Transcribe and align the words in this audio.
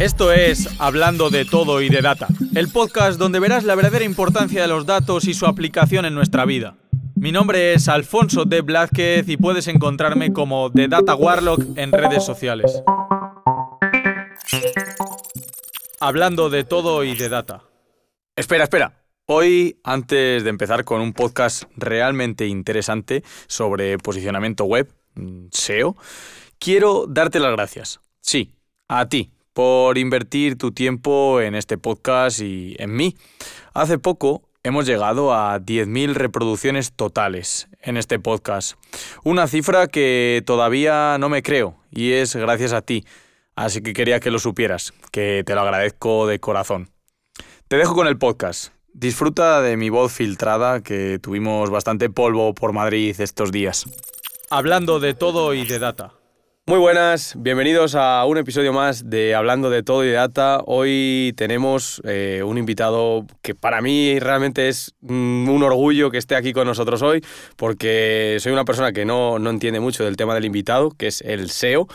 Esto 0.00 0.32
es 0.32 0.66
Hablando 0.80 1.28
de 1.28 1.44
todo 1.44 1.82
y 1.82 1.90
de 1.90 2.00
data, 2.00 2.26
el 2.54 2.68
podcast 2.68 3.18
donde 3.18 3.38
verás 3.38 3.64
la 3.64 3.74
verdadera 3.74 4.02
importancia 4.02 4.62
de 4.62 4.66
los 4.66 4.86
datos 4.86 5.26
y 5.26 5.34
su 5.34 5.44
aplicación 5.44 6.06
en 6.06 6.14
nuestra 6.14 6.46
vida. 6.46 6.78
Mi 7.16 7.32
nombre 7.32 7.74
es 7.74 7.86
Alfonso 7.86 8.46
de 8.46 8.62
Blázquez 8.62 9.28
y 9.28 9.36
puedes 9.36 9.68
encontrarme 9.68 10.32
como 10.32 10.72
The 10.72 10.88
Data 10.88 11.14
Warlock 11.14 11.76
en 11.76 11.92
redes 11.92 12.24
sociales. 12.24 12.82
Hablando 16.00 16.48
de 16.48 16.64
todo 16.64 17.04
y 17.04 17.14
de 17.14 17.28
data. 17.28 17.64
Espera, 18.36 18.64
espera. 18.64 19.04
Hoy, 19.26 19.80
antes 19.84 20.44
de 20.44 20.48
empezar 20.48 20.84
con 20.84 21.02
un 21.02 21.12
podcast 21.12 21.64
realmente 21.76 22.46
interesante 22.46 23.22
sobre 23.48 23.98
posicionamiento 23.98 24.64
web, 24.64 24.90
mm, 25.16 25.48
SEO, 25.52 25.94
quiero 26.58 27.04
darte 27.06 27.38
las 27.38 27.52
gracias. 27.52 28.00
Sí, 28.22 28.54
a 28.88 29.06
ti, 29.06 29.30
por 29.60 29.98
invertir 29.98 30.56
tu 30.56 30.72
tiempo 30.72 31.38
en 31.42 31.54
este 31.54 31.76
podcast 31.76 32.40
y 32.40 32.76
en 32.78 32.94
mí. 32.94 33.14
Hace 33.74 33.98
poco 33.98 34.40
hemos 34.62 34.86
llegado 34.86 35.34
a 35.34 35.60
10.000 35.60 36.14
reproducciones 36.14 36.94
totales 36.94 37.68
en 37.82 37.98
este 37.98 38.18
podcast. 38.18 38.78
Una 39.22 39.48
cifra 39.48 39.86
que 39.86 40.42
todavía 40.46 41.18
no 41.20 41.28
me 41.28 41.42
creo 41.42 41.76
y 41.90 42.12
es 42.12 42.34
gracias 42.36 42.72
a 42.72 42.80
ti. 42.80 43.04
Así 43.54 43.82
que 43.82 43.92
quería 43.92 44.18
que 44.18 44.30
lo 44.30 44.38
supieras, 44.38 44.94
que 45.12 45.42
te 45.44 45.54
lo 45.54 45.60
agradezco 45.60 46.26
de 46.26 46.40
corazón. 46.40 46.88
Te 47.68 47.76
dejo 47.76 47.94
con 47.94 48.06
el 48.06 48.16
podcast. 48.16 48.72
Disfruta 48.94 49.60
de 49.60 49.76
mi 49.76 49.90
voz 49.90 50.10
filtrada, 50.10 50.80
que 50.80 51.18
tuvimos 51.18 51.68
bastante 51.68 52.08
polvo 52.08 52.54
por 52.54 52.72
Madrid 52.72 53.14
estos 53.20 53.52
días. 53.52 53.84
Hablando 54.48 55.00
de 55.00 55.12
todo 55.12 55.52
y 55.52 55.66
de 55.66 55.78
data. 55.78 56.14
Muy 56.70 56.78
buenas, 56.78 57.34
bienvenidos 57.36 57.96
a 57.96 58.24
un 58.26 58.38
episodio 58.38 58.72
más 58.72 59.10
de 59.10 59.34
Hablando 59.34 59.70
de 59.70 59.82
todo 59.82 60.04
y 60.04 60.06
de 60.06 60.12
data. 60.12 60.62
Hoy 60.66 61.34
tenemos 61.36 62.00
eh, 62.04 62.44
un 62.46 62.58
invitado 62.58 63.26
que 63.42 63.56
para 63.56 63.80
mí 63.80 64.20
realmente 64.20 64.68
es 64.68 64.94
mm, 65.00 65.48
un 65.48 65.64
orgullo 65.64 66.12
que 66.12 66.18
esté 66.18 66.36
aquí 66.36 66.52
con 66.52 66.68
nosotros 66.68 67.02
hoy, 67.02 67.24
porque 67.56 68.36
soy 68.38 68.52
una 68.52 68.64
persona 68.64 68.92
que 68.92 69.04
no, 69.04 69.40
no 69.40 69.50
entiende 69.50 69.80
mucho 69.80 70.04
del 70.04 70.16
tema 70.16 70.32
del 70.32 70.44
invitado, 70.44 70.92
que 70.92 71.08
es 71.08 71.22
el 71.22 71.50
SEO, 71.50 71.88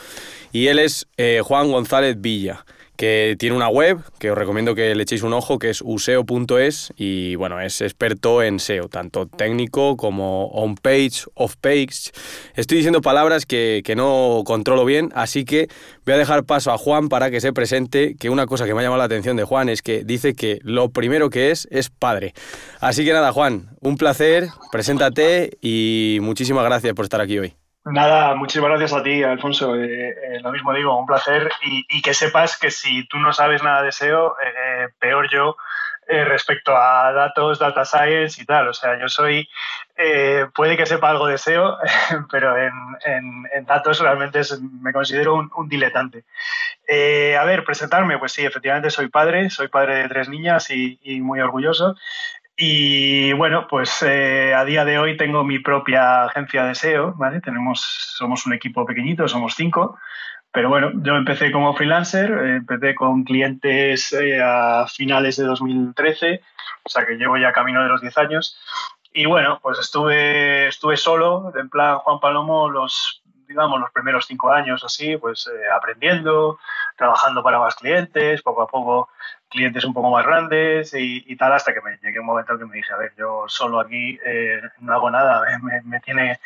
y 0.52 0.68
él 0.68 0.80
es 0.80 1.08
eh, 1.16 1.40
Juan 1.42 1.72
González 1.72 2.20
Villa 2.20 2.66
que 2.96 3.36
tiene 3.38 3.56
una 3.56 3.70
web 3.70 4.00
que 4.20 4.32
os 4.32 4.38
recomiendo 4.38 4.76
que 4.76 4.96
le 4.96 5.04
echéis 5.04 5.24
un 5.24 5.34
ojo, 5.34 5.60
que 5.60 5.70
es 5.70 5.82
useo.es 5.84 6.94
y 6.96 7.36
bueno, 7.36 7.60
es 7.62 7.82
experto 7.82 8.42
en 8.42 8.60
SEO, 8.60 8.88
tanto 8.90 9.28
técnico 9.28 9.98
como 9.98 10.48
on-page, 10.48 11.26
off-page. 11.34 12.12
Estoy 12.56 12.78
diciendo 12.78 13.02
palabras 13.02 13.46
que, 13.46 13.82
que, 13.84 13.96
no 13.96 14.44
controlo 14.46 14.86
bien, 14.86 15.12
así 15.16 15.46
que 15.46 15.68
voy 16.06 16.16
a 16.16 16.18
dejar 16.18 16.46
paso 16.46 16.72
a 16.72 16.78
Juan 16.78 17.10
para 17.10 17.32
que 17.32 17.42
se 17.42 17.54
presente, 17.54 18.16
que 18.20 18.30
una 18.30 18.46
cosa 18.46 18.66
que 18.66 18.74
me 18.74 18.82
ha 18.82 18.84
llamado 18.84 19.00
la 19.00 19.06
atención 19.06 19.38
de 19.38 19.44
Juan 19.44 19.70
es 19.70 19.82
que 19.82 20.04
dice 20.04 20.34
que 20.34 20.60
lo 20.64 20.90
primero 20.90 21.30
que 21.30 21.52
es 21.52 21.68
es 21.72 21.90
padre. 21.90 22.34
Así 22.80 23.06
que 23.06 23.14
nada, 23.14 23.32
Juan, 23.32 23.76
un 23.82 23.98
placer, 23.98 24.48
preséntate 24.72 25.58
y 25.62 26.20
muchísimas 26.22 26.66
gracias 26.66 26.94
por 26.94 27.06
estar 27.06 27.22
aquí 27.22 27.40
hoy. 27.40 27.65
Nada, 27.86 28.34
muchísimas 28.34 28.70
gracias 28.70 28.94
a 28.94 29.04
ti, 29.04 29.22
Alfonso. 29.22 29.76
Eh, 29.76 30.10
eh, 30.10 30.40
lo 30.42 30.52
mismo 30.52 30.74
digo, 30.74 30.98
un 30.98 31.06
placer. 31.06 31.52
Y, 31.62 32.02
que 32.02 32.16
sepas 32.16 32.58
que 32.58 32.72
si 32.72 33.08
tú 33.08 33.20
no 33.20 33.32
sabes 33.32 33.62
nada 33.62 33.84
de 33.84 33.92
SEO, 33.92 34.36
eh, 34.44 34.88
peor 35.00 35.30
yo 35.30 35.56
respecto 36.08 36.76
a 36.76 37.12
datos, 37.14 37.58
data 37.58 37.84
science 37.84 38.40
y 38.42 38.46
tal. 38.46 38.68
O 38.68 38.74
sea, 38.74 39.00
yo 39.00 39.08
soy, 39.08 39.48
puede 40.54 40.78
que 40.78 40.86
sepa 40.86 41.10
algo 41.10 41.26
de 41.26 41.40
SEO, 41.40 41.78
pero 42.32 42.56
en, 42.58 42.74
en, 43.52 43.66
datos 43.66 44.00
realmente 44.00 44.42
me 44.82 44.94
considero 44.94 45.34
un, 45.34 45.68
diletante. 45.68 46.26
a 46.88 47.44
ver, 47.46 47.64
presentarme, 47.64 48.20
pues 48.20 48.34
sí, 48.34 48.46
efectivamente 48.46 48.92
soy 48.92 49.10
padre, 49.10 49.50
soy 49.50 49.68
padre 49.68 49.96
de 49.98 50.10
tres 50.10 50.30
niñas 50.30 50.70
y, 50.70 51.00
y 51.02 51.22
muy 51.22 51.40
orgulloso. 51.40 51.96
Y 52.58 53.34
bueno, 53.34 53.68
pues 53.70 54.02
eh, 54.04 54.54
a 54.54 54.64
día 54.64 54.86
de 54.86 54.98
hoy 54.98 55.18
tengo 55.18 55.44
mi 55.44 55.60
propia 55.60 56.24
agencia 56.24 56.64
de 56.64 56.76
SEO, 56.76 57.14
¿vale? 57.16 57.42
Tenemos, 57.42 57.82
somos 58.16 58.46
un 58.46 58.54
equipo 58.54 58.86
pequeñito, 58.86 59.28
somos 59.28 59.56
cinco, 59.56 59.98
pero 60.52 60.70
bueno, 60.70 60.92
yo 61.04 61.18
empecé 61.18 61.52
como 61.52 61.76
freelancer, 61.76 62.32
empecé 62.32 62.96
con 62.96 63.26
clientes 63.26 64.14
eh, 64.14 64.42
a 64.42 64.88
finales 64.88 65.36
de 65.36 65.44
2013, 65.44 66.42
o 66.84 66.90
sea 66.90 67.06
que 67.06 67.16
llevo 67.16 67.36
ya 67.36 67.52
camino 67.52 67.84
de 67.84 67.90
los 67.90 68.00
10 68.00 68.18
años. 68.20 68.58
Y 69.12 69.26
bueno, 69.26 69.60
pues 69.62 69.80
estuve, 69.80 70.68
estuve 70.68 70.96
solo, 70.96 71.52
en 71.58 71.70
plan 71.70 71.98
Juan 72.00 72.22
Palomo, 72.22 72.70
los, 72.70 73.22
digamos, 73.56 73.80
los 73.80 73.92
primeros 73.92 74.26
cinco 74.28 74.52
años 74.52 74.84
así, 74.84 75.16
pues 75.16 75.50
aprendiendo, 75.74 76.60
trabajando 76.98 77.42
para 77.42 77.60
más 77.60 77.76
clientes, 77.76 78.42
poco 78.42 78.64
a 78.64 78.68
poco 78.68 79.10
clientes 79.50 79.86
un 79.86 79.94
poco 79.94 80.12
más 80.12 80.26
grandes 80.26 80.94
y, 80.94 81.36
tal, 81.38 81.54
hasta 81.54 81.74
que 81.74 81.82
me 81.82 81.98
llegué 82.04 82.20
un 82.20 82.26
momento 82.26 82.54
en 82.54 82.60
que 82.60 82.66
me 82.66 82.76
dije, 82.76 82.94
a 82.94 82.98
ver, 82.98 83.14
yo 83.18 83.46
solo 83.48 83.80
aquí 83.80 84.20
eh, 84.26 84.62
no 84.80 84.94
hago 84.94 85.10
nada, 85.10 85.46
me, 85.64 85.82
me, 85.84 86.00
tiene, 86.02 86.40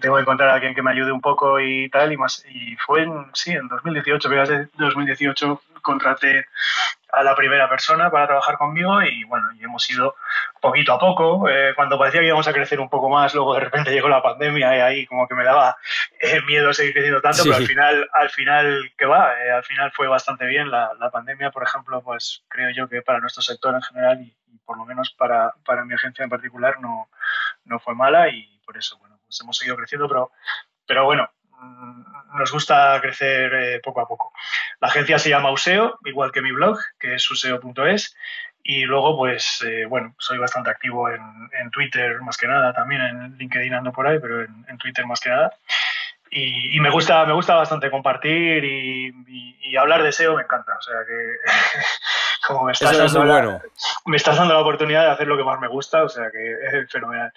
tengo 0.00 0.16
que 0.16 0.22
encontrar 0.22 0.48
a 0.48 0.54
alguien 0.54 0.74
que 0.74 0.82
me 0.82 0.92
ayude 0.92 1.12
un 1.12 1.20
poco 1.20 1.60
y 1.60 1.90
tal, 1.90 2.12
y 2.12 2.16
más, 2.16 2.44
y 2.48 2.76
fue 2.76 3.02
en, 3.02 3.26
sí, 3.34 3.52
en 3.52 3.68
2018, 3.68 4.28
de 4.28 4.68
2018 4.78 5.60
contraté 5.82 6.46
a 7.14 7.22
la 7.22 7.34
primera 7.34 7.68
persona 7.68 8.10
para 8.10 8.26
trabajar 8.26 8.56
conmigo 8.56 9.02
y 9.02 9.24
bueno, 9.24 9.52
y 9.52 9.64
hemos 9.64 9.88
ido 9.90 10.16
poquito 10.60 10.92
a 10.92 10.98
poco. 10.98 11.48
Eh, 11.48 11.72
cuando 11.74 11.98
parecía 11.98 12.20
que 12.20 12.26
íbamos 12.26 12.48
a 12.48 12.52
crecer 12.52 12.80
un 12.80 12.88
poco 12.88 13.08
más, 13.08 13.34
luego 13.34 13.54
de 13.54 13.60
repente 13.60 13.90
llegó 13.90 14.08
la 14.08 14.22
pandemia 14.22 14.76
y 14.76 14.80
ahí 14.80 15.06
como 15.06 15.28
que 15.28 15.34
me 15.34 15.44
daba 15.44 15.76
eh, 16.20 16.40
miedo 16.42 16.72
seguir 16.72 16.92
creciendo 16.92 17.20
tanto, 17.20 17.42
pero 17.44 17.56
al 17.56 17.66
final, 17.66 18.08
al 18.12 18.30
final, 18.30 18.92
¿qué 18.96 19.06
va? 19.06 19.32
Eh, 19.42 19.50
al 19.50 19.64
final 19.64 19.92
fue 19.92 20.08
bastante 20.08 20.46
bien. 20.46 20.70
La, 20.70 20.92
la, 20.98 21.10
pandemia, 21.10 21.50
por 21.50 21.62
ejemplo, 21.62 22.02
pues 22.02 22.44
creo 22.48 22.70
yo 22.70 22.88
que 22.88 23.02
para 23.02 23.20
nuestro 23.20 23.42
sector 23.42 23.74
en 23.74 23.82
general 23.82 24.20
y, 24.20 24.34
por 24.64 24.78
lo 24.78 24.86
menos 24.86 25.10
para, 25.10 25.52
para, 25.64 25.84
mi 25.84 25.94
agencia 25.94 26.22
en 26.22 26.30
particular 26.30 26.80
no, 26.80 27.10
no 27.64 27.78
fue 27.78 27.94
mala 27.94 28.28
y 28.30 28.58
por 28.64 28.78
eso, 28.78 28.96
bueno, 28.98 29.18
pues 29.26 29.38
hemos 29.42 29.58
seguido 29.58 29.76
creciendo, 29.76 30.08
pero, 30.08 30.30
pero 30.86 31.04
bueno, 31.04 31.28
nos 32.34 32.50
gusta 32.52 33.00
crecer 33.00 33.54
eh, 33.54 33.80
poco 33.82 34.00
a 34.00 34.08
poco. 34.08 34.32
La 34.80 34.88
agencia 34.88 35.18
se 35.18 35.30
llama 35.30 35.52
Useo, 35.52 35.98
igual 36.04 36.32
que 36.32 36.42
mi 36.42 36.52
blog, 36.52 36.78
que 36.98 37.14
es 37.14 37.30
useo.es. 37.30 38.16
Y 38.66 38.84
luego, 38.84 39.16
pues, 39.16 39.62
eh, 39.66 39.84
bueno, 39.84 40.14
soy 40.18 40.38
bastante 40.38 40.70
activo 40.70 41.10
en, 41.10 41.70
Twitter 41.70 42.20
más 42.22 42.36
que 42.36 42.48
nada, 42.48 42.72
también 42.72 43.02
en 43.02 43.36
LinkedIn 43.36 43.74
ando 43.74 43.92
por 43.92 44.06
ahí, 44.06 44.18
pero 44.18 44.42
en, 44.42 44.78
Twitter 44.78 45.04
más 45.06 45.20
que 45.20 45.30
nada. 45.30 45.52
Y, 46.30 46.80
me 46.80 46.90
gusta 46.90 47.24
me 47.26 47.32
gusta 47.34 47.54
bastante 47.54 47.90
compartir 47.90 48.64
y, 48.64 49.76
hablar 49.76 50.02
de 50.02 50.12
SEO 50.12 50.36
me 50.36 50.42
encanta. 50.42 50.72
O 50.78 50.82
sea 50.82 50.94
que, 51.06 51.36
como 52.46 52.64
me 52.64 52.72
estás, 52.72 52.96
dando 52.96 53.24
la, 53.24 53.62
me 54.06 54.16
estás 54.16 54.36
dando 54.36 54.54
la 54.54 54.60
oportunidad 54.60 55.04
de 55.04 55.10
hacer 55.10 55.26
lo 55.26 55.36
que 55.36 55.44
más 55.44 55.60
me 55.60 55.68
gusta, 55.68 56.02
o 56.02 56.08
sea 56.08 56.30
que 56.30 56.52
es 56.52 56.90
fenomenal. 56.90 57.32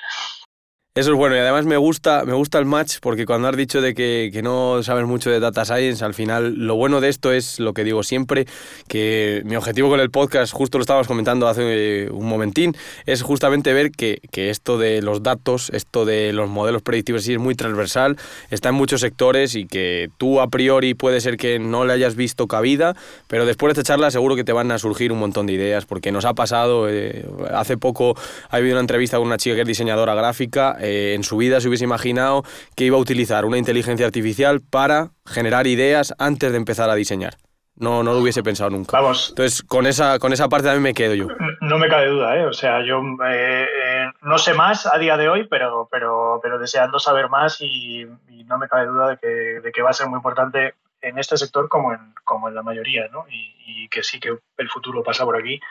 Eso 0.98 1.12
es 1.12 1.16
bueno 1.16 1.36
y 1.36 1.38
además 1.38 1.68
me 1.68 1.78
gusta, 1.78 2.26
me 2.26 2.34
gusta 2.34 2.58
el 2.58 2.66
match 2.66 2.96
porque 3.00 3.28
cuando 3.28 3.48
has 3.48 3.56
dicho 3.56 3.82
de 3.82 3.94
que, 3.94 4.32
que, 4.34 4.42
no 4.42 4.82
sabes 4.82 5.06
mucho 5.06 5.30
de 5.30 5.40
data 5.40 5.64
science, 5.64 6.04
al 6.04 6.16
final 6.16 6.56
lo 6.56 6.74
bueno 6.74 7.02
de 7.02 7.10
esto 7.10 7.32
es 7.32 7.60
lo 7.60 7.76
que 7.76 7.84
digo 7.84 8.02
siempre, 8.02 8.48
que 8.88 9.44
mi 9.46 9.56
objetivo 9.56 9.90
con 9.90 10.00
el 10.00 10.10
podcast, 10.10 10.52
justo 10.52 10.80
lo 10.80 10.82
estabas 10.82 11.06
comentando 11.06 11.48
hace 11.48 12.10
un 12.10 12.28
momentín, 12.28 12.76
es 13.06 13.22
justamente 13.22 13.74
ver 13.74 13.92
que, 13.92 14.22
que 14.32 14.50
esto 14.50 14.80
de 14.80 15.04
los 15.04 15.22
datos, 15.22 15.70
esto 15.70 16.04
de 16.04 16.34
los 16.34 16.50
modelos 16.50 16.82
predictivos 16.82 17.26
sí 17.26 17.34
es 17.34 17.40
muy 17.40 17.54
transversal, 17.54 18.18
está 18.50 18.70
en 18.70 18.76
muchos 18.76 19.02
sectores 19.02 19.54
y 19.54 19.68
que 19.68 20.10
tú 20.18 20.42
a 20.42 20.48
priori 20.48 20.96
puede 20.96 21.22
ser 21.22 21.38
que 21.38 21.60
no 21.60 21.86
le 21.86 21.94
hayas 21.94 22.16
visto 22.16 22.48
cabida, 22.48 22.96
pero 23.28 23.46
después 23.46 23.72
de 23.72 23.82
esta 23.82 23.94
charla 23.94 24.10
seguro 24.10 24.36
que 24.36 24.44
te 24.44 24.52
van 24.52 24.72
a 24.72 24.80
surgir 24.80 25.12
un 25.12 25.20
montón 25.20 25.46
de 25.46 25.54
ideas 25.54 25.86
porque 25.86 26.12
nos 26.12 26.26
ha 26.26 26.34
pasado, 26.34 26.90
eh, 26.90 27.24
hace 27.54 27.78
poco 27.78 28.16
ha 28.50 28.56
habido 28.56 28.74
una 28.74 28.82
entrevista 28.82 29.18
con 29.18 29.28
una 29.28 29.38
chica 29.38 29.54
que 29.54 29.62
es 29.62 29.68
diseñadora 29.68 30.16
gráfica, 30.16 30.76
eh, 30.88 31.14
en 31.14 31.24
su 31.24 31.38
vida 31.38 31.62
se 31.62 31.68
hubiese 31.68 31.84
imaginado 31.84 32.44
que 32.76 32.86
iba 32.86 32.98
a 32.98 33.00
utilizar 33.00 33.46
una 33.46 33.58
inteligencia 33.58 34.06
artificial 34.06 34.62
para 34.62 35.12
generar 35.26 35.68
ideas 35.68 36.14
antes 36.18 36.52
de 36.52 36.58
empezar 36.58 36.90
a 36.90 36.96
diseñar. 36.96 37.38
No, 37.80 38.02
no 38.02 38.14
lo 38.14 38.20
hubiese 38.20 38.42
pensado 38.42 38.72
nunca. 38.72 39.00
Vamos. 39.00 39.30
Entonces, 39.30 39.62
con 39.62 39.86
esa, 39.86 40.18
con 40.18 40.34
esa 40.34 40.50
parte 40.50 40.74
mí 40.74 40.80
me 40.80 40.96
quedo 40.96 41.14
yo. 41.14 41.28
No 41.62 41.78
me 41.78 41.88
cabe 41.88 42.08
duda, 42.08 42.36
¿eh? 42.36 42.46
O 42.46 42.54
sea, 42.54 42.84
yo 42.84 43.00
eh, 43.30 43.66
eh, 43.66 44.06
no 44.24 44.40
sé 44.40 44.56
más 44.56 44.92
a 44.92 44.98
día 44.98 45.16
de 45.16 45.30
hoy, 45.30 45.48
pero, 45.48 45.88
pero, 45.92 46.40
pero 46.42 46.58
deseando 46.58 46.98
saber 47.00 47.30
más 47.30 47.62
y, 47.62 48.06
no 48.46 48.58
me 48.58 48.70
cabe 48.70 48.86
duda 48.86 49.10
de 49.10 49.18
que, 49.18 49.28
de 49.28 49.72
que 49.74 49.82
va 49.82 49.90
a 49.90 49.94
ser 49.94 50.08
muy 50.08 50.18
importante 50.18 50.74
en 51.02 51.18
este 51.20 51.38
sector 51.38 51.70
como 51.70 51.94
en, 51.94 52.14
como 52.24 52.50
en 52.50 52.56
la 52.56 52.64
mayoría, 52.64 53.08
¿no? 53.12 53.26
Y, 53.30 53.56
que 53.90 54.04
sí 54.04 54.20
que 54.20 54.38
el 54.58 54.70
futuro 54.70 55.02
pasa 55.02 55.24
por 55.24 55.38
aquí 55.38 55.62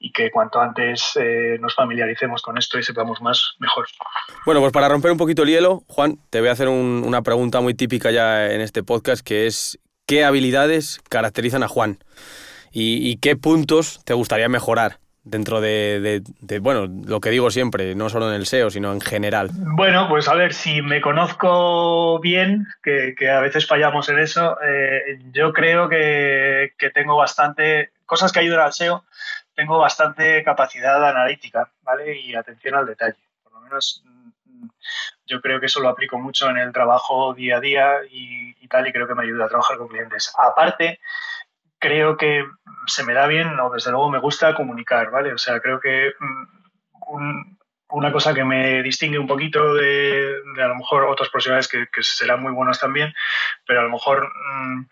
y 0.00 0.10
que 0.10 0.32
cuanto 0.32 0.60
antes 0.60 1.12
eh, 1.14 1.56
nos 1.60 1.76
familiaricemos 1.76 2.42
con 2.42 2.58
esto 2.58 2.80
y 2.80 2.82
sepamos 2.82 3.22
más, 3.22 3.54
mejor. 3.60 3.86
Bueno, 4.44 4.60
pues 4.60 4.72
para 4.72 4.88
romper 4.88 5.12
un 5.12 5.18
poquito 5.18 5.44
el 5.44 5.50
hielo, 5.50 5.84
Juan, 5.86 6.18
te 6.30 6.40
voy 6.40 6.48
a 6.48 6.52
hacer 6.52 6.66
una 6.66 7.22
pregunta 7.22 7.60
muy 7.60 7.74
típica 7.74 8.10
ya 8.10 8.50
en 8.50 8.60
este 8.60 8.82
podcast, 8.82 9.24
que 9.24 9.46
es 9.46 9.78
¿qué 10.06 10.24
habilidades 10.24 11.00
caracterizan 11.08 11.62
a 11.62 11.68
Juan? 11.68 11.98
¿Y, 12.72 13.16
qué 13.18 13.36
puntos 13.36 14.00
te 14.04 14.14
gustaría 14.14 14.48
mejorar 14.48 14.98
dentro 15.22 15.60
de, 15.60 16.22
bueno, 16.60 16.86
lo 17.06 17.20
que 17.20 17.30
digo 17.30 17.50
siempre, 17.50 17.94
no 17.94 18.08
solo 18.08 18.28
en 18.28 18.34
el 18.34 18.46
SEO, 18.46 18.70
sino 18.70 18.92
en 18.92 19.00
general? 19.00 19.50
Bueno, 19.52 20.08
pues 20.08 20.28
a 20.28 20.34
ver, 20.34 20.54
si 20.54 20.82
me 20.82 21.00
conozco 21.00 22.18
bien, 22.20 22.66
que, 22.82 23.14
a 23.30 23.40
veces 23.40 23.66
fallamos 23.66 24.08
en 24.08 24.18
eso, 24.18 24.56
eh, 24.62 25.18
yo 25.32 25.52
creo 25.52 25.88
que, 25.88 26.72
tengo 26.94 27.16
bastante, 27.16 27.92
cosas 28.06 28.32
que 28.32 28.40
ayudan 28.40 28.60
al 28.60 28.72
SEO, 28.72 29.04
tengo 29.54 29.78
bastante 29.78 30.42
capacidad 30.42 31.06
analítica, 31.06 31.70
¿vale? 31.82 32.18
Y 32.18 32.34
atención 32.34 32.74
al 32.76 32.86
detalle. 32.86 33.18
Por 33.42 33.52
lo 33.52 33.60
menos 33.60 34.02
mm, 34.04 34.68
yo 35.26 35.40
creo 35.42 35.60
que 35.60 35.66
eso 35.66 35.80
lo 35.80 35.88
aplico 35.88 36.18
mucho 36.18 36.48
en 36.48 36.56
el 36.56 36.72
trabajo 36.72 37.34
día 37.34 37.58
a 37.58 37.60
día 37.60 37.90
y, 38.10 38.54
y 38.58 38.68
tal, 38.68 38.88
y 38.88 38.92
creo 38.92 39.06
que 39.06 39.14
me 39.14 39.24
ayuda 39.24 39.44
a 39.44 39.48
trabajar 39.48 39.76
con 39.76 39.88
clientes. 39.88 40.32
Aparte, 40.38 40.98
creo 41.80 42.16
que 42.16 42.44
se 42.86 43.04
me 43.04 43.14
da 43.14 43.26
bien, 43.26 43.58
o 43.58 43.70
desde 43.70 43.90
luego 43.90 44.10
me 44.10 44.20
gusta 44.20 44.54
comunicar, 44.54 45.10
¿vale? 45.10 45.32
O 45.32 45.38
sea, 45.38 45.60
creo 45.60 45.80
que 45.80 46.12
mm, 46.18 47.56
una 47.90 48.12
cosa 48.12 48.34
que 48.34 48.44
me 48.44 48.82
distingue 48.82 49.18
un 49.18 49.26
poquito 49.26 49.74
de, 49.74 50.34
a 50.62 50.68
lo 50.68 50.76
mejor 50.76 51.04
otros 51.04 51.28
profesionales 51.30 51.68
que, 51.68 51.86
serán 52.02 52.42
muy 52.42 52.52
buenos 52.52 52.78
también, 52.78 53.12
pero 53.66 53.80
a 53.80 53.84
lo 53.84 53.90
mejor 53.90 54.30
mm, 54.32 54.86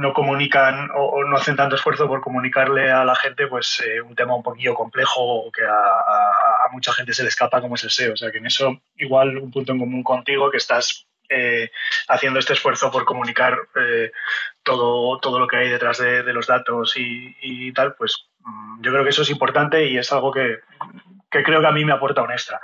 no 0.00 0.12
comunican 0.12 0.90
o, 0.94 1.24
no 1.24 1.36
hacen 1.36 1.56
tanto 1.56 1.76
esfuerzo 1.76 2.06
por 2.06 2.20
comunicarle 2.20 2.90
a 2.90 3.04
la 3.04 3.14
gente 3.14 3.46
pues 3.48 3.82
eh, 3.84 4.00
un 4.00 4.14
tema 4.14 4.34
un 4.34 4.42
poquillo 4.42 4.74
complejo 4.74 5.20
o 5.20 5.52
que 5.52 5.62
a, 5.64 6.68
mucha 6.70 6.92
gente 6.92 7.14
se 7.14 7.22
le 7.22 7.30
escapa 7.30 7.62
como 7.62 7.76
es 7.76 7.84
el 7.84 7.90
SEO. 7.90 8.12
O 8.12 8.16
sea 8.16 8.30
que 8.30 8.38
en 8.38 8.46
eso 8.46 8.82
igual 8.96 9.38
un 9.38 9.50
punto 9.50 9.72
en 9.72 9.78
común 9.78 10.02
contigo 10.02 10.50
que 10.50 10.58
estás 10.58 11.07
eh, 11.28 11.70
haciendo 12.08 12.38
este 12.38 12.54
esfuerzo 12.54 12.90
por 12.90 13.04
comunicar 13.04 13.56
eh, 13.76 14.12
todo, 14.62 15.18
todo 15.20 15.38
lo 15.38 15.46
que 15.46 15.56
hay 15.56 15.68
detrás 15.68 15.98
de, 15.98 16.22
los 16.32 16.46
datos 16.46 16.94
y, 16.96 17.72
tal, 17.72 17.94
pues 17.94 18.28
mm, 18.40 18.82
yo 18.82 18.92
creo 18.92 19.04
que 19.04 19.10
eso 19.10 19.22
es 19.22 19.30
importante 19.30 19.86
y 19.86 19.98
es 19.98 20.12
algo 20.12 20.32
que, 20.32 20.58
que 21.30 21.42
creo 21.42 21.60
que 21.60 21.66
a 21.66 21.72
mí 21.72 21.84
me 21.84 21.92
aporta 21.92 22.22
un 22.22 22.32
extra. 22.32 22.60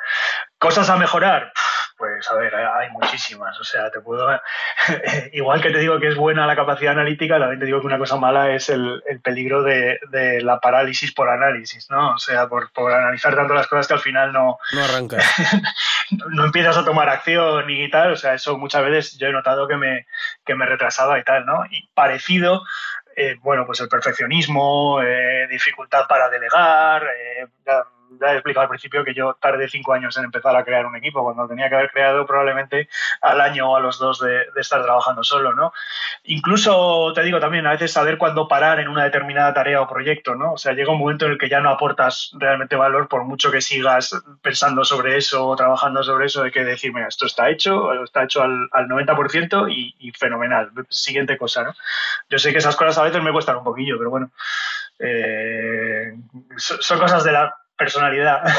¿Cosas 0.58 0.88
a 0.90 0.96
mejorar? 0.96 1.52
Pues 1.96 2.28
a 2.28 2.34
ver, 2.34 2.54
hay 2.54 2.90
muchísimas. 2.90 3.58
O 3.60 3.64
sea, 3.64 3.90
te 3.90 4.00
puedo. 4.00 4.28
Igual 5.32 5.60
que 5.60 5.70
te 5.70 5.78
digo 5.78 6.00
que 6.00 6.08
es 6.08 6.16
buena 6.16 6.46
la 6.46 6.56
capacidad 6.56 6.92
analítica, 6.92 7.38
también 7.38 7.60
te 7.60 7.66
digo 7.66 7.80
que 7.80 7.86
una 7.86 7.98
cosa 7.98 8.16
mala 8.16 8.50
es 8.50 8.68
el, 8.68 9.02
peligro 9.22 9.62
de, 9.62 9.98
la 10.42 10.58
parálisis 10.58 11.12
por 11.12 11.28
análisis, 11.28 11.88
¿no? 11.90 12.14
O 12.14 12.18
sea, 12.18 12.48
por, 12.48 12.70
analizar 12.92 13.36
tanto 13.36 13.54
las 13.54 13.68
cosas 13.68 13.86
que 13.86 13.94
al 13.94 14.00
final 14.00 14.32
no. 14.32 14.58
No 14.72 14.84
arrancas. 14.84 15.24
no 16.30 16.44
empiezas 16.46 16.76
a 16.76 16.84
tomar 16.84 17.08
acción 17.08 17.70
y 17.70 17.88
tal. 17.90 18.12
O 18.12 18.16
sea, 18.16 18.34
eso 18.34 18.58
muchas 18.58 18.84
veces 18.84 19.18
yo 19.18 19.28
he 19.28 19.32
notado 19.32 19.68
que 19.68 19.76
me, 19.76 20.06
que 20.44 20.56
me 20.56 20.66
retrasaba 20.66 21.18
y 21.18 21.24
tal, 21.24 21.46
¿no? 21.46 21.64
Y 21.70 21.88
parecido. 21.94 22.62
Eh, 23.16 23.36
bueno, 23.42 23.64
pues 23.64 23.80
el 23.80 23.88
perfeccionismo, 23.88 25.00
eh, 25.00 25.46
dificultad 25.48 26.06
para 26.08 26.28
delegar, 26.28 27.04
eh, 27.04 27.46
ya 28.20 28.32
he 28.32 28.34
explicado 28.34 28.62
al 28.62 28.68
principio 28.68 29.04
que 29.04 29.14
yo 29.14 29.36
tardé 29.40 29.68
cinco 29.68 29.92
años 29.92 30.16
en 30.16 30.24
empezar 30.24 30.56
a 30.56 30.64
crear 30.64 30.86
un 30.86 30.96
equipo, 30.96 31.22
cuando 31.22 31.48
tenía 31.48 31.68
que 31.68 31.74
haber 31.74 31.90
creado 31.90 32.26
probablemente 32.26 32.88
al 33.20 33.40
año 33.40 33.70
o 33.70 33.76
a 33.76 33.80
los 33.80 33.98
dos 33.98 34.20
de, 34.20 34.46
estar 34.56 34.82
trabajando 34.82 35.22
solo, 35.22 35.54
¿no? 35.54 35.72
Incluso, 36.24 37.12
te 37.14 37.22
digo 37.22 37.40
también, 37.40 37.66
a 37.66 37.72
veces 37.72 37.92
saber 37.92 38.18
cuándo 38.18 38.48
parar 38.48 38.80
en 38.80 38.88
una 38.88 39.04
determinada 39.04 39.52
tarea 39.54 39.80
o 39.80 39.88
proyecto, 39.88 40.34
¿no? 40.34 40.52
O 40.52 40.58
sea, 40.58 40.72
llega 40.72 40.92
un 40.92 40.98
momento 40.98 41.26
en 41.26 41.32
el 41.32 41.38
que 41.38 41.48
ya 41.48 41.60
no 41.60 41.70
aportas 41.70 42.32
realmente 42.38 42.76
valor 42.76 43.08
por 43.08 43.24
mucho 43.24 43.50
que 43.50 43.60
sigas 43.60 44.22
pensando 44.42 44.84
sobre 44.84 45.16
eso 45.16 45.46
o 45.46 45.56
trabajando 45.56 46.02
sobre 46.02 46.26
eso, 46.26 46.42
hay 46.42 46.50
que 46.50 46.64
decir, 46.64 46.92
mira, 46.92 47.08
esto 47.08 47.26
está 47.26 47.50
hecho, 47.50 47.92
está 48.02 48.24
hecho 48.24 48.42
al, 48.42 48.68
al 48.72 48.88
90% 48.88 49.70
y, 49.70 49.94
y 49.98 50.12
fenomenal. 50.12 50.70
Siguiente 50.88 51.36
cosa, 51.36 51.64
¿no? 51.64 51.74
Yo 52.28 52.38
sé 52.38 52.52
que 52.52 52.58
esas 52.58 52.76
cosas 52.76 52.98
a 52.98 53.02
veces 53.02 53.22
me 53.22 53.32
cuestan 53.32 53.56
un 53.56 53.64
poquillo, 53.64 53.98
pero 53.98 54.10
bueno, 54.10 54.30
eh, 54.98 56.14
son 56.56 56.98
cosas 56.98 57.24
de 57.24 57.32
la 57.32 57.54
personalidad. 57.84 58.42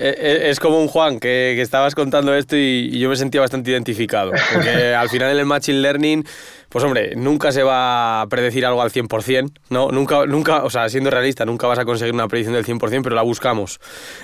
Eh, 0.00 0.14
eh, 0.16 0.50
es 0.50 0.60
como 0.60 0.80
un 0.80 0.86
Juan 0.86 1.18
que, 1.18 1.60
estabas 1.60 1.96
contando 1.96 2.32
esto 2.32 2.54
y, 2.56 2.96
yo 3.00 3.08
me 3.08 3.16
sentía 3.16 3.40
bastante 3.40 3.72
identificado. 3.72 4.30
Porque 4.54 4.94
al 4.94 5.08
final 5.08 5.32
en 5.32 5.38
el 5.38 5.44
Machine 5.44 5.80
Learning, 5.80 6.24
pues 6.68 6.84
hombre, 6.84 7.16
nunca 7.16 7.50
se 7.50 7.64
va 7.64 8.20
a 8.20 8.28
predecir 8.28 8.64
algo 8.64 8.80
al 8.80 8.92
100%, 8.92 9.50
¿no? 9.70 9.90
Nunca, 9.90 10.24
nunca, 10.26 10.62
o 10.62 10.70
sea, 10.70 10.88
siendo 10.88 11.10
realista, 11.10 11.44
nunca 11.44 11.66
vas 11.66 11.80
a 11.80 11.84
conseguir 11.84 12.14
una 12.14 12.28
predicción 12.28 12.54
del 12.54 12.64
100%, 12.64 13.02
pero 13.02 13.16
la 13.16 13.22
buscamos. 13.22 13.80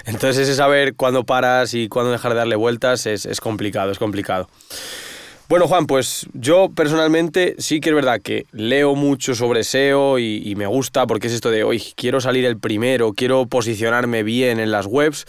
Entonces 0.07 0.47
ese 0.47 0.55
saber 0.55 0.95
cuándo 0.95 1.25
paras 1.25 1.75
y 1.75 1.89
cuándo 1.89 2.13
dejar 2.13 2.35
de 2.35 2.39
darle 2.39 2.55
vueltas 2.55 3.07
es, 3.07 3.27
es 3.27 3.41
complicado, 3.41 3.91
es 3.91 3.99
complicado. 3.99 4.49
Bueno, 5.47 5.69
Juan, 5.69 5.87
pues 5.87 6.27
yo 6.33 6.71
personalmente 6.75 7.55
sí 7.59 7.81
que 7.81 7.91
es 7.91 7.95
verdad 7.95 8.21
que 8.23 8.47
leo 8.53 8.95
mucho 8.95 9.35
sobre 9.35 9.63
SEO 9.63 10.19
y, 10.19 10.55
me 10.57 10.67
gusta 10.67 11.07
porque 11.07 11.27
es 11.27 11.35
esto 11.35 11.51
de, 11.51 11.65
hoy 11.65 11.83
quiero 11.97 12.21
salir 12.21 12.47
el 12.47 12.59
primero, 12.59 13.13
quiero 13.13 13.45
posicionarme 13.47 14.23
bien 14.23 14.59
en 14.59 14.71
las 14.71 14.87
webs, 14.87 15.27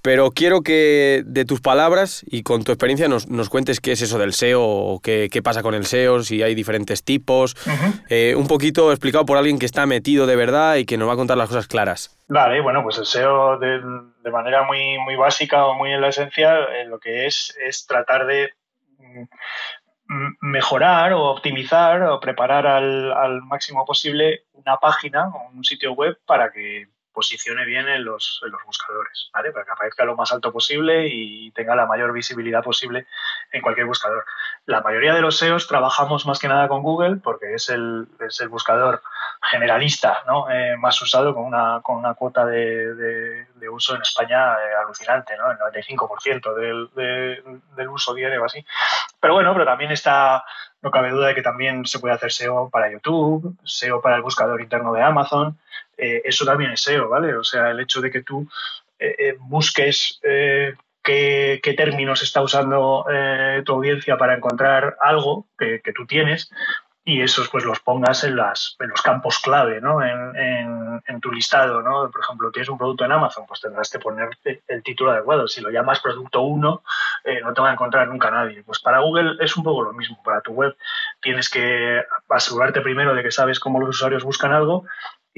pero 0.00 0.30
quiero 0.30 0.62
que 0.62 1.22
de 1.26 1.44
tus 1.44 1.60
palabras 1.60 2.24
y 2.26 2.44
con 2.44 2.64
tu 2.64 2.72
experiencia 2.72 3.08
nos, 3.08 3.26
cuentes 3.50 3.80
qué 3.80 3.92
es 3.92 4.00
eso 4.00 4.18
del 4.18 4.32
SEO, 4.32 5.00
qué, 5.02 5.28
qué, 5.30 5.42
pasa 5.42 5.62
con 5.62 5.74
el 5.74 5.84
SEO, 5.84 6.22
si 6.22 6.42
hay 6.42 6.54
diferentes 6.54 7.04
tipos. 7.04 7.54
Eh, 8.08 8.34
un 8.36 8.46
poquito 8.46 8.90
explicado 8.90 9.26
por 9.26 9.36
alguien 9.36 9.58
que 9.58 9.66
está 9.66 9.84
metido 9.84 10.26
de 10.26 10.36
verdad 10.36 10.76
y 10.76 10.86
que 10.86 10.96
nos 10.96 11.08
va 11.08 11.12
a 11.12 11.16
contar 11.16 11.36
las 11.36 11.48
cosas 11.48 11.66
claras. 11.66 12.16
Vale, 12.28 12.62
bueno, 12.62 12.82
pues 12.82 12.96
el 12.98 13.06
SEO 13.06 13.58
de, 13.58 13.80
manera 14.30 14.62
muy, 14.62 14.98
muy 14.98 15.16
básica 15.16 15.66
o 15.66 15.74
muy 15.74 15.92
en 15.92 16.00
la 16.00 16.08
esencia, 16.08 16.58
eh, 16.58 16.86
lo 16.86 16.98
que 16.98 17.26
es 17.26 17.54
es 17.66 17.86
tratar 17.86 18.26
de 18.26 18.50
mejorar 20.40 21.12
o 21.12 21.30
optimizar 21.30 22.02
o 22.02 22.20
preparar 22.20 22.66
al, 22.66 23.12
al, 23.12 23.42
máximo 23.42 23.84
posible 23.84 24.44
una 24.52 24.76
página 24.78 25.28
o 25.28 25.50
un 25.50 25.64
sitio 25.64 25.92
web 25.92 26.18
para 26.24 26.50
que 26.50 26.88
posicione 27.18 27.64
bien 27.64 27.88
en 27.88 28.04
los, 28.04 28.40
en 28.44 28.52
los 28.52 28.62
buscadores, 28.64 29.28
¿vale? 29.34 29.50
Para 29.50 29.64
que 29.64 29.72
aparezca 29.72 30.04
lo 30.04 30.14
más 30.14 30.30
alto 30.30 30.52
posible 30.52 31.08
y 31.08 31.50
tenga 31.50 31.74
la 31.74 31.84
mayor 31.84 32.12
visibilidad 32.12 32.62
posible 32.62 33.08
en 33.50 33.60
cualquier 33.60 33.86
buscador. 33.86 34.24
La 34.66 34.82
mayoría 34.82 35.14
de 35.14 35.20
los 35.20 35.36
SEOs 35.36 35.66
trabajamos 35.66 36.26
más 36.26 36.38
que 36.38 36.46
nada 36.46 36.68
con 36.68 36.80
Google 36.80 37.16
porque 37.16 37.54
es 37.54 37.70
el, 37.70 38.06
es 38.20 38.38
el 38.38 38.48
buscador 38.48 39.02
generalista 39.42 40.22
¿no? 40.28 40.48
Eh, 40.48 40.76
más 40.76 41.02
usado 41.02 41.34
con 41.34 41.44
una, 41.44 41.80
con 41.82 41.96
una 41.96 42.14
cuota 42.14 42.46
de, 42.46 42.94
de, 42.94 43.68
uso 43.68 43.96
en 43.96 44.02
España 44.02 44.54
eh, 44.54 44.74
alucinante, 44.80 45.36
¿no? 45.36 45.50
el 45.50 45.58
95% 45.58 46.54
del, 46.54 47.42
del 47.74 47.88
uso 47.88 48.14
diario 48.14 48.42
o 48.42 48.44
así. 48.44 48.64
Pero 49.18 49.34
bueno, 49.34 49.52
pero 49.54 49.64
también 49.64 49.90
está, 49.90 50.44
no 50.82 50.92
cabe 50.92 51.10
duda 51.10 51.28
de 51.28 51.34
que 51.34 51.42
también 51.42 51.84
se 51.84 51.98
puede 51.98 52.14
hacer 52.14 52.30
SEO 52.30 52.70
para 52.70 52.92
YouTube, 52.92 53.56
SEO 53.64 54.00
para 54.00 54.14
el 54.14 54.22
buscador 54.22 54.60
interno 54.60 54.92
de 54.92 55.02
Amazon, 55.02 55.58
eh, 55.98 56.22
eso 56.24 56.44
también 56.44 56.70
es 56.70 56.82
SEO, 56.82 57.08
¿vale? 57.08 57.34
O 57.34 57.44
sea, 57.44 57.70
el 57.70 57.80
hecho 57.80 58.00
de 58.00 58.10
que 58.10 58.22
tú 58.22 58.48
eh, 58.98 59.16
eh, 59.18 59.36
busques 59.38 60.20
qué, 60.22 61.74
términos 61.76 62.22
está 62.22 62.40
usando 62.40 63.04
tu 63.64 63.72
audiencia 63.72 64.16
para 64.16 64.34
encontrar 64.34 64.96
algo 65.00 65.46
que, 65.58 65.80
tú 65.94 66.06
tienes 66.06 66.50
y 67.04 67.22
esos 67.22 67.48
pues 67.48 67.64
los 67.64 67.80
pongas 67.80 68.22
en, 68.24 68.36
las, 68.36 68.76
en 68.80 68.90
los 68.90 69.00
campos 69.00 69.38
clave, 69.38 69.80
¿no? 69.80 70.02
En, 70.02 71.02
en, 71.06 71.20
tu 71.20 71.32
listado, 71.32 71.80
¿no? 71.80 72.10
Por 72.10 72.20
ejemplo, 72.20 72.50
tienes 72.50 72.68
un 72.68 72.76
producto 72.76 73.06
en 73.06 73.12
Amazon, 73.12 73.46
pues 73.48 73.62
tendrás 73.62 73.88
que 73.90 73.98
poner 73.98 74.28
el 74.44 74.82
título 74.82 75.12
adecuado. 75.12 75.48
Si 75.48 75.62
lo 75.62 75.70
llamas 75.70 76.00
producto 76.00 76.42
1, 76.42 76.82
no 77.42 77.54
te 77.54 77.60
va 77.62 77.70
a 77.70 77.72
encontrar 77.72 78.08
nunca 78.08 78.30
nadie. 78.30 78.62
Pues 78.62 78.80
para 78.80 79.00
Google 79.00 79.36
es 79.40 79.56
un 79.56 79.64
poco 79.64 79.82
lo 79.82 79.94
mismo. 79.94 80.22
Para 80.22 80.42
tu 80.42 80.52
web 80.52 80.76
tienes 81.22 81.48
que 81.48 82.04
asegurarte 82.28 82.82
primero 82.82 83.14
de 83.14 83.22
que 83.22 83.30
sabes 83.30 83.58
cómo 83.58 83.80
los 83.80 83.88
usuarios 83.88 84.22
buscan 84.22 84.52
algo 84.52 84.84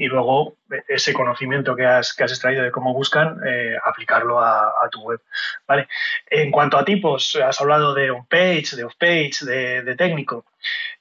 y 0.01 0.07
luego 0.07 0.55
ese 0.87 1.13
conocimiento 1.13 1.75
que 1.75 1.85
has, 1.85 2.13
que 2.13 2.23
has 2.23 2.31
extraído 2.31 2.63
de 2.63 2.71
cómo 2.71 2.93
buscan, 2.93 3.39
eh, 3.45 3.75
aplicarlo 3.83 4.39
a, 4.39 4.87
tu 4.91 5.01
web. 5.01 5.21
¿vale? 5.67 5.87
En 6.29 6.51
cuanto 6.51 6.77
a 6.77 6.85
tipos, 6.85 7.35
has 7.35 7.59
hablado 7.61 7.93
de 7.93 8.11
on-page, 8.11 8.75
de 8.75 8.83
off-page, 8.83 9.45
de, 9.45 9.95
técnico. 9.95 10.45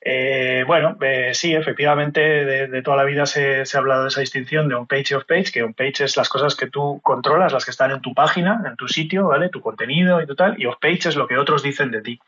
Eh, 0.00 0.64
bueno, 0.66 0.96
eh, 1.02 1.32
sí, 1.34 1.54
efectivamente, 1.54 2.20
de, 2.20 2.82
toda 2.82 2.96
la 2.96 3.04
vida 3.04 3.26
se, 3.26 3.62
ha 3.62 3.78
hablado 3.78 4.02
de 4.02 4.08
esa 4.08 4.20
distinción 4.20 4.68
de 4.68 4.74
on-page 4.74 5.06
y 5.10 5.14
off-page, 5.14 5.52
que 5.52 5.62
on-page 5.62 6.04
es 6.04 6.16
las 6.16 6.28
cosas 6.28 6.56
que 6.56 6.68
tú 6.68 7.00
controlas, 7.02 7.52
las 7.52 7.64
que 7.64 7.70
están 7.70 7.90
en 7.90 8.00
tu 8.00 8.14
página, 8.14 8.62
en 8.66 8.76
tu 8.76 8.88
sitio, 8.88 9.28
¿vale? 9.28 9.50
Tu 9.50 9.60
contenido 9.60 10.22
y 10.22 10.26
tal, 10.34 10.54
y 10.58 10.66
off-page 10.66 11.10
es 11.10 11.16
lo 11.16 11.26
que 11.26 11.36
otros 11.36 11.62
dicen 11.62 11.90
de 11.90 12.00
ti, 12.00 12.20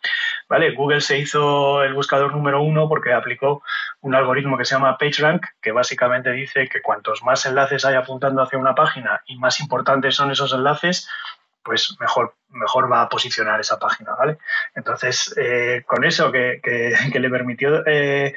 ¿vale? 0.48 0.72
Google 0.72 1.00
se 1.00 1.18
hizo 1.18 1.82
el 1.82 1.94
buscador 1.94 2.34
número 2.34 2.62
uno 2.62 2.88
porque 2.88 3.12
aplicó 3.12 3.62
un 4.02 4.14
algoritmo 4.14 4.58
que 4.58 4.64
se 4.64 4.74
llama 4.74 4.98
PageRank, 4.98 5.46
que 5.60 5.72
básicamente 5.72 6.32
dice 6.32 6.68
que 6.68 6.82
cuantos 6.82 7.22
más 7.22 7.31
enlaces 7.46 7.84
hay 7.84 7.94
apuntando 7.94 8.42
hacia 8.42 8.58
una 8.58 8.74
página 8.74 9.22
y 9.26 9.36
más 9.36 9.60
importantes 9.60 10.14
son 10.14 10.30
esos 10.30 10.52
enlaces, 10.52 11.08
pues 11.62 11.96
mejor, 12.00 12.34
mejor 12.50 12.90
va 12.90 13.02
a 13.02 13.08
posicionar 13.08 13.60
esa 13.60 13.78
página, 13.78 14.14
¿vale? 14.14 14.38
Entonces, 14.74 15.34
eh, 15.36 15.82
con 15.86 16.04
eso 16.04 16.30
que, 16.32 16.60
le 17.12 17.30
permitió 17.30 17.86
eh, 17.86 18.34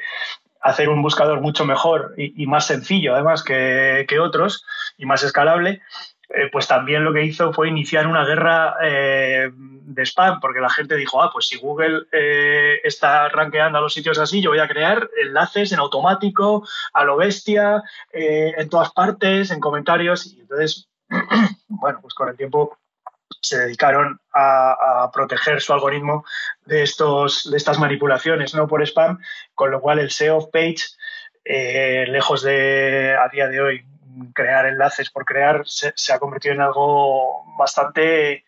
hacer 0.60 0.88
un 0.88 1.02
buscador 1.02 1.40
mucho 1.40 1.64
mejor 1.64 2.14
y, 2.16 2.46
más 2.46 2.66
sencillo, 2.66 3.14
además, 3.14 3.42
que, 3.42 4.18
otros, 4.20 4.64
y 4.96 5.06
más 5.06 5.22
escalable, 5.22 5.82
eh, 6.28 6.48
pues 6.50 6.66
también 6.66 7.04
lo 7.04 7.12
que 7.12 7.24
hizo 7.24 7.52
fue 7.52 7.68
iniciar 7.68 8.06
una 8.06 8.24
guerra 8.24 8.76
eh, 8.82 9.48
de 9.52 10.02
spam, 10.04 10.40
porque 10.40 10.60
la 10.60 10.70
gente 10.70 10.96
dijo, 10.96 11.22
ah, 11.22 11.30
pues 11.32 11.46
si 11.46 11.56
Google 11.56 12.02
eh, 12.10 12.80
está 12.82 13.28
rankeando 13.28 13.78
a 13.78 13.80
los 13.80 13.92
sitios 13.92 14.18
así, 14.18 14.42
yo 14.42 14.50
voy 14.50 14.58
a 14.58 14.68
crear 14.68 15.08
enlaces 15.22 15.70
en 15.72 15.78
automático, 15.78 16.66
a 16.92 17.04
lo 17.04 17.16
bestia, 17.16 17.82
en 18.12 18.68
todas 18.68 18.90
partes, 18.92 19.50
en 19.50 19.60
comentarios, 19.60 20.26
y 20.26 20.40
entonces, 20.40 20.88
bueno, 21.68 22.00
pues 22.02 22.14
con 22.14 22.28
el 22.28 22.36
tiempo 22.36 22.76
se 23.40 23.58
dedicaron 23.58 24.20
a, 24.34 25.08
proteger 25.12 25.60
su 25.60 25.72
algoritmo 25.72 26.24
de, 26.64 26.82
estos, 26.82 27.48
de 27.48 27.56
estas 27.56 27.78
manipulaciones 27.78 28.54
no 28.54 28.66
por 28.66 28.82
spam, 28.82 29.20
con 29.54 29.70
lo 29.70 29.80
cual 29.80 30.00
el 30.00 30.10
SEO 30.10 30.50
page, 30.50 30.82
lejos 31.44 32.42
de 32.42 33.16
a 33.16 33.28
día 33.28 33.46
de 33.46 33.60
hoy 33.60 33.86
crear 34.34 34.66
enlaces 34.66 35.10
por 35.10 35.24
crear 35.24 35.62
se, 35.66 35.92
ha 36.12 36.18
convertido 36.18 36.54
en 36.54 36.60
algo 36.60 37.44
bastante 37.56 38.44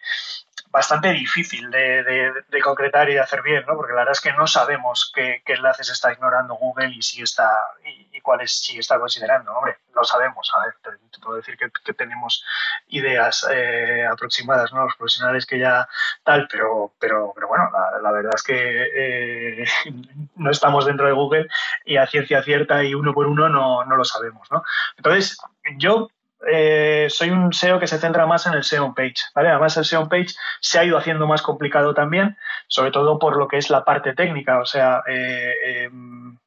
bastante 0.71 1.11
difícil 1.13 1.71
de, 1.71 2.45
concretar 2.63 3.09
y 3.09 3.15
de 3.15 3.21
hacer 3.21 3.43
bien, 3.43 3.65
¿no? 3.67 3.77
porque 3.77 3.93
la 3.93 4.01
verdad 4.01 4.13
es 4.13 4.21
que 4.21 4.33
no 4.33 4.47
sabemos 4.47 5.11
qué, 5.15 5.43
enlaces 5.47 5.91
está 5.91 6.13
ignorando 6.13 6.55
Google 6.55 6.91
y 6.95 7.03
si 7.03 7.23
está 7.23 7.51
y, 7.85 8.21
cuáles 8.21 8.61
sí 8.61 8.79
está 8.79 8.99
considerando. 8.99 9.53
Hombre, 9.53 9.79
lo 9.95 10.05
sabemos. 10.05 10.53
A 10.55 10.67
ver, 10.67 10.75
te, 10.83 11.21
puedo 11.21 11.37
decir 11.37 11.57
que, 11.57 11.93
tenemos 11.95 12.45
ideas 12.89 13.47
eh, 13.51 14.05
aproximadas, 14.11 14.73
¿no? 14.73 14.85
los 14.85 14.97
profesionales 14.97 15.47
que 15.47 15.59
ya 15.59 15.89
tal, 16.25 16.47
pero, 16.51 16.93
pero, 16.99 17.33
pero 17.35 17.49
bueno, 17.49 17.71
la, 18.03 18.13
verdad 18.13 18.33
es 18.35 18.43
que 18.43 19.63
eh, 19.63 19.65
no 20.37 20.51
estamos 20.51 20.85
dentro 20.85 21.07
de 21.07 21.13
Google 21.13 21.49
y 21.85 21.97
a 21.97 22.07
ciencia 22.07 22.43
cierta 22.43 22.85
y 22.85 22.95
uno 22.95 23.15
por 23.15 23.27
uno 23.27 23.49
no, 23.49 23.85
no 23.85 23.97
lo 23.97 24.05
sabemos. 24.05 24.47
¿no? 24.51 24.63
Entonces, 24.97 25.39
yo 25.77 26.09
eh, 26.47 27.07
soy 27.11 27.31
un 27.31 27.53
SEO 27.53 27.81
que 27.81 27.87
se 27.87 27.99
centra 27.99 28.27
más 28.27 28.47
en 28.47 28.55
el 28.55 28.65
SEO 28.65 28.95
page. 28.95 29.17
¿vale? 29.35 29.49
Además, 29.49 29.77
el 29.77 29.85
SEO 29.85 30.09
page 30.09 30.35
se 30.61 30.79
ha 30.79 30.85
ido 30.85 30.97
haciendo 30.97 31.27
más 31.27 31.43
complicado 31.43 31.95
también, 31.95 32.37
sobre 32.69 32.91
todo 32.91 33.19
por 33.19 33.37
lo 33.37 33.49
que 33.49 33.59
es 33.59 33.71
la 33.71 33.85
parte 33.85 34.15
técnica. 34.15 34.61
O 34.61 34.67
sea, 34.67 35.03
eh, 35.09 35.55
em, 35.85 36.39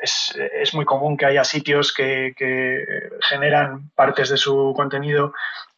es, 0.00 0.36
es, 0.54 0.74
muy 0.74 0.84
común 0.84 1.16
que 1.16 1.26
haya 1.26 1.44
sitios 1.44 1.92
que, 1.92 2.34
que, 2.36 3.08
generan 3.22 3.90
partes 3.94 4.28
de 4.30 4.36
su 4.36 4.72
contenido 4.76 5.32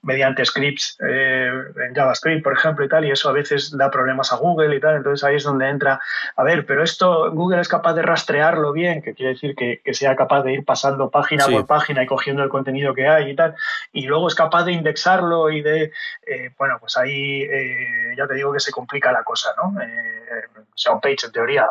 mediante 0.09 0.43
scripts 0.43 0.97
eh, 1.07 1.53
en 1.87 1.95
JavaScript, 1.95 2.43
por 2.43 2.55
ejemplo, 2.55 2.83
y 2.83 2.89
tal, 2.89 3.05
y 3.05 3.11
eso 3.11 3.29
a 3.29 3.33
veces 3.33 3.77
da 3.77 3.91
problemas 3.91 4.33
a 4.33 4.37
Google 4.37 4.75
y 4.75 4.81
tal, 4.81 4.97
entonces 4.97 5.23
ahí 5.23 5.37
es 5.37 5.45
donde 5.45 5.69
entra, 5.69 6.01
a 6.35 6.43
ver, 6.43 6.65
pero 6.65 6.83
esto 6.83 7.31
Google 7.31 7.61
es 7.61 7.69
capaz 7.69 7.93
de 7.93 8.01
rastrearlo 8.01 8.73
bien, 8.73 9.03
que 9.03 9.13
quiere 9.13 9.35
decir 9.35 9.55
que, 9.55 9.83
sea 9.93 10.17
capaz 10.17 10.45
de 10.45 10.55
ir 10.55 10.65
pasando 10.65 11.11
página 11.11 11.45
por 11.47 11.67
página 11.67 12.03
y 12.03 12.07
cogiendo 12.07 12.43
el 12.43 12.49
contenido 12.49 12.95
que 12.95 13.07
hay 13.07 13.33
y 13.33 13.37
tal, 13.37 13.55
y 13.93 14.07
luego 14.07 14.29
es 14.29 14.35
capaz 14.35 14.65
de 14.65 14.73
indexarlo 14.73 15.51
y 15.51 15.61
de, 15.61 15.93
eh, 16.27 16.51
bueno, 16.57 16.79
pues 16.81 16.97
ahí 16.97 17.43
eh, 17.43 18.15
ya 18.17 18.27
te 18.27 18.33
digo 18.33 18.51
que 18.51 18.61
se 18.61 18.73
complica 18.73 19.13
la 19.13 19.25
cosa, 19.25 19.51
¿no? 19.59 19.75
o 19.79 20.79
sea, 20.79 20.93
un 20.93 21.01
page 21.01 21.27
en 21.27 21.33
teoría 21.33 21.67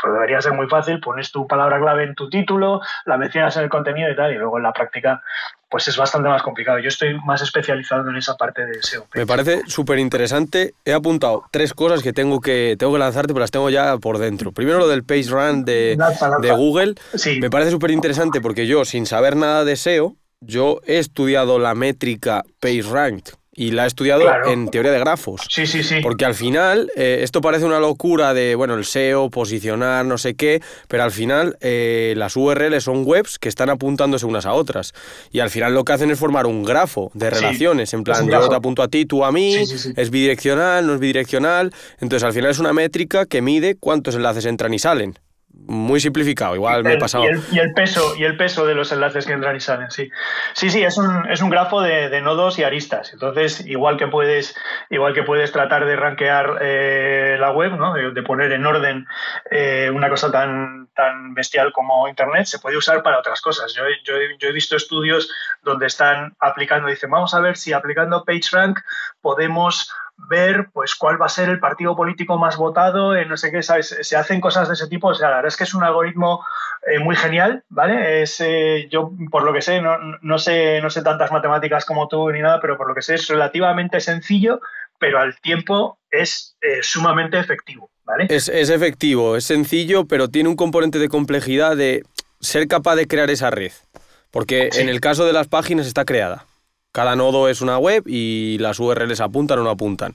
pues 0.00 0.12
debería 0.12 0.40
ser 0.40 0.52
muy 0.52 0.68
fácil, 0.68 1.00
pones 1.00 1.32
tu 1.32 1.46
palabra 1.46 1.80
clave 1.80 2.04
en 2.04 2.14
tu 2.14 2.30
título, 2.30 2.80
la 3.04 3.16
mencionas 3.16 3.56
en 3.56 3.64
el 3.64 3.68
contenido 3.68 4.10
y 4.10 4.16
tal, 4.16 4.32
y 4.32 4.36
luego 4.36 4.58
en 4.58 4.62
la 4.62 4.72
práctica 4.72 5.22
pues 5.70 5.88
es 5.88 5.96
bastante 5.96 6.28
más 6.28 6.42
complicado. 6.42 6.78
Yo 6.78 6.88
estoy 6.88 7.14
más 7.24 7.42
especializado 7.42 8.08
en 8.08 8.16
esa 8.16 8.36
parte 8.36 8.64
de 8.64 8.82
SEO. 8.82 9.06
Me 9.14 9.26
parece 9.26 9.62
súper 9.66 9.98
interesante. 9.98 10.74
He 10.84 10.92
apuntado 10.92 11.44
tres 11.50 11.74
cosas 11.74 12.02
que 12.02 12.12
tengo 12.12 12.40
que, 12.40 12.76
tengo 12.78 12.92
que 12.92 12.98
lanzarte, 12.98 13.32
pero 13.32 13.40
las 13.40 13.50
tengo 13.50 13.68
ya 13.70 13.98
por 13.98 14.18
dentro. 14.18 14.52
Primero 14.52 14.78
lo 14.78 14.88
del 14.88 15.04
PageRank 15.04 15.64
de, 15.64 15.98
de 16.40 16.52
Google. 16.52 16.94
Me 17.40 17.50
parece 17.50 17.70
súper 17.70 17.90
interesante 17.90 18.40
porque 18.40 18.66
yo, 18.66 18.84
sin 18.84 19.06
saber 19.06 19.36
nada 19.36 19.64
de 19.64 19.76
SEO, 19.76 20.16
yo 20.40 20.80
he 20.86 20.98
estudiado 20.98 21.58
la 21.58 21.74
métrica 21.74 22.44
PageRank 22.60 23.28
y 23.58 23.72
la 23.72 23.84
he 23.84 23.86
estudiado 23.88 24.22
en 24.46 24.68
teoría 24.68 24.92
de 24.92 25.00
grafos. 25.00 25.40
Sí, 25.50 25.66
sí, 25.66 25.82
sí. 25.82 25.96
Porque 26.00 26.24
al 26.24 26.36
final, 26.36 26.92
eh, 26.94 27.18
esto 27.22 27.40
parece 27.40 27.64
una 27.64 27.80
locura 27.80 28.32
de, 28.32 28.54
bueno, 28.54 28.74
el 28.74 28.84
SEO, 28.84 29.30
posicionar, 29.30 30.06
no 30.06 30.16
sé 30.16 30.34
qué, 30.34 30.62
pero 30.86 31.02
al 31.02 31.10
final 31.10 31.58
eh, 31.60 32.14
las 32.16 32.36
URLs 32.36 32.84
son 32.84 33.02
webs 33.04 33.36
que 33.40 33.48
están 33.48 33.68
apuntándose 33.68 34.26
unas 34.26 34.46
a 34.46 34.52
otras. 34.52 34.94
Y 35.32 35.40
al 35.40 35.50
final 35.50 35.74
lo 35.74 35.84
que 35.84 35.92
hacen 35.92 36.08
es 36.12 36.20
formar 36.20 36.46
un 36.46 36.62
grafo 36.62 37.10
de 37.14 37.30
relaciones. 37.30 37.92
en 37.94 38.04
plan, 38.04 38.28
yo 38.30 38.48
te 38.48 38.54
apunto 38.54 38.80
a 38.80 38.86
ti, 38.86 39.06
tú 39.06 39.24
a 39.24 39.32
mí, 39.32 39.56
es 39.56 40.10
bidireccional, 40.10 40.86
no 40.86 40.94
es 40.94 41.00
bidireccional. 41.00 41.72
Entonces 42.00 42.22
al 42.22 42.32
final 42.32 42.52
es 42.52 42.60
una 42.60 42.72
métrica 42.72 43.26
que 43.26 43.42
mide 43.42 43.74
cuántos 43.74 44.14
enlaces 44.14 44.46
entran 44.46 44.72
y 44.72 44.78
salen 44.78 45.18
muy 45.68 46.00
simplificado, 46.00 46.54
igual 46.54 46.82
me 46.82 46.94
he 46.94 46.98
pasado. 46.98 47.24
Y 47.24 47.58
el, 47.58 47.74
peso, 47.74 48.16
y 48.16 48.24
el 48.24 48.38
peso 48.38 48.64
de 48.64 48.74
los 48.74 48.90
enlaces 48.90 49.26
que 49.26 49.34
entran 49.34 49.54
y 49.54 49.60
salen, 49.60 49.90
sí. 49.90 50.10
Sí, 50.54 50.70
sí, 50.70 50.82
es 50.82 50.96
un, 50.96 51.30
es 51.30 51.42
un 51.42 51.50
grafo 51.50 51.82
de, 51.82 52.20
nodos 52.22 52.58
y 52.58 52.64
aristas. 52.64 53.12
Entonces, 53.12 53.64
igual 53.66 53.98
que 53.98 54.06
puedes, 54.06 54.56
igual 54.88 55.12
que 55.12 55.24
puedes 55.24 55.52
tratar 55.52 55.84
de 55.84 55.94
rankear 55.94 56.58
eh, 56.62 57.36
la 57.38 57.52
web, 57.52 57.72
¿no? 57.72 57.92
de, 57.92 58.22
poner 58.22 58.52
en 58.52 58.64
orden 58.64 59.06
eh, 59.50 59.90
una 59.92 60.08
cosa 60.08 60.32
tan, 60.32 60.88
tan 60.94 61.34
bestial 61.34 61.70
como 61.72 62.08
Internet, 62.08 62.46
se 62.46 62.58
puede 62.58 62.78
usar 62.78 63.02
para 63.02 63.18
otras 63.18 63.42
cosas. 63.42 63.74
Yo, 63.74 63.82
yo, 64.04 64.14
yo 64.38 64.48
he 64.48 64.52
visto 64.52 64.74
estudios 64.74 65.30
donde 65.62 65.86
están 65.86 66.34
aplicando, 66.40 66.88
dicen, 66.88 67.10
vamos 67.10 67.34
a 67.34 67.40
ver 67.40 67.58
si 67.58 67.74
aplicando 67.74 68.24
PageRank 68.24 68.80
podemos 69.20 69.92
ver 70.28 70.68
pues 70.72 70.94
cuál 70.94 71.20
va 71.20 71.26
a 71.26 71.30
ser 71.30 71.48
el 71.48 71.60
partido 71.60 71.96
político 71.96 72.38
más 72.38 72.56
votado, 72.56 73.14
no 73.24 73.36
sé 73.36 73.50
qué, 73.50 73.62
¿sabes? 73.62 73.96
Se 74.00 74.16
hacen 74.16 74.40
cosas 74.40 74.68
de 74.68 74.74
ese 74.74 74.88
tipo, 74.88 75.08
o 75.08 75.14
sea, 75.14 75.30
la 75.30 75.36
verdad 75.36 75.48
es 75.48 75.56
que 75.56 75.64
es 75.64 75.74
un 75.74 75.84
algoritmo 75.84 76.44
eh, 76.86 76.98
muy 76.98 77.16
genial, 77.16 77.64
¿vale? 77.68 78.22
Es, 78.22 78.40
eh, 78.40 78.88
yo, 78.90 79.12
por 79.30 79.44
lo 79.44 79.52
que 79.52 79.62
sé 79.62 79.80
no, 79.80 79.96
no, 80.20 80.38
sé, 80.38 80.80
no 80.82 80.90
sé 80.90 81.02
tantas 81.02 81.30
matemáticas 81.30 81.84
como 81.84 82.08
tú 82.08 82.30
ni 82.30 82.40
nada, 82.40 82.60
pero 82.60 82.76
por 82.76 82.88
lo 82.88 82.94
que 82.94 83.02
sé 83.02 83.14
es 83.14 83.28
relativamente 83.28 84.00
sencillo, 84.00 84.60
pero 84.98 85.20
al 85.20 85.40
tiempo 85.40 85.98
es 86.10 86.56
eh, 86.60 86.80
sumamente 86.82 87.38
efectivo, 87.38 87.90
¿vale? 88.04 88.26
Es, 88.28 88.48
es 88.48 88.70
efectivo, 88.70 89.36
es 89.36 89.44
sencillo, 89.44 90.06
pero 90.06 90.28
tiene 90.28 90.48
un 90.48 90.56
componente 90.56 90.98
de 90.98 91.08
complejidad 91.08 91.76
de 91.76 92.04
ser 92.40 92.66
capaz 92.68 92.96
de 92.96 93.06
crear 93.06 93.30
esa 93.30 93.50
red. 93.50 93.72
Porque 94.30 94.68
en 94.74 94.88
el 94.88 95.00
caso 95.00 95.24
de 95.24 95.32
las 95.32 95.48
páginas 95.48 95.86
está 95.86 96.04
creada. 96.04 96.44
Cada 96.98 97.14
nodo 97.14 97.48
es 97.48 97.60
una 97.60 97.78
web 97.78 98.02
y 98.08 98.58
las 98.58 98.80
URLs 98.80 99.20
apuntan 99.20 99.60
o 99.60 99.62
no 99.62 99.70
apuntan. 99.70 100.14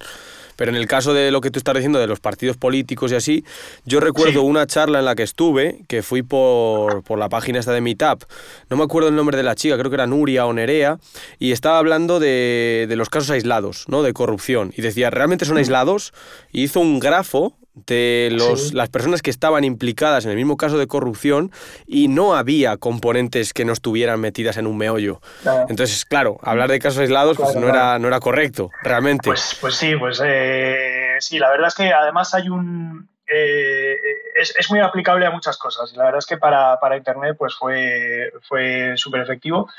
Pero 0.58 0.70
en 0.70 0.75
el 0.75 0.86
caso 0.86 1.13
de 1.13 1.32
lo 1.32 1.40
que 1.40 1.50
tú 1.50 1.58
estás 1.58 1.74
diciendo 1.75 1.98
de 1.98 2.08
los 2.08 2.20
partidos 2.20 2.58
políticos 2.58 3.13
y 3.13 3.16
así, 3.16 3.46
yo 3.86 4.02
recuerdo 4.02 4.42
una 4.42 4.68
charla 4.68 5.00
en 5.00 5.06
la 5.06 5.16
que 5.16 5.24
estuve, 5.24 5.86
que 5.88 6.04
fui 6.04 6.24
por, 6.24 7.18
la 7.18 7.30
página 7.30 7.60
esta 7.60 7.72
de 7.72 7.80
Meetup, 7.80 8.25
no 8.70 8.75
me 8.75 8.84
acuerdo 8.84 9.08
el 9.08 9.16
nombre 9.16 9.38
de 9.38 9.44
la 9.44 9.56
chica, 9.56 9.78
creo 9.78 9.90
que 9.90 9.96
era 9.96 10.08
Nuria 10.08 10.46
o 10.46 10.52
Nerea, 10.52 11.00
y 11.40 11.54
estaba 11.54 11.78
hablando 11.78 12.20
de, 12.20 12.86
de 12.90 12.96
los 12.98 13.10
casos 13.10 13.30
aislados, 13.30 13.86
¿no? 13.88 14.04
De 14.04 14.12
corrupción. 14.12 14.74
Y 14.75 14.82
decía, 14.82 15.10
¿realmente 15.10 15.46
son 15.46 15.56
mm. 15.56 15.60
aislados? 15.60 16.13
Y 16.52 16.63
hizo 16.63 16.82
un 16.82 17.00
grafo 17.00 17.56
de 17.75 18.30
los, 18.32 18.74
las 18.74 18.89
personas 18.89 19.22
que 19.22 19.30
estaban 19.30 19.63
implicadas 19.63 20.25
en 20.25 20.32
el 20.32 20.38
mismo 20.38 20.58
caso 20.58 20.77
de 20.77 20.88
corrupción 20.88 21.51
y 21.86 22.08
no 22.08 22.36
había 22.36 22.77
componentes 22.77 23.53
que 23.53 23.65
no 23.65 23.74
estuvieran 23.74 24.20
metidas 24.20 24.58
en 24.58 24.68
un 24.68 24.77
meollo. 24.77 25.22
Entonces, 25.70 26.06
claro, 26.06 26.39
hablar 26.44 26.70
de 26.70 26.80
casos 26.80 27.00
aislados 27.00 27.38
pues, 27.38 27.56
no, 27.56 27.68
era, 27.68 27.98
no 28.00 28.08
era 28.08 28.20
correcto, 28.20 28.70
realmente. 28.84 29.25
Pues, 29.25 29.58
pues 29.60 29.75
sí, 29.75 29.96
pues 29.96 30.22
eh, 30.24 31.15
sí, 31.20 31.39
la 31.39 31.50
verdad 31.50 31.68
es 31.68 31.75
que 31.75 31.92
además 31.92 32.34
hay 32.34 32.50
un... 32.50 33.10
Eh, 33.25 33.96
es, 34.36 34.53
es, 34.58 34.70
muy 34.70 34.80
aplicable 34.82 35.25
a 35.25 35.32
muchas 35.32 35.58
cosas. 35.58 35.92
Y 35.94 35.98
la 35.98 36.03
verdad 36.03 36.20
es 36.20 36.25
que 36.25 36.38
para, 36.38 36.77
para 36.80 36.98
Internet 36.98 37.36
pues 37.39 37.56
fue, 37.56 38.32
fue 38.48 38.94
súper 38.96 39.22
efectivo 39.22 39.70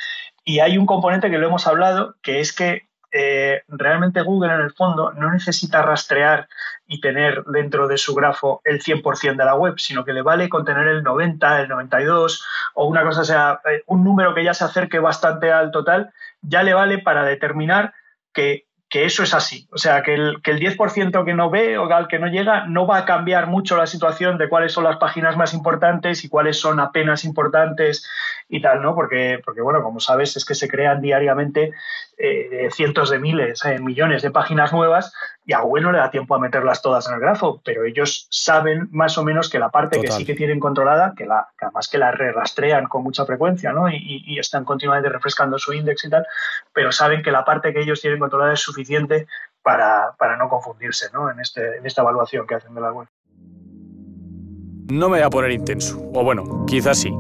y 0.45 0.61
hay 0.61 0.77
un 0.79 0.87
componente 0.87 1.31
que 1.31 1.39
lo 1.39 1.47
hemos 1.47 1.67
hablado 1.67 2.17
que 2.23 2.41
es 2.41 2.53
que 2.53 2.89
eh, 3.17 3.63
realmente 3.69 4.23
Google 4.23 4.53
en 4.53 4.61
el 4.61 4.73
fondo 4.73 5.13
no 5.13 5.33
necesita 5.33 5.83
rastrear 5.83 6.49
y 6.89 7.01
tener 7.01 7.45
dentro 7.45 7.87
de 7.87 7.97
su 7.97 8.13
grafo 8.13 8.61
el 8.65 8.83
100% 8.83 9.37
de 9.37 9.45
la 9.45 9.55
web, 9.55 9.79
sino 9.79 10.05
que 10.05 10.13
le 10.13 10.23
vale 10.23 10.49
con 10.49 10.65
tener 10.65 10.89
el 10.89 11.05
90, 11.05 11.61
el 11.61 11.69
92 11.69 12.45
o 12.75 12.87
una 12.87 13.05
cosa, 13.05 13.25
sea, 13.25 13.61
eh, 13.71 13.85
un 13.87 14.03
número 14.03 14.35
que 14.35 14.43
ya 14.43 14.53
se 14.53 14.65
acerque 14.65 14.99
bastante 14.99 15.53
al 15.53 15.71
total, 15.71 16.13
ya 16.43 16.65
le 16.65 16.75
vale 16.75 16.99
para 16.99 17.23
determinar 17.23 17.95
que 18.33 18.67
que 18.95 19.07
eso 19.07 19.25
es 19.25 19.35
así. 19.35 19.67
O 19.73 19.79
sea, 19.79 20.05
que 20.05 20.15
el, 20.15 20.41
que 20.41 20.53
el 20.53 20.61
10% 20.61 21.25
que 21.25 21.35
no 21.35 21.51
ve 21.51 21.79
o 21.79 21.93
al 21.93 22.07
que 22.07 22.21
no 22.21 22.29
llega 22.29 22.67
no 22.67 22.87
va 22.87 22.99
a 22.99 23.05
cambiar 23.05 23.49
mucho 23.49 23.77
la 23.77 23.89
situación 23.89 24.39
de 24.39 24.49
cuáles 24.49 24.71
son 24.71 24.85
las 24.85 24.99
páginas 24.99 25.37
más 25.37 25.53
importantes 25.53 26.23
y 26.23 26.29
cuáles 26.29 26.61
son 26.61 26.79
apenas 26.79 27.25
importantes 27.25 28.09
y 28.49 28.61
tal, 28.61 28.83
¿no? 28.83 28.95
Porque, 28.95 29.41
porque 29.45 29.61
bueno, 29.61 29.83
como 29.83 30.01
sabes, 30.01 30.37
es 30.37 30.45
que 30.45 30.55
se 30.55 30.69
crean 30.69 31.01
diariamente 31.01 31.73
eh, 32.17 32.69
cientos 32.71 33.11
de 33.11 33.19
miles, 33.19 33.65
eh, 33.65 33.79
millones 33.81 34.23
de 34.23 34.31
páginas 34.31 34.73
nuevas 34.73 35.13
y 35.45 35.53
a 35.53 35.61
Google 35.61 35.85
no 35.85 35.93
le 35.93 35.99
da 35.99 36.11
tiempo 36.11 36.35
a 36.35 36.39
meterlas 36.39 36.81
todas 36.81 37.09
en 37.09 37.15
el 37.15 37.21
grafo, 37.21 37.61
pero 37.65 37.85
ellos 37.85 38.27
saben 38.31 38.89
más 38.93 39.19
o 39.19 39.25
menos 39.25 39.51
que 39.51 39.59
la 39.59 39.71
parte 39.71 40.01
que 40.01 40.11
sí 40.11 40.25
que 40.25 40.35
tienen 40.35 40.61
controlada, 40.61 41.15
que, 41.17 41.27
la, 41.27 41.49
además 41.61 41.89
que 41.89 41.99
la 41.99 42.13
rastrean 42.13 42.87
con 42.87 43.03
mucha 43.03 43.27
frecuencia, 43.27 43.73
¿no? 43.73 43.89
Y, 43.91 44.39
están 44.39 44.65
continuamente 44.65 45.09
refrescando 45.09 45.59
su 45.59 45.73
índice 45.73 46.09
y 46.09 46.11
tal, 46.11 46.27
pero 46.73 46.93
saben 46.93 47.23
que 47.23 47.31
la 47.31 47.45
parte 47.45 47.73
que 47.73 47.81
ellos 47.81 48.01
tienen 48.01 48.19
controlada 48.19 48.53
es 48.53 48.61
suficiente 48.61 49.27
para, 49.63 50.15
no 50.39 50.49
confundirse, 50.49 51.09
¿no? 51.13 51.31
En, 51.31 51.41
este, 51.41 51.79
en 51.79 51.87
esta 51.87 52.03
evaluación 52.03 52.47
que 52.47 52.57
hacen 52.57 52.75
de 52.75 52.81
la 52.81 52.93
web. 52.93 53.09
No 54.91 55.09
me 55.09 55.19
voy 55.19 55.27
a 55.27 55.31
poner 55.31 55.51
intenso, 55.51 55.99
o 56.13 56.23
bueno, 56.23 56.65
quizás 56.67 56.99
sí. 56.99 57.15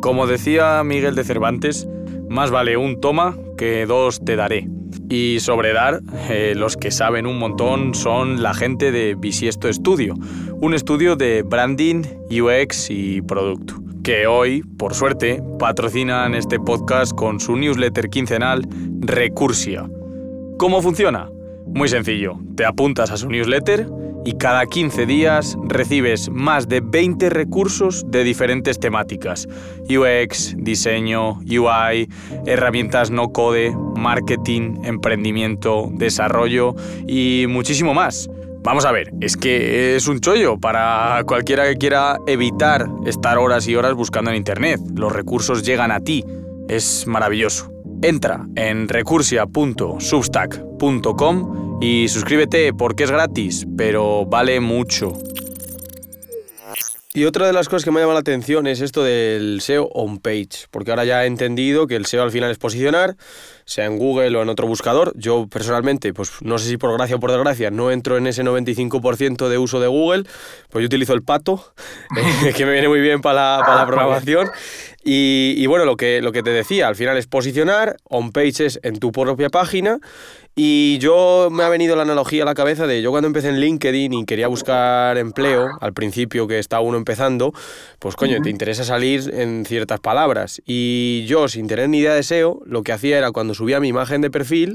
Como 0.00 0.28
decía 0.28 0.82
Miguel 0.84 1.16
de 1.16 1.24
Cervantes, 1.24 1.88
más 2.28 2.50
vale 2.50 2.76
un 2.76 3.00
toma 3.00 3.36
que 3.56 3.84
dos 3.84 4.24
te 4.24 4.36
daré. 4.36 4.68
Y 5.10 5.40
sobre 5.40 5.72
Dar, 5.72 6.00
eh, 6.30 6.54
los 6.56 6.76
que 6.76 6.90
saben 6.90 7.26
un 7.26 7.38
montón 7.38 7.94
son 7.94 8.42
la 8.42 8.54
gente 8.54 8.92
de 8.92 9.16
Bisiesto 9.16 9.72
Studio, 9.72 10.14
un 10.60 10.74
estudio 10.74 11.16
de 11.16 11.42
branding, 11.42 12.02
UX 12.30 12.90
y 12.90 13.22
producto, 13.22 13.74
que 14.04 14.26
hoy, 14.26 14.62
por 14.62 14.94
suerte, 14.94 15.42
patrocinan 15.58 16.34
este 16.34 16.60
podcast 16.60 17.12
con 17.12 17.40
su 17.40 17.56
newsletter 17.56 18.08
quincenal 18.08 18.66
Recursia. 19.00 19.88
¿Cómo 20.58 20.80
funciona? 20.80 21.28
Muy 21.66 21.88
sencillo, 21.88 22.38
te 22.56 22.64
apuntas 22.64 23.10
a 23.10 23.16
su 23.16 23.28
newsletter 23.28 23.88
y 24.24 24.34
cada 24.34 24.66
15 24.66 25.06
días 25.06 25.56
recibes 25.64 26.28
más 26.30 26.68
de 26.68 26.80
20 26.80 27.30
recursos 27.30 28.04
de 28.08 28.24
diferentes 28.24 28.78
temáticas. 28.78 29.48
UX, 29.88 30.54
diseño, 30.58 31.38
UI, 31.40 32.08
herramientas 32.46 33.10
no 33.10 33.32
code, 33.32 33.74
marketing, 33.96 34.84
emprendimiento, 34.84 35.88
desarrollo 35.92 36.74
y 37.06 37.46
muchísimo 37.48 37.94
más. 37.94 38.28
Vamos 38.62 38.84
a 38.84 38.92
ver, 38.92 39.12
es 39.20 39.36
que 39.36 39.96
es 39.96 40.08
un 40.08 40.20
chollo 40.20 40.58
para 40.58 41.22
cualquiera 41.26 41.66
que 41.68 41.76
quiera 41.76 42.18
evitar 42.26 42.86
estar 43.06 43.38
horas 43.38 43.66
y 43.68 43.76
horas 43.76 43.94
buscando 43.94 44.30
en 44.30 44.36
Internet. 44.36 44.80
Los 44.94 45.12
recursos 45.12 45.62
llegan 45.62 45.90
a 45.90 46.00
ti. 46.00 46.24
Es 46.68 47.06
maravilloso. 47.06 47.77
Entra 48.02 48.46
en 48.54 48.88
recursia.substack.com 48.88 51.78
y 51.80 52.08
suscríbete 52.08 52.72
porque 52.72 53.04
es 53.04 53.10
gratis, 53.10 53.66
pero 53.76 54.24
vale 54.24 54.60
mucho. 54.60 55.12
Y 57.18 57.24
otra 57.24 57.48
de 57.48 57.52
las 57.52 57.68
cosas 57.68 57.84
que 57.84 57.90
me 57.90 58.00
llama 58.00 58.12
la 58.12 58.20
atención 58.20 58.68
es 58.68 58.80
esto 58.80 59.02
del 59.02 59.60
SEO 59.60 59.88
on 59.92 60.18
page, 60.18 60.68
porque 60.70 60.90
ahora 60.90 61.04
ya 61.04 61.24
he 61.24 61.26
entendido 61.26 61.88
que 61.88 61.96
el 61.96 62.06
SEO 62.06 62.22
al 62.22 62.30
final 62.30 62.50
es 62.50 62.58
posicionar, 62.58 63.16
sea 63.64 63.86
en 63.86 63.98
Google 63.98 64.36
o 64.36 64.42
en 64.42 64.48
otro 64.48 64.68
buscador. 64.68 65.12
Yo 65.16 65.48
personalmente, 65.48 66.14
pues 66.14 66.30
no 66.42 66.58
sé 66.58 66.68
si 66.68 66.76
por 66.76 66.92
gracia 66.92 67.16
o 67.16 67.18
por 67.18 67.32
desgracia, 67.32 67.72
no 67.72 67.90
entro 67.90 68.18
en 68.18 68.28
ese 68.28 68.44
95% 68.44 69.48
de 69.48 69.58
uso 69.58 69.80
de 69.80 69.88
Google, 69.88 70.24
pues 70.70 70.82
yo 70.82 70.86
utilizo 70.86 71.12
el 71.12 71.22
pato, 71.22 71.72
eh, 72.16 72.52
que 72.56 72.64
me 72.64 72.72
viene 72.72 72.88
muy 72.88 73.00
bien 73.00 73.20
para 73.20 73.56
la, 73.56 73.64
para 73.64 73.76
la 73.78 73.86
programación. 73.86 74.48
Y, 75.10 75.66
bueno, 75.66 75.86
lo 75.86 75.96
que, 75.96 76.20
lo 76.20 76.32
que 76.32 76.42
te 76.42 76.50
decía, 76.50 76.86
al 76.86 76.94
final 76.94 77.16
es 77.16 77.26
posicionar, 77.26 77.96
on 78.04 78.30
page 78.30 78.66
es 78.66 78.78
en 78.82 78.98
tu 78.98 79.10
propia 79.10 79.48
página. 79.48 80.00
Y 80.54 80.98
yo 80.98 81.48
me 81.50 81.62
ha 81.62 81.70
venido 81.70 81.96
la 81.96 82.02
analogía 82.02 82.42
a 82.42 82.46
la 82.46 82.52
cabeza 82.52 82.86
de 82.86 83.00
yo 83.00 83.10
cuando 83.10 83.26
empecé 83.26 83.48
en 83.48 83.58
LinkedIn 83.58 84.12
y 84.12 84.26
quería 84.26 84.48
buscar 84.48 85.16
empleo, 85.16 85.68
al 85.80 85.94
principio 85.94 86.46
que 86.46 86.58
está 86.58 86.80
uno 86.80 86.98
empezando, 86.98 87.54
pues 88.00 88.16
coño, 88.16 88.42
te 88.42 88.50
interesa 88.50 88.84
salir 88.84 89.32
en 89.32 89.64
ciertas 89.64 89.98
palabras. 90.00 90.60
Y 90.66 91.24
yo, 91.26 91.48
sin 91.48 91.68
tener 91.68 91.88
ni 91.88 92.00
idea 92.00 92.12
de 92.12 92.22
SEO, 92.22 92.60
lo 92.66 92.82
que 92.82 92.92
hacía 92.92 93.16
era 93.16 93.32
cuando 93.32 93.54
subía 93.54 93.80
mi 93.80 93.88
imagen 93.88 94.20
de 94.20 94.30
perfil, 94.30 94.74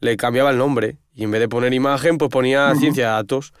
le 0.00 0.16
cambiaba 0.16 0.50
el 0.50 0.56
nombre. 0.56 0.96
Y 1.14 1.24
en 1.24 1.30
vez 1.30 1.42
de 1.42 1.48
poner 1.50 1.74
imagen, 1.74 2.16
pues 2.16 2.30
ponía 2.30 2.74
ciencia 2.76 3.08
de 3.08 3.12
datos 3.12 3.52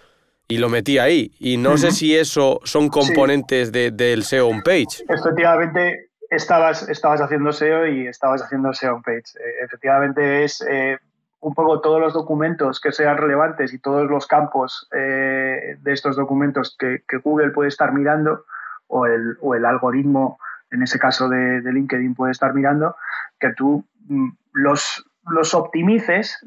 y 0.48 0.56
lo 0.56 0.70
metía 0.70 1.02
ahí. 1.02 1.32
Y 1.38 1.58
no 1.58 1.76
sé 1.76 1.90
si 1.90 2.14
eso 2.14 2.60
son 2.64 2.88
componentes 2.88 3.72
del 3.72 4.24
SEO 4.24 4.48
on 4.48 4.62
page. 4.62 5.04
Efectivamente, 5.08 6.10
estabas, 6.30 6.88
estabas 6.88 7.20
haciendo 7.20 7.52
SEO 7.52 7.86
y 7.86 8.06
estabas 8.06 8.42
haciendo 8.42 8.72
SEO 8.72 9.02
page. 9.02 9.38
Eh, 9.38 9.64
efectivamente 9.64 10.44
es 10.44 10.64
eh, 10.68 10.98
un 11.40 11.54
poco 11.54 11.80
todos 11.80 12.00
los 12.00 12.14
documentos 12.14 12.80
que 12.80 12.92
sean 12.92 13.16
relevantes 13.16 13.72
y 13.72 13.78
todos 13.78 14.08
los 14.08 14.26
campos 14.26 14.88
eh, 14.92 15.76
de 15.80 15.92
estos 15.92 16.16
documentos 16.16 16.76
que, 16.78 17.02
Google 17.22 17.50
puede 17.50 17.68
estar 17.68 17.92
mirando 17.92 18.44
o 18.86 19.06
el, 19.06 19.36
o 19.40 19.54
el, 19.54 19.64
algoritmo, 19.64 20.38
en 20.70 20.82
ese 20.82 20.98
caso 20.98 21.28
de, 21.28 21.60
LinkedIn, 21.62 22.14
puede 22.14 22.32
estar 22.32 22.54
mirando, 22.54 22.96
que 23.38 23.52
tú 23.52 23.84
mm, 24.06 24.30
los, 24.52 25.04
los 25.26 25.54
optimices 25.54 26.44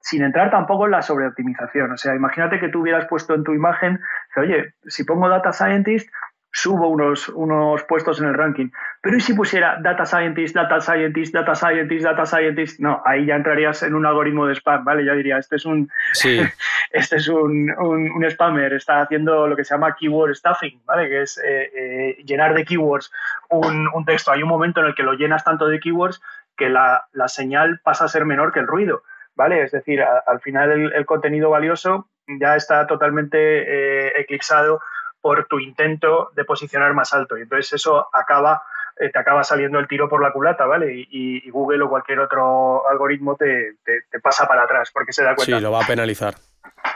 sin 0.00 0.22
entrar 0.22 0.50
tampoco 0.50 0.86
en 0.86 0.92
la 0.92 1.02
sobreoptimización. 1.02 1.92
O 1.92 1.96
sea, 1.96 2.14
imagínate 2.14 2.60
que 2.60 2.68
tú 2.68 2.82
hubieras 2.82 3.06
puesto 3.06 3.34
en 3.34 3.44
tu 3.44 3.52
imagen, 3.54 4.00
que, 4.34 4.40
oye, 4.40 4.74
si 4.86 5.04
pongo 5.04 5.28
data 5.28 5.52
scientist, 5.52 6.08
subo 6.56 6.88
unos, 6.88 7.28
unos 7.28 7.82
puestos 7.82 8.18
en 8.18 8.28
el 8.28 8.34
ranking. 8.34 8.70
Pero 9.02 9.18
¿y 9.18 9.20
si 9.20 9.34
pusiera 9.34 9.76
data 9.82 10.06
scientist, 10.06 10.54
data 10.54 10.80
scientist, 10.80 11.34
data 11.34 11.54
scientist, 11.54 12.02
data 12.02 12.24
scientist? 12.24 12.80
No, 12.80 13.02
ahí 13.04 13.26
ya 13.26 13.36
entrarías 13.36 13.82
en 13.82 13.94
un 13.94 14.06
algoritmo 14.06 14.46
de 14.46 14.54
spam, 14.54 14.82
¿vale? 14.82 15.04
Ya 15.04 15.12
diría, 15.12 15.36
este 15.36 15.56
es 15.56 15.66
un, 15.66 15.90
sí. 16.14 16.40
este 16.92 17.16
es 17.16 17.28
un, 17.28 17.70
un, 17.78 18.30
spammer, 18.30 18.72
está 18.72 19.02
haciendo 19.02 19.46
lo 19.46 19.54
que 19.54 19.64
se 19.64 19.74
llama 19.74 19.96
keyword 19.96 20.34
stuffing, 20.34 20.80
¿vale? 20.86 21.10
Que 21.10 21.22
es 21.22 21.36
eh, 21.36 21.70
eh, 21.76 22.16
llenar 22.24 22.54
de 22.54 22.64
keywords 22.64 23.12
un, 23.50 23.88
un, 23.92 24.04
texto. 24.06 24.32
Hay 24.32 24.42
un 24.42 24.48
momento 24.48 24.80
en 24.80 24.86
el 24.86 24.94
que 24.94 25.02
lo 25.02 25.12
llenas 25.12 25.44
tanto 25.44 25.66
de 25.66 25.78
keywords 25.78 26.22
que 26.56 26.70
la, 26.70 27.06
la 27.12 27.28
señal 27.28 27.80
pasa 27.84 28.06
a 28.06 28.08
ser 28.08 28.24
menor 28.24 28.54
que 28.54 28.60
el 28.60 28.66
ruido, 28.66 29.02
¿vale? 29.34 29.62
Es 29.62 29.72
decir, 29.72 30.02
al 30.02 30.40
final 30.40 30.90
el, 30.94 31.04
contenido 31.04 31.50
valioso 31.50 32.08
ya 32.26 32.56
está 32.56 32.86
totalmente 32.86 33.38
eh, 33.38 34.12
eclipsado 34.16 34.80
por 35.20 35.46
tu 35.46 35.58
intento 35.58 36.30
de 36.34 36.44
posicionar 36.44 36.94
más 36.94 37.12
alto. 37.12 37.36
Y 37.36 37.42
entonces 37.42 37.72
eso 37.72 38.08
acaba, 38.12 38.62
eh, 38.98 39.10
te 39.10 39.18
acaba 39.18 39.44
saliendo 39.44 39.78
el 39.78 39.88
tiro 39.88 40.08
por 40.08 40.22
la 40.22 40.32
culata, 40.32 40.66
¿vale? 40.66 41.06
Y, 41.10 41.50
Google 41.50 41.84
o 41.84 41.88
cualquier 41.88 42.20
otro 42.20 42.88
algoritmo 42.88 43.36
te, 43.36 43.76
te, 43.84 44.20
pasa 44.20 44.46
para 44.46 44.64
atrás 44.64 44.90
porque 44.92 45.12
se 45.12 45.22
da 45.22 45.34
cuenta. 45.34 45.56
Sí, 45.56 45.62
lo 45.62 45.72
va 45.72 45.82
a 45.82 45.86
penalizar. 45.86 46.34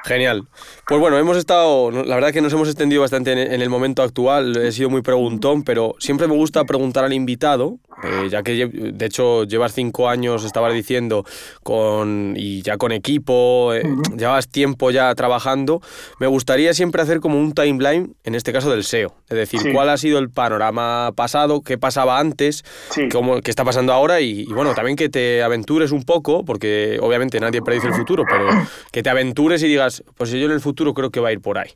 Genial. 0.04 0.48
Pues 0.86 1.00
bueno, 1.00 1.18
hemos 1.18 1.36
estado, 1.36 1.90
la 1.90 2.14
verdad 2.14 2.32
que 2.32 2.40
nos 2.40 2.52
hemos 2.52 2.68
extendido 2.68 3.02
bastante 3.02 3.32
en, 3.32 3.62
el 3.62 3.68
momento 3.68 4.02
actual, 4.02 4.56
he 4.56 4.72
sido 4.72 4.90
muy 4.90 5.02
preguntón, 5.02 5.62
pero 5.62 5.94
siempre 5.98 6.26
me 6.26 6.34
gusta 6.34 6.64
preguntar 6.64 7.04
al 7.04 7.12
invitado, 7.12 7.78
eh, 8.02 8.28
ya 8.30 8.42
que 8.42 8.66
de 8.66 9.06
hecho 9.06 9.44
llevas 9.44 9.74
cinco 9.74 10.08
años, 10.08 10.44
estabas 10.44 10.72
diciendo, 10.74 11.24
con, 11.62 12.34
y 12.36 12.62
ya 12.62 12.76
con 12.76 12.92
equipo, 12.92 13.72
eh, 13.74 13.82
llevas 14.16 14.48
tiempo 14.48 14.90
ya 14.90 15.14
trabajando, 15.14 15.80
me 16.18 16.26
gustaría 16.26 16.72
siempre 16.74 17.02
hacer 17.02 17.20
como 17.20 17.38
un 17.38 17.52
timeline, 17.52 18.16
en 18.24 18.34
este 18.34 18.52
caso 18.52 18.70
del 18.70 18.84
SEO, 18.84 19.14
es 19.28 19.36
decir, 19.36 19.72
cuál 19.72 19.90
ha 19.90 19.96
sido 19.96 20.18
el 20.18 20.30
panorama 20.30 21.12
pasado, 21.14 21.62
qué 21.62 21.78
pasaba 21.78 22.18
antes, 22.18 22.64
cómo, 23.12 23.40
qué 23.42 23.50
está 23.50 23.64
pasando 23.64 23.92
ahora 23.92 24.20
y, 24.20 24.40
y 24.40 24.52
bueno, 24.52 24.74
también 24.74 24.96
que 24.96 25.08
te 25.08 25.42
aventures 25.42 25.92
un 25.92 26.04
poco, 26.04 26.44
porque 26.44 26.98
obviamente 27.00 27.38
nadie 27.38 27.62
predice 27.62 27.88
el 27.88 27.94
futuro, 27.94 28.24
pero 28.28 28.48
que 28.90 29.02
te 29.02 29.10
aventures 29.10 29.59
y 29.62 29.68
digas, 29.68 30.02
pues 30.16 30.30
yo 30.30 30.38
en 30.38 30.52
el 30.52 30.60
futuro 30.60 30.94
creo 30.94 31.10
que 31.10 31.20
va 31.20 31.28
a 31.28 31.32
ir 31.32 31.40
por 31.40 31.58
ahí. 31.58 31.70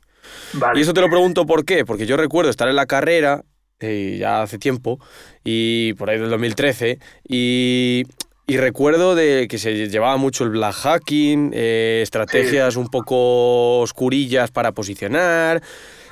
Y 0.75 0.81
eso 0.81 0.93
te 0.93 1.01
lo 1.01 1.09
pregunto 1.09 1.45
por 1.45 1.65
qué, 1.65 1.85
porque 1.85 2.05
yo 2.05 2.17
recuerdo 2.17 2.49
estar 2.49 2.67
en 2.67 2.75
la 2.75 2.85
carrera, 2.85 3.43
eh, 3.79 4.17
ya 4.19 4.41
hace 4.41 4.57
tiempo, 4.57 4.99
y 5.43 5.93
por 5.93 6.09
ahí 6.09 6.19
del 6.19 6.29
2013, 6.29 6.99
y, 7.27 8.03
y 8.47 8.57
recuerdo 8.57 9.15
de 9.15 9.47
que 9.47 9.57
se 9.57 9.89
llevaba 9.89 10.17
mucho 10.17 10.43
el 10.43 10.51
black 10.51 10.73
hacking, 10.73 11.51
eh, 11.53 11.99
estrategias 12.03 12.75
un 12.75 12.87
poco 12.87 13.79
oscurillas 13.79 14.51
para 14.51 14.71
posicionar. 14.71 15.61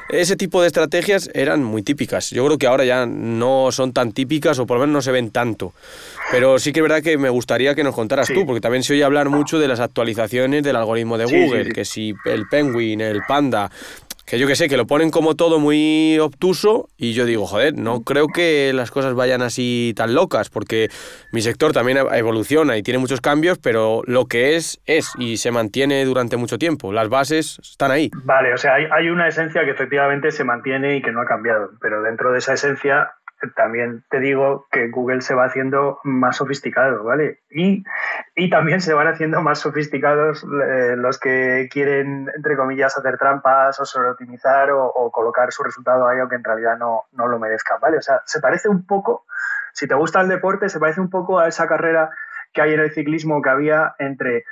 Ese 0.09 0.35
tipo 0.35 0.61
de 0.61 0.67
estrategias 0.67 1.29
eran 1.33 1.63
muy 1.63 1.81
típicas. 1.81 2.29
Yo 2.29 2.45
creo 2.45 2.57
que 2.57 2.67
ahora 2.67 2.85
ya 2.85 3.05
no 3.05 3.71
son 3.71 3.93
tan 3.93 4.11
típicas 4.11 4.59
o 4.59 4.65
por 4.65 4.77
lo 4.77 4.81
menos 4.81 4.93
no 4.93 5.01
se 5.01 5.11
ven 5.11 5.31
tanto. 5.31 5.73
Pero 6.31 6.59
sí 6.59 6.71
que 6.73 6.79
es 6.79 6.83
verdad 6.83 7.01
que 7.01 7.17
me 7.17 7.29
gustaría 7.29 7.75
que 7.75 7.83
nos 7.83 7.95
contaras 7.95 8.27
tú, 8.27 8.45
porque 8.45 8.61
también 8.61 8.83
se 8.83 8.93
oye 8.93 9.03
hablar 9.03 9.29
mucho 9.29 9.59
de 9.59 9.67
las 9.67 9.79
actualizaciones 9.79 10.63
del 10.63 10.75
algoritmo 10.75 11.17
de 11.17 11.25
Google, 11.25 11.71
que 11.71 11.85
si 11.85 12.13
el 12.25 12.47
Penguin, 12.47 13.01
el 13.01 13.21
Panda, 13.27 13.69
que 14.25 14.39
yo 14.39 14.47
que 14.47 14.55
sé, 14.55 14.69
que 14.69 14.77
lo 14.77 14.87
ponen 14.87 15.11
como 15.11 15.35
todo 15.35 15.59
muy 15.59 16.17
obtuso 16.19 16.87
y 16.97 17.13
yo 17.13 17.25
digo, 17.25 17.45
joder, 17.45 17.75
no 17.75 18.01
creo 18.01 18.27
que 18.27 18.71
las 18.73 18.91
cosas 18.91 19.13
vayan 19.13 19.41
así 19.41 19.93
tan 19.95 20.13
locas, 20.13 20.49
porque 20.49 20.89
mi 21.31 21.41
sector 21.41 21.73
también 21.73 21.97
evoluciona 21.97 22.77
y 22.77 22.83
tiene 22.83 22.99
muchos 22.99 23.21
cambios, 23.21 23.57
pero 23.59 24.01
lo 24.05 24.25
que 24.25 24.55
es, 24.55 24.81
es 24.85 25.11
y 25.17 25.37
se 25.37 25.51
mantiene 25.51 26.03
durante 26.05 26.37
mucho 26.37 26.57
tiempo. 26.57 26.93
Las 26.93 27.09
bases 27.09 27.59
están 27.59 27.91
ahí. 27.91 28.09
Vale, 28.23 28.53
o 28.53 28.57
sea, 28.57 28.75
hay, 28.75 28.85
hay 28.91 29.09
una 29.09 29.27
esencia 29.27 29.65
que 29.65 29.71
efectivamente 29.71 30.31
se 30.31 30.43
mantiene 30.43 30.95
y 30.95 31.01
que 31.01 31.11
no 31.11 31.21
ha 31.21 31.25
cambiado, 31.25 31.71
pero 31.81 32.01
dentro 32.01 32.31
de 32.31 32.39
esa 32.39 32.53
esencia 32.53 33.13
también 33.55 34.03
te 34.09 34.19
digo 34.19 34.67
que 34.71 34.89
Google 34.89 35.21
se 35.21 35.33
va 35.33 35.45
haciendo 35.45 35.99
más 36.03 36.37
sofisticado, 36.37 37.03
¿vale? 37.03 37.39
Y, 37.49 37.83
también 38.49 38.81
se 38.81 38.93
van 38.93 39.07
haciendo 39.07 39.41
más 39.41 39.59
sofisticados 39.59 40.43
eh, 40.43 40.95
los 40.97 41.19
que 41.19 41.67
quieren, 41.71 42.29
entre 42.35 42.55
comillas, 42.55 42.97
hacer 42.97 43.17
trampas 43.17 43.79
o 43.79 43.85
sobreoptimizar 43.85 44.71
o, 44.71 44.85
o 44.85 45.11
colocar 45.11 45.51
su 45.51 45.63
resultado 45.63 46.07
ahí, 46.07 46.19
aunque 46.19 46.35
en 46.35 46.43
realidad 46.43 46.77
no, 46.77 47.03
no 47.11 47.27
lo 47.27 47.39
merezcan, 47.39 47.79
¿vale? 47.79 47.97
O 47.97 48.01
sea, 48.01 48.21
se 48.25 48.39
parece 48.39 48.69
un 48.69 48.85
poco, 48.85 49.25
si 49.73 49.87
te 49.87 49.95
gusta 49.95 50.21
el 50.21 50.27
deporte, 50.27 50.69
se 50.69 50.79
parece 50.79 51.01
un 51.01 51.09
poco 51.09 51.39
a 51.39 51.47
esa 51.47 51.67
carrera 51.67 52.09
que 52.53 52.61
hay 52.61 52.73
en 52.73 52.79
el 52.79 52.91
ciclismo 52.91 53.41
que 53.41 53.49
había 53.49 53.95
entre 53.99 54.45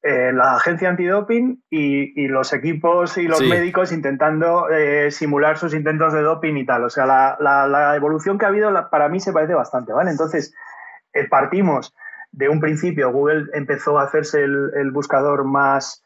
eh, 0.00 0.32
la 0.32 0.54
agencia 0.54 0.88
antidoping 0.88 1.64
y, 1.68 2.22
y, 2.22 2.28
los 2.28 2.52
equipos 2.52 3.18
y 3.18 3.26
los 3.26 3.40
médicos 3.40 3.90
intentando 3.90 4.70
eh, 4.70 5.10
simular 5.10 5.58
sus 5.58 5.74
intentos 5.74 6.12
de 6.12 6.22
doping 6.22 6.54
y 6.54 6.64
tal. 6.64 6.84
O 6.84 6.90
sea, 6.90 7.04
la, 7.04 7.36
la, 7.40 7.96
evolución 7.96 8.38
que 8.38 8.44
ha 8.44 8.48
habido 8.48 8.72
para 8.90 9.08
mí 9.08 9.18
se 9.18 9.32
parece 9.32 9.54
bastante, 9.54 9.92
¿vale? 9.92 10.12
Entonces, 10.12 10.54
eh, 11.12 11.26
partimos 11.28 11.96
de 12.30 12.48
un 12.48 12.60
principio, 12.60 13.10
Google 13.10 13.46
empezó 13.54 13.98
a 13.98 14.04
hacerse 14.04 14.44
el, 14.44 14.70
el, 14.76 14.92
buscador 14.92 15.42
más, 15.44 16.04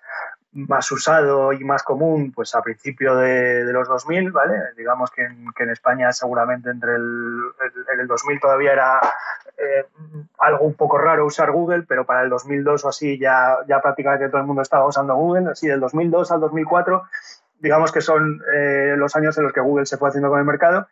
más 0.52 0.90
usado 0.90 1.52
y 1.52 1.62
más 1.62 1.82
común 1.82 2.32
pues 2.32 2.54
a 2.54 2.62
principio 2.62 3.16
de, 3.16 3.66
de 3.66 3.72
los 3.74 3.88
2000, 3.88 4.32
¿vale? 4.32 4.54
Digamos 4.74 5.10
que 5.10 5.24
en, 5.24 5.52
que 5.54 5.64
en, 5.64 5.70
España 5.70 6.12
seguramente 6.12 6.70
entre 6.70 6.94
el, 6.94 7.42
el, 7.92 8.00
el 8.00 8.06
2000 8.06 8.40
todavía 8.40 8.72
era 8.72 9.00
eh, 9.58 9.86
algo 10.38 10.64
un 10.64 10.74
poco 10.74 10.98
raro 10.98 11.26
usar 11.26 11.50
Google, 11.50 11.84
pero 11.88 12.04
para 12.04 12.22
el 12.22 12.30
2002 12.30 12.84
o 12.84 12.88
así 12.88 13.18
ya, 13.18 13.56
ya 13.68 13.80
prácticamente 13.80 14.28
todo 14.28 14.40
el 14.40 14.46
mundo 14.46 14.62
estaba 14.62 14.86
usando 14.86 15.14
Google, 15.14 15.50
así 15.50 15.68
del 15.68 15.80
2002 15.80 16.32
al 16.32 16.40
2004, 16.40 17.02
digamos 17.60 17.92
que 17.92 18.00
son 18.00 18.40
eh, 18.54 18.94
los 18.96 19.14
años 19.16 19.36
en 19.38 19.44
los 19.44 19.52
que 19.52 19.60
Google 19.60 19.86
se 19.86 19.96
fue 19.96 20.08
haciendo 20.08 20.30
con 20.30 20.38
el 20.38 20.44
mercado, 20.44 20.88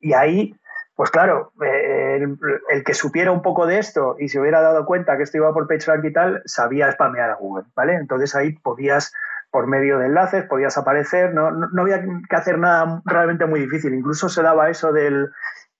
y 0.00 0.14
ahí, 0.14 0.54
pues 0.94 1.10
claro, 1.10 1.52
el, 1.60 2.38
el, 2.70 2.84
que 2.84 2.94
supiera 2.94 3.30
un 3.30 3.42
poco 3.42 3.66
de 3.66 3.78
esto 3.78 4.16
y 4.18 4.28
se 4.28 4.40
hubiera 4.40 4.60
dado 4.60 4.84
cuenta 4.84 5.16
que 5.16 5.22
esto 5.22 5.38
iba 5.38 5.52
por 5.52 5.66
PageRank 5.66 6.04
y 6.04 6.12
tal, 6.12 6.42
sabía 6.44 6.90
spamear 6.92 7.30
a 7.30 7.36
Google, 7.36 7.64
¿vale? 7.74 7.94
Entonces 7.94 8.34
ahí 8.34 8.52
podías 8.52 9.12
por 9.52 9.66
medio 9.66 9.98
de 9.98 10.06
enlaces, 10.06 10.46
podías 10.46 10.78
aparecer, 10.78 11.34
no, 11.34 11.50
no, 11.50 11.82
había 11.82 12.02
que 12.02 12.36
hacer 12.36 12.58
nada 12.58 13.02
realmente 13.04 13.44
muy 13.44 13.60
difícil. 13.60 13.92
Incluso 13.92 14.30
se 14.30 14.42
daba 14.42 14.70
eso 14.70 14.92
del, 14.92 15.30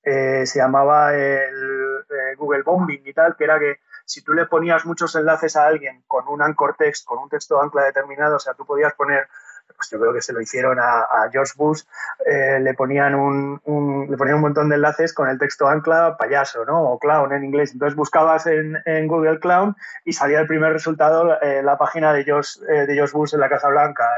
eh, 0.05 0.45
se 0.45 0.59
llamaba 0.59 1.15
el 1.15 1.92
eh, 2.33 2.37
Google 2.37 2.63
Bombing 2.63 3.03
y 3.05 3.13
tal, 3.13 3.37
que 3.37 3.45
era 3.45 3.59
que 3.59 3.81
si 4.05 4.23
tú 4.23 4.33
le 4.33 4.47
ponías 4.47 4.85
muchos 4.85 5.15
enlaces 5.15 5.57
a 5.57 5.67
alguien 5.67 6.03
con 6.07 6.27
un 6.29 6.43
anchor 6.43 6.75
text, 6.77 7.07
con 7.07 7.19
un 7.19 7.29
texto 7.29 7.61
ancla 7.61 7.85
determinado, 7.85 8.37
o 8.37 8.41
sea, 8.41 8.55
tú 8.55 8.67
podías 8.67 8.95
poner 8.95 9.29
pues 9.77 9.91
yo 9.91 9.99
creo 9.99 10.13
que 10.13 10.23
se 10.23 10.33
lo 10.33 10.41
hicieron 10.41 10.79
a, 10.79 11.29
George 11.31 11.53
Bush, 11.57 11.83
eh, 12.27 12.61
le, 12.61 12.75
ponían 12.75 13.15
un, 13.15 13.61
le 14.09 14.17
ponían 14.17 14.37
un 14.37 14.43
montón 14.43 14.69
de 14.69 14.77
enlaces 14.77 15.13
con 15.13 15.29
el 15.29 15.39
texto 15.39 15.67
ancla 15.67 16.17
payaso, 16.17 16.65
¿no? 16.65 16.83
O 16.83 16.99
clown 16.99 17.33
en 17.33 17.45
inglés. 17.45 17.73
Entonces 17.73 17.97
buscabas 17.97 18.47
en, 18.47 18.73
Google 19.09 19.41
Clown 19.41 19.77
y 20.05 20.13
salía 20.13 20.41
el 20.41 20.47
primer 20.47 20.73
resultado, 20.73 21.41
eh, 21.41 21.63
la 21.63 21.77
página 21.77 22.13
de 22.13 22.25
George, 22.25 22.61
eh, 22.69 22.87
de 22.87 22.95
George 22.95 23.13
Bush 23.13 23.35
en 23.35 23.41
la 23.41 23.49
Casa 23.49 23.69
Blanca. 23.69 24.09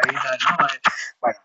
bueno, 1.20 1.38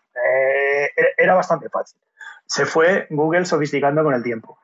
era 1.17 1.35
bastante 1.35 1.69
fácil. 1.69 1.99
Se 2.45 2.65
fue 2.65 3.07
Google 3.09 3.45
sofisticando 3.45 4.03
con 4.03 4.13
el 4.13 4.23
tiempo 4.23 4.59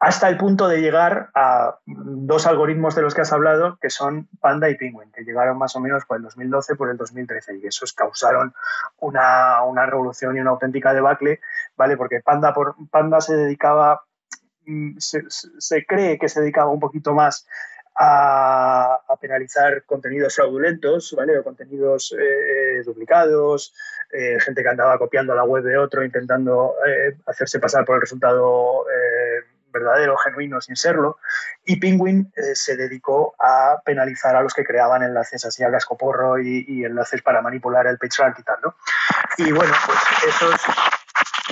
hasta 0.00 0.30
el 0.30 0.38
punto 0.38 0.66
de 0.66 0.80
llegar 0.80 1.28
a 1.34 1.78
dos 1.84 2.46
algoritmos 2.46 2.94
de 2.94 3.02
los 3.02 3.14
que 3.14 3.20
has 3.20 3.32
hablado, 3.34 3.76
que 3.82 3.90
son 3.90 4.28
Panda 4.40 4.70
y 4.70 4.74
Penguin, 4.74 5.12
que 5.12 5.24
llegaron 5.24 5.58
más 5.58 5.76
o 5.76 5.80
menos 5.80 6.06
por 6.06 6.16
el 6.16 6.22
2012, 6.22 6.74
por 6.74 6.90
el 6.90 6.96
2013, 6.96 7.58
y 7.58 7.66
esos 7.66 7.92
causaron 7.92 8.54
una, 8.98 9.62
una 9.62 9.84
revolución 9.84 10.38
y 10.38 10.40
una 10.40 10.50
auténtica 10.50 10.94
debacle, 10.94 11.40
¿vale? 11.76 11.98
Porque 11.98 12.20
Panda, 12.20 12.54
Panda 12.90 13.20
se 13.20 13.36
dedicaba, 13.36 14.02
mm, 14.64 14.96
se, 14.96 15.84
cree 15.86 16.18
que 16.18 16.30
se 16.30 16.40
dedicaba 16.40 16.70
un 16.70 16.80
poquito 16.80 17.12
más 17.12 17.46
a, 17.94 19.00
penalizar 19.20 19.84
contenidos 19.84 20.34
fraudulentos, 20.34 21.14
¿vale? 21.14 21.38
O 21.38 21.44
contenidos 21.44 22.16
eh, 22.18 22.82
duplicados, 22.86 23.74
eh, 24.10 24.40
gente 24.40 24.62
que 24.62 24.68
andaba 24.70 24.98
copiando 24.98 25.34
la 25.34 25.44
web 25.44 25.62
de 25.62 25.76
otro, 25.76 26.02
intentando 26.02 26.76
eh, 26.86 27.18
hacerse 27.26 27.60
pasar 27.60 27.84
por 27.84 27.96
el 27.96 28.00
resultado 28.00 28.86
verdadero, 29.72 30.16
genuino, 30.16 30.60
sin 30.60 30.76
serlo. 30.76 31.18
Y 31.64 31.76
Penguin 31.76 32.32
eh, 32.36 32.54
se 32.54 32.76
dedicó 32.76 33.34
a 33.38 33.80
penalizar 33.84 34.36
a 34.36 34.42
los 34.42 34.54
que 34.54 34.64
creaban 34.64 35.02
enlaces 35.02 35.44
así 35.44 35.62
a 35.64 35.70
cascoporro 35.70 36.40
y, 36.40 36.64
y 36.68 36.84
enlaces 36.84 37.22
para 37.22 37.42
manipular 37.42 37.86
el 37.86 37.98
PageRank 37.98 38.38
y 38.38 38.42
tal, 38.42 38.58
¿no? 38.62 38.74
Y 39.38 39.52
bueno, 39.52 39.72
pues 39.86 39.98
esos 40.26 40.60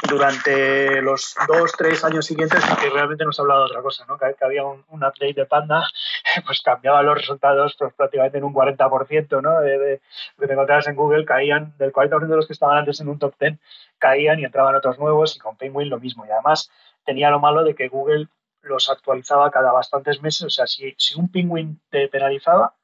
durante 0.08 1.02
los 1.02 1.34
dos, 1.46 1.72
tres 1.76 2.04
años 2.04 2.26
siguientes 2.26 2.64
en 2.68 2.76
que 2.76 2.90
realmente 2.90 3.24
nos 3.24 3.38
ha 3.38 3.42
hablado 3.42 3.60
de 3.60 3.66
otra 3.66 3.82
cosa, 3.82 4.04
¿no? 4.08 4.18
que, 4.18 4.34
había 4.40 4.64
un, 4.64 4.84
update 4.90 5.34
de 5.34 5.46
Panda, 5.46 5.82
pues 6.46 6.62
cambiaba 6.62 7.02
los 7.02 7.18
resultados 7.18 7.76
pues, 7.78 7.92
prácticamente 7.94 8.38
en 8.38 8.44
un 8.44 8.54
40%, 8.54 9.42
¿no? 9.42 9.60
de, 9.60 9.78
de, 9.78 10.00
que 10.38 10.46
te 10.46 10.52
encontrabas 10.52 10.86
en 10.88 10.96
Google, 10.96 11.24
caían, 11.24 11.74
del 11.78 11.92
40% 11.92 12.26
de 12.26 12.36
los 12.36 12.46
que 12.46 12.52
estaban 12.52 12.78
antes 12.78 13.00
en 13.00 13.08
un 13.08 13.18
top 13.18 13.34
10, 13.38 13.58
caían 13.98 14.38
y 14.40 14.44
entraban 14.44 14.74
otros 14.74 14.98
nuevos 14.98 15.36
y 15.36 15.38
con 15.38 15.56
Penguin 15.56 15.90
lo 15.90 15.98
mismo. 15.98 16.24
Y 16.26 16.30
además 16.30 16.70
tenía 17.08 17.30
lo 17.30 17.40
malo 17.40 17.64
de 17.64 17.74
que 17.74 17.88
Google 17.88 18.28
los 18.60 18.90
actualizaba 18.90 19.50
cada 19.50 19.72
bastantes 19.72 20.20
meses. 20.20 20.42
O 20.42 20.50
sea, 20.50 20.66
si, 20.66 20.94
si 20.98 21.18
un 21.18 21.32
Penguin 21.32 21.80
te 21.88 22.06
penalizaba, 22.08 22.74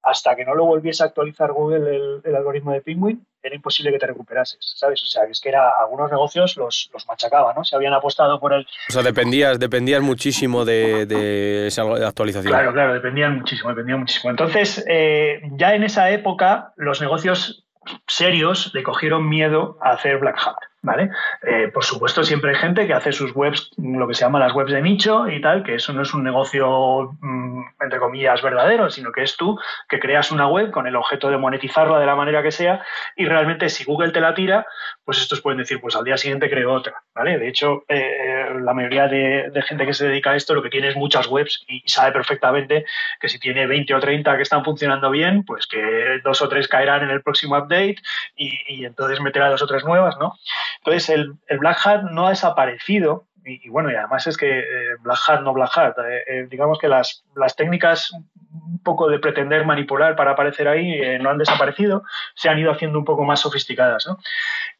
hasta 0.00 0.36
que 0.36 0.44
no 0.44 0.54
lo 0.54 0.64
volviese 0.64 1.02
a 1.02 1.06
actualizar 1.06 1.50
Google 1.50 2.20
el, 2.24 2.36
algoritmo 2.36 2.70
de 2.70 2.82
Penguin, 2.82 3.26
era 3.42 3.56
imposible 3.56 3.90
que 3.90 3.98
te 3.98 4.06
recuperases, 4.06 4.58
¿sabes? 4.76 5.02
O 5.02 5.06
sea, 5.06 5.24
es 5.24 5.40
que 5.40 5.48
era, 5.48 5.70
algunos 5.80 6.08
negocios 6.08 6.56
los, 6.56 6.88
los 6.92 7.04
machacaban, 7.08 7.56
¿no? 7.56 7.64
Se 7.64 7.74
habían 7.74 7.94
apostado 7.94 8.38
por 8.38 8.52
el... 8.52 8.64
O 8.88 8.92
sea, 8.92 9.02
dependías, 9.02 9.58
dependías 9.58 10.02
muchísimo 10.02 10.64
de, 10.64 11.06
de 11.06 11.66
esa 11.66 11.82
actualización. 12.06 12.52
Claro, 12.52 12.72
claro, 12.72 12.94
dependían 12.94 13.38
muchísimo, 13.38 13.70
dependían 13.70 14.00
muchísimo. 14.00 14.30
Entonces, 14.30 14.84
eh, 14.88 15.40
ya 15.52 15.74
en 15.74 15.82
esa 15.82 16.10
época, 16.10 16.74
los 16.76 17.00
negocios 17.00 17.66
serios 18.06 18.72
le 18.72 18.84
cogieron 18.84 19.28
miedo 19.28 19.78
a 19.82 19.90
hacer 19.90 20.18
Black 20.18 20.38
Hat. 20.46 20.56
¿Vale? 20.84 21.10
Eh, 21.42 21.68
por 21.72 21.82
supuesto, 21.82 22.22
siempre 22.22 22.50
hay 22.50 22.56
gente 22.56 22.86
que 22.86 22.92
hace 22.92 23.10
sus 23.10 23.34
webs, 23.34 23.70
lo 23.78 24.06
que 24.06 24.14
se 24.14 24.20
llama 24.20 24.38
las 24.38 24.52
webs 24.52 24.70
de 24.70 24.82
nicho 24.82 25.28
y 25.28 25.40
tal, 25.40 25.64
que 25.64 25.76
eso 25.76 25.92
no 25.94 26.02
es 26.02 26.12
un 26.12 26.22
negocio, 26.22 27.16
mm, 27.20 27.62
entre 27.80 27.98
comillas, 27.98 28.42
verdadero, 28.42 28.90
sino 28.90 29.10
que 29.10 29.22
es 29.22 29.36
tú 29.36 29.58
que 29.88 29.98
creas 29.98 30.30
una 30.30 30.46
web 30.46 30.70
con 30.70 30.86
el 30.86 30.94
objeto 30.94 31.30
de 31.30 31.38
monetizarla 31.38 31.98
de 31.98 32.06
la 32.06 32.14
manera 32.14 32.42
que 32.42 32.52
sea 32.52 32.84
y 33.16 33.24
realmente 33.24 33.70
si 33.70 33.84
Google 33.84 34.12
te 34.12 34.20
la 34.20 34.34
tira, 34.34 34.66
pues 35.04 35.18
estos 35.18 35.40
pueden 35.40 35.58
decir, 35.58 35.80
pues 35.80 35.96
al 35.96 36.04
día 36.04 36.18
siguiente 36.18 36.50
creo 36.50 36.72
otra, 36.72 37.02
¿vale? 37.14 37.38
De 37.38 37.48
hecho, 37.48 37.84
eh, 37.88 38.50
la 38.60 38.74
mayoría 38.74 39.08
de, 39.08 39.50
gente 39.66 39.86
que 39.86 39.94
se 39.94 40.06
dedica 40.06 40.32
a 40.32 40.36
esto 40.36 40.54
lo 40.54 40.62
que 40.62 40.68
tiene 40.68 40.88
es 40.88 40.96
muchas 40.96 41.26
webs 41.28 41.64
y 41.66 41.82
sabe 41.86 42.12
perfectamente 42.12 42.84
que 43.18 43.30
si 43.30 43.38
tiene 43.38 43.66
20 43.66 43.94
o 43.94 44.00
30 44.00 44.36
que 44.36 44.42
están 44.42 44.62
funcionando 44.62 45.10
bien, 45.10 45.44
pues 45.44 45.66
que 45.66 46.20
dos 46.22 46.42
o 46.42 46.48
tres 46.50 46.68
caerán 46.68 47.02
en 47.02 47.10
el 47.10 47.22
próximo 47.22 47.56
update 47.56 47.96
y 48.36 48.84
entonces 48.84 49.20
meterá 49.20 49.48
dos 49.48 49.62
o 49.62 49.66
tres 49.66 49.82
nuevas, 49.84 50.18
¿no? 50.18 50.34
Entonces, 50.78 51.08
el, 51.10 51.58
Black 51.58 51.78
Hat 51.84 52.02
no 52.10 52.26
ha 52.26 52.30
desaparecido, 52.30 53.26
y, 53.44 53.68
bueno, 53.68 53.90
y 53.90 53.94
además 53.94 54.26
es 54.26 54.36
que 54.36 54.60
eh, 54.60 54.96
Black 55.00 55.18
Hat 55.28 55.42
no 55.42 55.52
Black 55.52 55.76
Hat, 55.76 55.98
eh, 55.98 56.22
eh, 56.26 56.46
digamos 56.50 56.78
que 56.78 56.88
las, 56.88 57.24
las, 57.36 57.56
técnicas 57.56 58.10
un 58.12 58.78
poco 58.82 59.08
de 59.08 59.18
pretender 59.18 59.66
manipular 59.66 60.16
para 60.16 60.30
aparecer 60.30 60.68
ahí 60.68 61.18
no 61.18 61.28
han 61.28 61.38
desaparecido, 61.38 62.04
se 62.34 62.48
han 62.48 62.58
ido 62.58 62.70
haciendo 62.70 62.98
un 62.98 63.04
poco 63.04 63.24
más 63.24 63.40
sofisticadas. 63.40 64.06
¿no? 64.06 64.18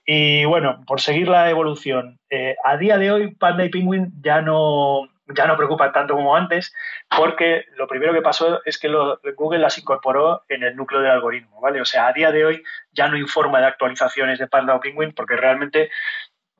Y 0.06 0.44
bueno, 0.44 0.82
por 0.86 1.00
seguir 1.00 1.28
la 1.28 1.50
evolución, 1.50 2.20
a 2.64 2.76
día 2.76 2.96
de 2.98 3.10
hoy 3.10 3.34
Panda 3.34 3.64
y 3.64 3.70
Penguin 3.70 4.12
ya 4.22 4.40
no, 4.42 5.08
ya 5.28 5.46
no 5.46 5.56
preocupan 5.56 5.92
tanto 5.92 6.14
como 6.14 6.36
antes, 6.36 6.74
porque 7.16 7.64
lo 7.76 7.86
primero 7.86 8.12
que 8.12 8.22
pasó 8.22 8.60
es 8.64 8.78
que 8.78 8.88
Google 9.36 9.60
las 9.60 9.78
incorporó 9.78 10.44
en 10.48 10.62
el 10.62 10.76
núcleo 10.76 11.00
del 11.00 11.10
algoritmo, 11.10 11.60
¿vale? 11.60 11.80
O 11.80 11.84
sea, 11.84 12.08
a 12.08 12.12
día 12.12 12.30
de 12.30 12.44
hoy 12.44 12.62
ya 12.92 13.08
no 13.08 13.16
informa 13.16 13.60
de 13.60 13.66
actualizaciones 13.66 14.38
de 14.38 14.48
Panda 14.48 14.74
o 14.74 14.80
Penguin 14.80 15.12
porque 15.12 15.36
realmente 15.36 15.90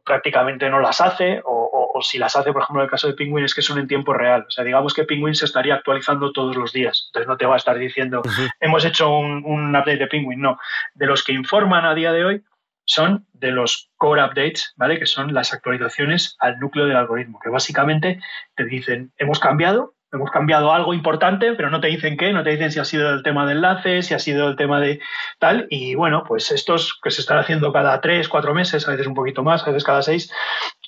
prácticamente 0.04 0.68
no 0.68 0.80
las 0.80 1.00
hace 1.00 1.40
o, 1.44 2.00
si 2.02 2.18
las 2.18 2.36
hace, 2.36 2.52
por 2.52 2.62
ejemplo, 2.62 2.82
en 2.82 2.86
el 2.86 2.90
caso 2.90 3.06
de 3.06 3.14
Penguin 3.14 3.44
es 3.44 3.54
que 3.54 3.62
son 3.62 3.78
en 3.78 3.86
tiempo 3.86 4.12
real. 4.12 4.44
O 4.46 4.50
sea, 4.50 4.64
digamos 4.64 4.92
que 4.92 5.04
Penguin 5.04 5.34
se 5.34 5.44
estaría 5.44 5.76
actualizando 5.76 6.32
todos 6.32 6.56
los 6.56 6.72
días. 6.72 7.04
Entonces 7.08 7.28
no 7.28 7.36
te 7.36 7.46
va 7.46 7.54
a 7.54 7.56
estar 7.56 7.78
diciendo, 7.78 8.20
hemos 8.60 8.84
hecho 8.84 9.16
un, 9.16 9.44
un 9.44 9.70
update 9.70 9.98
de 9.98 10.06
Penguin. 10.08 10.40
No. 10.40 10.58
De 10.94 11.06
los 11.06 11.22
que 11.22 11.32
informan 11.32 11.86
a 11.86 11.94
día 11.94 12.12
de 12.12 12.24
hoy, 12.24 12.44
son 12.84 13.26
de 13.32 13.50
los 13.50 13.90
core 13.96 14.22
updates, 14.22 14.74
¿vale? 14.76 14.98
Que 14.98 15.06
son 15.06 15.34
las 15.34 15.52
actualizaciones 15.52 16.36
al 16.38 16.58
núcleo 16.58 16.86
del 16.86 16.96
algoritmo, 16.96 17.40
que 17.42 17.50
básicamente 17.50 18.20
te 18.56 18.64
dicen, 18.64 19.12
hemos 19.18 19.38
cambiado, 19.40 19.94
hemos 20.12 20.30
cambiado 20.30 20.72
algo 20.72 20.94
importante, 20.94 21.54
pero 21.54 21.70
no 21.70 21.80
te 21.80 21.88
dicen 21.88 22.16
qué, 22.16 22.32
no 22.32 22.44
te 22.44 22.50
dicen 22.50 22.70
si 22.70 22.78
ha 22.78 22.84
sido 22.84 23.10
el 23.10 23.22
tema 23.22 23.46
de 23.46 23.52
enlaces, 23.52 24.06
si 24.06 24.14
ha 24.14 24.18
sido 24.18 24.48
el 24.48 24.56
tema 24.56 24.80
de 24.80 25.00
tal, 25.38 25.66
y 25.70 25.94
bueno, 25.94 26.24
pues 26.26 26.50
estos 26.52 26.98
que 27.02 27.10
se 27.10 27.20
están 27.20 27.38
haciendo 27.38 27.72
cada 27.72 28.00
tres, 28.00 28.28
cuatro 28.28 28.54
meses, 28.54 28.86
a 28.86 28.92
veces 28.92 29.06
un 29.06 29.14
poquito 29.14 29.42
más, 29.42 29.62
a 29.62 29.70
veces 29.70 29.84
cada 29.84 30.02
seis, 30.02 30.30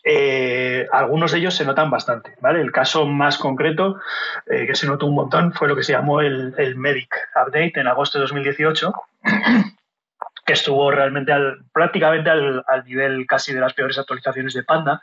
eh, 0.05 0.87
algunos 0.93 1.33
de 1.33 1.39
ellos 1.39 1.55
se 1.55 1.65
notan 1.65 1.91
bastante, 1.91 2.37
¿vale? 2.41 2.61
El 2.61 2.71
caso 2.71 3.07
más 3.07 3.39
concreto, 3.39 3.97
eh, 4.47 4.67
que 4.67 4.77
se 4.77 4.87
notó 4.87 5.07
un 5.07 5.17
montón, 5.17 5.53
fue 5.53 5.67
lo 5.67 5.75
que 5.75 5.83
se 5.83 5.93
llamó 5.93 6.21
el, 6.21 6.55
el 6.59 6.77
Medic 6.77 7.13
Update 7.35 7.81
en 7.81 7.89
agosto 7.89 8.19
de 8.19 8.23
2018 8.23 8.93
que 10.47 10.53
estuvo 10.53 10.91
realmente 10.93 11.33
al, 11.33 11.65
prácticamente 11.73 12.31
al, 12.31 12.65
nivel 12.87 13.27
casi 13.27 13.53
de 13.53 13.61
las 13.61 13.75
peores 13.75 13.99
actualizaciones 13.99 14.55
de 14.55 14.63
Panda 14.63 15.03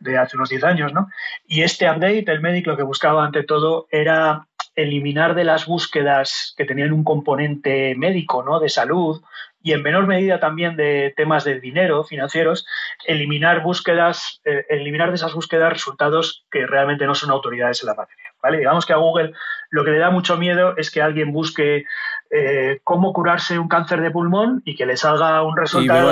de 0.00 0.18
hace 0.18 0.36
unos 0.36 0.48
10 0.48 0.64
años. 0.64 0.92
¿no? 0.92 1.08
Y 1.46 1.62
este 1.62 1.88
update, 1.88 2.24
el 2.26 2.40
médico 2.40 2.70
lo 2.70 2.76
que 2.76 2.82
buscaba 2.82 3.24
ante 3.24 3.44
todo 3.44 3.86
era 3.90 4.48
eliminar 4.74 5.34
de 5.34 5.44
las 5.44 5.66
búsquedas 5.66 6.54
que 6.56 6.64
tenían 6.64 6.92
un 6.92 7.04
componente 7.04 7.94
médico, 7.96 8.42
¿no? 8.42 8.58
de 8.58 8.68
salud, 8.68 9.22
y 9.62 9.72
en 9.72 9.82
menor 9.82 10.06
medida 10.06 10.40
también 10.40 10.76
de 10.76 11.12
temas 11.16 11.44
de 11.44 11.60
dinero, 11.60 12.04
financieros, 12.04 12.66
eliminar 13.06 13.62
búsquedas, 13.62 14.40
eh, 14.44 14.64
eliminar 14.68 15.10
de 15.10 15.16
esas 15.16 15.34
búsquedas 15.34 15.72
resultados 15.72 16.46
que 16.50 16.66
realmente 16.66 17.06
no 17.06 17.14
son 17.14 17.30
autoridades 17.30 17.82
en 17.82 17.88
la 17.88 17.94
materia. 17.94 18.30
¿vale? 18.42 18.58
Digamos 18.58 18.86
que 18.86 18.92
a 18.92 18.96
Google 18.96 19.32
lo 19.70 19.84
que 19.84 19.92
le 19.92 19.98
da 19.98 20.10
mucho 20.10 20.36
miedo 20.36 20.74
es 20.76 20.90
que 20.90 21.02
alguien 21.02 21.32
busque 21.32 21.84
eh, 22.30 22.80
cómo 22.84 23.12
curarse 23.12 23.58
un 23.58 23.68
cáncer 23.68 24.00
de 24.00 24.10
pulmón 24.10 24.62
y 24.64 24.74
que 24.74 24.86
le 24.86 24.96
salga 24.96 25.42
un 25.42 25.56
resultado. 25.56 25.98
Y 25.98 26.02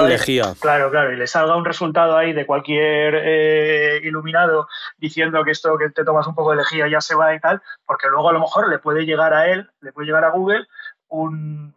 claro, 0.60 0.90
claro, 0.90 1.12
y 1.12 1.16
le 1.16 1.26
salga 1.26 1.56
un 1.56 1.64
resultado 1.64 2.16
ahí 2.16 2.32
de 2.32 2.46
cualquier 2.46 3.14
eh, 3.16 4.00
iluminado 4.04 4.68
diciendo 4.98 5.42
que 5.42 5.50
esto 5.50 5.76
que 5.76 5.90
te 5.90 6.04
tomas 6.04 6.26
un 6.26 6.34
poco 6.34 6.50
de 6.50 6.58
lejía 6.58 6.88
ya 6.88 7.00
se 7.00 7.14
va 7.14 7.34
y 7.34 7.40
tal, 7.40 7.62
porque 7.84 8.08
luego 8.08 8.28
a 8.28 8.32
lo 8.32 8.40
mejor 8.40 8.68
le 8.68 8.78
puede 8.78 9.04
llegar 9.04 9.34
a 9.34 9.48
él, 9.48 9.70
le 9.80 9.92
puede 9.92 10.06
llegar 10.06 10.24
a 10.24 10.30
Google 10.30 10.66
un 11.08 11.74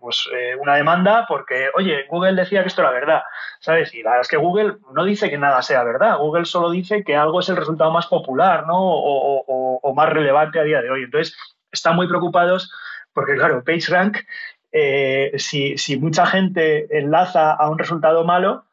pues, 0.00 0.28
eh, 0.34 0.56
una 0.56 0.74
demanda 0.76 1.24
porque, 1.28 1.68
oye, 1.74 2.06
Google 2.08 2.34
decía 2.34 2.62
que 2.62 2.68
esto 2.68 2.82
era 2.82 2.90
verdad, 2.90 3.22
¿sabes? 3.60 3.94
Y 3.94 4.02
la 4.02 4.10
verdad 4.10 4.22
es 4.22 4.28
que 4.28 4.36
Google 4.36 4.76
no 4.94 5.04
dice 5.04 5.30
que 5.30 5.38
nada 5.38 5.62
sea 5.62 5.84
verdad, 5.84 6.18
Google 6.18 6.44
solo 6.44 6.70
dice 6.70 7.04
que 7.04 7.16
algo 7.16 7.40
es 7.40 7.48
el 7.48 7.56
resultado 7.56 7.90
más 7.90 8.06
popular, 8.06 8.66
¿no? 8.66 8.78
O, 8.78 9.94
más 9.94 10.08
relevante 10.08 10.60
a 10.60 10.62
día 10.62 10.80
de 10.80 10.90
hoy. 10.90 11.02
Entonces, 11.02 11.36
están 11.72 11.96
muy 11.96 12.06
preocupados 12.06 12.72
porque, 13.12 13.34
claro, 13.34 13.64
PageRank, 13.64 14.18
eh, 14.72 15.32
si, 15.36 15.76
si 15.76 15.98
mucha 15.98 16.26
gente 16.26 16.86
enlaza 16.96 17.52
a 17.52 17.68
un 17.68 17.78
resultado 17.78 18.24
malo, 18.24 18.64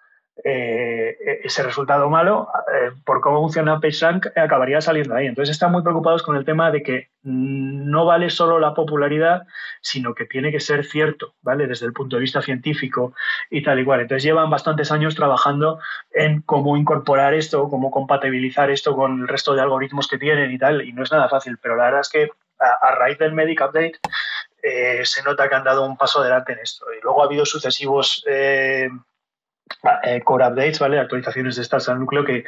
eh, 0.43 1.41
ese 1.43 1.63
resultado 1.63 2.09
malo, 2.09 2.47
eh, 2.71 2.91
por 3.03 3.21
cómo 3.21 3.41
funciona 3.41 3.79
PageRank, 3.79 4.27
eh, 4.27 4.39
acabaría 4.39 4.81
saliendo 4.81 5.15
ahí. 5.15 5.25
Entonces 5.25 5.53
están 5.53 5.71
muy 5.71 5.81
preocupados 5.81 6.21
con 6.21 6.35
el 6.35 6.45
tema 6.45 6.69
de 6.71 6.83
que 6.83 7.09
no 7.23 8.05
vale 8.05 8.29
solo 8.29 8.59
la 8.59 8.73
popularidad, 8.73 9.47
sino 9.81 10.13
que 10.13 10.25
tiene 10.25 10.51
que 10.51 10.59
ser 10.59 10.85
cierto, 10.85 11.33
¿vale? 11.41 11.67
Desde 11.67 11.85
el 11.85 11.93
punto 11.93 12.15
de 12.15 12.21
vista 12.21 12.41
científico 12.41 13.13
y 13.49 13.63
tal 13.63 13.79
y 13.79 13.85
cual. 13.85 14.01
Entonces 14.01 14.23
llevan 14.23 14.49
bastantes 14.49 14.91
años 14.91 15.15
trabajando 15.15 15.79
en 16.11 16.41
cómo 16.41 16.77
incorporar 16.77 17.33
esto, 17.33 17.69
cómo 17.69 17.89
compatibilizar 17.89 18.69
esto 18.69 18.95
con 18.95 19.21
el 19.21 19.27
resto 19.27 19.55
de 19.55 19.61
algoritmos 19.61 20.07
que 20.07 20.19
tienen 20.19 20.51
y 20.51 20.59
tal, 20.59 20.83
y 20.83 20.93
no 20.93 21.03
es 21.03 21.11
nada 21.11 21.29
fácil, 21.29 21.57
pero 21.61 21.75
la 21.75 21.85
verdad 21.85 22.01
es 22.01 22.09
que 22.09 22.29
a, 22.59 22.91
raíz 22.95 23.17
del 23.17 23.33
Medic 23.33 23.61
Update 23.61 23.99
se 25.03 25.23
nota 25.23 25.47
que 25.47 25.55
han 25.55 25.63
dado 25.63 25.85
un 25.85 25.97
paso 25.97 26.19
adelante 26.19 26.53
en 26.53 26.59
esto. 26.59 26.85
Y 26.93 27.01
luego 27.01 27.21
ha 27.21 27.25
habido 27.25 27.45
sucesivos 27.45 28.23
core 30.23 30.47
updates, 30.47 30.79
¿vale? 30.79 30.99
Actualizaciones 30.99 31.55
de 31.55 31.61
estas 31.61 31.89
al 31.89 31.99
núcleo 31.99 32.25
que, 32.25 32.43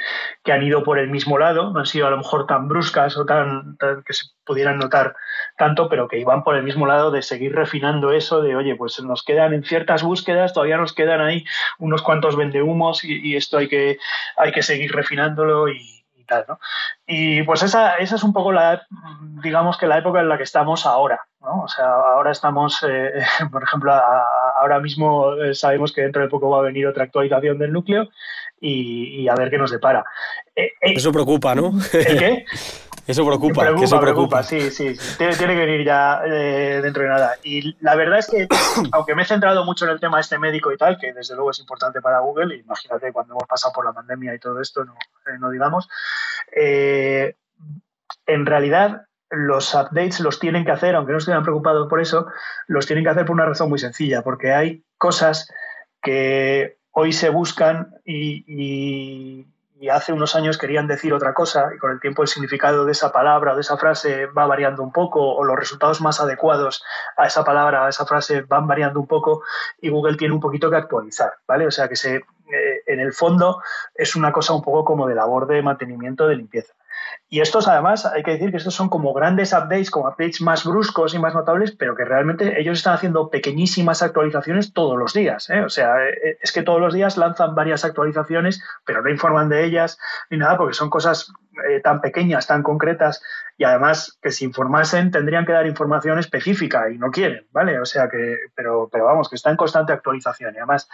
han 0.52 0.64
ido 0.64 0.84
por 0.84 0.98
el 0.98 1.10
mismo 1.10 1.38
lado, 1.38 1.72
no 1.72 1.80
han 1.80 1.86
sido 1.86 2.08
a 2.08 2.10
lo 2.10 2.18
mejor 2.18 2.48
tan 2.48 2.68
bruscas 2.68 3.18
o 3.18 3.26
tan, 3.26 3.78
que 4.06 4.14
se 4.14 4.26
pudieran 4.44 4.80
notar 4.80 5.16
tanto, 5.58 5.90
pero 5.90 6.08
que 6.08 6.20
iban 6.20 6.44
por 6.44 6.56
el 6.56 6.64
mismo 6.64 6.88
lado 6.88 7.12
de 7.12 7.22
seguir 7.22 7.54
refinando 7.54 8.12
eso, 8.12 8.42
de 8.42 8.56
oye, 8.56 8.76
pues 8.76 9.00
nos 9.02 9.24
quedan 9.24 9.54
en 9.54 9.64
ciertas 9.64 10.04
búsquedas, 10.04 10.54
todavía 10.54 10.78
nos 10.78 10.94
quedan 10.94 11.22
ahí 11.22 11.46
unos 11.78 12.02
cuantos 12.02 12.36
vendehumos 12.36 13.04
y, 13.04 13.20
y 13.22 13.36
esto 13.36 13.58
hay 13.58 13.68
que, 13.68 14.00
hay 14.38 14.52
que 14.52 14.64
seguir 14.64 14.92
refinándolo 14.92 15.70
y, 15.70 16.00
y 17.06 17.44
pues 17.44 17.64
esa, 17.64 17.96
esa 17.96 18.16
es 18.16 18.24
un 18.24 18.34
poco 18.34 18.52
la, 18.52 18.86
digamos 19.42 19.78
que 19.78 19.88
la 19.88 19.98
época 19.98 20.20
en 20.20 20.30
la 20.30 20.38
que 20.38 20.44
estamos 20.44 20.86
ahora, 20.86 21.22
¿no? 21.42 21.64
O 21.64 21.68
sea, 21.68 21.86
ahora 21.86 22.32
estamos, 22.32 22.84
eh, 22.88 23.12
por 23.52 23.64
ejemplo, 23.64 23.94
ahora 24.60 24.80
mismo 24.80 25.36
eh, 25.36 25.54
sabemos 25.56 25.92
que 25.94 26.02
dentro 26.02 26.22
de 26.22 26.28
poco 26.28 26.50
va 26.50 26.60
a 26.60 26.64
venir 26.64 26.88
otra 26.88 27.06
actualización 27.06 27.58
del 27.58 27.74
núcleo 27.74 28.10
y, 28.62 29.28
a 29.30 29.36
ver 29.36 29.50
qué 29.50 29.58
nos 29.58 29.72
depara. 29.72 30.04
Eh, 30.56 30.72
eso 30.82 31.12
preocupa, 31.12 31.56
¿no? 31.56 31.74
qué? 31.92 32.46
Eso 33.10 33.26
preocupa. 33.26 33.62
Preocupa, 33.62 33.86
eso 33.86 34.00
preocupa. 34.00 34.44
sí, 34.44 34.70
sí. 34.70 34.96
Tiene, 35.18 35.36
que 35.36 35.66
venir 35.66 35.84
ya 35.84 36.22
eh, 36.28 36.80
dentro 36.80 37.02
de 37.02 37.10
nada. 37.10 37.38
Y 37.44 37.76
la 37.84 37.96
verdad 37.96 38.20
es 38.20 38.28
que, 38.28 38.48
aunque 38.92 39.16
me 39.16 39.24
he 39.24 39.26
centrado 39.26 39.66
mucho 39.66 39.86
en 39.86 39.92
el 39.92 40.00
tema 40.00 40.20
este 40.20 40.38
médico 40.38 40.72
y 40.72 40.78
tal, 40.78 41.00
que 41.00 41.12
desde 41.12 41.34
luego 41.34 41.50
es 41.50 41.60
importante 41.60 42.02
para 42.02 42.20
Google, 42.20 42.56
imagínate 42.56 43.12
cuando 43.12 43.34
hemos 43.34 43.48
pasado 43.48 43.74
por 43.74 43.84
la 43.84 43.94
pandemia 43.94 44.36
y 44.36 44.40
todo 44.40 44.62
esto, 44.62 44.86
no, 44.86 44.94
eh, 44.94 45.52
digamos, 45.52 45.90
eh, 46.56 47.34
en 48.28 48.46
realidad 48.46 49.08
los 49.30 49.74
updates 49.74 50.20
los 50.20 50.40
tienen 50.40 50.66
que 50.66 50.72
hacer, 50.72 50.96
aunque 50.96 51.12
no 51.12 51.20
estén 51.20 51.42
preocupados 51.44 51.88
por 51.88 52.02
eso, 52.02 52.28
los 52.68 52.86
tienen 52.86 53.04
que 53.04 53.12
hacer 53.12 53.26
por 53.26 53.36
una 53.36 53.46
razón 53.46 53.70
muy 53.70 53.80
sencilla, 53.80 54.22
porque 54.22 54.54
hay 54.54 54.84
cosas 54.98 55.52
que 56.02 56.78
hoy 56.92 57.14
se 57.14 57.30
buscan 57.30 57.96
y 58.06 59.46
y 59.80 59.88
hace 59.88 60.12
unos 60.12 60.36
años 60.36 60.58
querían 60.58 60.88
decir 60.88 61.14
otra 61.14 61.34
cosa 61.34 61.70
y 61.74 61.78
con 61.78 61.92
el 61.92 62.02
tiempo 62.02 62.22
el 62.22 62.28
significado 62.28 62.84
de 62.84 62.92
esa 62.92 63.14
palabra 63.14 63.54
o 63.54 63.56
de 63.56 63.62
esa 63.62 63.78
frase 63.78 64.26
va 64.26 64.46
variando 64.46 64.84
un 64.84 64.92
poco 64.92 65.22
o 65.22 65.44
los 65.46 65.56
resultados 65.56 66.02
más 66.02 66.20
adecuados 66.20 66.84
a 67.16 67.28
esa 67.28 67.46
palabra, 67.46 67.86
a 67.86 67.90
esa 67.90 68.06
frase 68.06 68.42
van 68.42 68.68
variando 68.68 69.00
un 69.00 69.08
poco 69.08 69.44
y 69.82 69.88
Google 69.88 70.18
tiene 70.18 70.34
un 70.34 70.42
poquito 70.42 70.70
que 70.70 70.76
actualizar, 70.76 71.32
¿vale? 71.48 71.66
O 71.66 71.72
sea 71.72 71.88
que 71.88 71.96
se, 71.96 72.18
eh, 72.18 72.24
en 72.88 73.00
el 73.00 73.14
fondo 73.14 73.62
es 73.96 74.18
una 74.18 74.34
cosa 74.34 74.54
un 74.54 74.62
poco 74.62 74.84
como 74.84 75.08
de 75.08 75.16
labor 75.16 75.48
de 75.48 75.62
mantenimiento 75.62 76.28
de 76.28 76.36
limpieza. 76.36 76.74
Y 77.32 77.42
estos, 77.42 77.68
además, 77.68 78.08
hay 78.08 78.24
que 78.24 78.32
decir 78.32 78.50
que 78.50 78.58
estos 78.58 78.74
son 78.74 78.90
como 78.90 79.14
grandes 79.14 79.54
updates, 79.54 79.92
como 79.92 80.08
updates 80.08 80.42
más 80.42 80.66
bruscos 80.66 81.14
y 81.14 81.20
más 81.20 81.36
notables, 81.36 81.72
pero 81.72 81.96
que 81.96 82.04
realmente 82.04 82.60
ellos 82.60 82.80
están 82.80 82.96
haciendo 82.96 83.30
pequeñísimas 83.30 84.02
actualizaciones 84.02 84.74
todos 84.74 84.98
los 84.98 85.14
días. 85.14 85.48
¿eh? 85.52 85.62
O 85.62 85.70
sea, 85.70 86.04
eh, 86.08 86.40
es 86.42 86.52
que 86.52 86.64
todos 86.64 86.82
los 86.82 86.92
días 86.92 87.18
lanzan 87.18 87.54
varias 87.54 87.86
actualizaciones, 87.86 88.64
pero 88.84 89.04
no 89.04 89.12
informan 89.12 89.48
de 89.48 89.64
ellas 89.64 90.00
ni 90.32 90.38
nada, 90.38 90.58
porque 90.58 90.74
son 90.74 90.90
cosas 90.90 91.32
eh, 91.70 91.80
tan 91.82 92.02
pequeñas, 92.02 92.48
tan 92.48 92.64
concretas, 92.64 93.22
y 93.60 93.66
además 93.66 94.18
que 94.22 94.32
si 94.32 94.46
informasen 94.46 95.12
tendrían 95.12 95.46
que 95.46 95.52
dar 95.52 95.68
información 95.68 96.18
específica 96.18 96.90
y 96.90 96.98
no 96.98 97.12
quieren, 97.12 97.46
¿vale? 97.52 97.78
O 97.78 97.86
sea 97.86 98.08
que, 98.08 98.38
pero, 98.56 98.88
pero 98.90 99.04
vamos, 99.04 99.28
que 99.28 99.36
está 99.36 99.50
en 99.50 99.58
constante 99.58 99.92
actualización 99.92 100.54
y 100.56 100.58
además 100.60 100.88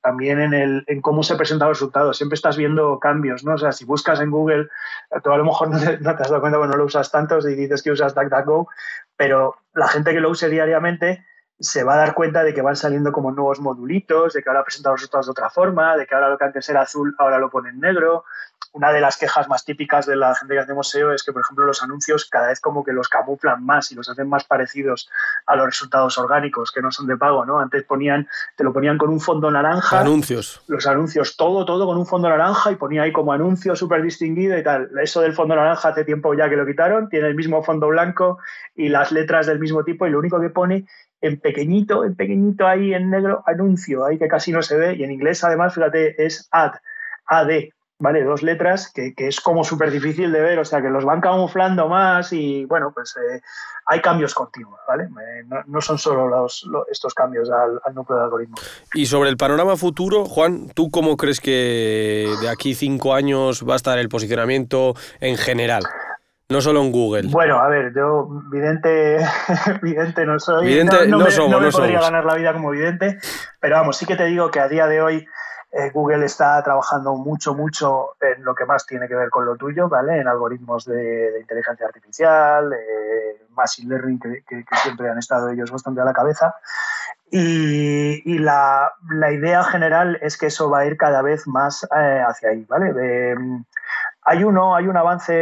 también 0.00 0.40
en, 0.40 0.54
el, 0.54 0.84
en 0.86 1.02
cómo 1.02 1.22
se 1.22 1.36
presentan 1.36 1.68
los 1.68 1.76
resultados, 1.76 2.16
siempre 2.16 2.36
estás 2.36 2.56
viendo 2.56 2.98
cambios, 2.98 3.44
¿no? 3.44 3.52
O 3.52 3.58
sea, 3.58 3.72
si 3.72 3.84
buscas 3.84 4.18
en 4.20 4.30
Google, 4.30 4.70
tú 5.22 5.30
a 5.30 5.36
lo 5.36 5.44
mejor 5.44 5.68
no 5.68 5.78
te, 5.78 6.22
has 6.22 6.30
dado 6.30 6.40
cuenta, 6.40 6.56
bueno, 6.56 6.72
no 6.72 6.78
lo 6.78 6.86
usas 6.86 7.10
tantos 7.10 7.46
y 7.46 7.54
dices 7.54 7.82
que 7.82 7.90
usas 7.90 8.14
DuckDuckGo, 8.14 8.68
pero 9.18 9.56
la 9.74 9.88
gente 9.88 10.14
que 10.14 10.20
lo 10.20 10.30
use 10.30 10.48
diariamente 10.48 11.26
se 11.58 11.84
va 11.84 11.92
a 11.92 11.98
dar 11.98 12.14
cuenta 12.14 12.42
de 12.42 12.54
que 12.54 12.62
van 12.62 12.76
saliendo 12.76 13.12
como 13.12 13.30
nuevos 13.30 13.60
modulitos, 13.60 14.32
de 14.32 14.42
que 14.42 14.48
ahora 14.48 14.64
presentan 14.64 14.92
los 14.92 15.02
resultados 15.02 15.26
de 15.26 15.32
otra 15.32 15.50
forma, 15.50 15.98
de 15.98 16.06
que 16.06 16.14
ahora 16.14 16.30
lo 16.30 16.38
que 16.38 16.44
antes 16.44 16.66
era 16.70 16.80
azul 16.80 17.14
ahora 17.18 17.38
lo 17.38 17.50
ponen 17.50 17.78
negro, 17.78 18.24
una 18.72 18.92
de 18.92 19.00
las 19.00 19.16
quejas 19.16 19.48
más 19.48 19.64
típicas 19.64 20.06
de 20.06 20.16
la 20.16 20.34
gente 20.34 20.54
que 20.54 20.60
hacemos 20.60 20.90
SEO 20.90 21.12
es 21.12 21.24
que, 21.24 21.32
por 21.32 21.42
ejemplo, 21.42 21.66
los 21.66 21.82
anuncios 21.82 22.26
cada 22.26 22.48
vez 22.48 22.60
como 22.60 22.84
que 22.84 22.92
los 22.92 23.08
camuflan 23.08 23.64
más 23.64 23.90
y 23.90 23.96
los 23.96 24.08
hacen 24.08 24.28
más 24.28 24.44
parecidos 24.44 25.10
a 25.46 25.56
los 25.56 25.66
resultados 25.66 26.18
orgánicos 26.18 26.70
que 26.70 26.80
no 26.80 26.92
son 26.92 27.06
de 27.06 27.16
pago, 27.16 27.44
¿no? 27.44 27.58
Antes 27.58 27.82
ponían, 27.84 28.28
te 28.56 28.62
lo 28.62 28.72
ponían 28.72 28.96
con 28.96 29.10
un 29.10 29.20
fondo 29.20 29.50
naranja. 29.50 29.98
Anuncios. 29.98 30.62
Los 30.68 30.86
anuncios, 30.86 31.36
todo, 31.36 31.64
todo 31.64 31.86
con 31.86 31.98
un 31.98 32.06
fondo 32.06 32.28
naranja 32.28 32.70
y 32.70 32.76
ponía 32.76 33.02
ahí 33.02 33.12
como 33.12 33.32
anuncio 33.32 33.74
súper 33.74 34.02
distinguido 34.02 34.56
y 34.56 34.62
tal. 34.62 34.90
Eso 35.02 35.20
del 35.20 35.34
fondo 35.34 35.56
naranja 35.56 35.88
hace 35.88 36.04
tiempo 36.04 36.34
ya 36.34 36.48
que 36.48 36.56
lo 36.56 36.66
quitaron, 36.66 37.08
tiene 37.08 37.28
el 37.28 37.34
mismo 37.34 37.62
fondo 37.64 37.88
blanco 37.88 38.38
y 38.76 38.88
las 38.88 39.10
letras 39.10 39.46
del 39.46 39.58
mismo 39.58 39.82
tipo 39.84 40.06
y 40.06 40.10
lo 40.10 40.18
único 40.18 40.40
que 40.40 40.50
pone 40.50 40.86
en 41.20 41.40
pequeñito, 41.40 42.04
en 42.04 42.14
pequeñito 42.14 42.66
ahí 42.66 42.94
en 42.94 43.10
negro, 43.10 43.42
anuncio, 43.46 44.06
ahí 44.06 44.18
que 44.18 44.28
casi 44.28 44.52
no 44.52 44.62
se 44.62 44.76
ve 44.76 44.94
y 44.94 45.04
en 45.04 45.10
inglés 45.10 45.44
además, 45.44 45.74
fíjate, 45.74 46.24
es 46.24 46.48
ad, 46.50 46.74
ad, 47.26 47.50
¿vale? 48.00 48.24
Dos 48.24 48.42
letras 48.42 48.90
que, 48.92 49.14
es 49.16 49.40
como 49.40 49.62
súper 49.62 49.90
difícil 49.90 50.32
de 50.32 50.40
ver, 50.40 50.58
o 50.58 50.64
sea, 50.64 50.82
que 50.82 50.88
los 50.88 51.04
van 51.04 51.20
camuflando 51.20 51.86
más 51.86 52.32
y, 52.32 52.64
bueno, 52.64 52.90
pues 52.92 53.16
eh, 53.16 53.40
hay 53.86 54.00
cambios 54.00 54.34
continuos, 54.34 54.80
¿vale? 54.88 55.04
Eh, 55.04 55.44
no, 55.66 55.80
son 55.80 55.98
solo 55.98 56.26
los, 56.26 56.66
estos 56.90 57.14
cambios 57.14 57.48
al, 57.50 57.94
núcleo 57.94 58.18
de 58.18 58.24
algoritmo. 58.24 58.56
Y 58.94 59.06
sobre 59.06 59.28
el 59.28 59.36
panorama 59.36 59.76
futuro, 59.76 60.24
Juan, 60.24 60.70
¿tú 60.74 60.90
cómo 60.90 61.16
crees 61.16 61.40
que 61.40 62.34
de 62.40 62.48
aquí 62.48 62.74
cinco 62.74 63.14
años 63.14 63.64
va 63.68 63.74
a 63.74 63.76
estar 63.76 63.98
el 63.98 64.08
posicionamiento 64.08 64.94
en 65.20 65.36
general? 65.36 65.82
No 66.48 66.60
solo 66.60 66.80
en 66.80 66.90
Google. 66.90 67.28
Bueno, 67.28 67.60
a 67.60 67.68
ver, 67.68 67.92
yo 67.94 68.28
vidente, 68.50 69.18
vidente 69.82 70.26
no 70.26 70.40
soy. 70.40 70.66
Vidente 70.66 71.06
no, 71.06 71.18
me, 71.18 71.30
somos, 71.30 71.62
no 71.62 71.70
podría 71.70 72.00
ganar 72.00 72.24
la 72.24 72.34
vida 72.34 72.52
como 72.52 72.70
vidente, 72.70 73.18
pero 73.60 73.76
vamos, 73.76 73.96
sí 73.98 74.04
que 74.04 74.16
te 74.16 74.24
digo 74.24 74.50
que 74.50 74.58
a 74.58 74.66
día 74.66 74.88
de 74.88 75.00
hoy 75.00 75.26
eh, 75.72 75.90
Google 75.90 76.24
está 76.24 76.60
trabajando 76.62 77.14
mucho, 77.14 77.54
mucho 77.54 78.16
en 78.20 78.44
lo 78.44 78.54
que 78.54 78.64
más 78.64 78.86
tiene 78.86 79.06
que 79.06 79.14
ver 79.14 79.30
con 79.30 79.44
lo 79.44 79.56
tuyo, 79.56 79.88
¿vale? 79.88 80.18
En 80.18 80.26
algoritmos 80.26 80.84
de, 80.84 81.38
inteligencia 81.40 81.86
artificial, 81.86 82.72
eh, 82.72 83.46
machine 83.50 83.88
learning, 83.88 84.18
que, 84.18 84.64
siempre 84.82 85.08
han 85.08 85.18
estado 85.18 85.48
ellos 85.50 85.70
bastante 85.70 86.00
a 86.00 86.04
la 86.04 86.12
cabeza. 86.12 86.56
Y, 87.30 88.38
la, 88.38 88.92
idea 89.32 89.62
general 89.62 90.18
es 90.22 90.36
que 90.36 90.46
eso 90.46 90.68
va 90.68 90.80
a 90.80 90.86
ir 90.86 90.96
cada 90.96 91.22
vez 91.22 91.46
más 91.46 91.84
eh, 91.96 92.24
hacia 92.26 92.50
ahí, 92.50 92.66
¿vale? 92.68 92.92
Hay 94.30 94.44
uno, 94.44 94.76
hay 94.76 94.86
un 94.86 94.96
avance 94.96 95.32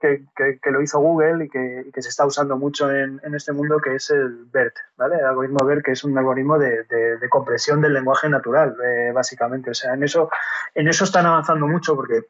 que, 0.00 0.70
lo 0.70 0.80
hizo 0.80 1.00
Google 1.00 1.46
y 1.46 1.48
que, 1.48 2.00
se 2.00 2.08
está 2.08 2.24
usando 2.24 2.56
mucho 2.56 2.88
en, 2.88 3.20
este 3.34 3.50
mundo 3.50 3.80
que 3.80 3.96
es 3.96 4.10
el 4.10 4.44
BERT, 4.44 4.76
¿vale? 4.96 5.16
El 5.16 5.24
algoritmo 5.24 5.64
BERT, 5.64 5.84
que 5.84 5.90
es 5.90 6.04
un 6.04 6.16
algoritmo 6.16 6.56
de, 6.56 6.86
compresión 7.28 7.80
del 7.80 7.94
lenguaje 7.94 8.28
natural, 8.28 8.76
eh, 8.80 9.10
básicamente. 9.12 9.70
O 9.70 9.74
sea, 9.74 9.92
en 9.92 10.04
eso, 10.04 10.30
en 10.72 10.86
eso 10.86 11.02
están 11.02 11.26
avanzando 11.26 11.66
mucho 11.66 11.96
porque 11.96 12.26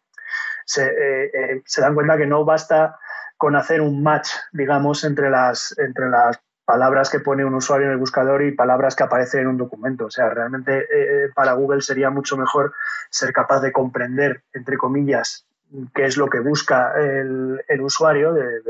se, 0.65 0.87
eh, 0.87 1.31
eh, 1.35 1.63
se 1.67 1.83
dan 1.83 1.95
cuenta 1.95 2.17
que 2.17 2.27
no 2.27 2.47
basta 2.47 2.99
con 3.37 3.55
hacer 3.55 3.83
un 3.83 4.03
match, 4.03 4.31
digamos, 4.51 5.05
entre 5.05 5.29
las, 5.29 5.79
entre 5.79 6.09
las 6.09 6.41
palabras 6.65 7.11
que 7.11 7.21
pone 7.21 7.45
un 7.45 7.55
usuario 7.55 7.87
en 7.87 7.93
el 7.93 7.99
buscador 7.99 8.43
y 8.43 8.53
palabras 8.53 8.97
que 8.97 9.05
aparecen 9.05 9.43
en 9.43 9.49
un 9.49 9.59
documento. 9.59 10.07
O 10.07 10.11
sea, 10.11 10.31
realmente 10.31 10.87
eh, 10.91 11.31
para 11.35 11.53
Google 11.53 11.83
sería 11.83 12.11
mucho 12.11 12.37
mejor 12.37 12.73
ser 13.11 13.33
capaz 13.33 13.61
de 13.61 13.73
comprender, 13.73 14.43
entre 14.53 14.77
comillas, 14.77 15.47
qué 15.95 16.07
es 16.07 16.17
lo 16.17 16.29
que 16.29 16.41
busca 16.41 16.93
el, 17.01 17.81
usuario, 17.81 18.33
de, 18.33 18.61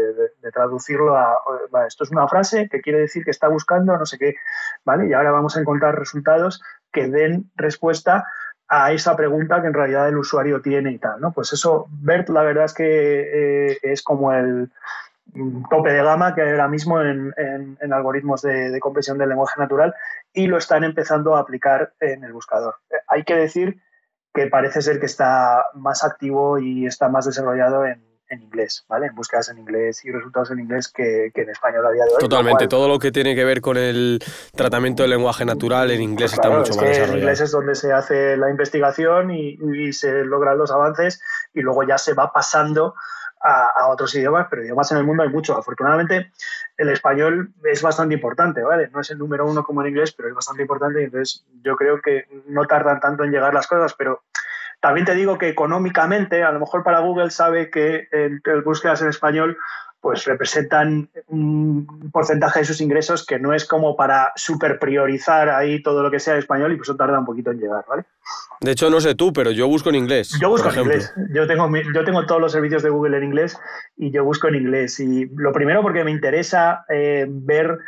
traducirlo 0.53 1.17
a, 1.17 1.37
esto 1.87 2.05
es 2.05 2.11
una 2.11 2.29
frase 2.29 2.69
que 2.71 2.81
quiere 2.81 3.01
decir 3.01 3.25
que 3.25 3.31
está 3.31 3.49
buscando 3.49 3.97
no 3.97 4.07
sé 4.07 4.19
qué, 4.19 4.37
¿vale? 4.85 5.09
Y 5.09 5.13
ahora 5.13 5.31
vamos 5.31 5.57
a 5.57 5.61
encontrar 5.61 5.99
resultados 5.99 6.63
que 6.93 7.09
den 7.09 7.51
respuesta 7.57 8.27
a 8.69 8.93
esa 8.93 9.17
pregunta 9.17 9.61
que 9.61 9.67
en 9.67 9.75
realidad 9.75 10.09
el 10.09 10.17
usuario 10.17 10.63
tiene 10.63 10.93
y 10.93 10.99
tal, 10.99 11.21
¿no? 11.21 11.33
Pues 11.33 11.53
eso, 11.53 11.87
BERT, 11.91 12.31
la 12.31 12.43
verdad 12.43 12.65
es 12.65 12.75
que 12.75 13.71
eh, 13.73 13.79
es 13.83 14.03
como 14.03 14.33
el 14.33 14.71
tope 15.69 15.93
de 15.93 16.03
gama 16.03 16.35
que 16.35 16.43
hay 16.43 16.51
ahora 16.51 16.69
mismo 16.69 17.01
en, 17.01 17.35
algoritmos 17.93 18.43
de, 18.43 18.71
de, 18.71 18.81
compresión 18.81 19.19
del 19.19 19.29
lenguaje 19.29 19.61
natural 19.61 19.95
y 20.33 20.47
lo 20.47 20.59
están 20.59 20.85
empezando 20.85 21.37
a 21.37 21.41
aplicar 21.41 21.93
en 22.01 22.25
el 22.25 22.33
buscador. 22.33 22.77
Hay 23.09 23.25
que 23.25 23.37
decir 23.37 23.81
que 24.33 24.47
parece 24.47 24.83
ser 24.83 25.01
que 25.01 25.07
está 25.07 25.65
más 25.75 26.05
activo 26.05 26.59
y 26.59 26.87
está 26.87 27.09
más 27.09 27.27
desarrollado 27.27 27.87
en, 27.87 28.05
en 28.29 28.43
inglés, 28.43 28.85
¿vale? 28.89 29.07
En 29.07 29.15
búsquedas 29.15 29.49
en 29.51 29.59
inglés 29.59 30.05
y 30.05 30.11
resultados 30.11 30.51
en 30.51 30.61
inglés 30.61 30.89
que, 30.89 31.31
en 31.35 31.51
español 31.51 31.87
a 31.87 31.91
día 31.91 32.05
de 32.05 32.11
hoy. 32.11 32.19
Totalmente, 32.19 32.69
todo 32.69 32.89
lo 32.89 32.99
que 32.99 33.13
tiene 33.13 33.35
que 33.35 33.45
ver 33.45 33.61
con 33.61 33.77
el 33.77 34.23
tratamiento 34.55 35.03
del 35.03 35.11
lenguaje 35.11 35.45
natural 35.45 35.91
en 35.91 36.03
inglés 36.03 36.33
está 36.33 36.49
mucho 36.49 36.75
más 36.75 36.85
desarrollado. 36.85 37.13
En 37.13 37.19
inglés 37.19 37.41
es 37.41 37.51
donde 37.51 37.75
se 37.75 37.93
hace 37.93 38.37
la 38.37 38.51
investigación 38.51 39.31
y, 39.31 39.93
se 39.93 40.25
logran 40.25 40.59
los 40.59 40.71
avances 40.71 41.21
y 41.53 41.61
luego 41.61 41.83
ya 41.85 41.99
se 41.99 42.15
va 42.15 42.33
pasando 42.33 42.95
a, 43.45 43.89
otros 43.89 44.15
idiomas, 44.15 44.47
pero 44.49 44.63
idiomas 44.63 44.91
en 44.93 44.99
el 44.99 45.05
mundo 45.05 45.23
hay 45.23 45.29
mucho. 45.29 45.57
Afortunadamente, 45.57 46.33
el 46.77 46.89
español 46.89 47.53
es 47.65 47.83
bastante 47.83 48.15
importante, 48.15 48.63
¿vale? 48.63 48.89
No 48.89 49.01
es 49.01 49.11
el 49.11 49.19
número 49.19 49.47
uno 49.47 49.63
como 49.63 49.83
en 49.83 49.89
inglés, 49.89 50.13
pero 50.13 50.29
es 50.29 50.35
bastante 50.35 50.63
importante 50.63 51.03
y 51.03 51.05
entonces 51.05 51.45
yo 51.63 51.77
creo 51.77 52.01
que 52.01 52.25
no 52.47 52.65
tardan 52.65 53.01
tanto 53.01 53.25
en 53.25 53.31
llegar 53.31 53.53
las 53.53 53.67
cosas, 53.67 53.95
pero 53.95 54.23
también 54.81 55.07
te 55.07 55.15
digo 55.15 55.39
que 55.39 55.49
económicamente, 55.49 56.43
a 56.43 56.53
lo 56.53 56.61
mejor 56.61 56.83
para 56.83 57.01
Google 57.01 57.31
sabe 57.31 57.71
que 57.71 58.09
el, 58.13 58.41
búsquedas 58.65 59.03
en 59.03 59.09
español 59.09 59.59
pues 60.05 60.27
representan 60.27 61.09
un 61.29 62.11
porcentaje 62.13 62.59
de 62.59 62.67
sus 62.67 62.83
ingresos 62.83 63.25
que 63.25 63.39
no 63.39 63.55
es 63.55 63.65
como 63.65 63.97
para 63.97 64.33
super 64.37 64.79
priorizar 64.79 65.49
ahí 65.49 65.83
todo 65.83 66.03
lo 66.03 66.11
que 66.11 66.21
sea 66.21 66.35
en 66.35 66.41
español 66.41 66.73
y 66.73 66.77
pues 66.77 66.91
eso 66.91 66.95
tarda 66.95 67.19
un 67.19 67.25
poquito 67.25 67.53
en 67.53 67.59
llegar, 67.59 67.87
¿vale? 67.89 68.05
De 68.61 68.73
hecho, 68.73 68.91
no 68.91 69.01
sé 69.01 69.15
tú, 69.15 69.33
pero 69.33 69.51
yo 69.51 69.67
busco 69.67 69.89
en 69.89 69.95
inglés. 69.95 70.37
Yo 70.39 70.51
busco 70.51 70.69
en 70.69 70.81
inglés. 70.81 71.11
Yo 71.33 71.47
tengo, 71.47 71.71
yo 71.95 72.05
tengo 72.05 72.27
todos 72.27 72.39
los 72.39 72.53
servicios 72.53 72.83
de 72.83 72.91
Google 72.91 73.17
en 73.17 73.25
inglés 73.25 73.59
y 73.97 74.11
yo 74.11 74.25
busco 74.25 74.49
en 74.49 74.57
inglés. 74.57 75.01
Y 75.01 75.25
lo 75.37 75.55
primero 75.55 75.81
porque 75.81 76.05
me 76.05 76.11
interesa 76.11 76.85
eh, 76.91 77.25
ver 77.27 77.79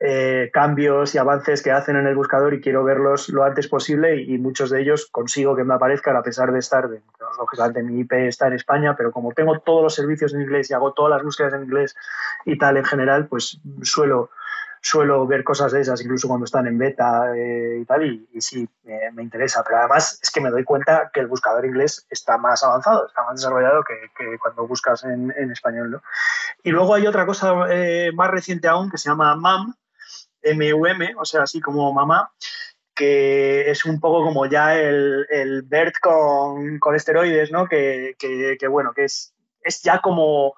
eh, 0.00 0.50
cambios 0.52 1.14
y 1.14 1.18
avances 1.18 1.62
que 1.62 1.70
hacen 1.70 1.96
en 1.96 2.06
el 2.06 2.16
buscador 2.16 2.52
y 2.52 2.60
quiero 2.60 2.82
verlos 2.82 3.28
lo 3.28 3.44
antes 3.44 3.68
posible 3.68 4.20
y, 4.20 4.38
muchos 4.38 4.68
de 4.70 4.82
ellos 4.82 5.06
consigo 5.10 5.54
que 5.54 5.62
me 5.62 5.72
aparezcan 5.72 6.16
a 6.16 6.22
pesar 6.22 6.52
de 6.52 6.58
estar, 6.58 6.88
de, 6.88 7.00
lógicamente 7.38 7.82
mi 7.82 8.00
IP 8.00 8.12
está 8.12 8.48
en 8.48 8.54
España, 8.54 8.96
pero 8.96 9.12
como 9.12 9.32
tengo 9.32 9.60
todos 9.60 9.84
los 9.84 9.94
servicios 9.94 10.34
en 10.34 10.42
inglés 10.42 10.68
y 10.68 10.74
hago 10.74 10.92
todas 10.92 11.10
las 11.10 11.22
búsquedas 11.22 11.54
en 11.54 11.62
inglés 11.62 11.94
y 12.44 12.58
tal 12.58 12.76
en 12.76 12.84
general, 12.84 13.28
pues 13.28 13.60
suelo, 13.82 14.30
suelo 14.80 15.26
ver 15.28 15.44
cosas 15.44 15.70
de 15.70 15.80
esas 15.80 16.02
incluso 16.02 16.26
cuando 16.26 16.44
están 16.44 16.66
en 16.66 16.76
beta 16.76 17.32
eh, 17.36 17.78
y 17.80 17.84
tal 17.84 18.04
y, 18.04 18.40
sí, 18.40 18.68
me 19.14 19.22
interesa, 19.22 19.62
pero 19.64 19.78
además 19.78 20.18
es 20.20 20.30
que 20.30 20.40
me 20.40 20.50
doy 20.50 20.64
cuenta 20.64 21.10
que 21.14 21.20
el 21.20 21.28
buscador 21.28 21.64
inglés 21.64 22.04
está 22.10 22.36
más 22.36 22.64
avanzado, 22.64 23.06
está 23.06 23.22
más 23.22 23.36
desarrollado 23.36 23.84
que, 23.84 24.38
cuando 24.38 24.66
buscas 24.66 25.04
en, 25.04 25.30
español. 25.52 25.92
¿no? 25.92 26.02
Y 26.64 26.72
luego 26.72 26.94
hay 26.94 27.06
otra 27.06 27.24
cosa 27.24 27.54
eh, 27.70 28.10
más 28.12 28.30
reciente 28.30 28.66
aún 28.66 28.90
que 28.90 28.98
se 28.98 29.08
llama 29.08 29.36
MAM, 29.36 29.74
MUM, 30.44 31.16
o 31.18 31.24
sea, 31.24 31.42
así 31.42 31.60
como 31.60 31.92
mamá, 31.92 32.32
que 32.94 33.70
es 33.70 33.84
un 33.84 34.00
poco 34.00 34.24
como 34.24 34.46
ya 34.46 34.78
el, 34.78 35.26
el 35.30 35.62
BERT 35.62 35.96
con, 36.00 36.78
con 36.78 36.94
esteroides, 36.94 37.50
¿no? 37.50 37.66
Que, 37.66 38.14
que, 38.18 38.68
bueno, 38.68 38.92
que 38.94 39.04
es, 39.04 39.34
es 39.62 39.82
ya 39.82 40.00
como 40.00 40.54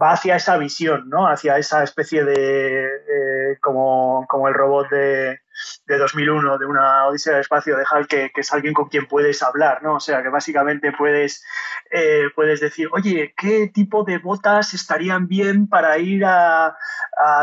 va 0.00 0.12
hacia 0.12 0.36
esa 0.36 0.56
visión, 0.56 1.08
¿no? 1.08 1.26
Hacia 1.26 1.58
esa 1.58 1.82
especie 1.82 2.24
de, 2.24 2.86
eh, 2.86 3.58
como, 3.60 4.26
como 4.28 4.48
el 4.48 4.54
robot 4.54 4.88
de, 4.90 5.40
de 5.86 5.98
2001, 5.98 6.58
de 6.58 6.66
una 6.66 7.06
Odisea 7.06 7.34
del 7.34 7.42
Espacio 7.42 7.76
de 7.76 7.84
Hal, 7.90 8.06
que, 8.06 8.30
es 8.34 8.52
alguien 8.52 8.74
con 8.74 8.88
quien 8.88 9.06
puedes 9.06 9.42
hablar, 9.42 9.82
¿no? 9.82 9.94
O 9.94 10.00
sea, 10.00 10.22
que 10.22 10.28
básicamente 10.28 10.92
puedes, 10.92 11.44
eh, 11.90 12.24
puedes 12.34 12.60
decir, 12.60 12.88
oye, 12.92 13.34
¿qué 13.36 13.68
tipo 13.68 14.04
de 14.04 14.18
botas 14.18 14.74
estarían 14.74 15.26
bien 15.26 15.68
para 15.68 15.98
ir 15.98 16.24
a, 16.24 16.76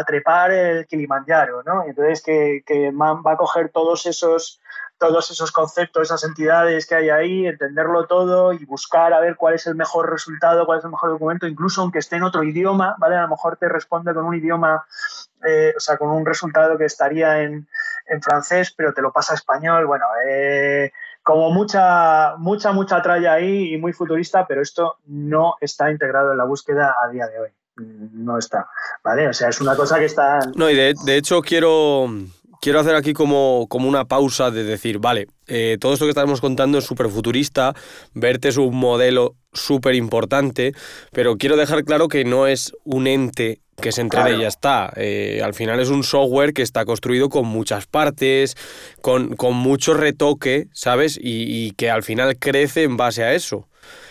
trepar 0.07 0.51
el 0.51 0.87
Kilimanjaro, 0.87 1.61
¿no? 1.63 1.83
Entonces, 1.83 2.23
que, 2.23 2.63
que 2.65 2.91
Man 2.91 3.21
va 3.25 3.33
a 3.33 3.37
coger 3.37 3.69
todos 3.69 4.05
esos 4.07 4.59
todos 4.99 5.29
esos 5.31 5.51
conceptos, 5.51 6.03
esas 6.03 6.23
entidades 6.23 6.85
que 6.85 6.95
hay 6.95 7.09
ahí, 7.09 7.47
entenderlo 7.47 8.05
todo 8.07 8.53
y 8.53 8.65
buscar 8.65 9.13
a 9.13 9.19
ver 9.19 9.35
cuál 9.35 9.55
es 9.55 9.67
el 9.67 9.75
mejor 9.75 10.09
resultado, 10.11 10.65
cuál 10.65 10.79
es 10.79 10.85
el 10.85 10.91
mejor 10.91 11.11
documento, 11.11 11.47
incluso 11.47 11.81
aunque 11.81 11.99
esté 11.99 12.15
en 12.15 12.23
otro 12.23 12.43
idioma, 12.43 12.95
¿vale? 12.97 13.15
A 13.15 13.21
lo 13.21 13.29
mejor 13.29 13.57
te 13.57 13.69
responde 13.69 14.13
con 14.13 14.25
un 14.25 14.35
idioma, 14.35 14.85
eh, 15.45 15.73
o 15.75 15.79
sea, 15.79 15.97
con 15.97 16.09
un 16.09 16.25
resultado 16.25 16.77
que 16.77 16.85
estaría 16.85 17.41
en, 17.41 17.67
en 18.07 18.21
francés, 18.21 18.73
pero 18.75 18.93
te 18.93 19.01
lo 19.01 19.11
pasa 19.11 19.33
a 19.33 19.35
español. 19.35 19.85
Bueno, 19.85 20.05
eh, 20.27 20.91
como 21.27 21.51
mucha, 21.51 22.35
mucha, 22.37 22.71
mucha 22.71 23.01
tralla 23.01 23.33
ahí 23.33 23.73
y 23.73 23.77
muy 23.77 23.93
futurista, 23.93 24.47
pero 24.47 24.61
esto 24.61 24.97
no 25.07 25.55
está 25.59 25.91
integrado 25.91 26.31
en 26.31 26.37
la 26.37 26.45
búsqueda 26.45 26.95
a 27.03 27.09
día 27.09 27.27
de 27.27 27.39
hoy. 27.39 27.49
No 27.75 28.37
está, 28.37 28.69
¿vale? 29.03 29.27
O 29.27 29.33
sea, 29.33 29.49
es 29.49 29.61
una 29.61 29.75
cosa 29.75 29.99
que 29.99 30.05
está... 30.05 30.39
No, 30.55 30.69
y 30.69 30.75
de, 30.75 31.17
hecho 31.17 31.41
quiero, 31.41 32.09
quiero 32.61 32.79
hacer 32.79 32.95
aquí 32.95 33.13
como, 33.13 33.67
como, 33.69 33.87
una 33.87 34.05
pausa 34.05 34.51
de 34.51 34.63
decir, 34.63 34.99
vale, 34.99 35.27
eh, 35.47 35.77
todo 35.79 35.93
esto 35.93 36.05
que 36.05 36.11
estamos 36.11 36.41
contando 36.41 36.77
es 36.77 36.85
súper 36.85 37.09
futurista, 37.09 37.73
verte 38.13 38.49
es 38.49 38.57
un 38.57 38.75
modelo 38.75 39.35
súper 39.53 39.95
importante, 39.95 40.73
pero 41.11 41.37
quiero 41.37 41.57
dejar 41.57 41.83
claro 41.83 42.07
que 42.07 42.25
no 42.25 42.47
es 42.47 42.73
un 42.83 43.07
ente 43.07 43.61
que 43.81 43.91
se 43.91 44.01
entrena 44.01 44.31
y 44.31 44.41
ya 44.41 44.47
está. 44.47 44.91
Eh, 44.95 45.41
al 45.43 45.53
final 45.53 45.79
es 45.79 45.89
un 45.89 46.03
software 46.03 46.53
que 46.53 46.63
está 46.63 46.85
construido 46.85 47.29
con 47.29 47.45
muchas 47.45 47.85
partes, 47.85 48.55
con, 49.01 49.35
con 49.35 49.55
mucho 49.55 49.93
retoque, 49.93 50.67
¿sabes? 50.73 51.19
Y, 51.21 51.71
que 51.71 51.89
al 51.89 52.03
final 52.03 52.37
crece 52.37 52.83
en 52.83 52.97
base 52.97 53.23
a 53.23 53.33
eso. 53.33 53.67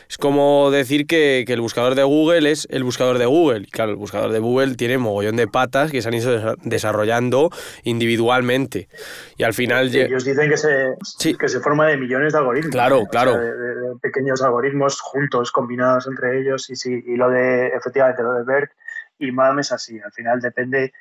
Es 0.09 0.19
como 0.19 0.71
decir 0.71 1.07
que, 1.07 1.45
el 1.47 1.61
buscador 1.61 1.95
de 1.95 2.03
Google 2.03 2.51
es 2.51 2.67
el 2.71 2.85
buscador 2.85 3.19
de 3.19 3.27
Google. 3.27 3.61
Y 3.61 3.71
claro, 3.71 3.93
el 3.93 3.97
buscador 3.97 4.33
de 4.33 4.39
Google 4.39 4.75
tiene 4.75 4.99
mogollón 4.99 5.37
de 5.37 5.49
patas 5.49 5.91
que 5.91 6.03
se 6.03 6.09
han 6.09 6.15
ido 6.15 6.57
desarrollando 6.63 7.51
individualmente. 7.83 8.89
Y 9.37 9.45
al 9.45 9.55
final... 9.55 9.95
ellos 9.95 10.25
dicen 10.25 10.51
que 10.51 10.57
se, 10.57 10.97
que 11.39 11.49
se 11.49 11.61
forma 11.61 11.87
de 11.87 11.97
millones 11.97 12.33
de 12.33 12.39
algoritmos. 12.39 12.73
Claro, 12.73 13.05
claro. 13.07 13.39
de, 13.39 13.53
pequeños 14.01 14.43
algoritmos 14.43 15.01
juntos, 15.01 15.51
combinados 15.53 16.07
entre 16.07 16.41
ellos. 16.41 16.69
Y 16.71 16.77
sí, 16.77 17.03
y 17.07 17.17
lo 17.17 17.31
de, 17.31 17.69
efectivamente, 17.69 18.23
lo 18.23 18.35
de 18.35 18.45
BERT 18.45 18.71
y 19.19 19.33
MAM 19.33 19.59
es 19.61 19.73
así. 19.73 19.99
Al 19.99 20.13
final 20.13 20.41
depende 20.41 20.93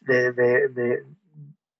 de, 0.00 1.02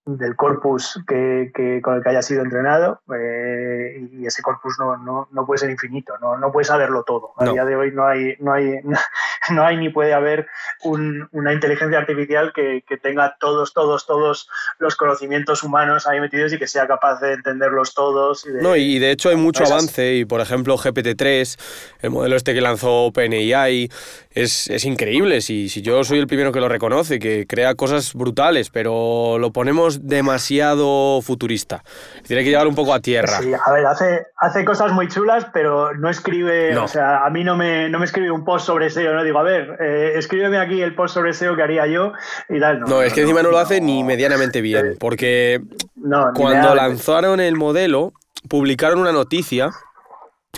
del 0.07 0.37
corpus 0.37 1.01
que, 1.07 1.51
con 1.83 1.97
el 1.97 2.03
que 2.03 2.11
haya 2.11 2.23
sido 2.23 2.43
entrenado 2.43 3.01
eh, 3.19 4.07
y 4.13 4.27
ese 4.27 4.43
corpus 4.43 4.77
no, 4.79 4.99
no, 4.99 5.29
no, 5.33 5.47
puede 5.47 5.59
ser 5.59 5.71
infinito, 5.71 6.15
no, 6.21 6.37
no 6.37 6.53
puede 6.53 6.67
saberlo 6.67 7.05
todo. 7.05 7.33
A 7.39 7.47
día 7.47 7.65
de 7.65 7.75
hoy 7.75 7.91
no 7.93 8.07
hay, 8.07 8.37
no 8.39 8.53
hay, 8.53 8.81
no 9.51 9.65
hay 9.65 9.79
ni 9.79 9.89
puede 9.89 10.13
haber 10.13 10.47
una 10.85 11.53
inteligencia 11.55 11.99
artificial 11.99 12.53
que, 12.55 12.85
que, 12.87 12.99
tenga 12.99 13.37
todos, 13.41 13.73
todos, 13.73 14.07
todos 14.07 14.49
los 14.79 14.95
conocimientos 14.97 15.63
humanos 15.63 16.07
ahí 16.07 16.21
metidos 16.21 16.53
y 16.53 16.59
que 16.59 16.67
sea 16.67 16.87
capaz 16.87 17.21
de 17.21 17.33
entenderlos 17.33 17.95
todos. 17.95 18.45
Y 18.47 18.51
de, 18.51 18.63
no, 18.63 18.77
y 18.77 18.99
de 18.99 19.11
hecho 19.11 19.31
hay 19.31 19.37
mucho 19.37 19.65
avance 19.65 20.17
y 20.17 20.25
por 20.27 20.43
ejemplo 20.43 20.77
GPT-3, 20.77 21.59
el 22.01 22.11
modelo 22.11 22.37
este 22.37 22.53
que 22.53 22.61
lanzó 22.61 23.07
OpenAI, 23.07 23.89
es, 24.35 24.69
es 24.69 24.85
increíble. 24.85 25.41
Si, 25.41 25.69
si 25.69 25.81
yo 25.81 26.03
soy 26.05 26.19
el 26.19 26.27
primero 26.27 26.53
que 26.53 26.61
lo 26.61 26.69
reconoce, 26.69 27.19
que 27.19 27.47
crea 27.47 27.75
cosas 27.75 28.13
brutales, 28.15 28.71
pero 28.71 29.39
lo 29.39 29.53
ponemos 29.53 30.07
demasiado 30.07 31.23
futurista. 31.23 31.85
Tiene 32.27 32.43
que 32.43 32.51
llevar 32.51 32.67
un 32.67 32.75
poco 32.75 32.93
a 32.93 33.01
tierra. 33.01 33.41
Sí, 33.41 33.53
a 33.55 33.73
ver, 33.73 33.87
hace, 33.87 34.27
hace 34.37 34.65
cosas 34.65 34.93
muy 34.93 35.09
chulas, 35.09 35.47
pero 35.53 35.95
no 35.95 36.11
escribe, 36.11 36.77
o 36.77 36.89
sea, 36.89 37.25
a 37.25 37.31
mí 37.31 37.45
no 37.45 37.57
me, 37.57 37.89
no 37.89 37.99
me 37.99 38.05
escribe 38.05 38.31
un 38.31 38.45
post 38.45 38.67
sobre 38.67 38.91
SEO, 38.91 39.15
no 39.15 39.23
digo, 39.23 39.39
a 39.39 39.45
ver, 39.45 39.77
eh, 39.81 40.13
escríbeme 40.17 40.59
aquí 40.59 40.83
el 40.83 40.95
post 40.95 41.15
sobre 41.15 41.33
SEO 41.33 41.55
que 41.55 41.63
haría 41.63 41.87
yo 41.87 42.13
y 42.49 42.59
tal. 42.59 42.81
No, 42.81 43.03
es 43.03 43.13
que 43.13 43.23
encima 43.23 43.43
no, 43.43 43.51
lo 43.51 43.59
hace 43.59 43.81
ni 43.81 44.03
medianamente 44.03 44.61
bien, 44.61 44.97
porque 44.99 45.63
cuando 46.35 46.75
lanzaron 46.75 47.41
el 47.41 47.55
modelo, 47.55 48.13
publicaron 48.49 48.99
una 48.99 49.13
noticia 49.13 49.71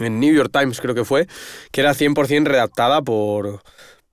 en 0.01 0.21
New 0.21 0.35
York 0.35 0.51
Times 0.53 0.81
creo 0.81 0.95
que 0.95 1.05
fue, 1.05 1.27
que 1.73 1.81
era 1.81 1.93
100% 1.93 2.45
redactada 2.45 3.03
por, 3.03 3.61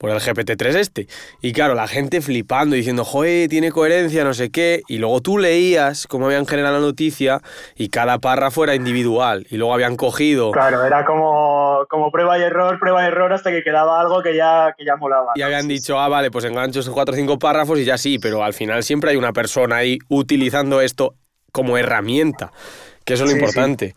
por 0.03 0.09
el 0.09 0.19
GPT-3 0.19 0.75
este. 0.75 1.07
Y 1.41 1.53
claro, 1.53 1.75
la 1.75 1.87
gente 1.87 2.19
flipando, 2.19 2.75
diciendo, 2.75 3.05
joder, 3.05 3.47
tiene 3.47 3.71
coherencia, 3.71 4.25
no 4.25 4.33
sé 4.33 4.51
qué. 4.51 4.81
Y 4.89 4.97
luego 4.97 5.21
tú 5.21 5.37
leías 5.37 6.07
cómo 6.07 6.25
habían 6.25 6.45
generado 6.45 6.75
la 6.75 6.85
noticia 6.85 7.41
y 7.77 7.87
cada 7.87 8.19
párrafo 8.19 8.65
era 8.65 8.75
individual. 8.75 9.47
Y 9.49 9.55
luego 9.55 9.73
habían 9.73 9.95
cogido... 9.95 10.51
Claro, 10.51 10.83
era 10.83 11.05
como, 11.05 11.85
como 11.89 12.11
prueba 12.11 12.37
y 12.37 12.41
error, 12.41 12.79
prueba 12.79 13.01
y 13.03 13.07
error, 13.07 13.31
hasta 13.31 13.49
que 13.49 13.63
quedaba 13.63 14.01
algo 14.01 14.21
que 14.21 14.35
ya, 14.35 14.73
que 14.77 14.83
ya 14.83 14.97
molaba. 14.97 15.31
Y 15.35 15.41
habían 15.41 15.69
dicho, 15.69 15.97
ah, 15.97 16.09
vale, 16.09 16.31
pues 16.31 16.43
engancho 16.43 16.81
esos 16.81 16.93
cuatro 16.93 17.13
o 17.13 17.15
cinco 17.15 17.39
párrafos 17.39 17.79
y 17.79 17.85
ya 17.85 17.97
sí, 17.97 18.19
pero 18.19 18.43
al 18.43 18.53
final 18.53 18.83
siempre 18.83 19.11
hay 19.11 19.15
una 19.15 19.31
persona 19.31 19.77
ahí 19.77 19.99
utilizando 20.09 20.81
esto 20.81 21.13
como 21.53 21.77
herramienta, 21.77 22.51
que 23.05 23.13
eso 23.13 23.23
es 23.23 23.31
lo 23.31 23.37
importante. 23.37 23.95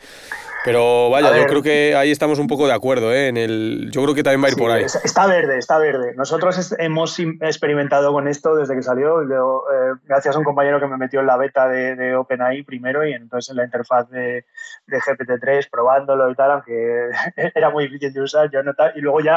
Pero 0.67 1.11
vaya, 1.11 1.37
yo 1.37 1.47
creo 1.47 1.63
que 1.63 1.95
ahí 1.95 2.11
estamos 2.11 2.41
un 2.41 2.49
poco 2.49 2.67
de 2.67 2.73
acuerdo, 2.73 3.13
¿eh? 3.13 3.29
En 3.29 3.37
el, 3.37 3.89
yo 3.93 4.03
creo 4.03 4.17
que 4.17 4.25
también 4.25 4.43
va 4.43 4.49
a 4.49 4.51
ir 4.51 4.57
por 4.57 4.71
ahí. 4.73 4.83
Está 4.83 5.29
verde, 5.29 5.59
está 5.59 5.79
verde. 5.79 6.13
Nosotros 6.17 6.75
hemos 6.79 7.17
experimentado 7.19 8.13
con 8.13 8.27
esto 8.27 8.57
desde 8.57 8.75
que 8.75 8.83
salió, 8.83 9.23
eh, 9.23 9.95
gracias 10.05 10.35
a 10.35 10.39
un 10.41 10.45
compañero 10.45 10.81
que 10.81 10.89
me 10.89 10.97
metió 10.97 11.21
en 11.21 11.27
la 11.27 11.37
beta 11.37 11.69
de, 11.69 12.17
OpenAI 12.17 12.65
primero 12.65 13.07
y 13.07 13.13
entonces 13.13 13.51
en 13.51 13.59
la 13.59 13.65
interfaz 13.65 14.11
de, 14.11 14.45
GPT-3 14.89 15.71
probándolo 15.71 16.29
y 16.33 16.35
tal, 16.35 16.51
aunque 16.51 17.11
era 17.55 17.71
muy 17.71 17.85
difícil 17.85 18.13
de 18.13 18.23
usar, 18.23 18.51
yo 18.51 18.59
y 18.97 19.01
luego 19.01 19.21
ya 19.21 19.37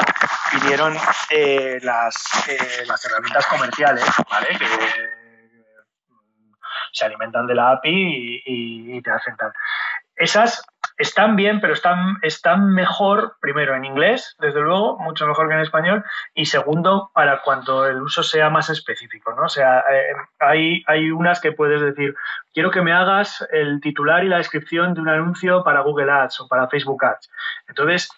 vinieron 0.60 0.96
eh, 1.30 1.78
las, 1.82 2.16
eh, 2.48 2.84
las 2.88 3.04
herramientas 3.04 3.46
comerciales, 3.46 4.04
¿vale? 4.28 4.48
Que 4.58 5.20
se 6.92 7.04
alimentan 7.04 7.46
de 7.46 7.54
la 7.54 7.72
API 7.72 8.42
y, 8.44 9.02
te 9.02 9.10
hacen 9.10 9.36
tal. 9.36 9.52
Esas 10.16 10.62
están 11.00 11.34
bien, 11.34 11.60
pero 11.60 11.72
están, 11.72 12.18
están 12.20 12.74
mejor, 12.74 13.36
primero 13.40 13.74
en 13.74 13.86
inglés, 13.86 14.36
desde 14.38 14.60
luego, 14.60 14.98
mucho 14.98 15.26
mejor 15.26 15.48
que 15.48 15.54
en 15.54 15.60
español, 15.60 16.04
y 16.34 16.44
segundo, 16.44 17.10
para 17.14 17.40
cuando 17.40 17.86
el 17.86 18.02
uso 18.02 18.22
sea 18.22 18.50
más 18.50 18.68
específico, 18.68 19.32
¿no? 19.32 19.44
O 19.44 19.48
sea, 19.48 19.78
eh, 19.78 20.12
hay, 20.38 20.84
hay 20.86 21.10
unas 21.10 21.40
que 21.40 21.52
puedes 21.52 21.80
decir, 21.80 22.14
quiero 22.52 22.70
que 22.70 22.82
me 22.82 22.92
hagas 22.92 23.46
el 23.50 23.80
titular 23.80 24.24
y 24.24 24.28
la 24.28 24.36
descripción 24.36 24.92
de 24.92 25.00
un 25.00 25.08
anuncio 25.08 25.64
para 25.64 25.80
Google 25.80 26.12
Ads 26.12 26.42
o 26.42 26.48
para 26.48 26.68
Facebook 26.68 27.02
Ads. 27.02 27.30
Entonces, 27.66 28.10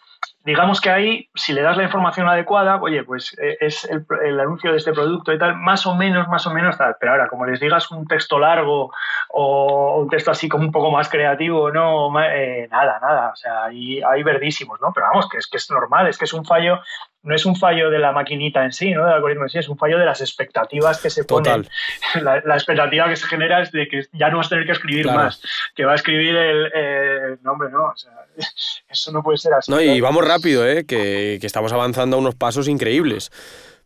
digamos 0.44 0.80
que 0.80 0.90
ahí, 0.90 1.28
si 1.34 1.52
le 1.52 1.62
das 1.62 1.76
la 1.76 1.84
información 1.84 2.28
adecuada, 2.28 2.80
oye, 2.80 3.04
pues 3.04 3.36
eh, 3.40 3.58
es 3.60 3.84
el, 3.84 4.40
anuncio 4.40 4.72
de 4.72 4.78
este 4.78 4.92
producto 4.92 5.32
y 5.32 5.38
tal, 5.38 5.56
más 5.56 5.86
o 5.86 5.94
menos, 5.94 6.28
más 6.28 6.46
o 6.46 6.52
menos 6.52 6.76
tal. 6.76 6.96
Pero 6.98 7.12
ahora, 7.12 7.28
como 7.28 7.46
les 7.46 7.60
digas 7.60 7.90
un 7.90 8.06
texto 8.06 8.38
largo 8.38 8.92
o 9.30 10.00
un 10.00 10.08
texto 10.08 10.30
así 10.30 10.48
como 10.48 10.64
un 10.64 10.72
poco 10.72 10.90
más 10.90 11.08
creativo, 11.08 11.70
no, 11.70 12.12
eh, 12.20 12.68
nada, 12.70 12.98
nada. 13.00 13.30
O 13.32 13.36
sea, 13.36 13.64
hay 13.64 14.22
verdísimos, 14.22 14.80
¿no? 14.80 14.92
Pero 14.92 15.06
vamos, 15.06 15.28
que 15.28 15.38
es 15.38 15.46
que 15.46 15.58
es 15.58 15.70
normal, 15.70 16.08
es 16.08 16.18
que 16.18 16.24
es 16.24 16.32
un 16.32 16.44
fallo 16.44 16.80
no 17.22 17.34
es 17.34 17.46
un 17.46 17.56
fallo 17.56 17.90
de 17.90 17.98
la 17.98 18.12
maquinita 18.12 18.64
en 18.64 18.72
sí, 18.72 18.90
¿no? 18.90 19.04
del 19.04 19.14
algoritmo 19.14 19.44
en 19.44 19.50
sí, 19.50 19.58
es 19.58 19.68
un 19.68 19.78
fallo 19.78 19.98
de 19.98 20.04
las 20.04 20.20
expectativas 20.20 21.00
que 21.00 21.10
se 21.10 21.24
ponen. 21.24 21.68
La, 22.22 22.54
expectativa 22.54 23.08
que 23.08 23.16
se 23.16 23.26
genera 23.26 23.62
es 23.62 23.72
de 23.72 23.88
que 23.88 24.02
ya 24.12 24.28
no 24.28 24.38
vas 24.38 24.46
a 24.46 24.50
tener 24.50 24.66
que 24.66 24.72
escribir 24.72 25.06
más, 25.06 25.42
que 25.74 25.84
va 25.84 25.92
a 25.92 25.94
escribir 25.94 26.36
el, 26.36 27.38
nombre, 27.42 27.70
no, 27.70 27.86
o 27.86 27.96
sea, 27.96 28.12
eso 28.88 29.12
no 29.12 29.22
puede 29.22 29.38
ser 29.38 29.54
así. 29.54 29.70
No, 29.70 29.80
y 29.80 30.00
vamos 30.00 30.26
rápido, 30.26 30.66
¿eh? 30.66 30.84
que, 30.84 31.38
que 31.40 31.46
estamos 31.46 31.72
avanzando 31.72 32.16
a 32.16 32.20
unos 32.20 32.34
pasos 32.34 32.68
increíbles 32.68 33.30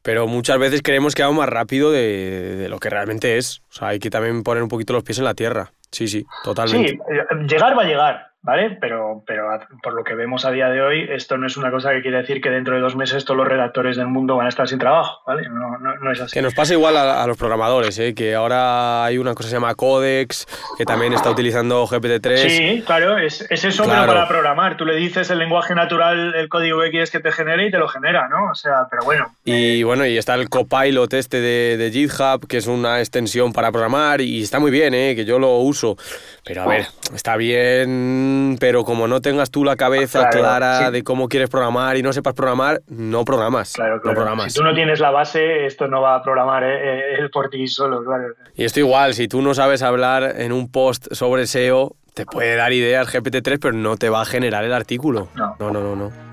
pero 0.03 0.29
muchas 0.29 0.57
veces 0.61 0.83
creemos 0.83 1.17
que 1.17 1.23
vamos 1.23 1.39
más 1.39 1.49
rápido 1.49 1.91
de, 1.91 2.55
de, 2.55 2.69
lo 2.69 2.79
que 2.79 2.89
realmente 2.89 3.39
es. 3.39 3.63
O 3.71 3.73
sea, 3.73 3.89
hay 3.89 3.99
que 3.99 4.09
también 4.09 4.45
poner 4.45 4.63
un 4.63 4.69
poquito 4.69 4.93
los 4.93 5.03
pies 5.03 5.19
en 5.19 5.25
la 5.25 5.35
tierra. 5.35 5.73
Sí, 5.91 6.07
sí, 6.07 6.25
totalmente. 6.45 6.91
Sí, 6.91 6.99
eh, 7.11 7.47
llegar 7.49 7.77
va 7.77 7.83
a 7.83 7.87
llegar. 7.87 8.33
¿Vale? 8.47 8.79
Pero, 8.81 9.25
pero 9.27 9.49
por 9.83 9.93
lo 9.93 10.05
que 10.05 10.15
vemos 10.15 10.45
a 10.45 10.53
día 10.53 10.69
de 10.69 10.81
hoy, 10.81 11.09
esto 11.11 11.37
no 11.37 11.49
es 11.49 11.57
una 11.57 11.73
cosa 11.73 11.91
que 11.91 12.01
quiere 12.01 12.19
decir 12.19 12.41
que 12.41 12.49
dentro 12.49 12.77
de 12.77 12.81
dos 12.81 12.95
meses 12.95 13.25
todos 13.25 13.37
los 13.37 13.49
redactores 13.49 13.97
del 13.97 14.07
mundo 14.07 14.37
van 14.37 14.47
a 14.47 14.49
estar 14.49 14.69
sin 14.69 14.79
trabajo, 14.79 15.21
¿vale? 15.27 15.49
No, 15.49 15.77
no, 15.79 16.13
es 16.13 16.21
así. 16.21 16.33
Que 16.33 16.43
nos 16.43 16.55
pasa 16.55 16.73
igual 16.73 16.97
a, 16.97 17.27
los 17.27 17.37
programadores, 17.37 17.99
¿eh? 17.99 18.15
que 18.15 18.37
ahora 18.37 19.05
hay 19.05 19.19
una 19.19 19.35
cosa 19.35 19.49
que 19.49 19.51
se 19.51 19.57
llama 19.57 19.75
Codex, 19.75 20.47
que 20.79 20.85
también 20.85 21.13
está 21.13 21.29
utilizando 21.29 21.89
GPT-3. 21.89 22.37
Sí, 22.37 22.83
claro, 22.87 23.19
es, 23.19 23.45
es 23.51 23.65
eso, 23.65 23.83
pero 23.83 24.07
para 24.07 24.29
programar. 24.29 24.77
Tú 24.77 24.85
le 24.85 24.95
dices 24.95 25.29
el 25.31 25.41
lenguaje 25.41 25.75
natural, 25.75 26.33
el 26.37 26.49
código 26.49 26.81
que 26.83 26.91
quieres 26.91 27.11
que 27.11 27.19
te 27.19 27.33
genere 27.33 27.67
y 27.67 27.73
te 27.73 27.79
lo 27.79 27.89
genera, 27.89 28.29
¿no? 28.29 28.53
O 28.53 28.55
sea, 28.55 28.87
pero 28.89 29.03
bueno. 29.05 29.35
Y 29.45 29.83
bueno, 29.83 30.07
y 30.07 30.17
está 30.17 30.35
el 30.35 30.49
Copilot 30.49 31.13
este 31.15 31.41
de, 31.41 31.77
de 31.77 31.91
GitHub, 31.91 32.47
que 32.47 32.59
es 32.59 32.69
una 32.69 33.01
extensión 33.01 33.53
para 33.53 33.73
programar 33.73 34.21
y 34.21 34.41
está 34.41 34.61
muy 34.61 34.71
bien, 34.71 34.95
¿eh? 34.95 35.17
que 35.17 35.25
yo 35.25 35.41
lo 35.41 35.59
uso. 35.59 35.97
Pero 36.45 36.63
a 36.63 36.67
ver, 36.69 36.87
está 37.13 37.37
bien 37.37 38.36
pero 38.59 38.85
como 38.85 39.09
no 39.09 39.21
tengas 39.21 39.51
tú 39.51 39.65
la 39.65 39.77
cabeza 39.77 40.29
clara 40.31 40.91
de 40.91 41.03
cómo 41.03 41.29
quieres 41.29 41.49
programar 41.49 41.97
y 41.97 42.03
no 42.03 42.13
sepas 42.13 42.35
programar, 42.35 42.83
no 42.89 43.25
programas. 43.25 43.73
Claro, 43.73 44.01
programas. 44.01 44.53
Si 44.53 44.59
tú 44.59 44.65
no 44.65 44.75
tienes 44.75 45.01
la 45.01 45.11
base, 45.11 45.67
esto 45.67 45.89
no 45.89 46.01
va 46.01 46.17
a 46.17 46.23
programar 46.23 46.65
¿eh? 46.65 47.25
Eh, 47.25 47.29
por 47.33 47.51
ti 47.51 47.67
solo, 47.67 48.05
claro. 48.05 48.35
Y 48.55 48.65
esto 48.65 48.81
igual, 48.81 49.15
si 49.15 49.29
tú 49.29 49.43
no 49.43 49.55
sabes 49.55 49.83
hablar 49.83 50.35
en 50.39 50.53
un 50.53 50.71
post 50.71 51.13
sobre 51.13 51.47
SEO, 51.47 51.97
te 52.15 52.25
puede 52.25 52.57
dar 52.57 52.73
ideas 52.73 53.13
GPT-3, 53.13 53.59
pero 53.61 53.75
no 53.75 53.97
te 53.97 54.09
va 54.09 54.23
a 54.23 54.25
generar 54.25 54.65
el 54.65 54.73
artículo. 54.73 55.29
No, 55.35 55.57
no, 55.59 55.71
no, 55.71 55.83
no. 55.83 55.97
no. 55.97 56.26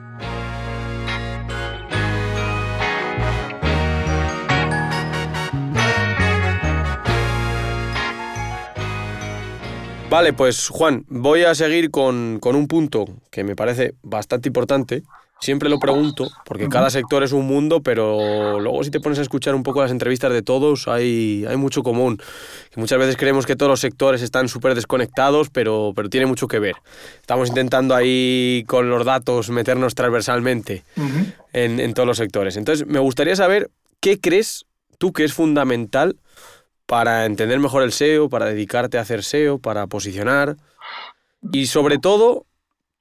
Vale, 10.13 10.31
pues 10.31 10.67
Juan, 10.69 11.05
voy 11.07 11.41
a 11.41 11.55
seguir 11.55 11.89
con, 11.89 12.39
un 12.39 12.67
punto 12.67 13.05
que 13.31 13.43
me 13.43 13.55
parece 13.55 13.95
bastante 14.03 14.47
importante. 14.47 15.01
Siempre 15.39 15.69
lo 15.69 15.79
pregunto, 15.79 16.29
porque 16.45 16.69
cada 16.69 16.91
sector 16.91 17.23
es 17.23 17.31
un 17.31 17.47
mundo, 17.47 17.81
pero 17.81 18.59
luego 18.59 18.83
si 18.83 18.91
te 18.91 18.99
pones 18.99 19.17
a 19.17 19.23
escuchar 19.23 19.55
un 19.55 19.63
poco 19.63 19.81
las 19.81 19.89
entrevistas 19.89 20.31
de 20.31 20.43
todos, 20.43 20.87
hay, 20.87 21.45
hay 21.49 21.57
mucho 21.57 21.81
común. 21.81 22.21
Que 22.71 22.79
muchas 22.79 22.99
veces 22.99 23.17
creemos 23.17 23.47
que 23.47 23.55
todos 23.55 23.71
los 23.71 23.79
sectores 23.79 24.21
están 24.21 24.49
súper 24.49 24.75
desconectados, 24.75 25.49
pero, 25.49 25.93
pero 25.95 26.09
tiene 26.09 26.27
mucho 26.27 26.47
que 26.47 26.59
ver. 26.59 26.75
Estamos 27.19 27.49
intentando 27.49 27.95
ahí 27.95 28.65
con 28.67 28.91
los 28.91 29.05
datos 29.05 29.49
meternos 29.49 29.95
transversalmente 29.95 30.83
en, 31.53 31.79
en 31.79 31.93
todos 31.95 32.05
los 32.05 32.17
sectores. 32.17 32.55
Entonces, 32.55 32.85
me 32.85 32.99
gustaría 32.99 33.35
saber 33.35 33.71
qué 33.99 34.19
crees 34.19 34.67
tú 34.99 35.11
que 35.11 35.23
es 35.23 35.33
fundamental 35.33 36.17
para 36.85 37.25
entender 37.25 37.59
mejor 37.59 37.83
el 37.83 37.91
SEO, 37.91 38.29
para 38.29 38.45
dedicarte 38.45 38.97
a 38.97 39.01
hacer 39.01 39.23
SEO, 39.23 39.59
para 39.59 39.87
posicionar 39.87 40.57
y 41.51 41.65
sobre 41.65 41.97
todo, 41.97 42.45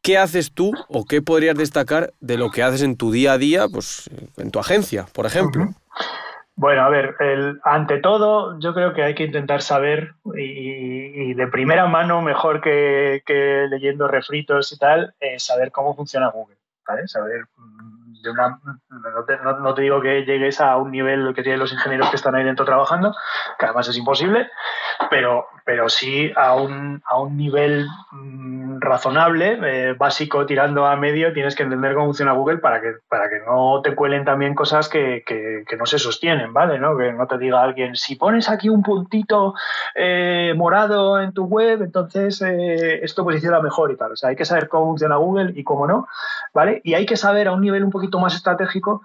¿qué 0.03 0.19
haces 0.19 0.53
tú 0.53 0.73
o 0.89 1.05
qué 1.05 1.23
podrías 1.23 1.57
destacar 1.57 2.13
de 2.21 2.37
lo 2.37 2.51
que 2.51 2.63
haces 2.63 2.83
en 2.83 2.97
tu 2.97 3.13
día 3.13 3.35
a 3.35 3.39
día, 3.39 3.67
pues 3.73 4.11
en 4.37 4.51
tu 4.51 4.59
agencia, 4.59 5.07
por 5.13 5.27
ejemplo? 5.27 5.69
Bueno, 6.55 6.83
a 6.83 6.91
ver, 6.91 7.15
ante 7.65 7.99
todo, 7.99 8.59
yo 8.61 8.75
creo 8.75 8.93
que 8.93 9.03
hay 9.03 9.15
que 9.15 9.25
intentar 9.25 9.63
saber, 9.63 10.15
y, 10.37 11.35
de 11.35 11.47
primera 11.47 11.87
mano, 11.87 12.21
mejor 12.21 12.61
que, 12.61 13.23
leyendo 13.71 14.07
refritos 14.07 14.73
y 14.73 14.79
tal, 14.79 15.15
saber 15.39 15.73
cómo 15.73 15.95
funciona 15.97 16.31
Google, 16.31 16.57
¿vale? 16.87 17.09
Saber 17.09 17.47
no, 18.23 19.75
te, 19.75 19.83
digo 19.83 20.01
que 20.01 20.25
llegues 20.25 20.61
a 20.61 20.77
un 20.77 20.91
nivel 20.91 21.35
que 21.35 21.43
tienen 21.43 21.61
los 21.61 21.73
ingenieros 21.73 22.11
que 22.11 22.17
están 22.17 22.35
ahí 22.35 22.45
dentro 22.45 22.65
trabajando, 22.65 23.15
que 23.59 23.67
además 23.67 23.89
es 23.89 23.97
imposible, 23.97 24.51
pero, 25.11 25.47
pero 25.65 25.89
sí 25.89 26.33
a 26.37 26.55
un, 26.57 27.03
a 27.09 27.19
un 27.19 27.37
nivel 27.37 27.87
mm, 28.11 28.81
razonable, 28.81 29.59
eh, 29.63 29.95
básico, 29.95 30.45
tirando 30.47 30.87
a 30.87 30.97
medio, 30.97 31.33
tienes 31.33 31.55
que 31.55 31.63
entender 31.63 31.95
cómo 31.95 32.07
funciona 32.07 32.33
Google 32.33 32.59
para 32.59 32.81
que, 32.81 32.95
para 33.09 33.29
que 33.29 33.41
no 33.47 33.81
te 33.83 33.95
cuelen 33.95 34.25
también 34.25 34.55
cosas 34.55 34.89
que, 34.89 35.23
no 35.79 35.87
se 35.87 35.99
sostienen, 35.99 36.53
¿vale? 36.53 36.79
¿no? 36.79 36.97
Que 36.97 37.13
no 37.13 37.27
te 37.27 37.39
diga 37.39 37.63
alguien, 37.63 37.97
si 37.97 38.17
pones 38.17 38.49
aquí 38.49 38.69
un 38.69 38.83
puntito 38.83 39.55
eh, 39.95 40.53
morado 40.57 41.21
en 41.21 41.33
tu 41.33 41.45
web, 41.45 41.83
entonces 41.83 42.43
eh, 42.43 43.05
esto 43.05 43.25
posiciona 43.25 43.61
mejor 43.61 43.91
y 43.93 43.97
tal. 43.97 44.13
O 44.13 44.17
sea, 44.17 44.31
hay 44.31 44.37
que 44.37 44.45
saber 44.45 44.69
cómo 44.69 44.87
funciona 44.87 45.17
Google 45.17 45.53
y 45.55 45.65
cómo 45.65 45.87
no, 45.87 46.09
¿vale? 46.53 46.81
Y 46.85 46.95
hay 46.95 47.07
que 47.07 47.17
saber 47.17 47.49
a 47.49 47.53
un 47.53 47.61
nivel 47.61 47.85
un 47.85 47.91
poquito 47.91 48.19
más 48.19 48.35
estratégico, 48.35 49.03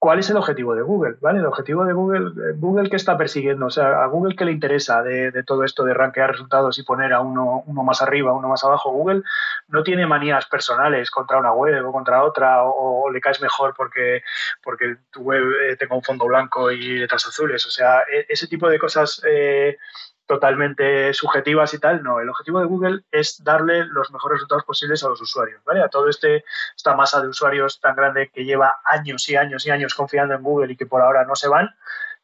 ¿cuál 0.00 0.18
es 0.18 0.30
el 0.30 0.38
objetivo 0.38 0.74
de 0.74 0.80
Google? 0.82 1.16
¿Vale? 1.20 1.40
El 1.40 1.46
objetivo 1.46 1.84
de 1.84 1.92
Google, 1.92 2.54
Google 2.56 2.88
¿qué 2.88 2.96
está 2.96 3.18
persiguiendo? 3.18 3.66
O 3.66 3.70
sea, 3.70 4.02
a 4.02 4.06
Google 4.06 4.34
qué 4.34 4.46
le 4.46 4.52
interesa 4.52 5.02
de, 5.02 5.30
todo 5.44 5.62
esto 5.62 5.84
de 5.84 5.92
rankear 5.92 6.32
resultados 6.32 6.78
y 6.78 6.82
poner 6.84 7.12
a 7.12 7.20
uno, 7.20 7.62
uno 7.66 7.82
más 7.82 8.00
arriba, 8.00 8.32
uno 8.32 8.48
más 8.48 8.64
abajo. 8.64 8.90
Google 8.90 9.22
no 9.68 9.82
tiene 9.82 10.06
manías 10.06 10.46
personales 10.46 11.10
contra 11.10 11.38
una 11.38 11.52
web 11.52 11.86
o 11.86 11.92
contra 11.92 12.24
otra, 12.24 12.64
o, 12.64 13.10
le 13.10 13.20
caes 13.20 13.42
mejor 13.42 13.74
porque, 13.76 14.22
porque 14.62 14.96
tu 15.10 15.20
web 15.20 15.44
eh, 15.68 15.76
tenga 15.76 15.94
un 15.94 16.02
fondo 16.02 16.24
blanco 16.24 16.70
y 16.70 16.98
letras 16.98 17.26
azules. 17.26 17.64
O 17.66 17.70
sea, 17.70 18.00
e, 18.10 18.24
ese 18.30 18.48
tipo 18.48 18.70
de 18.70 18.78
cosas 18.78 19.22
eh, 19.28 19.76
totalmente 20.30 21.12
subjetivas 21.12 21.74
y 21.74 21.80
tal, 21.80 22.04
no. 22.04 22.20
El 22.20 22.28
objetivo 22.28 22.60
de 22.60 22.66
Google 22.66 23.00
es 23.10 23.42
darle 23.42 23.84
los 23.86 24.12
mejores 24.12 24.36
resultados 24.36 24.62
posibles 24.62 25.02
a 25.02 25.08
los 25.08 25.20
usuarios, 25.20 25.60
¿vale? 25.64 25.82
A 25.82 25.88
todo 25.88 26.08
este 26.08 26.44
esta 26.76 26.94
masa 26.94 27.20
de 27.20 27.26
usuarios 27.26 27.80
tan 27.80 27.96
grande 27.96 28.30
que 28.32 28.44
lleva 28.44 28.76
años 28.84 29.28
y 29.28 29.34
años 29.34 29.66
y 29.66 29.70
años 29.70 29.92
confiando 29.92 30.32
en 30.34 30.44
Google 30.44 30.72
y 30.72 30.76
que 30.76 30.86
por 30.86 31.02
ahora 31.02 31.24
no 31.24 31.34
se 31.34 31.48
van, 31.48 31.74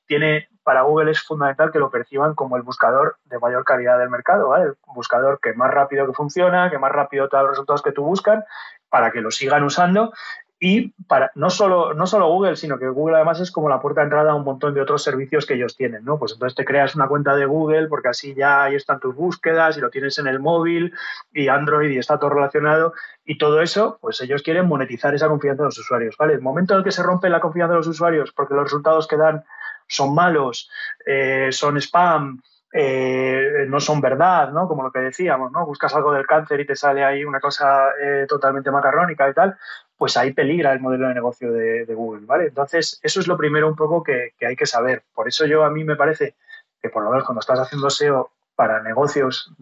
tiene 0.06 0.48
para 0.62 0.82
Google 0.82 1.10
es 1.10 1.20
fundamental 1.20 1.72
que 1.72 1.80
lo 1.80 1.90
perciban 1.90 2.36
como 2.36 2.56
el 2.56 2.62
buscador 2.62 3.16
de 3.24 3.40
mayor 3.40 3.64
calidad 3.64 3.98
del 3.98 4.08
mercado. 4.08 4.54
El 4.56 4.76
buscador 4.86 5.40
que 5.42 5.54
más 5.54 5.72
rápido 5.72 6.06
que 6.06 6.12
funciona, 6.12 6.70
que 6.70 6.78
más 6.78 6.92
rápido 6.92 7.28
te 7.28 7.36
da 7.36 7.42
los 7.42 7.52
resultados 7.52 7.82
que 7.82 7.90
tú 7.90 8.04
buscan, 8.04 8.44
para 8.88 9.10
que 9.10 9.20
lo 9.20 9.32
sigan 9.32 9.64
usando 9.64 10.12
y 10.58 10.88
para 11.06 11.30
no 11.34 11.50
solo, 11.50 11.92
no 11.92 12.06
solo 12.06 12.28
Google, 12.28 12.56
sino 12.56 12.78
que 12.78 12.88
Google 12.88 13.16
además 13.16 13.40
es 13.40 13.50
como 13.50 13.68
la 13.68 13.80
puerta 13.80 14.00
de 14.00 14.06
entrada 14.06 14.30
a 14.30 14.34
un 14.34 14.44
montón 14.44 14.72
de 14.72 14.80
otros 14.80 15.02
servicios 15.02 15.44
que 15.44 15.54
ellos 15.54 15.76
tienen, 15.76 16.04
¿no? 16.04 16.18
Pues 16.18 16.32
entonces 16.32 16.56
te 16.56 16.64
creas 16.64 16.94
una 16.94 17.08
cuenta 17.08 17.36
de 17.36 17.44
Google 17.44 17.88
porque 17.88 18.08
así 18.08 18.34
ya 18.34 18.64
ahí 18.64 18.74
están 18.74 18.98
tus 18.98 19.14
búsquedas 19.14 19.76
y 19.76 19.80
lo 19.80 19.90
tienes 19.90 20.18
en 20.18 20.26
el 20.28 20.40
móvil 20.40 20.94
y 21.32 21.48
Android 21.48 21.90
y 21.90 21.98
está 21.98 22.18
todo 22.18 22.30
relacionado 22.30 22.94
y 23.24 23.36
todo 23.36 23.60
eso, 23.60 23.98
pues 24.00 24.20
ellos 24.22 24.42
quieren 24.42 24.66
monetizar 24.66 25.14
esa 25.14 25.28
confianza 25.28 25.62
de 25.62 25.68
los 25.68 25.78
usuarios, 25.78 26.16
¿vale? 26.18 26.34
El 26.34 26.40
momento 26.40 26.72
en 26.72 26.78
el 26.78 26.84
que 26.84 26.92
se 26.92 27.02
rompe 27.02 27.28
la 27.28 27.40
confianza 27.40 27.72
de 27.72 27.78
los 27.78 27.88
usuarios 27.88 28.32
porque 28.32 28.54
los 28.54 28.64
resultados 28.64 29.06
que 29.06 29.16
dan 29.16 29.44
son 29.88 30.14
malos, 30.14 30.70
eh, 31.04 31.48
son 31.52 31.76
spam, 31.76 32.40
eh, 32.72 33.66
no 33.68 33.80
son 33.80 34.00
verdad, 34.00 34.50
¿no? 34.52 34.68
Como 34.68 34.82
lo 34.82 34.90
que 34.90 34.98
decíamos, 34.98 35.52
¿no? 35.52 35.64
Buscas 35.64 35.94
algo 35.94 36.12
del 36.12 36.26
cáncer 36.26 36.60
y 36.60 36.66
te 36.66 36.76
sale 36.76 37.04
ahí 37.04 37.24
una 37.24 37.40
cosa 37.40 37.90
eh, 38.00 38.26
totalmente 38.28 38.70
macarrónica 38.70 39.28
y 39.28 39.34
tal, 39.34 39.56
pues 39.96 40.16
ahí 40.16 40.32
peligra 40.32 40.72
el 40.72 40.80
modelo 40.80 41.08
de 41.08 41.14
negocio 41.14 41.52
de, 41.52 41.84
Google, 41.94 42.26
¿vale? 42.26 42.48
Entonces, 42.48 43.00
eso 43.02 43.20
es 43.20 43.28
lo 43.28 43.36
primero 43.36 43.68
un 43.68 43.76
poco 43.76 44.02
que, 44.02 44.32
hay 44.46 44.56
que 44.56 44.66
saber. 44.66 45.04
Por 45.14 45.28
eso 45.28 45.46
yo 45.46 45.64
a 45.64 45.70
mí 45.70 45.84
me 45.84 45.96
parece 45.96 46.34
que 46.82 46.90
por 46.90 47.02
lo 47.02 47.10
menos 47.10 47.24
cuando 47.24 47.40
estás 47.40 47.58
haciendo 47.58 47.88
SEO 47.88 48.30
para 48.54 48.82
negocios 48.82 49.52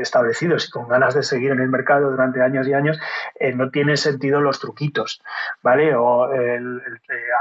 establecidos 0.00 0.68
y 0.68 0.70
con 0.70 0.88
ganas 0.88 1.14
de 1.14 1.22
seguir 1.22 1.52
en 1.52 1.60
el 1.60 1.68
mercado 1.68 2.10
durante 2.10 2.42
años 2.42 2.66
y 2.66 2.72
años, 2.72 2.98
eh, 3.38 3.54
no 3.54 3.70
tiene 3.70 3.96
sentido 3.96 4.40
los 4.40 4.58
truquitos, 4.58 5.22
¿vale? 5.62 5.94
O 5.94 6.32
el, 6.32 6.82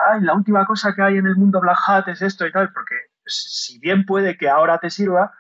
ay, 0.09 0.21
la 0.21 0.33
última 0.33 0.65
cosa 0.65 0.93
que 0.93 1.01
hay 1.01 1.17
en 1.17 1.27
el 1.27 1.35
mundo 1.35 1.61
Black 1.61 1.79
Hat 1.87 2.07
es 2.09 2.21
esto 2.21 2.45
y 2.45 2.51
tal, 2.51 2.71
porque 2.73 2.95
si 3.27 3.79
bien 3.79 4.05
puede 4.05 4.37
que 4.37 4.49
ahora 4.49 4.79
te 4.79 4.89
sirva, 4.89 5.33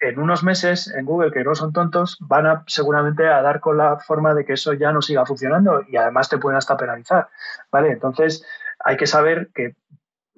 en 0.00 0.18
unos 0.18 0.42
meses 0.42 0.92
en 0.94 1.04
Google, 1.04 1.30
que 1.30 1.44
no 1.44 1.54
son 1.54 1.72
tontos, 1.72 2.16
van 2.20 2.46
a 2.46 2.64
seguramente 2.66 3.28
a 3.28 3.42
dar 3.42 3.60
con 3.60 3.76
la 3.76 3.98
forma 3.98 4.34
de 4.34 4.44
que 4.44 4.54
eso 4.54 4.72
ya 4.72 4.92
no 4.92 5.02
siga 5.02 5.26
funcionando 5.26 5.82
y 5.86 5.96
además 5.96 6.28
te 6.28 6.38
pueden 6.38 6.56
hasta 6.56 6.76
penalizar, 6.76 7.28
¿vale? 7.70 7.92
Entonces 7.92 8.44
hay 8.78 8.96
que 8.96 9.06
saber 9.06 9.50
que 9.54 9.76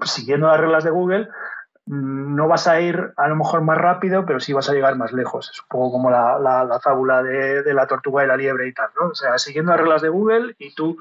siguiendo 0.02 0.48
las 0.48 0.58
reglas 0.58 0.82
de 0.82 0.90
Google, 0.90 1.28
mm, 1.86 2.34
no 2.34 2.48
vas 2.48 2.66
a 2.66 2.80
ir 2.80 3.12
a 3.16 3.28
lo 3.28 3.36
mejor 3.36 3.60
más 3.62 3.78
rápido, 3.78 4.26
pero 4.26 4.40
sí 4.40 4.52
vas 4.52 4.68
a 4.68 4.72
llegar 4.72 4.96
más 4.96 5.12
lejos. 5.12 5.50
Es 5.52 5.60
un 5.60 5.68
poco 5.68 5.92
como 5.92 6.10
la, 6.10 6.38
la, 6.40 6.80
fábula 6.80 7.22
de, 7.22 7.62
de, 7.62 7.74
la 7.74 7.86
tortuga 7.86 8.24
y 8.24 8.26
la 8.26 8.36
liebre 8.36 8.66
y 8.66 8.74
tal, 8.74 8.90
¿no? 9.00 9.08
O 9.08 9.14
sea, 9.14 9.38
siguiendo 9.38 9.70
las 9.70 9.80
reglas 9.80 10.02
de 10.02 10.08
Google 10.08 10.56
y 10.58 10.74
tú 10.74 10.98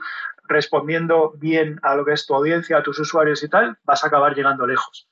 respondiendo 0.48 1.34
bien 1.38 1.80
a 1.82 1.96
lo 1.96 2.06
que 2.06 2.14
es 2.14 2.28
tu 2.28 2.36
audiencia, 2.36 2.78
a 2.78 2.84
tus 2.84 3.00
usuarios 3.00 3.42
y 3.42 3.50
tal, 3.50 3.78
vas 3.86 4.04
a 4.04 4.08
acabar 4.08 4.36
llegando 4.36 4.68
lejos 4.68 5.08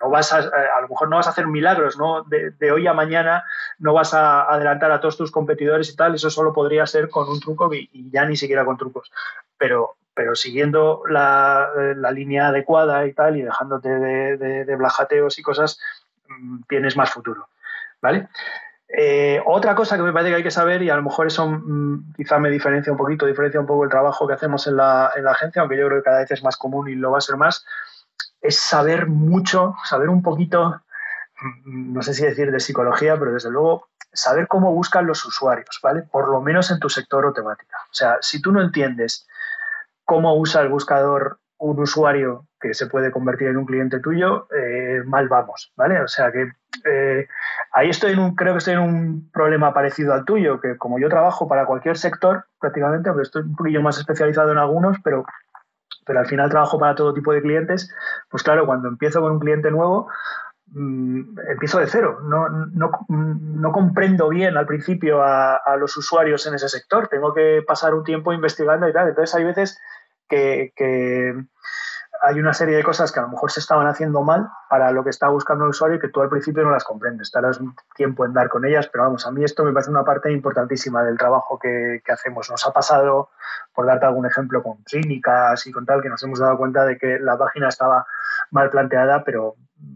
no 0.00 0.10
vas 0.10 0.32
a, 0.32 0.40
eh, 0.40 0.68
a 0.76 0.80
lo 0.80 0.88
mejor 0.88 1.08
no 1.08 1.16
vas 1.16 1.26
a 1.26 1.30
hacer 1.30 1.46
milagros, 1.46 1.98
¿no? 1.98 2.24
De, 2.24 2.72
hoy 2.72 2.86
a 2.86 2.94
mañana 2.94 3.44
no 3.78 3.92
vas 3.92 4.14
a 4.14 4.42
adelantar 4.50 4.90
a 4.92 5.00
todos 5.00 5.16
tus 5.16 5.30
competidores 5.30 5.90
y 5.90 5.96
tal, 5.96 6.14
eso 6.14 6.30
solo 6.30 6.52
podría 6.52 6.86
ser 6.86 7.08
con 7.10 7.28
un 7.28 7.40
truco 7.40 7.72
y, 7.72 7.88
ya 8.10 8.24
ni 8.24 8.36
siquiera 8.36 8.64
con 8.64 8.76
trucos. 8.76 9.12
Pero, 9.58 9.96
pero 10.14 10.34
siguiendo 10.34 11.02
la, 11.08 11.68
eh, 11.76 12.12
línea 12.12 12.48
adecuada 12.48 13.06
y 13.06 13.12
tal, 13.12 13.36
y 13.36 13.42
dejándote 13.42 13.88
de, 13.88 14.64
de, 14.64 14.76
blajateos 14.76 15.38
y 15.38 15.42
cosas, 15.42 15.78
mm, 16.28 16.62
tienes 16.68 16.96
más 16.96 17.10
futuro. 17.10 17.48
¿Vale? 18.00 18.28
Eh, 18.92 19.40
otra 19.46 19.74
cosa 19.74 19.96
que 19.96 20.02
me 20.02 20.12
parece 20.12 20.30
que 20.30 20.36
hay 20.36 20.42
que 20.42 20.50
saber, 20.50 20.82
y 20.82 20.90
a 20.90 20.96
lo 20.96 21.02
mejor 21.02 21.26
eso 21.26 21.46
mm, 21.46 22.14
quizá 22.16 22.38
me 22.38 22.50
diferencia 22.50 22.90
un 22.90 22.98
poquito, 22.98 23.26
diferencia 23.26 23.60
un 23.60 23.66
poco 23.66 23.84
el 23.84 23.90
trabajo 23.90 24.26
que 24.26 24.32
hacemos 24.32 24.66
en 24.66 24.76
la, 24.76 25.12
en 25.14 25.24
la 25.24 25.32
agencia, 25.32 25.60
aunque 25.60 25.76
yo 25.76 25.86
creo 25.86 25.98
que 25.98 26.04
cada 26.04 26.20
vez 26.20 26.30
es 26.30 26.42
más 26.42 26.56
común 26.56 26.88
y 26.88 26.94
lo 26.94 27.10
va 27.10 27.18
a 27.18 27.20
ser 27.20 27.36
más, 27.36 27.64
es 28.40 28.58
saber 28.58 29.06
mucho, 29.06 29.76
saber 29.84 30.08
un 30.08 30.22
poquito, 30.22 30.80
mm, 31.40 31.92
no 31.92 32.02
sé 32.02 32.14
si 32.14 32.24
decir 32.24 32.50
de 32.50 32.60
psicología, 32.60 33.18
pero 33.18 33.32
desde 33.32 33.50
luego 33.50 33.88
saber 34.12 34.48
cómo 34.48 34.72
buscan 34.72 35.06
los 35.06 35.24
usuarios, 35.24 35.78
¿vale? 35.82 36.02
Por 36.02 36.28
lo 36.28 36.40
menos 36.40 36.70
en 36.70 36.80
tu 36.80 36.88
sector 36.88 37.26
o 37.26 37.32
temática. 37.32 37.76
O 37.90 37.94
sea, 37.94 38.18
si 38.20 38.40
tú 38.42 38.52
no 38.52 38.60
entiendes 38.60 39.26
cómo 40.04 40.34
usa 40.36 40.62
el 40.62 40.68
buscador 40.68 41.38
un 41.58 41.78
usuario 41.78 42.46
que 42.60 42.74
se 42.74 42.86
puede 42.86 43.10
convertir 43.10 43.48
en 43.48 43.58
un 43.58 43.66
cliente 43.66 44.00
tuyo, 44.00 44.48
eh, 44.54 45.02
mal 45.04 45.28
vamos, 45.28 45.72
¿vale? 45.76 46.00
O 46.00 46.08
sea 46.08 46.32
que 46.32 46.50
eh, 46.84 47.28
ahí 47.72 47.90
estoy 47.90 48.12
en 48.12 48.18
un, 48.18 48.34
creo 48.34 48.54
que 48.54 48.58
estoy 48.58 48.74
en 48.74 48.80
un 48.80 49.30
problema 49.30 49.72
parecido 49.72 50.12
al 50.12 50.24
tuyo, 50.24 50.60
que 50.60 50.76
como 50.76 50.98
yo 50.98 51.08
trabajo 51.08 51.48
para 51.48 51.66
cualquier 51.66 51.96
sector, 51.96 52.46
prácticamente, 52.58 53.08
aunque 53.08 53.22
estoy 53.22 53.42
un 53.42 53.56
poquillo 53.56 53.82
más 53.82 53.98
especializado 53.98 54.52
en 54.52 54.58
algunos, 54.58 54.98
pero 55.04 55.24
pero 56.10 56.18
al 56.18 56.26
final 56.26 56.50
trabajo 56.50 56.76
para 56.76 56.96
todo 56.96 57.14
tipo 57.14 57.32
de 57.32 57.40
clientes, 57.40 57.88
pues 58.28 58.42
claro, 58.42 58.66
cuando 58.66 58.88
empiezo 58.88 59.20
con 59.20 59.30
un 59.30 59.38
cliente 59.38 59.70
nuevo, 59.70 60.08
mm, 60.72 61.38
empiezo 61.50 61.78
de 61.78 61.86
cero. 61.86 62.18
No, 62.24 62.48
no, 62.48 63.70
comprendo 63.70 64.28
bien 64.28 64.56
al 64.56 64.66
principio 64.66 65.22
a, 65.22 65.60
los 65.78 65.96
usuarios 65.96 66.44
en 66.48 66.54
ese 66.54 66.68
sector. 66.68 67.06
Tengo 67.06 67.32
que 67.32 67.62
pasar 67.64 67.94
un 67.94 68.02
tiempo 68.02 68.32
investigando 68.32 68.88
y 68.88 68.92
tal. 68.92 69.06
Entonces 69.06 69.32
hay 69.36 69.44
veces 69.44 69.78
que 70.28 70.72
hay 72.22 72.38
una 72.38 72.52
serie 72.52 72.76
de 72.76 72.82
cosas 72.82 73.12
que 73.12 73.18
a 73.18 73.22
lo 73.22 73.28
mejor 73.28 73.50
se 73.50 73.60
estaban 73.60 73.86
haciendo 73.86 74.22
mal 74.22 74.50
para 74.68 74.92
lo 74.92 75.02
que 75.02 75.10
está 75.10 75.28
buscando 75.28 75.64
el 75.64 75.70
usuario 75.70 75.96
y 75.96 76.00
que 76.00 76.08
tú 76.08 76.20
al 76.20 76.28
principio 76.28 76.62
no 76.62 76.70
las 76.70 76.84
comprendes. 76.84 77.30
Tardas 77.30 77.58
un 77.60 77.74
tiempo 77.94 78.24
en 78.26 78.34
dar 78.34 78.48
con 78.48 78.64
ellas, 78.64 78.88
pero 78.88 79.04
vamos, 79.04 79.26
a 79.26 79.30
mí 79.30 79.42
esto 79.42 79.64
me 79.64 79.72
parece 79.72 79.90
una 79.90 80.04
parte 80.04 80.30
importantísima 80.30 81.02
del 81.02 81.16
trabajo 81.16 81.58
que, 81.58 82.02
hacemos. 82.10 82.50
Nos 82.50 82.66
ha 82.66 82.72
pasado, 82.72 83.30
por 83.74 83.86
darte 83.86 84.06
algún 84.06 84.26
ejemplo, 84.26 84.62
con 84.62 84.78
clínicas 84.82 85.66
y 85.66 85.72
con 85.72 85.86
tal, 85.86 86.02
que 86.02 86.08
nos 86.08 86.22
hemos 86.22 86.40
dado 86.40 86.58
cuenta 86.58 86.84
de 86.84 86.98
que 86.98 87.18
la 87.18 87.38
página 87.38 87.68
estaba 87.68 88.06
mal 88.50 88.68
planteada, 88.68 89.24
pero, 89.24 89.54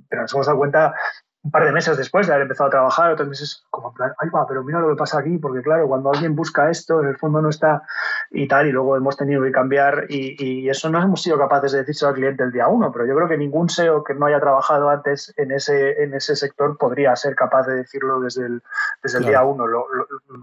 pero 0.09 0.23
nos 0.23 0.33
hemos 0.33 0.47
dado 0.47 0.59
cuenta 0.59 0.95
un 1.45 1.51
par 1.51 1.65
de 1.65 1.73
meses 1.73 1.97
después 1.99 2.27
de 2.27 2.33
haber 2.33 2.45
empezado 2.45 2.69
a 2.69 2.71
trabajar, 2.71 3.13
otros 3.13 3.29
meses 3.29 3.65
como 3.69 3.89
en 3.89 3.95
plan, 3.95 4.15
ay 4.19 4.31
va, 4.31 4.47
pero 4.47 4.65
mira 4.65 4.81
lo 4.81 4.89
que 4.89 4.97
pasa 4.97 5.19
aquí, 5.19 5.37
porque 5.37 5.61
claro, 5.61 5.87
cuando 5.87 6.11
alguien 6.11 6.35
busca 6.35 6.71
esto, 6.71 7.03
en 7.03 7.09
el 7.09 7.19
fondo 7.19 7.43
no 7.43 7.51
está 7.51 7.83
y 8.37 8.49
tal, 8.49 8.67
y 8.67 8.73
luego 8.73 8.97
hemos 8.97 9.17
tenido 9.17 9.43
que 9.43 9.53
cambiar 9.53 10.07
y, 10.09 10.37
y 10.45 10.69
eso 10.69 10.91
no 10.91 11.01
hemos 11.01 11.23
sido 11.23 11.39
capaces 11.39 11.73
de 11.73 11.79
decirse 11.79 12.05
al 12.05 12.15
cliente 12.15 12.43
el 12.43 12.51
día 12.51 12.67
uno, 12.67 12.91
pero 12.91 13.07
yo 13.07 13.15
creo 13.15 13.29
que 13.29 13.39
ningún 13.39 13.71
SEO 13.71 14.03
que 14.03 14.15
no 14.15 14.27
haya 14.27 14.41
trabajado 14.41 14.89
antes 14.91 15.33
en 15.37 15.53
ese, 15.53 16.03
en 16.03 16.15
ese 16.15 16.35
sector 16.35 16.77
podría 16.77 17.15
ser 17.15 17.37
capaz 17.37 17.67
de 17.67 17.77
decirlo 17.77 18.21
desde 18.21 18.47
el, 18.47 18.63
desde 19.03 19.19
el 19.19 19.27
día 19.27 19.45
uno. 19.45 19.67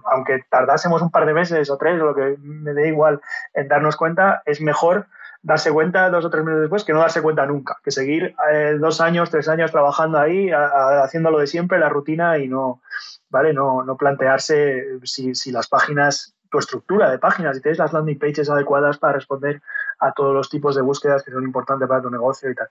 aunque 0.05 0.45
tardásemos 0.49 1.01
un 1.01 1.11
par 1.11 1.25
de 1.25 1.33
meses 1.33 1.69
o 1.69 1.77
tres, 1.77 2.01
o 2.01 2.05
lo 2.05 2.15
que 2.15 2.37
me 2.41 2.73
dé 2.73 2.87
igual 2.87 3.19
en 3.53 3.67
darnos 3.67 3.97
cuenta, 3.97 4.41
es 4.45 4.61
mejor 4.61 5.07
darse 5.43 5.71
cuenta 5.71 6.09
dos 6.09 6.23
o 6.23 6.29
tres 6.29 6.45
meses 6.45 6.61
después 6.61 6.83
que 6.83 6.93
no 6.93 6.99
darse 6.99 7.21
cuenta 7.21 7.45
nunca, 7.45 7.77
que 7.83 7.91
seguir 7.91 8.35
eh, 8.53 8.77
dos 8.79 9.01
años, 9.01 9.29
tres 9.29 9.49
años 9.49 9.71
trabajando 9.71 10.19
ahí, 10.19 10.49
haciendo 10.51 11.31
lo 11.31 11.39
de 11.39 11.47
siempre, 11.47 11.79
la 11.79 11.89
rutina 11.89 12.37
y 12.37 12.47
no, 12.47 12.81
¿vale? 13.29 13.53
No, 13.53 13.83
no 13.83 13.97
plantearse 13.97 14.99
si, 15.03 15.35
si, 15.35 15.51
las 15.51 15.67
páginas, 15.67 16.35
tu 16.51 16.59
estructura 16.59 17.09
de 17.09 17.17
páginas, 17.17 17.55
si 17.55 17.61
tienes 17.61 17.79
las 17.79 17.93
landing 17.93 18.19
pages 18.19 18.49
adecuadas 18.49 18.97
para 18.97 19.13
responder 19.13 19.61
a 19.99 20.11
todos 20.11 20.33
los 20.33 20.49
tipos 20.49 20.75
de 20.75 20.81
búsquedas 20.81 21.23
que 21.23 21.31
son 21.31 21.43
importantes 21.43 21.87
para 21.87 22.01
tu 22.01 22.09
negocio 22.09 22.51
y 22.51 22.55
tal. 22.55 22.67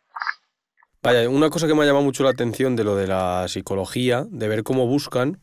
Vaya, 1.03 1.29
una 1.29 1.49
cosa 1.49 1.67
que 1.67 1.75
me 1.75 1.83
ha 1.83 1.87
llamado 1.87 2.05
mucho 2.05 2.23
la 2.23 2.31
atención 2.31 2.77
de 2.77 2.85
lo 2.85 2.95
de 2.95 3.07
la 3.07 3.49
psicología, 3.49 4.27
de 4.29 4.49
ver 4.49 4.63
cómo 4.63 4.87
buscan, 4.87 5.41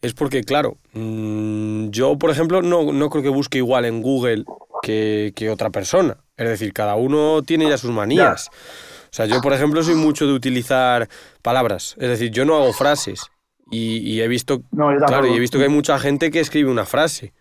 es 0.00 0.12
porque, 0.12 0.42
claro, 0.42 0.78
mm, 0.92 1.90
yo, 1.90 2.18
por 2.18 2.30
ejemplo, 2.30 2.62
no, 2.62 2.92
no 2.92 3.08
creo 3.08 3.22
que 3.22 3.28
busque 3.28 3.58
igual 3.58 3.84
en 3.84 4.02
Google 4.02 4.44
que, 4.82 5.32
que 5.36 5.48
otra 5.48 5.70
persona. 5.70 6.16
Es 6.36 6.48
decir, 6.48 6.72
cada 6.72 6.96
uno 6.96 7.42
tiene 7.42 7.68
ya 7.68 7.78
sus 7.78 7.92
manías. 7.92 8.48
O 8.48 9.14
sea, 9.14 9.26
yo, 9.26 9.40
por 9.40 9.52
ejemplo, 9.52 9.80
soy 9.84 9.94
mucho 9.94 10.26
de 10.26 10.32
utilizar 10.32 11.08
palabras. 11.42 11.94
Es 11.98 12.08
decir, 12.08 12.32
yo 12.32 12.44
no 12.44 12.56
hago 12.56 12.72
frases. 12.72 13.30
Y, 13.70 14.20
he 14.20 14.28
visto. 14.28 14.62
claro, 15.06 15.26
y 15.26 15.34
he 15.34 15.38
visto 15.38 15.56
que 15.58 15.64
hay 15.64 15.70
mucha 15.70 15.98
gente 15.98 16.30
que 16.30 16.40
escribe 16.40 16.70
una 16.70 16.84
frase. 16.84 17.32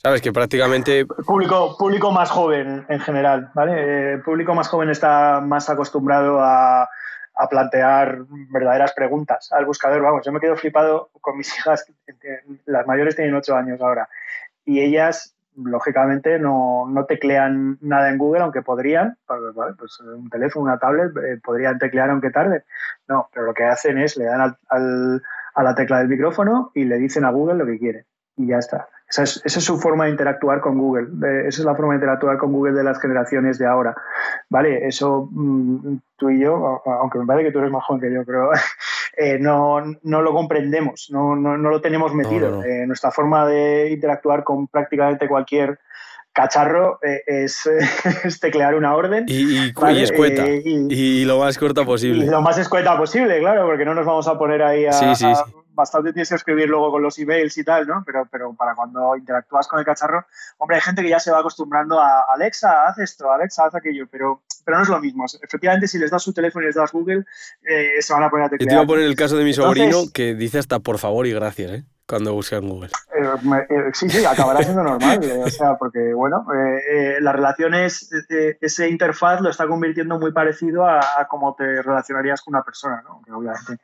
¿Sabes? 0.00 0.22
Que 0.22 0.32
prácticamente. 0.32 1.06
Público, 1.06 1.76
público 1.76 2.12
más 2.12 2.30
joven 2.30 2.86
en 2.88 3.00
general, 3.00 3.50
¿vale? 3.54 4.12
El 4.12 4.22
público 4.22 4.54
más 4.54 4.68
joven 4.68 4.90
está 4.90 5.40
más 5.40 5.68
acostumbrado 5.68 6.38
a, 6.40 6.88
plantear 7.50 8.24
verdaderas 8.50 8.92
preguntas 8.94 9.52
al 9.52 9.64
buscador. 9.64 10.02
Vamos, 10.02 10.24
yo 10.24 10.32
me 10.32 10.40
quedo 10.40 10.56
flipado 10.56 11.10
con 11.20 11.36
mis 11.36 11.48
hijas, 11.58 11.84
las 12.64 12.86
mayores 12.86 13.16
tienen 13.16 13.34
ocho 13.34 13.54
años 13.54 13.80
ahora, 13.80 14.08
y 14.64 14.80
ellas 14.80 15.36
lógicamente 15.56 16.38
no, 16.38 16.86
no, 16.88 17.04
teclean 17.04 17.78
nada 17.80 18.08
en 18.10 18.18
Google, 18.18 18.42
aunque 18.42 18.62
podrían, 18.62 19.18
pues 19.26 19.98
un 20.00 20.30
teléfono, 20.30 20.64
una 20.64 20.78
tablet, 20.78 21.16
eh, 21.16 21.40
podrían 21.42 21.78
teclear 21.78 22.10
aunque 22.10 22.30
tarde. 22.30 22.64
No, 23.08 23.28
pero 23.32 23.46
lo 23.46 23.54
que 23.54 23.64
hacen 23.64 23.98
es 23.98 24.16
le 24.16 24.26
dan 24.26 24.56
al, 24.68 25.22
a 25.54 25.62
la 25.62 25.74
tecla 25.74 25.98
del 25.98 26.08
micrófono 26.08 26.70
y 26.74 26.84
le 26.84 26.98
dicen 26.98 27.24
a 27.24 27.30
Google 27.30 27.56
lo 27.56 27.66
que 27.66 27.78
quieren. 27.78 28.04
Y 28.38 28.46
ya 28.46 28.58
está. 28.58 28.88
Esa 29.08 29.22
es, 29.22 29.42
esa 29.44 29.58
es, 29.58 29.64
su 29.64 29.78
forma 29.78 30.04
de 30.04 30.10
interactuar 30.10 30.60
con 30.60 30.78
Google. 30.78 31.08
esa 31.48 31.60
es 31.60 31.64
la 31.64 31.74
forma 31.74 31.94
de 31.94 31.96
interactuar 31.96 32.36
con 32.36 32.52
Google 32.52 32.74
de 32.74 32.84
las 32.84 33.00
generaciones 33.00 33.58
de 33.58 33.66
ahora. 33.66 33.96
¿Vale? 34.50 34.86
Eso 34.86 35.28
mm, 35.30 35.96
tú 36.16 36.30
y 36.30 36.40
yo, 36.40 36.82
aunque 36.84 37.18
me 37.18 37.26
parece 37.26 37.46
que 37.46 37.52
tú 37.52 37.58
eres 37.58 37.70
más 37.70 37.84
joven 37.84 38.02
que 38.02 38.12
yo, 38.12 38.22
pero 38.24 38.50
eh, 39.16 39.38
no, 39.40 39.80
no, 40.02 40.22
lo 40.22 40.32
comprendemos, 40.32 41.08
no, 41.10 41.34
no, 41.34 41.56
no 41.56 41.70
lo 41.70 41.80
tenemos 41.80 42.14
metido. 42.14 42.62
Eh, 42.62 42.86
nuestra 42.86 43.10
forma 43.10 43.46
de 43.46 43.90
interactuar 43.90 44.44
con 44.44 44.68
prácticamente 44.68 45.26
cualquier 45.26 45.78
cacharro 46.34 47.00
eh, 47.02 47.22
es, 47.26 47.66
es, 48.24 48.38
teclear 48.40 48.74
una 48.74 48.94
orden. 48.94 49.24
Y, 49.26 49.70
y, 49.70 50.02
escueta. 50.02 50.46
y, 50.46 51.24
lo 51.24 51.38
más 51.38 51.56
corta 51.56 51.82
posible. 51.84 52.26
lo 52.26 52.42
más 52.42 52.58
escueta 52.58 52.96
posible, 52.98 53.40
claro, 53.40 53.66
porque 53.66 53.86
no 53.86 53.94
nos 53.94 54.04
vamos 54.04 54.28
a 54.28 54.38
poner 54.38 54.62
ahí 54.62 54.84
a, 54.84 54.92
sí, 54.92 55.14
sí, 55.14 55.34
sí 55.34 55.57
bastante 55.78 56.12
tienes 56.12 56.28
que 56.28 56.34
escribir 56.34 56.68
luego 56.68 56.90
con 56.90 57.02
los 57.02 57.18
emails 57.18 57.56
y 57.56 57.64
tal, 57.64 57.86
¿no? 57.86 58.02
Pero, 58.04 58.28
pero 58.30 58.52
para 58.54 58.74
cuando 58.74 59.16
interactúas 59.16 59.66
con 59.66 59.78
el 59.78 59.84
cacharro, 59.84 60.26
hombre, 60.58 60.76
hay 60.76 60.82
gente 60.82 61.02
que 61.02 61.08
ya 61.08 61.20
se 61.20 61.30
va 61.30 61.38
acostumbrando 61.38 61.98
a 62.00 62.24
Alexa, 62.28 62.86
haz 62.86 62.98
esto, 62.98 63.32
Alexa, 63.32 63.66
haz 63.66 63.74
aquello, 63.74 64.06
pero, 64.10 64.42
pero 64.64 64.76
no 64.76 64.82
es 64.82 64.88
lo 64.88 65.00
mismo. 65.00 65.24
Efectivamente, 65.40 65.88
si 65.88 65.98
les 65.98 66.10
das 66.10 66.22
su 66.22 66.32
teléfono 66.34 66.64
y 66.64 66.66
les 66.66 66.74
das 66.74 66.92
Google, 66.92 67.24
eh, 67.62 68.02
se 68.02 68.12
van 68.12 68.24
a 68.24 68.30
poner 68.30 68.46
a 68.46 68.48
teclear. 68.50 68.68
Yo 68.68 68.70
te 68.70 68.76
voy 68.76 68.84
a 68.84 68.86
poner 68.86 69.04
el 69.04 69.16
caso 69.16 69.36
de 69.36 69.44
mi 69.44 69.54
sobrino 69.54 70.02
que 70.12 70.34
dice 70.34 70.58
hasta 70.58 70.80
por 70.80 70.98
favor 70.98 71.26
y 71.26 71.32
gracias, 71.32 71.70
¿eh? 71.70 71.84
Cuando 72.08 72.32
busca 72.32 72.56
en 72.56 72.68
Google. 72.68 72.90
Eh, 73.14 73.66
eh, 73.68 73.90
sí, 73.92 74.08
sí, 74.08 74.24
acabará 74.24 74.62
siendo 74.62 74.82
normal. 74.82 75.22
Eh, 75.22 75.42
o 75.44 75.50
sea, 75.50 75.76
porque, 75.76 76.14
bueno, 76.14 76.46
las 77.20 77.34
relaciones, 77.34 78.10
ese 78.60 78.88
interfaz 78.88 79.42
lo 79.42 79.50
está 79.50 79.66
convirtiendo 79.68 80.18
muy 80.18 80.32
parecido 80.32 80.86
a, 80.86 81.00
cómo 81.28 81.54
te 81.54 81.82
relacionarías 81.82 82.40
con 82.40 82.54
una 82.54 82.62
persona, 82.62 83.02
¿no? 83.02 83.20
Que 83.22 83.32
obviamente 83.32 83.76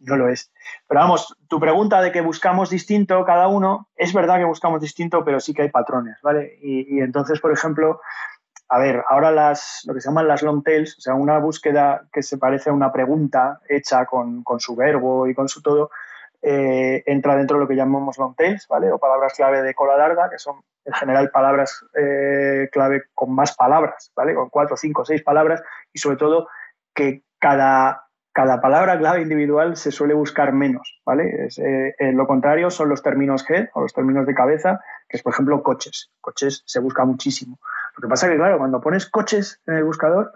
no 0.00 0.16
lo 0.16 0.28
es. 0.28 0.52
Pero 0.86 1.00
vamos, 1.00 1.34
tu 1.48 1.58
pregunta 1.58 2.02
de 2.02 2.12
que 2.12 2.20
buscamos 2.20 2.68
distinto 2.68 3.24
cada 3.24 3.48
uno, 3.48 3.88
es 3.96 4.12
verdad 4.12 4.36
que 4.36 4.44
buscamos 4.44 4.82
distinto, 4.82 5.24
pero 5.24 5.40
sí 5.40 5.54
que 5.54 5.62
hay 5.62 5.70
patrones, 5.70 6.18
¿vale? 6.22 6.58
Y, 6.60 7.00
entonces, 7.00 7.40
por 7.40 7.52
ejemplo, 7.52 8.00
a 8.68 8.78
ver, 8.78 9.02
ahora 9.08 9.30
las, 9.30 9.82
lo 9.86 9.94
que 9.94 10.00
se 10.02 10.08
llaman 10.08 10.28
las 10.28 10.42
long 10.42 10.62
tails, 10.62 10.98
o 10.98 11.00
sea, 11.00 11.14
una 11.14 11.38
búsqueda 11.38 12.06
que 12.12 12.22
se 12.22 12.36
parece 12.36 12.68
a 12.68 12.74
una 12.74 12.92
pregunta 12.92 13.60
hecha 13.66 14.04
con, 14.04 14.42
con 14.42 14.60
su 14.60 14.76
verbo 14.76 15.26
y 15.26 15.34
con 15.34 15.48
su 15.48 15.62
todo, 15.62 15.90
eh, 16.42 17.02
entra 17.06 17.36
dentro 17.36 17.56
de 17.56 17.62
lo 17.62 17.68
que 17.68 17.76
llamamos 17.76 18.18
long 18.18 18.34
tails, 18.34 18.66
¿vale? 18.68 18.90
O 18.90 18.98
palabras 18.98 19.34
clave 19.34 19.62
de 19.62 19.74
cola 19.74 19.96
larga, 19.96 20.28
que 20.28 20.38
son 20.38 20.60
en 20.84 20.92
general 20.92 21.30
palabras 21.30 21.84
eh, 21.94 22.68
clave 22.72 23.04
con 23.14 23.32
más 23.32 23.54
palabras, 23.54 24.10
¿vale? 24.16 24.34
Con 24.34 24.48
cuatro, 24.48 24.76
cinco, 24.76 25.04
seis 25.04 25.22
palabras 25.22 25.62
y 25.92 26.00
sobre 26.00 26.16
todo 26.16 26.48
que 26.94 27.22
cada, 27.38 28.06
cada 28.32 28.60
palabra 28.60 28.98
clave 28.98 29.22
individual 29.22 29.76
se 29.76 29.92
suele 29.92 30.14
buscar 30.14 30.52
menos, 30.52 31.00
¿vale? 31.06 31.48
Eh, 31.56 32.12
lo 32.12 32.26
contrario 32.26 32.70
son 32.70 32.88
los 32.88 33.02
términos 33.02 33.46
G 33.46 33.70
o 33.74 33.82
los 33.82 33.94
términos 33.94 34.26
de 34.26 34.34
cabeza, 34.34 34.80
que 35.08 35.18
es 35.18 35.22
por 35.22 35.32
ejemplo 35.32 35.62
coches. 35.62 36.10
Coches 36.20 36.64
se 36.66 36.80
busca 36.80 37.04
muchísimo. 37.04 37.60
Lo 37.96 38.02
que 38.02 38.08
pasa 38.08 38.26
es 38.26 38.32
que, 38.32 38.38
claro, 38.38 38.58
cuando 38.58 38.80
pones 38.80 39.08
coches 39.08 39.60
en 39.66 39.74
el 39.74 39.84
buscador, 39.84 40.32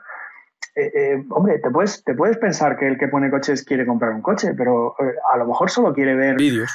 eh, 0.79 0.93
eh, 0.95 1.25
hombre, 1.31 1.59
te 1.59 1.71
puedes, 1.71 2.05
te 2.05 2.15
puedes 2.15 2.37
pensar 2.37 2.77
que 2.77 2.87
el 2.87 2.99
que 2.99 3.09
pone 3.09 3.31
coches 3.31 3.65
quiere 3.65 3.87
comprar 3.87 4.13
un 4.13 4.21
coche, 4.21 4.53
pero 4.55 4.95
eh, 5.01 5.15
a 5.33 5.39
lo 5.39 5.47
mejor 5.47 5.71
solo 5.71 5.95
quiere 5.95 6.15
ver 6.15 6.37
vídeos, 6.37 6.71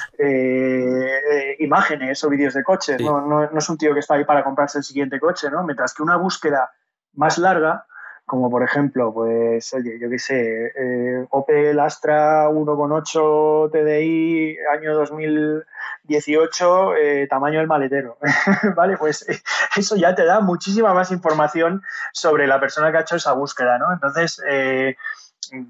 imágenes 1.60 2.24
o 2.24 2.28
vídeos 2.28 2.52
de 2.54 2.64
coches. 2.64 3.00
No, 3.00 3.20
no, 3.24 3.48
no, 3.48 3.58
es 3.58 3.68
un 3.70 3.78
tío 3.78 3.94
que 3.94 4.00
está 4.00 4.14
ahí 4.14 4.24
para 4.24 4.42
comprarse 4.42 4.78
el 4.78 4.84
siguiente 4.84 5.20
coche, 5.20 5.48
¿no? 5.52 5.62
Mientras 5.62 5.94
que 5.94 6.02
una 6.02 6.16
búsqueda 6.16 6.72
más 7.14 7.38
larga 7.38 7.86
como 8.32 8.48
por 8.48 8.62
ejemplo, 8.62 9.12
pues, 9.12 9.74
oye, 9.74 9.98
yo 10.00 10.08
qué 10.08 10.18
sé, 10.18 10.72
eh, 10.74 11.26
Opel 11.28 11.78
Astra 11.78 12.48
1.8 12.48 13.70
TDI 13.70 14.56
año 14.72 14.94
2018, 14.94 16.96
eh, 16.96 17.26
tamaño 17.28 17.58
del 17.58 17.66
maletero, 17.66 18.16
¿vale? 18.74 18.96
Pues 18.96 19.28
eh, 19.28 19.38
eso 19.76 19.96
ya 19.96 20.14
te 20.14 20.24
da 20.24 20.40
muchísima 20.40 20.94
más 20.94 21.10
información 21.10 21.82
sobre 22.14 22.46
la 22.46 22.58
persona 22.58 22.90
que 22.90 22.96
ha 22.96 23.02
hecho 23.02 23.16
esa 23.16 23.34
búsqueda, 23.34 23.76
¿no? 23.76 23.92
Entonces, 23.92 24.40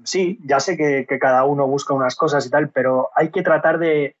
sí, 0.05 0.39
ya 0.45 0.61
sé 0.61 0.77
que, 0.77 1.05
cada 1.19 1.43
uno 1.43 1.67
busca 1.67 1.93
unas 1.93 2.15
cosas 2.15 2.45
y 2.45 2.49
tal, 2.49 2.69
pero 2.69 3.09
hay 3.13 3.29
que 3.29 3.41
tratar 3.41 3.77
de 3.77 4.15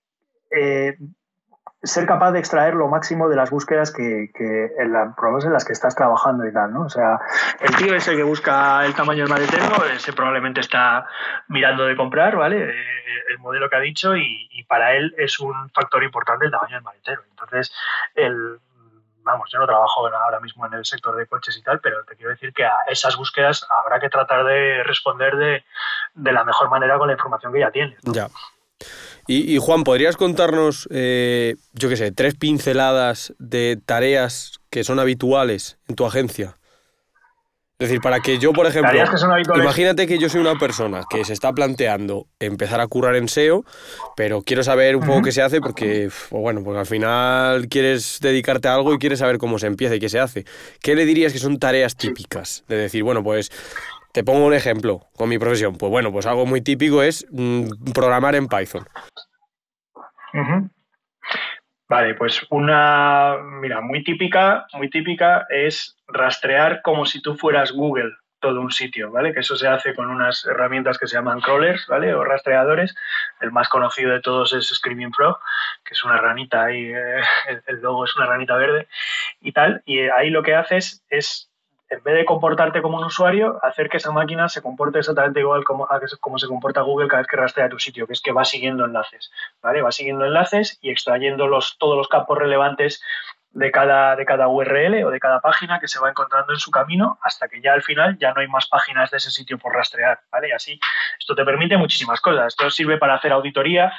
ser 1.83 2.05
capaz 2.05 2.31
de 2.31 2.39
extraer 2.39 2.75
lo 2.75 2.87
máximo 2.87 3.27
de 3.27 3.35
las 3.35 3.49
búsquedas 3.49 3.91
que, 3.91 4.31
que 4.33 4.71
en, 4.77 4.93
la, 4.93 5.13
en 5.13 5.53
las 5.53 5.65
que 5.65 5.73
estás 5.73 5.95
trabajando 5.95 6.45
y 6.47 6.53
tal, 6.53 6.73
¿no? 6.73 6.83
O 6.85 6.89
sea, 6.89 7.19
el 7.59 7.75
tío 7.75 7.93
ese 7.93 8.15
que 8.15 8.23
busca 8.23 8.85
el 8.85 8.93
tamaño 8.93 9.23
del 9.23 9.29
maletero, 9.29 9.85
ese 9.93 10.13
probablemente 10.13 10.61
está 10.61 11.05
mirando 11.49 11.85
de 11.85 11.97
comprar, 11.97 12.37
¿vale? 12.37 12.69
Eh, 12.69 13.23
el 13.29 13.39
modelo 13.39 13.69
que 13.69 13.75
ha 13.75 13.81
dicho 13.81 14.15
y, 14.15 14.47
y, 14.51 14.63
para 14.63 14.93
él 14.93 15.13
es 15.17 15.39
un 15.39 15.69
factor 15.71 16.03
importante 16.03 16.45
el 16.45 16.51
tamaño 16.51 16.75
del 16.75 16.83
maletero. 16.83 17.21
Entonces, 17.31 17.73
el, 18.15 18.59
vamos, 19.23 19.49
yo 19.51 19.59
no 19.59 19.65
trabajo 19.65 20.07
ahora 20.07 20.39
mismo 20.39 20.65
en 20.65 20.73
el 20.73 20.85
sector 20.85 21.15
de 21.15 21.27
coches 21.27 21.57
y 21.57 21.63
tal, 21.63 21.79
pero 21.79 22.03
te 22.05 22.15
quiero 22.15 22.31
decir 22.31 22.53
que 22.53 22.65
a 22.65 22.77
esas 22.87 23.17
búsquedas 23.17 23.67
habrá 23.69 23.99
que 23.99 24.09
tratar 24.09 24.45
de 24.45 24.83
responder 24.83 25.35
de, 25.35 25.63
de 26.13 26.31
la 26.31 26.43
mejor 26.43 26.69
manera 26.69 26.97
con 26.97 27.07
la 27.07 27.13
información 27.13 27.51
que 27.51 27.59
ya 27.59 27.71
tienes. 27.71 27.99
Ya. 28.03 28.27
Y, 29.27 29.57
Juan, 29.57 29.83
¿podrías 29.83 30.17
contarnos, 30.17 30.87
eh, 30.91 31.55
yo 31.73 31.87
qué 31.87 31.95
sé, 31.95 32.11
tres 32.11 32.35
pinceladas 32.35 33.33
de 33.39 33.79
tareas 33.85 34.59
que 34.69 34.83
son 34.83 34.99
habituales 34.99 35.77
en 35.87 35.95
tu 35.95 36.05
agencia? 36.05 36.57
Es 37.79 37.89
decir, 37.89 38.01
para 38.01 38.21
que 38.21 38.37
yo, 38.37 38.53
por 38.53 38.65
ejemplo, 38.65 38.97
imagínate 39.55 40.07
que 40.07 40.17
yo 40.17 40.29
soy 40.29 40.39
una 40.39 40.55
persona 40.55 41.03
que 41.09 41.25
se 41.25 41.33
está 41.33 41.51
planteando 41.51 42.27
empezar 42.39 42.79
a 42.79 42.87
currar 42.87 43.15
en 43.15 43.27
SEO, 43.27 43.65
pero 44.15 44.41
quiero 44.41 44.63
saber 44.63 44.95
un 44.95 45.05
poco 45.05 45.23
qué 45.23 45.31
se 45.33 45.41
hace 45.41 45.59
porque, 45.59 46.09
bueno, 46.29 46.63
porque 46.63 46.79
al 46.79 46.85
final 46.85 47.67
quieres 47.67 48.19
dedicarte 48.21 48.69
a 48.69 48.75
algo 48.75 48.93
y 48.93 48.99
quieres 48.99 49.19
saber 49.19 49.37
cómo 49.37 49.59
se 49.59 49.67
empieza 49.67 49.95
y 49.95 49.99
qué 49.99 50.07
se 50.07 50.19
hace. 50.19 50.45
¿Qué 50.81 50.95
le 50.95 51.05
dirías 51.05 51.33
que 51.33 51.39
son 51.39 51.59
tareas 51.59 51.97
típicas? 51.97 52.63
De 52.69 52.77
decir, 52.77 53.03
bueno, 53.03 53.21
pues 53.21 53.51
te 54.13 54.23
pongo 54.23 54.45
un 54.45 54.53
ejemplo 54.53 55.01
con 55.17 55.27
mi 55.27 55.39
profesión. 55.39 55.75
Pues 55.77 55.89
bueno, 55.89 56.11
pues 56.11 56.25
algo 56.25 56.45
muy 56.45 56.61
típico 56.61 57.03
es 57.03 57.25
mm, 57.31 57.91
programar 57.93 58.35
en 58.35 58.47
Python. 58.47 58.85
Vale, 61.89 62.15
pues 62.15 62.45
una, 62.49 63.37
mira, 63.41 63.81
muy 63.81 64.03
típica, 64.03 64.65
muy 64.73 64.89
típica 64.89 65.45
es 65.49 65.97
rastrear 66.07 66.81
como 66.81 67.05
si 67.05 67.21
tú 67.21 67.35
fueras 67.35 67.71
Google 67.71 68.13
todo 68.39 68.59
un 68.61 68.71
sitio, 68.71 69.09
¿vale? 69.09 69.33
Que 69.33 69.39
eso 69.39 69.55
se 69.55 69.67
hace 69.67 69.95
con 69.95 70.09
unas 70.09 70.45
herramientas 70.45 70.97
que 70.97 71.07
se 71.07 71.15
llaman 71.15 71.39
crawlers, 71.39 71.87
¿vale? 71.87 72.13
O 72.13 72.23
rastreadores. 72.23 72.93
El 73.39 73.51
más 73.51 73.69
conocido 73.69 74.11
de 74.11 74.21
todos 74.21 74.53
es 74.53 74.67
Screaming 74.67 75.13
Frog, 75.13 75.39
que 75.85 75.93
es 75.93 76.03
una 76.03 76.17
ranita 76.17 76.65
ahí, 76.65 76.85
eh, 76.85 77.21
el 77.67 77.81
logo 77.81 78.05
es 78.05 78.15
una 78.17 78.25
ranita 78.25 78.57
verde 78.57 78.87
y 79.39 79.53
tal. 79.53 79.81
Y 79.85 80.01
ahí 80.01 80.29
lo 80.29 80.43
que 80.43 80.55
haces 80.55 81.03
es 81.09 81.52
en 81.93 82.03
vez 82.03 82.15
de 82.15 82.25
comportarte 82.25 82.81
como 82.81 82.97
un 82.97 83.05
usuario, 83.05 83.59
hacer 83.63 83.89
que 83.89 83.97
esa 83.97 84.11
máquina 84.11 84.49
se 84.49 84.61
comporte 84.61 84.99
exactamente 84.99 85.39
igual 85.39 85.63
como, 85.63 85.87
como 86.19 86.37
se 86.37 86.47
comporta 86.47 86.81
Google 86.81 87.07
cada 87.07 87.21
vez 87.21 87.27
que 87.27 87.37
rastrea 87.37 87.69
tu 87.69 87.79
sitio, 87.79 88.07
que 88.07 88.13
es 88.13 88.21
que 88.21 88.31
va 88.31 88.45
siguiendo 88.45 88.85
enlaces, 88.85 89.31
¿vale? 89.61 89.81
Va 89.81 89.91
siguiendo 89.91 90.25
enlaces 90.25 90.79
y 90.81 90.89
extrayendo 90.89 91.47
los, 91.47 91.77
todos 91.77 91.97
los 91.97 92.07
campos 92.07 92.37
relevantes 92.37 93.01
de 93.51 93.71
cada, 93.71 94.15
de 94.15 94.25
cada 94.25 94.47
URL 94.47 95.03
o 95.05 95.11
de 95.11 95.19
cada 95.19 95.39
página 95.39 95.79
que 95.79 95.87
se 95.87 95.99
va 95.99 96.09
encontrando 96.09 96.53
en 96.53 96.59
su 96.59 96.71
camino 96.71 97.19
hasta 97.21 97.47
que 97.47 97.61
ya 97.61 97.73
al 97.73 97.83
final 97.83 98.17
ya 98.17 98.33
no 98.33 98.41
hay 98.41 98.47
más 98.47 98.67
páginas 98.67 99.11
de 99.11 99.17
ese 99.17 99.29
sitio 99.29 99.59
por 99.59 99.73
rastrear, 99.73 100.21
¿vale? 100.31 100.49
Y 100.49 100.51
así 100.51 100.79
esto 101.19 101.35
te 101.35 101.45
permite 101.45 101.77
muchísimas 101.77 102.19
cosas. 102.19 102.47
Esto 102.47 102.69
sirve 102.71 102.97
para 102.97 103.15
hacer 103.15 103.31
auditoría, 103.31 103.93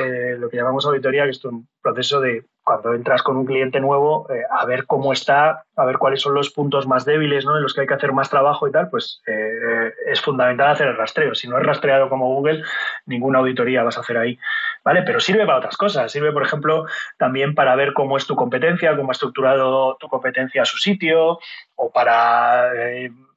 eh, 0.00 0.36
lo 0.38 0.48
que 0.48 0.56
llamamos 0.56 0.86
auditoría, 0.86 1.24
que 1.24 1.30
es 1.30 1.44
un 1.44 1.68
proceso 1.82 2.20
de 2.20 2.44
cuando 2.64 2.94
entras 2.94 3.22
con 3.22 3.36
un 3.36 3.44
cliente 3.44 3.80
nuevo, 3.80 4.26
eh, 4.30 4.42
a 4.50 4.64
ver 4.66 4.86
cómo 4.86 5.12
está, 5.12 5.64
a 5.76 5.84
ver 5.84 5.98
cuáles 5.98 6.20
son 6.20 6.34
los 6.34 6.50
puntos 6.50 6.86
más 6.86 7.04
débiles, 7.04 7.44
¿no? 7.44 7.56
En 7.56 7.62
los 7.62 7.74
que 7.74 7.82
hay 7.82 7.86
que 7.86 7.94
hacer 7.94 8.12
más 8.12 8.30
trabajo 8.30 8.68
y 8.68 8.72
tal, 8.72 8.88
pues 8.88 9.20
eh, 9.26 9.92
es 10.06 10.20
fundamental 10.20 10.70
hacer 10.70 10.88
el 10.88 10.96
rastreo. 10.96 11.34
Si 11.34 11.48
no 11.48 11.58
es 11.58 11.66
rastreado 11.66 12.08
como 12.08 12.34
Google, 12.34 12.62
ninguna 13.06 13.40
auditoría 13.40 13.82
vas 13.82 13.96
a 13.96 14.00
hacer 14.00 14.16
ahí, 14.16 14.38
¿vale? 14.84 15.02
Pero 15.02 15.18
sirve 15.18 15.44
para 15.44 15.58
otras 15.58 15.76
cosas. 15.76 16.12
Sirve, 16.12 16.32
por 16.32 16.44
ejemplo, 16.44 16.86
también 17.18 17.54
para 17.54 17.74
ver 17.74 17.92
cómo 17.92 18.16
es 18.16 18.26
tu 18.26 18.36
competencia, 18.36 18.96
cómo 18.96 19.10
ha 19.10 19.12
estructurado 19.12 19.96
tu 19.98 20.08
competencia 20.08 20.62
a 20.62 20.66
su 20.66 20.78
sitio, 20.78 21.38
o 21.74 21.90
para 21.90 22.70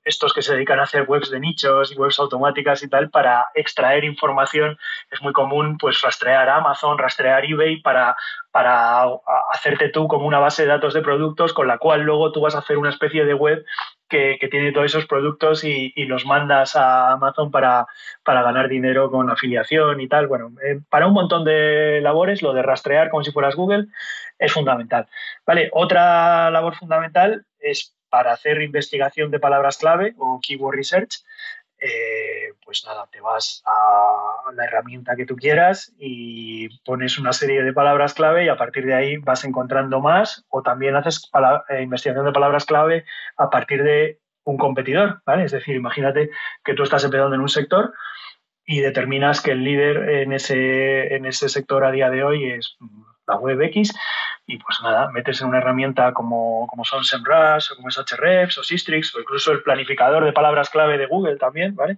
estos 0.05 0.33
que 0.33 0.41
se 0.41 0.53
dedican 0.53 0.79
a 0.79 0.83
hacer 0.83 1.05
webs 1.07 1.31
de 1.31 1.39
nichos 1.39 1.91
y 1.91 1.97
webs 1.97 2.19
automáticas 2.19 2.83
y 2.83 2.89
tal, 2.89 3.09
para 3.09 3.47
extraer 3.55 4.03
información 4.03 4.77
es 5.11 5.21
muy 5.21 5.33
común 5.33 5.77
pues 5.77 6.01
rastrear 6.01 6.47
Amazon, 6.47 6.97
rastrear 6.97 7.43
eBay 7.43 7.81
para, 7.81 8.15
para 8.51 9.03
hacerte 9.51 9.89
tú 9.89 10.07
como 10.07 10.27
una 10.27 10.39
base 10.39 10.61
de 10.61 10.69
datos 10.69 10.93
de 10.93 11.01
productos 11.01 11.53
con 11.53 11.67
la 11.67 11.79
cual 11.79 12.01
luego 12.01 12.31
tú 12.31 12.41
vas 12.41 12.55
a 12.55 12.59
hacer 12.59 12.77
una 12.77 12.89
especie 12.89 13.25
de 13.25 13.33
web 13.33 13.65
que, 14.07 14.37
tiene 14.51 14.71
todos 14.71 14.85
esos 14.85 15.07
productos 15.07 15.63
y, 15.63 15.91
los 16.05 16.25
mandas 16.25 16.75
a 16.75 17.13
Amazon 17.13 17.49
para, 17.51 17.87
para, 18.23 18.43
ganar 18.43 18.69
dinero 18.69 19.09
con 19.09 19.29
afiliación 19.29 19.99
y 19.99 20.07
tal. 20.07 20.27
Bueno, 20.27 20.51
eh, 20.63 20.79
para 20.89 21.07
un 21.07 21.13
montón 21.13 21.43
de 21.43 21.99
labores, 22.01 22.41
lo 22.41 22.53
de 22.53 22.61
rastrear 22.61 23.09
como 23.09 23.23
si 23.23 23.31
fueras 23.31 23.55
Google 23.55 23.87
es 24.37 24.53
fundamental. 24.53 25.07
Vale, 25.45 25.69
otra 25.73 26.51
labor 26.51 26.75
fundamental 26.75 27.45
es 27.59 27.94
para 28.15 28.31
hacer 28.31 28.61
investigación 28.61 29.29
de 29.29 29.41
palabras 29.41 29.75
clave 29.75 30.15
o 30.17 30.39
keyword 30.41 30.77
research, 30.77 31.25
eh, 31.77 32.53
pues 32.63 32.85
nada, 32.85 33.09
te 33.11 33.19
vas 33.19 33.61
a 33.65 34.53
la 34.53 34.63
herramienta 34.63 35.17
que 35.17 35.25
tú 35.25 35.35
quieras 35.35 35.93
y 35.97 36.69
pones 36.85 37.19
una 37.19 37.33
serie 37.33 37.61
de 37.61 37.73
palabras 37.73 38.13
clave 38.13 38.45
y 38.45 38.47
a 38.47 38.55
partir 38.55 38.85
de 38.85 38.93
ahí 38.93 39.17
vas 39.17 39.43
encontrando 39.43 39.99
más 39.99 40.45
o 40.47 40.61
también 40.61 40.95
haces 40.95 41.29
eh, 41.67 41.81
investigación 41.81 42.25
de 42.25 42.31
palabras 42.31 42.63
clave 42.63 43.03
a 43.35 43.49
partir 43.49 43.83
de 43.83 44.21
un 44.45 44.55
competidor, 44.57 45.21
¿vale? 45.25 45.43
Es 45.43 45.51
decir, 45.51 45.75
imagínate 45.75 46.29
que 46.63 46.73
tú 46.73 46.83
estás 46.83 47.03
empezando 47.03 47.35
en 47.35 47.41
un 47.41 47.49
sector 47.49 47.93
y 48.65 48.79
determinas 48.79 49.41
que 49.41 49.51
el 49.51 49.65
líder 49.65 50.09
en 50.21 50.31
ese, 50.31 51.15
en 51.15 51.25
ese 51.25 51.49
sector 51.49 51.83
a 51.83 51.91
día 51.91 52.09
de 52.09 52.23
hoy 52.23 52.49
es 52.49 52.77
la 53.27 53.35
web 53.37 53.61
X 53.61 53.93
y 54.47 54.57
pues 54.59 54.79
nada, 54.83 55.09
metes 55.11 55.41
en 55.41 55.47
una 55.47 55.57
herramienta 55.57 56.13
como, 56.13 56.67
como 56.67 56.85
son 56.85 57.03
SEMrush 57.03 57.71
o 57.71 57.75
como 57.75 57.89
es 57.89 57.97
Hrefs 57.97 58.59
o 58.59 58.63
Sistrix 58.63 59.15
o 59.15 59.19
incluso 59.19 59.51
el 59.51 59.63
planificador 59.63 60.23
de 60.23 60.33
palabras 60.33 60.69
clave 60.69 60.97
de 60.97 61.07
Google 61.07 61.37
también, 61.37 61.75
¿vale? 61.75 61.97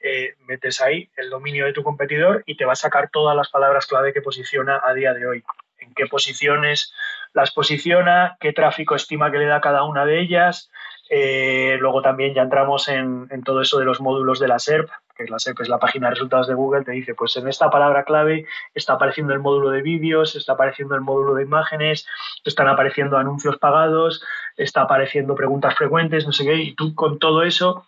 Eh, 0.00 0.34
metes 0.46 0.80
ahí 0.80 1.10
el 1.16 1.28
dominio 1.28 1.66
de 1.66 1.72
tu 1.72 1.82
competidor 1.82 2.44
y 2.46 2.56
te 2.56 2.64
va 2.64 2.74
a 2.74 2.76
sacar 2.76 3.10
todas 3.10 3.36
las 3.36 3.48
palabras 3.48 3.86
clave 3.86 4.12
que 4.12 4.22
posiciona 4.22 4.80
a 4.84 4.94
día 4.94 5.12
de 5.12 5.26
hoy. 5.26 5.44
En 5.80 5.92
qué 5.94 6.06
posiciones 6.06 6.92
las 7.32 7.50
posiciona, 7.50 8.36
qué 8.40 8.52
tráfico 8.52 8.94
estima 8.94 9.30
que 9.32 9.38
le 9.38 9.46
da 9.46 9.60
cada 9.60 9.82
una 9.82 10.06
de 10.06 10.20
ellas, 10.20 10.70
eh, 11.10 11.76
luego 11.80 12.02
también 12.02 12.34
ya 12.34 12.42
entramos 12.42 12.88
en, 12.88 13.28
todo 13.44 13.62
eso 13.62 13.78
de 13.78 13.84
los 13.84 14.00
módulos 14.00 14.38
de 14.38 14.48
la 14.48 14.58
SERP, 14.58 14.90
que 15.16 15.24
la 15.24 15.38
SERP 15.38 15.60
es 15.60 15.68
la 15.68 15.78
página 15.78 16.08
de 16.08 16.14
resultados 16.14 16.48
de 16.48 16.54
Google, 16.54 16.84
te 16.84 16.92
dice, 16.92 17.14
pues 17.14 17.36
en 17.36 17.48
esta 17.48 17.70
palabra 17.70 18.04
clave 18.04 18.46
está 18.74 18.94
apareciendo 18.94 19.32
el 19.32 19.40
módulo 19.40 19.70
de 19.70 19.82
vídeos, 19.82 20.36
está 20.36 20.52
apareciendo 20.52 20.94
el 20.94 21.00
módulo 21.00 21.34
de 21.34 21.44
imágenes, 21.44 22.06
están 22.44 22.68
apareciendo 22.68 23.16
anuncios 23.16 23.56
pagados, 23.58 24.22
está 24.56 24.82
apareciendo 24.82 25.34
preguntas 25.34 25.74
frecuentes, 25.74 26.26
no 26.26 26.32
sé 26.32 26.44
qué, 26.44 26.54
y 26.56 26.74
tú 26.74 26.94
con 26.94 27.18
todo 27.18 27.42
eso 27.42 27.84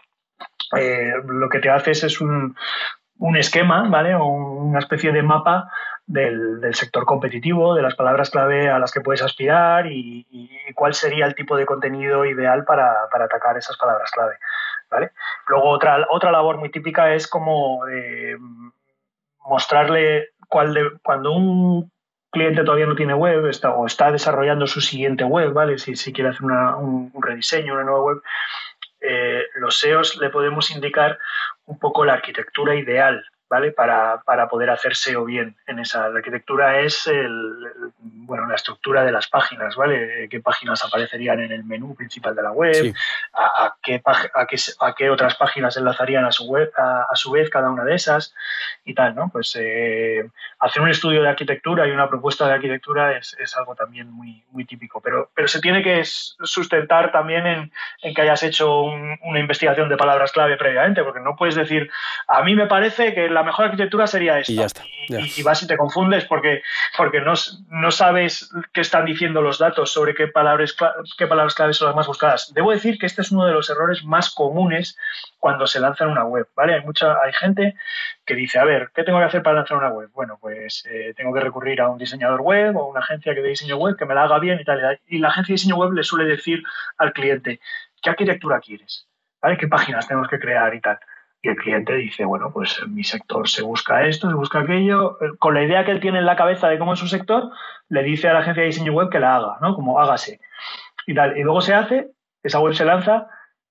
eh, 0.79 1.13
lo 1.27 1.49
que 1.49 1.59
te 1.59 1.71
haces 1.71 2.05
es 2.05 2.21
un, 2.21 2.57
un 3.21 3.37
esquema, 3.37 3.89
¿vale? 3.89 4.15
O 4.15 4.25
una 4.25 4.81
especie 4.81 5.13
de 5.13 5.23
mapa 5.23 5.71
del, 6.07 6.61
sector 6.75 7.05
competitivo, 7.05 7.75
de 7.75 7.83
las 7.83 7.95
palabras 7.95 8.31
clave 8.31 8.69
a 8.69 8.79
las 8.79 8.91
que 8.91 9.01
puedes 9.01 9.23
aspirar 9.23 9.87
y, 9.87 10.27
cuál 10.75 10.95
sería 10.95 11.27
el 11.27 11.35
tipo 11.35 11.57
de 11.57 11.67
contenido 11.67 12.25
ideal 12.25 12.65
para, 12.65 13.05
atacar 13.13 13.57
esas 13.57 13.77
palabras 13.77 14.11
clave. 14.11 14.37
¿vale? 14.91 15.13
Luego 15.49 15.69
otra, 15.69 16.07
otra 16.11 16.33
labor 16.33 16.57
muy 16.57 16.71
típica 16.71 17.15
es 17.15 17.29
como 17.29 17.87
eh, 17.89 18.37
mostrarle 19.45 20.31
cuando 20.49 21.33
un 21.33 21.91
cliente 22.31 22.65
todavía 22.65 22.87
no 22.87 22.95
tiene 22.95 23.15
web 23.15 23.47
está, 23.47 23.71
o 23.71 23.87
está 23.87 24.11
desarrollando 24.11 24.67
su 24.67 24.81
siguiente 24.81 25.25
web, 25.25 25.53
¿vale? 25.53 25.79
Si, 25.79 25.97
si 25.97 26.13
quiere 26.13 26.31
hacer 26.31 26.43
un, 26.45 27.13
rediseño, 27.21 27.75
una 27.75 27.85
nueva 27.85 28.03
web, 28.03 28.23
eh, 29.01 29.47
los 29.55 29.79
SEOs 29.79 30.17
le 30.17 30.31
podemos 30.31 30.71
indicar 30.71 31.19
un 31.65 31.79
poco 31.79 32.05
la 32.05 32.15
arquitectura 32.15 32.75
ideal 32.75 33.25
¿vale? 33.51 33.73
Para, 33.73 34.23
para, 34.23 34.49
poder 34.49 34.71
hacer 34.71 34.95
SEO 34.95 35.25
bien 35.25 35.57
en 35.67 35.81
esa. 35.81 36.09
La 36.09 36.19
arquitectura 36.19 36.81
es 36.81 37.09
el, 37.09 37.93
bueno, 37.99 38.47
la 38.47 38.55
estructura 38.55 39.05
de 39.05 39.11
las 39.11 39.27
páginas, 39.27 39.75
¿vale? 39.75 40.29
¿Qué 40.31 40.39
páginas 40.41 40.85
aparecerían 40.85 41.41
en 41.41 41.51
el 41.51 41.65
menú 41.65 41.97
principal 41.97 42.37
de 42.37 42.43
la 42.45 42.53
web? 42.53 42.95
A, 43.35 43.75
qué, 43.83 44.01
a, 44.05 44.47
qué, 44.47 44.57
a, 44.79 44.95
qué, 44.95 45.11
otras 45.11 45.35
páginas 45.35 45.77
enlazarían 45.77 46.25
a 46.25 46.31
su, 46.31 46.45
web, 46.45 46.71
a, 46.77 47.09
su 47.15 47.33
vez 47.33 47.51
cada 47.51 47.71
una 47.71 47.85
de 47.85 47.97
esas? 47.97 48.33
Y 48.85 48.95
tal, 48.95 49.17
¿no? 49.17 49.31
Pues 49.31 49.57
eh, 49.59 50.31
hacer 50.61 50.81
un 50.81 50.89
estudio 50.89 51.21
de 51.21 51.29
arquitectura 51.29 51.89
y 51.89 51.91
una 51.91 52.09
propuesta 52.09 52.47
de 52.47 52.55
arquitectura 52.55 53.19
es, 53.19 53.37
es, 53.41 53.57
algo 53.57 53.75
también 53.75 54.13
muy, 54.13 54.45
muy 54.53 54.65
típico. 54.65 55.01
Pero, 55.01 55.29
pero 55.35 55.49
se 55.49 55.61
tiene 55.61 55.83
que 55.83 56.05
sustentar 56.05 57.11
también 57.11 57.49
en, 57.49 57.73
en 58.03 58.15
que 58.15 58.23
hayas 58.23 58.45
hecho 58.45 58.83
una 58.83 59.41
investigación 59.41 59.89
de 59.89 59.97
palabras 59.97 60.31
clave 60.31 60.57
previamente, 60.57 61.03
porque 61.03 61.19
no 61.19 61.35
puedes 61.35 61.57
decir, 61.57 61.91
a 62.29 62.45
mí 62.45 62.55
me 62.55 62.69
parece 62.69 63.13
que 63.13 63.29
la 63.29 63.40
la 63.41 63.47
mejor 63.47 63.65
arquitectura 63.67 64.07
sería 64.07 64.39
esta. 64.39 64.53
Y 64.53 64.57
ya 64.57 64.67
está. 64.67 64.85
Y, 65.09 65.43
vas 65.43 65.63
y 65.63 65.67
te 65.67 65.77
confundes 65.77 66.25
porque, 66.27 66.63
porque 66.97 67.21
no, 67.21 67.33
no, 67.71 67.91
sabes 67.91 68.53
qué 68.73 68.83
están 68.83 69.07
diciendo 69.07 69.41
los 69.41 69.59
datos 69.59 69.91
sobre 69.91 70.15
qué 70.15 70.29
palabras, 70.29 70.77
qué 71.19 71.27
palabras 71.27 71.55
claves 71.55 71.79
son 71.79 71.89
las 71.89 71.97
más 71.97 72.07
buscadas. 72.07 72.53
Debo 72.55 72.71
decir 72.71 72.99
que 72.99 73.07
este 73.07 73.23
es 73.23 73.33
uno 73.33 73.47
de 73.47 73.53
los 73.53 73.69
errores 73.71 74.05
más 74.05 74.31
comunes 74.31 74.97
cuando 75.39 75.67
se 75.67 75.81
lanza 75.81 76.07
una 76.07 76.25
web, 76.25 76.49
¿vale? 76.55 76.75
Hay 76.75 76.83
mucha, 76.83 77.17
hay 77.25 77.33
gente 77.33 77.75
que 78.25 78.35
dice, 78.35 78.59
a 78.59 78.65
ver, 78.65 78.91
¿qué 78.95 79.03
tengo 79.03 79.19
que 79.19 79.25
hacer 79.25 79.43
para 79.43 79.57
lanzar 79.57 79.79
una 79.79 79.89
web? 79.89 80.11
Bueno, 80.13 80.39
pues 80.41 80.85
eh, 80.89 81.15
tengo 81.17 81.33
que 81.33 81.41
recurrir 81.41 81.81
a 81.81 81.89
un 81.89 81.99
diseñador 81.99 82.43
web 82.43 82.77
o 82.77 82.87
una 82.89 83.01
agencia 83.01 83.35
que 83.35 83.41
de 83.41 83.49
diseño 83.49 83.79
web 83.79 83.97
que 83.97 84.05
me 84.05 84.15
la 84.15 84.25
haga 84.25 84.39
bien 84.39 84.61
y 84.61 84.65
tal. 84.65 85.01
Y 85.09 85.19
la 85.19 85.29
agencia 85.29 85.55
de 85.55 85.57
diseño 85.57 85.77
web 85.77 85.93
le 85.93 86.05
suele 86.05 86.27
decir 86.27 86.63
al 86.99 87.13
cliente, 87.13 87.59
¿qué 88.03 88.11
arquitectura 88.11 88.61
quieres? 88.61 89.09
¿Vale? 89.43 89.57
¿Qué 89.57 89.67
páginas 89.67 90.07
tenemos 90.07 90.29
que 90.29 90.39
crear 90.39 90.73
y 90.75 90.81
tal? 90.81 91.01
Y 91.43 91.49
el 91.49 91.57
cliente 91.57 91.95
dice, 91.95 92.25
bueno, 92.25 92.51
pues 92.53 92.81
en 92.85 92.95
mi 92.95 93.03
sector 93.03 93.49
se 93.49 93.63
busca 93.63 94.07
esto, 94.07 94.29
se 94.29 94.35
busca 94.35 94.61
aquello. 94.61 95.17
Con 95.39 95.55
la 95.55 95.63
idea 95.63 95.85
que 95.85 95.93
él 95.93 96.01
tiene 96.01 96.19
en 96.19 96.27
la 96.27 96.37
cabeza 96.37 96.69
de 96.69 96.79
cómo 96.79 96.93
es 96.93 96.99
su 96.99 97.09
sector, 97.09 97.51
le 97.89 98.03
dice 98.03 98.29
a 98.29 98.35
la 98.35 98.41
agencia 98.41 98.63
de 98.63 98.69
diseño 98.69 98.93
web 98.93 99.09
que 99.09 99.21
la 99.21 99.37
haga, 99.37 99.57
¿no? 99.61 99.75
Como 99.75 100.01
hágase. 100.01 100.41
Y, 101.07 101.15
tal. 101.15 101.37
y 101.39 101.43
luego 101.43 101.61
se 101.63 101.75
hace, 101.75 102.11
esa 102.43 102.61
web 102.61 102.75
se 102.75 102.85
lanza 102.85 103.27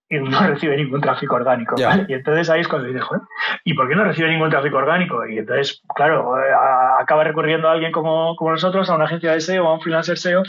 y 0.10 0.18
no 0.18 0.40
recibe 0.48 0.76
ningún 0.76 1.02
tráfico 1.02 1.36
orgánico. 1.36 1.76
Y 2.08 2.14
entonces 2.14 2.50
ahí 2.50 2.62
es 2.62 2.68
cuando 2.68 2.88
dice, 2.88 3.02
Joder, 3.02 3.22
¿y 3.64 3.74
por 3.76 3.88
qué 3.88 3.96
no 3.96 4.04
recibe 4.04 4.30
ningún 4.30 4.50
tráfico 4.50 4.78
orgánico? 4.78 5.28
Y 5.28 5.38
entonces, 5.38 5.82
claro, 5.96 6.40
eh, 6.40 6.52
acaba 7.00 7.24
recurriendo 7.24 7.70
a 7.70 7.74
alguien 7.74 7.92
como, 7.92 8.36
como 8.36 8.52
nosotros, 8.52 8.90
a 8.90 8.96
una 8.96 9.06
agencia 9.06 9.32
de 9.32 9.42
SEO, 9.42 9.68
a 9.68 9.74
un 9.74 9.82
freelancer 9.82 10.18
SEO, 10.18 10.44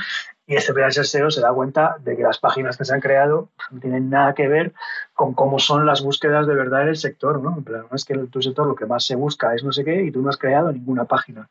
y 0.51 0.57
freelancer 0.59 1.07
SEO 1.07 1.31
se 1.31 1.41
da 1.41 1.53
cuenta 1.53 1.97
de 2.01 2.17
que 2.17 2.25
las 2.25 2.39
páginas 2.39 2.77
que 2.77 2.85
se 2.85 2.93
han 2.93 3.01
creado 3.01 3.51
no 3.71 3.79
tienen 3.79 4.11
nada 4.11 4.35
que 4.35 4.49
ver 4.49 4.73
con 5.15 5.33
cómo 5.33 5.61
son 5.61 5.87
las 5.87 6.03
búsquedas 6.03 6.47
de 6.49 6.55
verdad 6.55 6.83
en 6.83 6.89
el 6.89 6.97
sector, 6.97 7.41
¿no? 7.41 7.63
Es 7.93 8.05
que 8.05 8.15
en 8.15 8.27
tu 8.29 8.43
sector 8.43 8.67
lo 8.67 8.75
que 8.75 8.85
más 8.85 9.05
se 9.05 9.15
busca 9.15 9.55
es 9.55 9.63
no 9.63 9.71
sé 9.71 9.85
qué 9.85 10.03
y 10.03 10.11
tú 10.11 10.23
no 10.23 10.29
has 10.29 10.37
creado 10.37 10.73
ninguna 10.73 11.05
página 11.05 11.49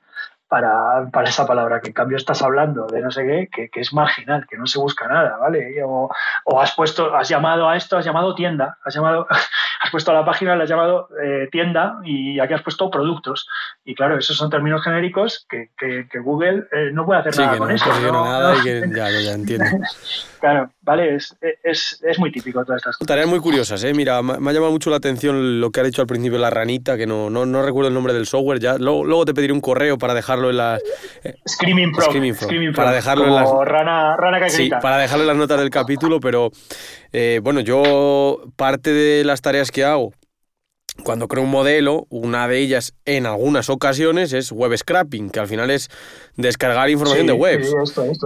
para, 0.49 1.07
para, 1.11 1.29
esa 1.29 1.45
palabra, 1.45 1.79
que 1.79 1.89
en 1.89 1.93
cambio 1.93 2.17
estás 2.17 2.41
hablando 2.41 2.87
de 2.87 3.01
no 3.01 3.11
sé 3.11 3.23
qué, 3.25 3.49
que, 3.51 3.69
que 3.69 3.79
es 3.81 3.93
marginal, 3.93 4.47
que 4.49 4.57
no 4.57 4.65
se 4.65 4.79
busca 4.79 5.07
nada, 5.07 5.37
¿vale? 5.37 5.81
O, 5.85 6.09
o, 6.45 6.61
has 6.61 6.73
puesto, 6.75 7.15
has 7.15 7.29
llamado 7.29 7.69
a 7.69 7.77
esto, 7.77 7.97
has 7.97 8.05
llamado 8.05 8.33
tienda, 8.33 8.77
has 8.83 8.95
llamado, 8.95 9.27
has 9.81 9.91
puesto 9.91 10.11
a 10.11 10.15
la 10.15 10.25
página, 10.25 10.55
le 10.55 10.63
has 10.63 10.69
llamado 10.69 11.07
eh, 11.23 11.47
tienda 11.51 11.99
y 12.03 12.39
aquí 12.39 12.53
has 12.53 12.63
puesto 12.63 12.89
productos. 12.89 13.47
Y 13.85 13.93
claro, 13.93 14.17
esos 14.17 14.35
son 14.35 14.49
términos 14.49 14.83
genéricos 14.83 15.45
que, 15.47 15.69
que, 15.77 16.19
Google 16.19 16.67
eh, 16.71 16.89
no 16.91 17.05
puede 17.05 17.21
hacer 17.21 17.37
nada 17.37 17.57
con 17.57 17.71
eso. 17.71 17.85
¿no? 18.01 18.25
nada 18.25 18.55
y 18.57 18.63
que 18.63 18.83
ya, 18.95 19.09
ya 19.11 19.33
entiendo. 19.33 19.65
claro, 20.39 20.71
vale, 20.89 21.15
es, 21.15 21.37
es, 21.63 22.01
es, 22.03 22.17
muy 22.17 22.31
típico 22.31 22.63
todas 22.65 22.79
estas 22.79 22.97
cosas. 22.97 23.07
Tareas 23.07 23.29
muy 23.29 23.39
curiosas, 23.39 23.83
¿eh? 23.83 23.93
Mira, 23.93 24.23
me 24.23 24.33
ha 24.33 24.53
llamado 24.53 24.71
mucho 24.71 24.89
la 24.89 24.95
atención 24.95 25.61
lo 25.61 25.69
que 25.69 25.81
ha 25.81 25.83
dicho 25.83 26.01
al 26.01 26.07
principio 26.07 26.39
la 26.39 26.49
ranita, 26.49 26.97
que 26.97 27.05
no, 27.05 27.29
no, 27.29 27.45
no 27.45 27.61
recuerdo 27.61 27.89
el 27.89 27.93
nombre 27.93 28.11
del 28.11 28.25
software, 28.25 28.59
ya 28.59 28.77
luego, 28.79 29.05
luego 29.05 29.25
te 29.25 29.35
pediré 29.35 29.53
un 29.53 29.61
correo 29.61 29.99
para 29.99 30.15
dejar 30.15 30.39
en 30.39 30.57
las. 30.57 30.81
Eh, 31.23 31.35
Screaming 31.47 31.93
Frog. 31.93 32.75
para 32.75 32.91
dejarlo 32.91 33.27
en 33.27 33.35
las. 33.35 33.49
Rana, 33.65 34.17
rana 34.17 34.39
que 34.39 34.49
sí, 34.49 34.71
para 34.81 34.97
dejarlo 34.97 35.23
en 35.23 35.27
las 35.27 35.37
notas 35.37 35.59
del 35.59 35.69
capítulo, 35.69 36.19
pero 36.19 36.49
eh, 37.13 37.39
bueno, 37.43 37.59
yo 37.59 38.41
parte 38.55 38.91
de 38.91 39.23
las 39.23 39.41
tareas 39.41 39.69
que 39.69 39.83
hago 39.83 40.11
cuando 41.03 41.27
creo 41.27 41.43
un 41.43 41.49
modelo, 41.49 42.07
una 42.09 42.47
de 42.47 42.59
ellas 42.59 42.93
en 43.05 43.25
algunas 43.25 43.69
ocasiones 43.69 44.33
es 44.33 44.51
web 44.51 44.77
scrapping, 44.77 45.29
que 45.29 45.39
al 45.39 45.47
final 45.47 45.69
es 45.69 45.89
descargar 46.35 46.89
información 46.89 47.27
de 47.27 47.33
webs. 47.33 47.73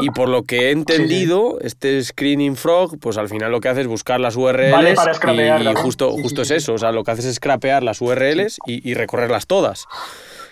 Y 0.01 0.09
por 0.11 0.29
lo 0.29 0.43
que 0.43 0.67
he 0.67 0.71
entendido, 0.71 1.59
este 1.61 2.03
Screening 2.03 2.55
Frog, 2.55 2.99
pues 2.99 3.17
al 3.17 3.29
final 3.29 3.51
lo 3.51 3.61
que 3.61 3.69
hace 3.69 3.81
es 3.81 3.87
buscar 3.87 4.19
las 4.19 4.35
URLs 4.35 4.99
y, 5.33 5.75
justo, 5.75 6.11
justo 6.11 6.41
es 6.41 6.51
eso, 6.51 6.73
o 6.73 6.77
sea, 6.77 6.91
lo 6.91 7.03
que 7.03 7.11
hace 7.11 7.27
es 7.27 7.35
scrapear 7.35 7.83
las 7.83 8.01
URLs 8.01 8.59
y, 8.65 8.89
y 8.89 8.93
recorrerlas 8.93 9.47
todas. 9.47 9.85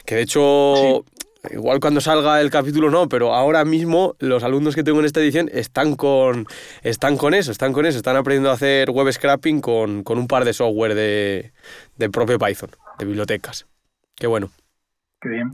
Que 0.05 0.15
de 0.15 0.21
hecho 0.21 1.05
Igual 1.49 1.79
cuando 1.79 2.01
salga 2.01 2.39
el 2.39 2.51
capítulo 2.51 2.91
no, 2.91 3.09
pero 3.09 3.33
ahora 3.33 3.65
mismo 3.65 4.15
los 4.19 4.43
alumnos 4.43 4.75
que 4.75 4.83
tengo 4.83 4.99
en 4.99 5.05
esta 5.05 5.21
edición 5.21 5.49
están 5.51 5.95
con, 5.95 6.45
están 6.83 7.17
con 7.17 7.33
eso, 7.33 7.51
están 7.51 7.73
con 7.73 7.85
eso, 7.85 7.97
están 7.97 8.15
aprendiendo 8.15 8.51
a 8.51 8.53
hacer 8.53 8.91
web 8.91 9.11
scrapping 9.11 9.59
con, 9.59 10.03
con 10.03 10.19
un 10.19 10.27
par 10.27 10.45
de 10.45 10.53
software 10.53 10.93
de, 10.93 11.51
de 11.97 12.09
propio 12.11 12.37
Python, 12.37 12.69
de 12.99 13.05
bibliotecas. 13.05 13.65
Qué 14.15 14.27
bueno. 14.27 14.51
Qué 15.21 15.29
bien. 15.29 15.53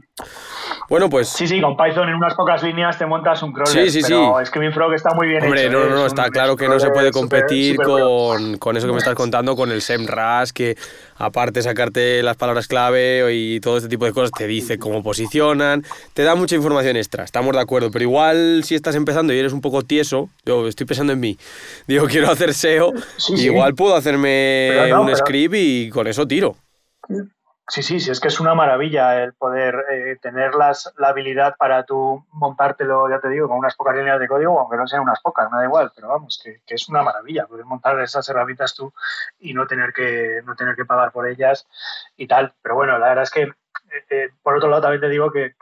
Bueno, 0.88 1.10
pues. 1.10 1.28
Sí, 1.28 1.46
sí, 1.46 1.60
con 1.60 1.76
Python 1.76 2.08
en 2.08 2.16
unas 2.16 2.36
pocas 2.36 2.64
líneas 2.64 2.98
te 2.98 3.06
montas 3.06 3.44
un 3.44 3.52
crawler. 3.52 3.90
Sí, 3.90 4.02
sí, 4.02 4.08
pero 4.08 4.36
sí. 4.40 4.46
Screaming 4.46 4.74
Frog 4.74 4.94
está 4.94 5.14
muy 5.14 5.28
bien 5.28 5.44
Hombre, 5.44 5.70
no, 5.70 5.90
no, 5.90 5.96
no, 5.96 6.06
está 6.06 6.30
claro 6.30 6.56
que 6.56 6.70
no 6.70 6.80
se 6.80 6.90
puede 6.90 7.12
competir 7.12 7.76
con, 7.76 8.58
con, 8.60 8.78
eso 8.78 8.88
que 8.88 8.94
me 8.94 9.00
estás 9.00 9.16
contando, 9.16 9.58
con 9.58 9.70
el 9.74 9.82
SEMrush, 9.82 10.52
que 10.54 10.78
aparte 11.18 11.60
de 11.60 11.64
sacarte 11.64 12.24
las 12.24 12.38
palabras 12.38 12.68
clave 12.68 13.34
y 13.34 13.60
todo 13.60 13.76
este 13.76 13.90
tipo 13.90 14.06
de 14.06 14.14
cosas, 14.14 14.32
te 14.32 14.48
dice 14.48 14.80
cómo 14.80 15.04
posicionan, 15.04 15.84
te 16.14 16.24
da 16.24 16.36
mucha 16.36 16.56
información 16.56 16.96
extra, 16.96 17.26
estamos 17.26 17.54
de 17.54 17.60
acuerdo. 17.60 17.92
Pero 17.92 18.04
igual 18.04 18.62
si 18.64 18.74
estás 18.74 18.96
empezando 18.96 19.34
y 19.34 19.38
eres 19.38 19.52
un 19.52 19.60
poco 19.60 19.82
tieso, 19.82 20.30
yo 20.46 20.66
estoy 20.70 20.88
pensando 20.88 21.12
en 21.12 21.20
mí, 21.20 21.38
digo, 21.88 22.06
quiero 22.08 22.32
hacer 22.32 22.54
SEO, 22.54 22.94
igual 23.36 23.76
puedo 23.76 23.98
hacerme 23.98 24.94
un 24.98 25.14
script 25.14 25.56
y 25.58 25.90
con 25.90 26.08
eso 26.08 26.26
tiro. 26.26 26.56
Sí, 27.70 27.84
sí, 27.84 28.00
sí, 28.00 28.12
es 28.12 28.22
que 28.22 28.30
es 28.30 28.40
una 28.40 28.56
maravilla 28.56 29.22
el 29.22 29.34
poder 29.34 29.86
eh, 29.92 30.18
tener 30.22 30.56
las, 30.56 30.94
la 30.98 31.10
habilidad 31.10 31.56
para 31.58 31.84
tú 31.84 32.26
montártelo, 32.32 33.10
ya 33.10 33.20
te 33.20 33.28
digo, 33.28 33.50
con 33.50 33.58
unas 33.58 33.76
pocas 33.76 33.94
líneas 33.94 34.22
de 34.22 34.28
código, 34.30 34.58
aunque 34.58 34.78
no 34.78 34.88
sean 34.88 35.02
unas 35.02 35.20
pocas, 35.20 35.52
me 35.52 35.58
da 35.58 35.66
igual, 35.66 35.92
pero 35.94 36.08
vamos, 36.08 36.40
que, 36.42 36.62
que, 36.66 36.76
es 36.76 36.88
una 36.88 37.04
maravilla 37.04 37.46
poder 37.46 37.66
montar 37.66 38.00
esas 38.00 38.28
herramientas 38.30 38.74
tú 38.74 38.94
y 39.40 39.54
no 39.54 39.68
tener 39.68 39.92
que, 39.92 40.42
no 40.46 40.56
tener 40.56 40.78
que 40.78 40.86
pagar 40.86 41.12
por 41.12 41.28
ellas 41.28 41.68
y 42.16 42.26
tal. 42.28 42.54
Pero 42.62 42.76
bueno, 42.76 42.98
la 43.00 43.10
verdad 43.10 43.24
es 43.24 43.32
que 43.32 43.52
eh, 44.10 44.30
por 44.44 44.56
otro 44.56 44.70
lado, 44.70 44.82
también 44.82 45.02
te 45.02 45.10
digo 45.10 45.32
que, 45.32 45.56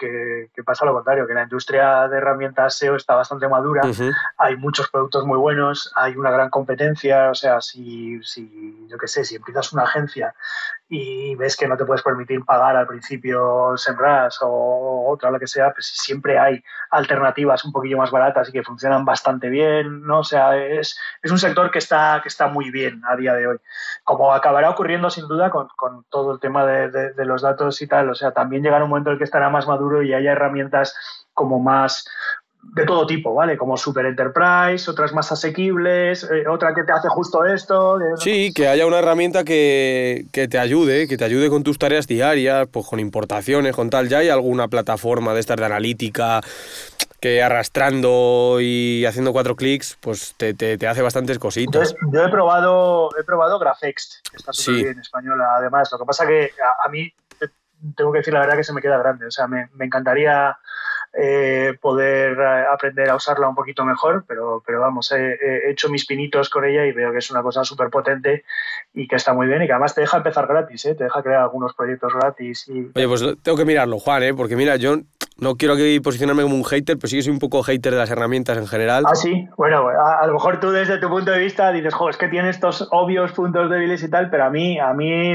pasa 0.66 0.86
lo 0.86 0.94
contrario, 0.94 1.28
que 1.28 1.34
la 1.34 1.44
industria 1.44 2.08
de 2.08 2.18
herramientas 2.18 2.76
SEO 2.78 2.96
está 2.96 3.16
bastante 3.16 3.48
madura, 3.48 3.82
hay 4.38 4.56
muchos 4.56 4.90
productos 4.90 5.26
muy 5.26 5.38
buenos, 5.38 5.92
hay 5.96 6.16
una 6.16 6.32
gran 6.32 6.50
competencia, 6.50 7.30
o 7.30 7.36
sea, 7.36 7.62
si, 7.62 8.22
si 8.24 8.88
yo 8.90 8.98
qué 8.98 9.08
sé, 9.08 9.26
si 9.26 9.36
empiezas 9.36 9.74
una 9.74 9.84
agencia 9.84 10.34
y 10.88 11.36
ves 11.36 11.58
que 11.58 11.68
no 11.68 11.78
te 11.78 11.86
puedes 11.86 12.04
permitir 12.04 12.46
pagar 12.46 12.76
al 12.76 12.86
principio 12.86 13.76
SEMrush 13.76 14.38
o 14.42 15.10
otra, 15.12 15.32
lo 15.32 15.40
que 15.40 15.48
sea, 15.48 15.74
pues 15.74 15.88
siempre 15.88 16.38
hay 16.38 16.64
alternativas 16.92 17.66
un 17.66 17.72
poquillo 17.72 17.98
más 17.98 18.12
baratas 18.12 18.50
y 18.50 18.52
que 18.52 18.64
funcionan 18.64 19.04
bastante 19.04 19.50
bien, 19.50 20.04
¿no? 20.06 20.20
O 20.20 20.24
sea, 20.24 20.56
es, 20.56 21.00
es 21.24 21.32
un 21.32 21.40
sector 21.40 21.72
que 21.72 21.80
está, 21.80 22.20
que 22.22 22.30
está 22.30 22.48
muy 22.48 22.70
bien 22.70 23.02
a 23.08 23.16
día 23.16 23.34
de 23.34 23.48
hoy. 23.48 23.58
Como 24.04 24.32
acabará 24.32 24.70
ocurriendo 24.70 25.10
sin 25.10 25.28
duda 25.28 25.50
con, 25.50 25.68
con 25.76 26.06
todo 26.10 26.34
el 26.34 26.40
tema 26.40 26.66
de, 26.66 27.14
de 27.14 27.26
los 27.26 27.42
datos 27.42 27.82
y 27.82 27.88
tal, 27.88 28.10
o 28.10 28.16
sea, 28.16 28.32
también 28.32 28.62
llegará 28.62 28.84
un 28.84 28.90
momento 28.92 29.10
en 29.10 29.14
el 29.14 29.18
que 29.18 29.26
estará 29.26 29.50
más 29.50 29.68
maduro 29.68 30.04
y 30.04 30.14
haya 30.14 30.34
herramientas 30.34 30.96
como 31.34 31.60
más 31.60 32.06
de 32.74 32.86
todo 32.86 33.06
tipo, 33.06 33.34
¿vale? 33.34 33.58
Como 33.58 33.78
Super 33.78 34.06
Enterprise, 34.06 34.90
otras 34.90 35.14
más 35.14 35.32
asequibles, 35.32 36.24
eh, 36.24 36.48
otra 36.48 36.74
que 36.74 36.84
te 36.84 36.92
hace 36.92 37.08
justo 37.08 37.46
esto. 37.46 37.98
Sí, 38.18 38.54
que 38.54 38.68
haya 38.68 38.86
una 38.86 39.00
herramienta 39.00 39.44
que, 39.44 40.28
te 40.32 40.60
ayude, 40.60 41.08
que 41.08 41.18
te 41.18 41.24
ayude 41.24 41.50
con 41.50 41.64
tus 41.64 41.78
tareas 41.78 42.08
diarias, 42.08 42.68
pues 42.72 42.86
con 42.86 43.00
importaciones, 43.00 43.76
con 43.76 43.90
tal. 43.90 44.10
Ya 44.10 44.20
hay 44.20 44.30
alguna 44.30 44.68
plataforma 44.68 45.34
de 45.34 45.40
estas 45.40 45.58
de 45.58 45.66
analítica 45.66 46.42
que 47.22 47.42
arrastrando 47.42 48.58
y 48.60 49.06
haciendo 49.06 49.32
cuatro 49.32 49.56
clics, 49.56 49.98
pues 50.02 50.36
te, 50.38 50.54
te, 50.54 50.88
hace 50.88 51.02
bastantes 51.02 51.40
cositas. 51.40 51.96
yo 52.12 52.24
he 52.24 52.30
probado, 52.30 53.10
he 53.20 53.24
probado 53.24 53.58
Grafex, 53.58 54.22
que 54.30 54.38
está 54.38 54.54
súper 54.54 54.84
bien 54.84 54.94
en 54.96 55.00
español 55.00 55.40
además. 55.42 55.90
Lo 55.92 55.98
que 55.98 56.06
pasa 56.06 56.28
que 56.28 56.52
a, 56.62 56.88
a 56.88 56.90
mí 56.90 57.12
tengo 57.96 58.12
que 58.12 58.20
decir 58.20 58.34
la 58.34 58.40
verdad 58.40 58.58
que 58.58 58.64
se 58.64 58.74
me 58.74 58.82
queda 58.82 58.98
grande. 58.98 59.28
O 59.28 59.32
sea, 59.32 59.48
me, 59.48 59.70
encantaría 59.80 60.58
eh, 61.18 61.78
poder 61.80 62.38
eh, 62.38 62.66
aprender 62.72 63.10
a 63.10 63.16
usarla 63.16 63.48
un 63.48 63.56
poquito 63.56 63.86
mejor, 63.86 64.26
pero, 64.28 64.62
pero 64.66 64.82
vamos, 64.82 65.14
he, 65.14 65.70
hecho 65.70 65.90
mis 65.90 66.06
pinitos 66.06 66.50
con 66.50 66.66
ella 66.66 66.86
y 66.86 66.92
veo 66.92 67.12
que 67.14 67.20
es 67.20 67.32
una 67.32 67.42
cosa 67.42 67.64
súper 67.64 67.90
potente 67.90 68.44
y 68.94 69.08
que 69.08 69.16
está 69.16 69.34
muy 69.34 69.48
bien 69.48 69.62
y 69.62 69.68
que 69.68 69.72
además 69.72 69.96
te 69.96 70.02
deja 70.02 70.18
empezar 70.18 70.46
gratis, 70.46 70.86
¿eh? 70.86 70.96
te 70.96 71.06
deja 71.06 71.24
crear 71.24 71.42
algunos 71.42 71.74
proyectos 71.74 72.14
gratis. 72.14 72.68
Y... 72.68 72.92
Oye, 72.94 73.08
pues 73.08 73.24
tengo 73.42 73.58
que 73.58 73.64
mirarlo, 73.64 73.98
Juan, 73.98 74.24
¿eh? 74.24 74.34
porque 74.34 74.58
mira, 74.58 74.76
yo 74.76 74.98
no 75.38 75.56
quiero 75.56 75.76
aquí 75.76 76.02
posicionarme 76.02 76.44
como 76.44 76.56
un 76.56 76.66
hater, 76.66 76.98
pero 76.98 77.08
sí 77.08 77.16
que 77.16 77.24
soy 77.24 77.32
un 77.32 77.40
poco 77.40 77.64
hater 77.64 77.94
de 77.94 78.00
las 78.00 78.10
herramientas 78.10 78.58
en 78.58 78.68
general. 78.68 79.06
Ah, 79.08 79.16
sí, 79.16 79.48
bueno, 79.56 79.88
a, 79.88 80.28
lo 80.28 80.34
mejor 80.34 80.60
tú 80.60 80.72
desde 80.72 80.98
tu 80.98 81.08
punto 81.08 81.32
de 81.32 81.40
vista 81.40 81.72
dices, 81.72 81.94
jo, 81.94 82.10
es 82.10 82.18
que 82.18 82.28
tiene 82.28 82.50
estos 82.50 82.90
obvios 82.92 83.32
puntos 83.32 83.70
débiles 83.70 84.04
y 84.04 84.10
tal, 84.10 84.30
pero 84.30 84.46
a 84.46 84.50
mí, 84.50 84.80
a 84.80 84.94
mí 84.94 85.34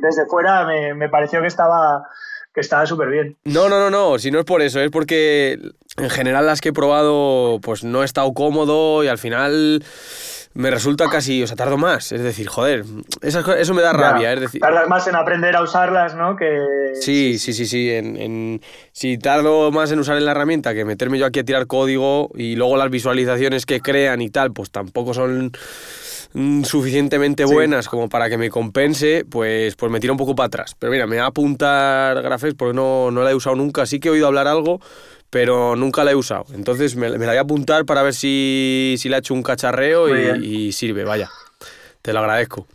desde 0.00 0.24
fuera 0.26 0.64
me, 0.64 0.94
me 0.94 1.10
pareció 1.10 1.42
que 1.42 1.46
estaba 1.46 2.08
que 2.54 2.60
estaba 2.60 2.86
súper 2.86 3.08
bien. 3.08 3.36
No, 3.44 3.68
no, 3.68 3.78
no, 3.78 3.90
no, 3.90 4.18
si 4.18 4.30
no 4.30 4.40
es 4.40 4.44
por 4.44 4.62
eso, 4.62 4.80
es 4.80 4.90
porque 4.90 5.58
en 5.96 6.10
general 6.10 6.46
las 6.46 6.60
que 6.60 6.70
he 6.70 6.72
probado 6.72 7.60
pues 7.62 7.84
no 7.84 8.02
he 8.02 8.04
estado 8.04 8.32
cómodo 8.32 9.04
y 9.04 9.08
al 9.08 9.18
final 9.18 9.82
me 10.52 10.70
resulta 10.70 11.08
casi, 11.08 11.42
o 11.42 11.46
sea, 11.46 11.56
tardo 11.56 11.78
más. 11.78 12.10
Es 12.10 12.22
decir, 12.22 12.48
joder, 12.48 12.84
eso, 13.22 13.74
me 13.74 13.82
da 13.82 13.92
rabia. 13.92 14.32
Es 14.32 14.40
decir, 14.40 14.60
Tardas 14.60 14.88
más 14.88 15.06
en 15.06 15.14
aprender 15.14 15.54
a 15.54 15.62
usarlas, 15.62 16.16
¿no? 16.16 16.34
Que... 16.36 16.92
Sí, 17.00 17.38
sí, 17.38 17.52
sí, 17.52 17.66
sí. 17.66 17.90
En, 17.90 18.60
si 18.92 19.16
tardo 19.16 19.70
más 19.70 19.92
en 19.92 20.00
usar 20.00 20.20
la 20.20 20.32
herramienta 20.32 20.74
que 20.74 20.84
meterme 20.84 21.18
yo 21.18 21.26
aquí 21.26 21.38
a 21.38 21.44
tirar 21.44 21.68
código 21.68 22.30
y 22.34 22.56
luego 22.56 22.76
las 22.76 22.90
visualizaciones 22.90 23.64
que 23.64 23.80
crean 23.80 24.20
y 24.22 24.30
tal, 24.30 24.52
pues 24.52 24.70
tampoco 24.72 25.14
son 25.14 25.52
Mm, 26.32 26.62
suficientemente 26.62 27.44
buenas 27.44 27.88
como 27.88 28.08
para 28.08 28.30
que 28.30 28.38
me 28.38 28.50
compense, 28.50 29.24
pues, 29.28 29.74
pues 29.74 29.90
me 29.90 29.98
tira 29.98 30.12
un 30.12 30.18
poco 30.18 30.34
para 30.34 30.46
atrás. 30.46 30.76
Pero 30.78 30.92
mira, 30.92 31.06
me 31.06 31.16
va 31.16 31.24
a 31.24 31.28
apuntar 31.28 32.22
Grafex 32.22 32.54
porque 32.54 32.74
no, 32.74 33.10
no 33.10 33.22
la 33.22 33.32
he 33.32 33.34
usado 33.34 33.56
nunca. 33.56 33.86
Sí 33.86 33.98
que 33.98 34.08
he 34.08 34.10
oído 34.12 34.28
hablar 34.28 34.46
algo, 34.46 34.80
pero 35.30 35.74
nunca 35.74 36.04
la 36.04 36.12
he 36.12 36.14
usado. 36.14 36.46
Entonces 36.54 36.94
me, 36.96 37.08
la 37.08 37.16
voy 37.16 37.36
a 37.36 37.40
apuntar 37.40 37.84
para 37.84 38.02
ver 38.02 38.14
si, 38.14 38.96
si 38.98 39.08
le 39.08 39.16
ha 39.16 39.18
hecho 39.18 39.34
un 39.34 39.42
cacharreo 39.42 40.36
y, 40.36 40.72
sirve, 40.72 41.04
vaya. 41.04 41.30
Te 42.02 42.12
lo 42.12 42.20
agradezco. 42.20 42.66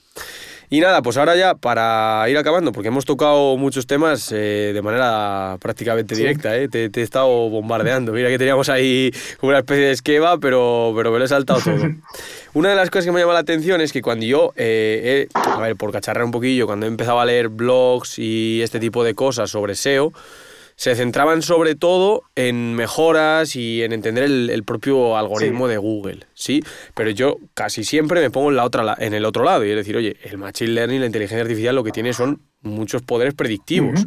Y 0.69 0.79
nada, 0.79 1.01
pues 1.03 1.15
ahora 1.17 1.35
ya 1.35 1.53
para 1.53 2.27
ir 2.27 2.37
acabando, 2.37 2.71
porque 2.71 2.87
hemos 2.87 3.05
tocado 3.05 3.55
muchos 3.55 3.85
temas 3.85 4.31
eh, 4.31 4.71
de 4.73 4.81
manera 4.81 5.57
prácticamente 5.61 6.15
directa, 6.15 6.57
¿eh? 6.57 6.67
te, 6.67 6.89
he 6.93 7.03
estado 7.03 7.27
bombardeando. 7.49 8.11
Mira 8.11 8.29
que 8.29 8.37
teníamos 8.39 8.67
ahí 8.69 9.11
una 9.41 9.59
especie 9.59 9.85
de 9.85 9.91
esquema, 9.91 10.39
pero, 10.39 10.91
pero 10.95 11.11
me 11.11 11.19
lo 11.19 11.25
he 11.25 11.27
saltado 11.27 11.61
todo. 11.61 11.75
Una 12.55 12.69
de 12.69 12.75
las 12.77 12.89
cosas 12.89 13.07
que 13.07 13.11
me 13.11 13.19
llama 13.19 13.33
la 13.33 13.39
atención 13.39 13.81
es 13.81 13.91
que 13.91 14.01
cuando 14.01 14.25
yo, 14.25 14.53
eh, 14.55 15.27
a 15.33 15.59
ver, 15.59 15.75
por 15.75 15.91
cacharrar 15.91 16.23
un 16.23 16.31
poquillo, 16.31 16.65
cuando 16.67 16.85
he 16.85 16.89
empezado 16.89 17.19
a 17.19 17.25
leer 17.25 17.49
blogs 17.49 18.17
y 18.17 18.61
este 18.61 18.79
tipo 18.79 19.03
de 19.03 19.13
cosas 19.13 19.49
sobre 19.49 19.75
SEO, 19.75 20.13
se 20.77 20.95
centraban 20.95 21.41
sobre 21.41 21.75
todo 21.75 22.23
en 22.33 22.73
mejoras 22.73 23.57
y 23.57 23.83
en 23.83 23.91
entender 23.91 24.23
el, 24.23 24.63
propio 24.63 25.17
algoritmo 25.17 25.67
de 25.67 25.75
Google, 25.75 26.27
¿sí? 26.33 26.63
Pero 26.93 27.09
yo 27.09 27.35
casi 27.55 27.83
siempre 27.83 28.21
me 28.21 28.31
pongo 28.31 28.51
en, 28.51 28.55
la 28.55 28.63
otra, 28.63 28.95
en 28.99 29.13
el 29.13 29.25
otro 29.25 29.43
lado 29.43 29.65
y 29.65 29.71
es 29.71 29.75
decir, 29.75 29.97
oye, 29.97 30.15
el 30.23 30.37
Machine 30.37 30.71
Learning, 30.71 31.01
la 31.01 31.07
inteligencia 31.07 31.41
artificial, 31.41 31.75
lo 31.75 31.83
que 31.83 31.91
tiene 31.91 32.13
son 32.13 32.41
muchos 32.61 33.01
poderes 33.01 33.33
predictivos. 33.33 34.05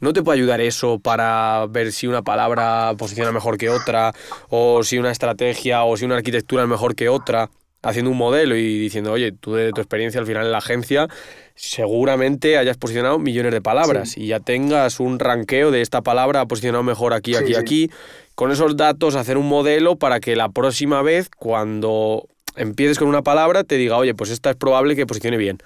¿No 0.00 0.12
te 0.12 0.22
puede 0.22 0.38
ayudar 0.38 0.60
eso 0.60 0.98
para 0.98 1.64
ver 1.70 1.92
si 1.92 2.06
una 2.06 2.20
palabra 2.20 2.92
posiciona 2.98 3.32
mejor 3.32 3.56
que 3.56 3.70
otra, 3.70 4.12
o 4.50 4.82
si 4.82 4.98
una 4.98 5.12
estrategia 5.12 5.84
o 5.84 5.96
si 5.96 6.04
una 6.04 6.16
arquitectura 6.16 6.64
es 6.64 6.68
mejor 6.68 6.94
que 6.94 7.08
otra? 7.08 7.48
Haciendo 7.86 8.10
un 8.10 8.18
modelo 8.18 8.56
y 8.56 8.78
diciendo, 8.78 9.12
oye, 9.12 9.32
tú 9.32 9.54
de 9.54 9.72
tu 9.72 9.80
experiencia 9.80 10.20
al 10.20 10.26
final 10.26 10.46
en 10.46 10.52
la 10.52 10.58
agencia, 10.58 11.08
seguramente 11.54 12.58
hayas 12.58 12.76
posicionado 12.76 13.18
millones 13.18 13.52
de 13.52 13.62
palabras 13.62 14.16
y 14.18 14.28
ya 14.28 14.40
tengas 14.40 15.00
un 15.00 15.18
ranqueo 15.18 15.70
de 15.70 15.80
esta 15.80 16.02
palabra 16.02 16.44
posicionado 16.46 16.82
mejor 16.82 17.14
aquí, 17.14 17.36
aquí, 17.36 17.54
aquí. 17.54 17.90
Con 18.34 18.50
esos 18.50 18.76
datos 18.76 19.14
hacer 19.14 19.38
un 19.38 19.48
modelo 19.48 19.96
para 19.96 20.20
que 20.20 20.36
la 20.36 20.50
próxima 20.50 21.00
vez, 21.02 21.30
cuando 21.30 22.26
empieces 22.56 22.98
con 22.98 23.08
una 23.08 23.22
palabra, 23.22 23.64
te 23.64 23.76
diga, 23.76 23.96
oye, 23.96 24.14
pues 24.14 24.30
esta 24.30 24.50
es 24.50 24.56
probable 24.56 24.96
que 24.96 25.06
posicione 25.06 25.36
bien. 25.36 25.58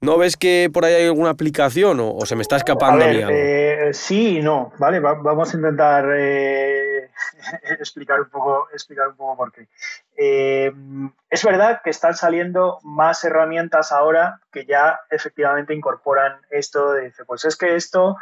¿No 0.00 0.18
ves 0.18 0.36
que 0.36 0.68
por 0.70 0.84
ahí 0.84 0.92
hay 0.92 1.06
alguna 1.06 1.30
aplicación 1.30 1.98
o, 2.00 2.26
se 2.26 2.36
me 2.36 2.42
está 2.42 2.56
escapando 2.56 3.06
a, 3.06 3.08
mí 3.08 3.22
algo? 3.22 3.30
Eh, 3.30 3.88
sí 3.92 4.38
y 4.38 4.42
no, 4.42 4.70
¿vale? 4.78 5.00
vamos 5.00 5.54
a 5.54 5.56
intentar 5.56 6.04
eh, 6.14 7.08
explicar, 7.80 8.20
un 8.20 8.28
poco, 8.28 8.68
explicar 8.70 9.08
un 9.08 9.16
poco 9.16 9.36
por 9.36 9.52
qué. 9.52 9.66
Eh, 10.16 10.72
es 11.30 11.44
verdad 11.44 11.80
que 11.82 11.90
están 11.90 12.14
saliendo 12.14 12.78
más 12.84 13.24
herramientas 13.24 13.90
ahora 13.90 14.40
que 14.52 14.64
ya 14.64 15.00
efectivamente 15.10 15.74
incorporan 15.74 16.38
esto 16.50 16.92
de, 16.92 17.12
pues 17.26 17.44
es 17.44 17.56
que 17.56 17.74
esto 17.74 18.16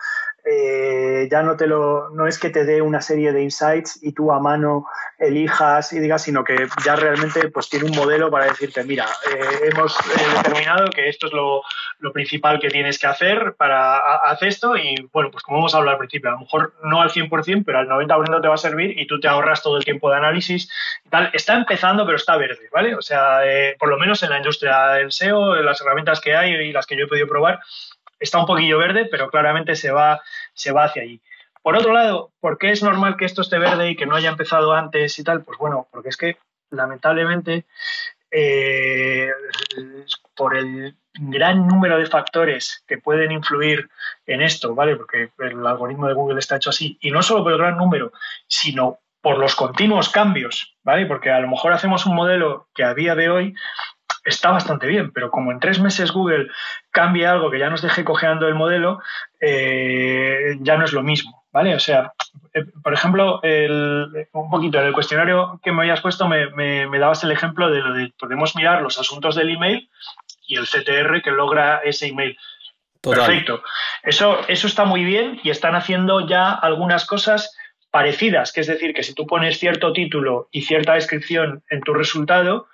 eh, 0.44 1.28
ya 1.30 1.42
no 1.42 1.56
te 1.56 1.66
lo, 1.66 2.08
no 2.10 2.26
es 2.26 2.38
que 2.38 2.50
te 2.50 2.64
dé 2.64 2.82
una 2.82 3.00
serie 3.00 3.32
de 3.32 3.42
insights 3.42 4.02
y 4.02 4.12
tú 4.12 4.32
a 4.32 4.40
mano 4.40 4.86
elijas 5.18 5.92
y 5.92 6.00
digas, 6.00 6.22
sino 6.22 6.42
que 6.42 6.66
ya 6.84 6.96
realmente 6.96 7.48
pues 7.48 7.68
tiene 7.68 7.84
un 7.84 7.94
modelo 7.94 8.30
para 8.30 8.46
decirte, 8.46 8.82
mira, 8.82 9.06
eh, 9.30 9.70
hemos 9.70 9.96
determinado 10.34 10.90
que 10.90 11.08
esto 11.08 11.28
es 11.28 11.32
lo, 11.32 11.62
lo, 12.00 12.12
principal 12.12 12.58
que 12.58 12.70
tienes 12.70 12.98
que 12.98 13.06
hacer 13.06 13.54
para 13.56 13.98
hacer 14.24 14.48
esto 14.48 14.76
y 14.76 15.08
bueno, 15.12 15.30
pues 15.30 15.44
como 15.44 15.58
hemos 15.58 15.74
hablado 15.74 15.92
al 15.92 15.98
principio, 15.98 16.30
a 16.30 16.32
lo 16.32 16.40
mejor 16.40 16.74
no 16.82 17.00
al 17.02 17.10
100%, 17.10 17.62
pero 17.64 17.78
al 17.78 17.88
90% 17.88 18.40
te 18.40 18.48
va 18.48 18.54
a 18.54 18.58
servir 18.58 18.98
y 18.98 19.06
tú 19.06 19.20
te 19.20 19.28
ahorras 19.28 19.62
todo 19.62 19.76
el 19.76 19.84
tiempo 19.84 20.10
de 20.10 20.16
análisis 20.16 20.68
y 21.04 21.08
tal. 21.08 21.30
Está 21.34 21.54
empezando, 21.54 21.81
pero 22.04 22.16
está 22.16 22.36
verde, 22.36 22.68
¿vale? 22.72 22.94
O 22.94 23.02
sea, 23.02 23.46
eh, 23.46 23.76
por 23.78 23.88
lo 23.88 23.98
menos 23.98 24.22
en 24.22 24.30
la 24.30 24.38
industria 24.38 24.88
del 24.88 25.12
SEO, 25.12 25.56
en 25.56 25.66
las 25.66 25.80
herramientas 25.80 26.20
que 26.20 26.34
hay 26.34 26.52
y 26.52 26.72
las 26.72 26.86
que 26.86 26.96
yo 26.96 27.04
he 27.04 27.08
podido 27.08 27.26
probar, 27.26 27.60
está 28.18 28.38
un 28.38 28.46
poquillo 28.46 28.78
verde, 28.78 29.06
pero 29.10 29.30
claramente 29.30 29.74
se 29.74 29.90
va, 29.90 30.20
se 30.54 30.72
va 30.72 30.84
hacia 30.84 31.02
allí. 31.02 31.20
Por 31.62 31.76
otro 31.76 31.92
lado, 31.92 32.32
¿por 32.40 32.58
qué 32.58 32.70
es 32.70 32.82
normal 32.82 33.16
que 33.16 33.24
esto 33.24 33.42
esté 33.42 33.58
verde 33.58 33.90
y 33.90 33.96
que 33.96 34.06
no 34.06 34.16
haya 34.16 34.30
empezado 34.30 34.72
antes 34.72 35.18
y 35.18 35.24
tal? 35.24 35.42
Pues 35.42 35.58
bueno, 35.58 35.88
porque 35.92 36.08
es 36.08 36.16
que 36.16 36.36
lamentablemente 36.70 37.66
eh, 38.30 39.30
por 40.34 40.56
el 40.56 40.96
gran 41.14 41.66
número 41.66 41.98
de 41.98 42.06
factores 42.06 42.82
que 42.86 42.98
pueden 42.98 43.30
influir 43.30 43.90
en 44.26 44.40
esto, 44.40 44.74
¿vale? 44.74 44.96
Porque 44.96 45.30
el 45.38 45.66
algoritmo 45.66 46.08
de 46.08 46.14
Google 46.14 46.38
está 46.38 46.56
hecho 46.56 46.70
así, 46.70 46.96
y 47.00 47.10
no 47.10 47.22
solo 47.22 47.44
por 47.44 47.52
el 47.52 47.58
gran 47.58 47.76
número, 47.76 48.12
sino 48.46 48.98
por 49.22 49.38
los 49.38 49.54
continuos 49.54 50.10
cambios, 50.10 50.76
¿vale? 50.82 51.06
Porque 51.06 51.30
a 51.30 51.40
lo 51.40 51.48
mejor 51.48 51.72
hacemos 51.72 52.04
un 52.06 52.14
modelo 52.14 52.68
que 52.74 52.84
a 52.84 52.92
día 52.92 53.14
de 53.14 53.30
hoy 53.30 53.54
está 54.24 54.50
bastante 54.50 54.86
bien, 54.86 55.12
pero 55.12 55.30
como 55.30 55.52
en 55.52 55.60
tres 55.60 55.80
meses 55.80 56.12
Google 56.12 56.48
cambia 56.90 57.30
algo 57.30 57.50
que 57.50 57.58
ya 57.58 57.70
nos 57.70 57.82
deje 57.82 58.04
cojeando 58.04 58.46
el 58.48 58.54
modelo, 58.54 59.00
eh, 59.40 60.56
ya 60.60 60.76
no 60.76 60.84
es 60.84 60.92
lo 60.92 61.02
mismo, 61.02 61.44
¿vale? 61.52 61.74
O 61.74 61.80
sea, 61.80 62.12
eh, 62.52 62.64
por 62.82 62.92
ejemplo, 62.92 63.40
un 63.42 64.50
poquito 64.50 64.78
en 64.78 64.86
el 64.86 64.92
cuestionario 64.92 65.60
que 65.62 65.72
me 65.72 65.82
habías 65.82 66.00
puesto 66.00 66.28
me, 66.28 66.50
me, 66.50 66.98
dabas 66.98 67.24
el 67.24 67.32
ejemplo 67.32 67.70
de 67.70 67.80
lo 67.80 67.94
de 67.94 68.12
podemos 68.18 68.54
mirar 68.56 68.82
los 68.82 68.98
asuntos 68.98 69.34
del 69.34 69.50
email 69.50 69.88
y 70.46 70.56
el 70.56 70.66
CTR 70.66 71.22
que 71.22 71.30
logra 71.30 71.78
ese 71.78 72.08
email. 72.08 72.36
Perfecto. 73.00 73.62
Eso, 74.02 74.38
eso 74.46 74.66
está 74.68 74.84
muy 74.84 75.04
bien 75.04 75.40
y 75.42 75.50
están 75.50 75.74
haciendo 75.74 76.26
ya 76.26 76.52
algunas 76.52 77.04
cosas 77.04 77.56
parecidas, 77.92 78.52
que 78.52 78.62
es 78.62 78.66
decir, 78.66 78.94
que 78.94 79.04
si 79.04 79.14
tú 79.14 79.26
pones 79.26 79.58
cierto 79.58 79.92
título 79.92 80.48
y 80.50 80.62
cierta 80.62 80.94
descripción 80.94 81.62
en 81.68 81.82
tu 81.82 81.92
resultado, 81.92 82.66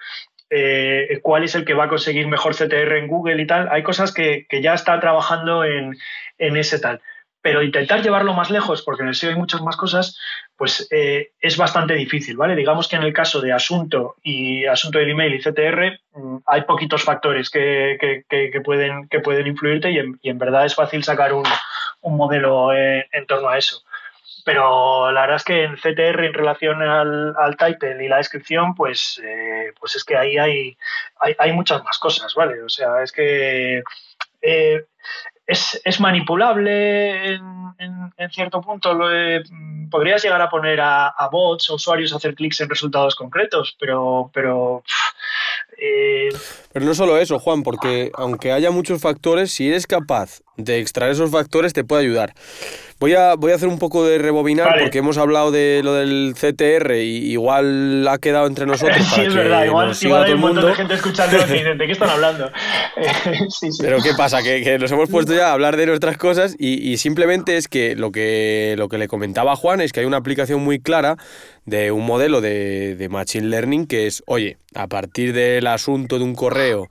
eh, 0.49 1.19
cuál 1.23 1.43
es 1.43 1.57
el 1.57 1.65
que 1.65 1.75
va 1.75 1.85
a 1.85 1.89
conseguir 1.89 2.27
mejor 2.29 2.55
CTR 2.55 2.97
en 2.97 3.09
Google 3.09 3.43
y 3.43 3.47
tal, 3.47 3.69
hay 3.71 3.83
cosas 3.83 4.15
que, 4.15 4.47
ya 4.63 4.75
está 4.75 4.99
trabajando 5.01 5.65
en, 5.65 5.97
ese 6.39 6.79
tal. 6.79 7.03
Pero 7.43 7.63
intentar 7.63 8.01
llevarlo 8.01 8.33
más 8.33 8.51
lejos, 8.51 8.83
porque 8.83 9.03
en 9.03 9.09
el 9.09 9.15
SEO 9.17 9.31
hay 9.31 9.37
muchas 9.37 9.61
más 9.61 9.77
cosas, 9.77 10.17
pues 10.57 10.87
eh, 10.93 11.33
es 11.41 11.57
bastante 11.57 11.95
difícil, 11.95 12.37
¿vale? 12.37 12.55
Digamos 12.55 12.87
que 12.87 12.97
en 12.97 13.03
el 13.03 13.13
caso 13.13 13.41
de 13.41 13.53
asunto 13.53 14.17
y 14.23 14.67
asunto 14.67 14.99
del 14.99 15.11
email 15.11 15.35
y 15.35 15.41
CTR 15.41 15.99
mm, 16.15 16.37
hay 16.47 16.63
poquitos 16.63 17.03
factores 17.03 17.51
que, 17.51 18.25
pueden, 18.65 19.09
que 19.09 19.21
pueden 19.21 19.47
influirte 19.49 19.91
y 19.91 19.99
en, 19.99 20.39
verdad 20.39 20.65
es 20.65 20.77
fácil 20.77 21.03
sacar 21.03 21.33
un, 21.33 21.45
modelo 22.03 22.73
eh, 22.73 23.09
en 23.13 23.27
torno 23.27 23.49
a 23.49 23.59
eso 23.59 23.83
pero 24.49 25.13
la 25.13 25.21
verdad 25.21 25.37
es 25.37 25.45
que 25.45 25.65
en 25.65 25.77
CTR 25.77 26.25
en 26.25 26.33
relación 26.33 26.81
al, 26.81 27.57
title 27.59 28.03
y 28.03 28.09
la 28.09 28.17
descripción, 28.17 28.75
pues, 28.75 29.21
eh, 29.23 29.75
pues 29.79 29.95
es 29.97 30.05
que 30.05 30.17
ahí 30.17 30.39
hay, 30.39 30.75
hay, 31.39 31.53
muchas 31.53 31.85
más 31.85 31.99
cosas, 31.99 32.35
¿vale? 32.35 32.63
O 32.63 32.69
sea, 32.71 33.03
es 33.03 33.13
que 33.13 33.83
eh, 34.41 34.85
es, 35.47 36.01
manipulable 36.01 37.35
en, 37.35 38.31
cierto 38.31 38.63
punto. 38.63 38.95
Lo 38.95 39.11
podrías 39.91 40.23
llegar 40.25 40.41
a 40.41 40.49
poner 40.49 40.81
a, 40.81 41.29
bots 41.31 41.69
o 41.69 41.75
usuarios 41.75 42.15
a 42.15 42.17
hacer 42.17 42.35
clics 42.35 42.63
en 42.63 42.71
resultados 42.71 43.17
concretos, 43.17 43.77
pero, 43.79 44.31
pero 44.33 44.83
eh, 45.77 46.31
pero 46.73 46.87
no 46.87 46.95
solo 46.95 47.19
eso, 47.19 47.39
Juan, 47.39 47.63
porque 47.63 48.11
aunque 48.15 48.51
haya 48.51 48.71
muchos 48.71 49.03
factores, 49.03 49.53
si 49.53 49.69
eres 49.69 49.87
capaz 49.87 50.41
de 50.59 50.81
extraer 50.81 51.13
esos 51.13 51.31
factores 51.31 51.73
te 51.73 51.85
puede 51.85 52.03
ayudar. 52.03 52.35
Voy 53.01 53.15
a, 53.15 53.37
voy 53.37 53.53
a 53.53 53.55
hacer 53.55 53.69
un 53.69 53.79
poco 53.79 54.05
de 54.05 54.19
rebobinar 54.19 54.77
porque 54.81 54.99
hemos 54.99 55.19
hablado 55.19 55.53
de 55.53 55.83
lo 55.85 55.95
del 55.95 56.35
CTR 56.35 56.97
y 56.97 57.31
igual 57.31 58.07
ha 58.09 58.19
quedado 58.19 58.49
entre 58.49 58.67
nosotros. 58.67 59.07
sí, 59.15 59.21
es 59.21 59.35
verdad, 59.35 59.65
igual, 59.65 60.25
hay 60.25 60.33
un 60.33 60.41
montón 60.41 60.67
de 60.67 60.75
gente 60.75 60.95
escuchando 60.95 61.37
y 61.37 61.63
¿de 61.63 61.87
qué 61.87 61.93
están 61.93 62.11
hablando? 62.11 62.51
Pero 63.81 64.03
¿qué 64.03 64.15
pasa? 64.17 64.43
Que, 64.43 64.79
nos 64.81 64.91
hemos 64.91 65.09
puesto 65.09 65.33
ya 65.33 65.51
a 65.51 65.53
hablar 65.53 65.77
de 65.77 65.87
nuestras 65.87 66.17
cosas 66.17 66.57
y, 66.59 66.97
simplemente 66.97 67.57
es 67.57 67.69
que 67.69 67.95
lo, 67.95 68.11
que 68.11 68.75
lo 68.77 68.89
que 68.89 68.99
le 68.99 69.07
comentaba 69.07 69.53
a 69.53 69.57
Juan 69.57 69.81
es 69.81 69.93
que 69.93 70.01
hay 70.01 70.07
una 70.07 70.17
aplicación 70.17 70.65
muy 70.65 70.81
clara 70.81 71.17
de 71.67 71.93
un 71.93 72.05
modelo 72.05 72.41
de, 72.41 72.97
de 72.97 73.09
Machine 73.09 73.47
Learning 73.47 73.87
que 73.87 74.09
es, 74.09 74.25
oye, 74.27 74.57
a 74.75 74.89
partir 74.89 75.33
del 75.33 75.69
asunto 75.69 76.19
de 76.19 76.25
un 76.25 76.35
correo, 76.35 76.89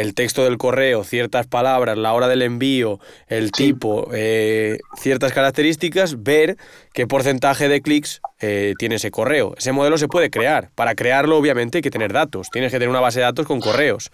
el 0.00 0.14
texto 0.14 0.44
del 0.44 0.56
correo, 0.56 1.04
ciertas 1.04 1.46
palabras, 1.46 1.98
la 1.98 2.12
hora 2.12 2.26
del 2.28 2.42
envío, 2.42 3.00
el 3.28 3.52
tipo, 3.52 4.08
eh, 4.14 4.78
ciertas 4.98 5.32
características, 5.32 6.22
ver 6.22 6.56
qué 6.94 7.06
porcentaje 7.06 7.68
de 7.68 7.82
clics 7.82 8.20
eh, 8.40 8.74
tiene 8.78 8.94
ese 8.96 9.10
correo. 9.10 9.54
Ese 9.58 9.72
modelo 9.72 9.98
se 9.98 10.08
puede 10.08 10.30
crear. 10.30 10.70
Para 10.74 10.94
crearlo, 10.94 11.36
obviamente, 11.36 11.78
hay 11.78 11.82
que 11.82 11.90
tener 11.90 12.12
datos. 12.12 12.48
Tienes 12.50 12.72
que 12.72 12.78
tener 12.78 12.88
una 12.88 13.00
base 13.00 13.20
de 13.20 13.26
datos 13.26 13.46
con 13.46 13.60
correos. 13.60 14.10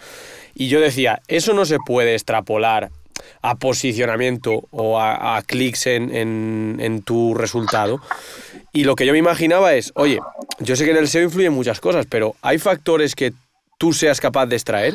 Y 0.55 0.69
yo 0.69 0.81
decía, 0.81 1.21
eso 1.29 1.55
no 1.55 1.65
se 1.65 1.79
puede 1.79 2.15
extrapolar 2.15 2.91
a 3.43 3.55
posicionamiento 3.55 4.65
o 4.71 5.01
a, 5.01 5.41
clics 5.47 5.87
en, 5.87 6.15
en, 6.81 7.03
tu 7.03 7.35
resultado. 7.35 8.01
Y 8.73 8.85
lo 8.85 8.95
que 8.95 9.07
yo 9.07 9.13
me 9.13 9.19
imaginaba 9.19 9.75
es, 9.75 9.93
oye, 9.95 10.19
yo 10.59 10.77
sé 10.77 10.85
que 10.85 10.91
en 10.91 10.99
el 10.99 11.09
SEO 11.09 11.23
influyen 11.23 11.53
muchas 11.53 11.81
cosas, 11.81 12.07
pero 12.09 12.37
¿hay 12.43 12.59
factores 12.59 13.15
que 13.15 13.33
tú 13.79 13.93
seas 13.93 14.21
capaz 14.21 14.47
de 14.47 14.57
extraer? 14.57 14.95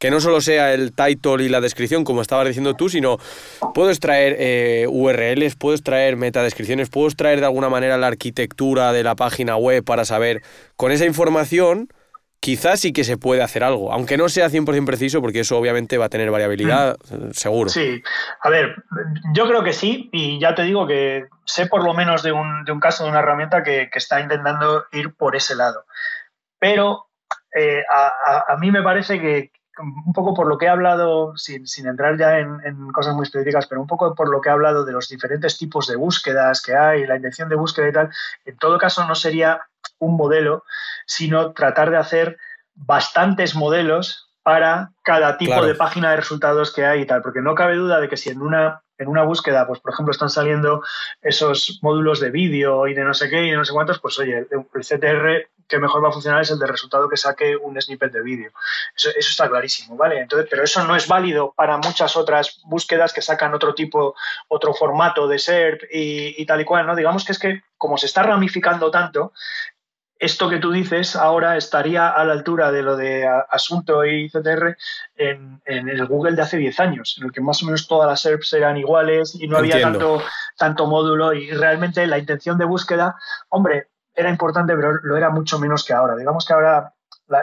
Que 0.00 0.10
no 0.10 0.18
solo 0.18 0.40
sea 0.40 0.72
el 0.72 0.92
title 0.94 1.44
y 1.44 1.48
la 1.50 1.60
descripción, 1.60 2.04
como 2.04 2.22
estabas 2.22 2.48
diciendo 2.48 2.74
tú, 2.74 2.88
sino 2.88 3.18
puedo 3.74 3.90
extraer 3.90 4.34
eh, 4.38 4.86
URLs, 4.88 5.56
puedo 5.56 5.76
extraer 5.76 6.16
metadescripciones, 6.16 6.88
puedo 6.88 7.06
extraer 7.06 7.38
de 7.40 7.46
alguna 7.46 7.68
manera 7.68 7.98
la 7.98 8.06
arquitectura 8.06 8.92
de 8.92 9.04
la 9.04 9.14
página 9.14 9.56
web 9.56 9.84
para 9.84 10.06
saber, 10.06 10.42
con 10.76 10.90
esa 10.90 11.04
información, 11.04 11.90
quizás 12.40 12.80
sí 12.80 12.94
que 12.94 13.04
se 13.04 13.18
puede 13.18 13.42
hacer 13.42 13.62
algo, 13.62 13.92
aunque 13.92 14.16
no 14.16 14.30
sea 14.30 14.48
100% 14.48 14.86
preciso, 14.86 15.20
porque 15.20 15.40
eso 15.40 15.58
obviamente 15.58 15.98
va 15.98 16.06
a 16.06 16.08
tener 16.08 16.30
variabilidad, 16.30 16.96
mm. 17.10 17.32
seguro. 17.32 17.68
Sí, 17.68 18.02
a 18.42 18.48
ver, 18.48 18.76
yo 19.34 19.46
creo 19.46 19.62
que 19.62 19.74
sí, 19.74 20.08
y 20.14 20.40
ya 20.40 20.54
te 20.54 20.62
digo 20.62 20.86
que 20.86 21.26
sé 21.44 21.66
por 21.66 21.84
lo 21.84 21.92
menos 21.92 22.22
de 22.22 22.32
un, 22.32 22.64
caso, 22.80 23.04
de 23.04 23.10
una 23.10 23.18
herramienta 23.18 23.62
que, 23.62 23.90
está 23.92 24.18
intentando 24.20 24.86
ir 24.92 25.14
por 25.14 25.36
ese 25.36 25.54
lado. 25.54 25.84
Pero 26.58 27.10
eh, 27.54 27.82
a, 27.90 28.56
mí 28.58 28.70
me 28.70 28.82
parece 28.82 29.20
que, 29.20 29.52
un 29.78 30.12
poco 30.12 30.34
por 30.34 30.46
lo 30.46 30.58
que 30.58 30.66
he 30.66 30.68
hablado, 30.68 31.36
sin, 31.36 31.64
entrar 31.86 32.18
ya 32.18 32.38
en, 32.38 32.88
cosas 32.92 33.14
muy 33.14 33.24
específicas, 33.24 33.66
pero 33.66 33.80
un 33.80 33.86
poco 33.86 34.14
por 34.14 34.28
lo 34.28 34.40
que 34.40 34.48
he 34.48 34.52
hablado 34.52 34.84
de 34.84 34.92
los 34.92 35.08
diferentes 35.08 35.56
tipos 35.58 35.86
de 35.86 35.96
búsquedas 35.96 36.62
que 36.62 36.74
hay, 36.74 37.06
la 37.06 37.16
intención 37.16 37.48
de 37.48 37.56
búsqueda 37.56 37.88
y 37.88 37.92
tal, 37.92 38.10
en 38.44 38.56
todo 38.58 38.78
caso 38.78 39.06
no 39.06 39.14
sería 39.14 39.60
un 39.98 40.16
modelo, 40.16 40.64
sino 41.06 41.52
tratar 41.52 41.90
de 41.90 41.98
hacer 41.98 42.38
bastantes 42.74 43.54
modelos 43.54 44.30
para 44.42 44.92
cada 45.02 45.36
tipo 45.38 45.64
de 45.64 45.74
página 45.74 46.10
de 46.10 46.16
resultados 46.16 46.72
que 46.72 46.84
hay 46.84 47.02
y 47.02 47.06
tal, 47.06 47.22
porque 47.22 47.42
no 47.42 47.54
cabe 47.54 47.76
duda 47.76 48.00
de 48.00 48.08
que 48.08 48.16
si 48.16 48.30
en 48.30 48.40
una 48.40 48.82
en 49.00 49.08
una 49.08 49.22
búsqueda, 49.22 49.66
pues 49.66 49.80
por 49.80 49.92
ejemplo 49.92 50.12
están 50.12 50.28
saliendo 50.28 50.82
esos 51.22 51.78
módulos 51.80 52.20
de 52.20 52.30
vídeo 52.30 52.86
y 52.86 52.92
de 52.92 53.02
no 53.02 53.14
sé 53.14 53.30
qué 53.30 53.46
y 53.46 53.50
de 53.50 53.56
no 53.56 53.64
sé 53.64 53.72
cuántos, 53.72 53.98
pues 53.98 54.18
oye, 54.18 54.46
el 54.50 54.82
CTR 54.82 55.48
que 55.70 55.78
mejor 55.78 56.04
va 56.04 56.08
a 56.08 56.12
funcionar 56.12 56.42
es 56.42 56.50
el 56.50 56.58
de 56.58 56.66
resultado 56.66 57.08
que 57.08 57.16
saque 57.16 57.56
un 57.56 57.80
snippet 57.80 58.12
de 58.12 58.22
vídeo. 58.22 58.50
Eso, 58.94 59.10
está 59.16 59.48
clarísimo, 59.48 59.96
¿vale? 59.96 60.20
Entonces, 60.20 60.48
pero 60.50 60.64
eso 60.64 60.84
no 60.84 60.96
es 60.96 61.06
válido 61.06 61.52
para 61.56 61.78
muchas 61.78 62.16
otras 62.16 62.60
búsquedas 62.64 63.12
que 63.12 63.22
sacan 63.22 63.54
otro 63.54 63.74
tipo, 63.74 64.14
otro 64.48 64.74
formato 64.74 65.28
de 65.28 65.38
SERP 65.38 65.84
y, 65.90 66.44
tal 66.44 66.60
y 66.60 66.64
cual, 66.64 66.86
¿no? 66.86 66.96
Digamos 66.96 67.24
que 67.24 67.32
es 67.32 67.38
que 67.38 67.62
como 67.78 67.96
se 67.96 68.06
está 68.06 68.22
ramificando 68.24 68.90
tanto, 68.90 69.32
esto 70.18 70.50
que 70.50 70.58
tú 70.58 70.70
dices 70.70 71.16
ahora 71.16 71.56
estaría 71.56 72.10
a 72.10 72.24
la 72.26 72.34
altura 72.34 72.70
de 72.70 72.82
lo 72.82 72.94
de 72.96 73.26
Asunto 73.48 74.04
y 74.04 74.28
CTR 74.28 74.76
en, 75.16 75.62
el 75.64 76.06
Google 76.06 76.36
de 76.36 76.42
hace 76.42 76.58
10 76.58 76.78
años, 76.80 77.16
en 77.18 77.26
el 77.26 77.32
que 77.32 77.40
más 77.40 77.62
o 77.62 77.66
menos 77.66 77.88
todas 77.88 78.06
las 78.06 78.20
SERPs 78.20 78.52
eran 78.52 78.76
iguales 78.76 79.34
y 79.34 79.48
no 79.48 79.56
había 79.56 79.80
tanto, 79.80 80.22
tanto 80.58 80.86
módulo 80.86 81.32
y 81.32 81.50
realmente 81.52 82.06
la 82.06 82.18
intención 82.18 82.58
de 82.58 82.66
búsqueda, 82.66 83.16
hombre, 83.48 83.89
era 84.14 84.30
importante, 84.30 84.74
pero 84.74 84.94
lo 85.02 85.16
era 85.16 85.30
mucho 85.30 85.58
menos 85.58 85.84
que 85.84 85.92
ahora. 85.92 86.16
Digamos 86.16 86.44
que 86.44 86.52
ahora 86.52 86.94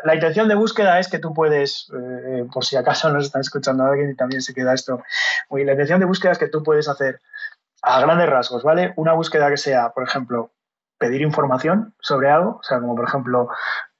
la, 0.03 0.15
intención 0.15 0.47
de 0.47 0.55
búsqueda 0.55 0.99
es 0.99 1.07
que 1.07 1.19
tú 1.19 1.33
puedes, 1.33 1.89
eh, 1.93 2.45
por 2.51 2.65
si 2.65 2.75
acaso 2.75 3.09
nos 3.09 3.25
están 3.25 3.41
escuchando 3.41 3.85
alguien 3.85 4.11
y 4.11 4.15
también 4.15 4.41
se 4.41 4.53
queda 4.53 4.73
esto, 4.73 5.01
muy, 5.49 5.63
la 5.63 5.71
intención 5.71 5.99
de 5.99 6.05
búsqueda 6.05 6.33
es 6.33 6.37
que 6.37 6.49
tú 6.49 6.61
puedes 6.61 6.89
hacer 6.89 7.21
a 7.81 8.01
grandes 8.01 8.29
rasgos, 8.29 8.63
¿vale? 8.63 8.93
Una 8.97 9.13
búsqueda 9.13 9.49
que 9.49 9.57
sea, 9.57 9.91
por 9.91 10.03
ejemplo, 10.03 10.51
pedir 10.97 11.21
información 11.21 11.95
sobre 12.01 12.29
algo, 12.29 12.57
o 12.59 12.63
sea, 12.63 12.79
como 12.79 12.95
por 12.95 13.07
ejemplo, 13.07 13.49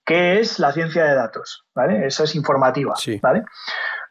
¿qué 0.05 0.39
es 0.39 0.59
la 0.59 0.73
ciencia 0.73 1.05
de 1.05 1.15
datos? 1.15 1.65
¿Vale? 1.73 2.05
Eso 2.05 2.25
es 2.25 2.35
informativa, 2.35 2.95
¿vale? 3.21 3.45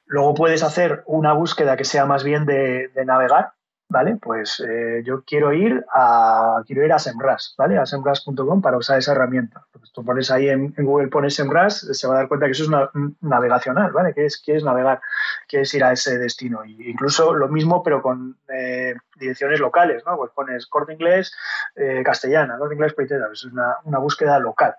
Luego 0.06 0.34
puedes 0.34 0.62
hacer 0.62 1.02
una 1.06 1.34
búsqueda 1.34 1.76
que 1.76 1.84
sea 1.84 2.06
más 2.06 2.24
bien 2.24 2.46
de 2.46 2.90
navegar, 3.04 3.52
¿vale? 3.88 4.16
Pues 4.20 4.60
eh, 4.60 5.02
yo 5.04 5.22
quiero 5.24 5.52
ir 5.52 5.84
a 5.94 6.62
quiero 6.66 6.84
ir 6.84 6.92
a 6.92 6.98
Semras, 6.98 7.54
¿vale? 7.56 7.78
A 7.78 7.86
semras.com 7.86 8.60
para 8.60 8.76
usar 8.76 8.98
esa 8.98 9.12
herramienta. 9.12 9.66
Pues 9.72 9.92
tú 9.92 10.04
pones 10.04 10.30
ahí 10.30 10.48
en, 10.48 10.74
Google, 10.76 11.08
pones 11.08 11.34
Semras, 11.34 11.80
se 11.80 12.06
va 12.06 12.14
a 12.14 12.18
dar 12.18 12.28
cuenta 12.28 12.46
que 12.46 12.52
eso 12.52 12.64
es 12.64 12.68
una, 12.68 12.90
navegacional, 13.20 13.92
¿vale? 13.92 14.12
Que 14.14 14.26
es, 14.26 14.38
quieres 14.38 14.64
navegar, 14.64 15.00
quieres 15.48 15.72
ir 15.74 15.84
a 15.84 15.92
ese 15.92 16.18
destino. 16.18 16.64
Y 16.64 16.90
incluso 16.90 17.34
lo 17.34 17.48
mismo, 17.48 17.82
pero 17.82 18.02
con 18.02 18.38
eh, 18.48 18.94
direcciones 19.16 19.60
locales, 19.60 20.02
¿no? 20.06 20.16
Pues 20.16 20.32
pones 20.32 20.66
corte 20.66 20.92
inglés, 20.92 21.34
eh, 21.76 22.02
castellana, 22.04 22.58
corte 22.58 22.74
inglés, 22.74 22.94
pues 22.94 23.10
es 23.10 23.44
una, 23.44 23.76
una 23.84 23.98
búsqueda 23.98 24.38
local, 24.38 24.74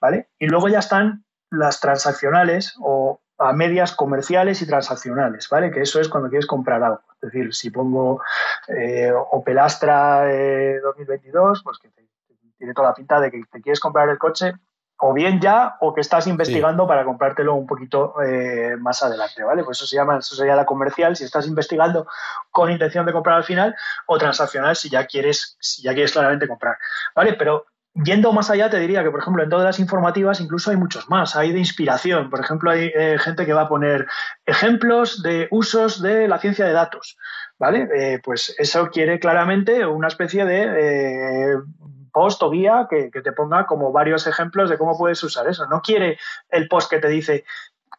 ¿vale? 0.00 0.28
Y 0.38 0.46
luego 0.46 0.68
ya 0.68 0.80
están 0.80 1.24
las 1.50 1.80
transaccionales 1.80 2.76
o 2.80 3.20
a 3.40 3.52
medias 3.52 3.92
comerciales 3.92 4.60
y 4.60 4.66
transaccionales, 4.66 5.48
¿vale? 5.48 5.70
Que 5.70 5.80
eso 5.80 6.00
es 6.00 6.08
cuando 6.08 6.28
quieres 6.28 6.46
comprar 6.46 6.82
algo. 6.82 7.00
Es 7.14 7.32
decir, 7.32 7.54
si 7.54 7.70
pongo 7.70 8.22
eh, 8.68 9.10
Opel 9.32 9.58
Astra 9.58 10.26
2022, 10.82 11.58
eh, 11.58 11.62
pues 11.64 11.78
que 11.78 11.90
tiene 12.58 12.74
toda 12.74 12.88
la 12.88 12.94
pinta 12.94 13.18
de 13.18 13.30
que 13.30 13.42
te 13.50 13.62
quieres 13.62 13.80
comprar 13.80 14.08
el 14.10 14.18
coche 14.18 14.52
o 15.02 15.14
bien 15.14 15.40
ya 15.40 15.76
o 15.80 15.94
que 15.94 16.02
estás 16.02 16.26
investigando 16.26 16.86
para 16.86 17.06
comprártelo 17.06 17.54
un 17.54 17.66
poquito 17.66 18.20
eh, 18.22 18.76
más 18.78 19.02
adelante, 19.02 19.42
¿vale? 19.42 19.64
Pues 19.64 19.78
eso 19.78 19.86
se 19.86 19.96
llama, 19.96 20.18
eso 20.18 20.34
sería 20.34 20.54
la 20.54 20.66
comercial, 20.66 21.16
si 21.16 21.24
estás 21.24 21.46
investigando 21.46 22.06
con 22.50 22.70
intención 22.70 23.06
de 23.06 23.12
comprar 23.12 23.38
al 23.38 23.44
final, 23.44 23.74
o 24.06 24.18
transaccional 24.18 24.76
si 24.76 24.90
ya 24.90 25.06
quieres, 25.06 25.56
si 25.58 25.82
ya 25.82 25.94
quieres 25.94 26.12
claramente 26.12 26.46
comprar, 26.46 26.76
¿vale? 27.16 27.32
Pero 27.32 27.64
Yendo 27.94 28.32
más 28.32 28.50
allá, 28.50 28.70
te 28.70 28.78
diría 28.78 29.02
que, 29.02 29.10
por 29.10 29.20
ejemplo, 29.20 29.42
en 29.42 29.50
todas 29.50 29.64
las 29.64 29.80
informativas 29.80 30.40
incluso 30.40 30.70
hay 30.70 30.76
muchos 30.76 31.10
más. 31.10 31.34
Hay 31.34 31.52
de 31.52 31.58
inspiración. 31.58 32.30
Por 32.30 32.40
ejemplo, 32.40 32.70
hay 32.70 32.92
eh, 32.94 33.18
gente 33.18 33.44
que 33.44 33.52
va 33.52 33.62
a 33.62 33.68
poner 33.68 34.06
ejemplos 34.46 35.22
de 35.22 35.48
usos 35.50 36.00
de 36.00 36.28
la 36.28 36.38
ciencia 36.38 36.66
de 36.66 36.72
datos. 36.72 37.16
¿Vale? 37.58 37.88
Eh, 37.94 38.20
pues 38.22 38.54
eso 38.58 38.88
quiere 38.90 39.18
claramente 39.18 39.84
una 39.84 40.08
especie 40.08 40.44
de 40.44 40.62
eh, 40.62 41.56
post 42.12 42.42
o 42.42 42.50
guía 42.50 42.86
que, 42.88 43.10
te 43.10 43.32
ponga 43.32 43.66
como 43.66 43.92
varios 43.92 44.26
ejemplos 44.26 44.70
de 44.70 44.78
cómo 44.78 44.96
puedes 44.96 45.22
usar 45.24 45.48
eso. 45.48 45.66
No 45.66 45.82
quiere 45.82 46.18
el 46.48 46.68
post 46.68 46.90
que 46.90 47.00
te 47.00 47.08
dice 47.08 47.44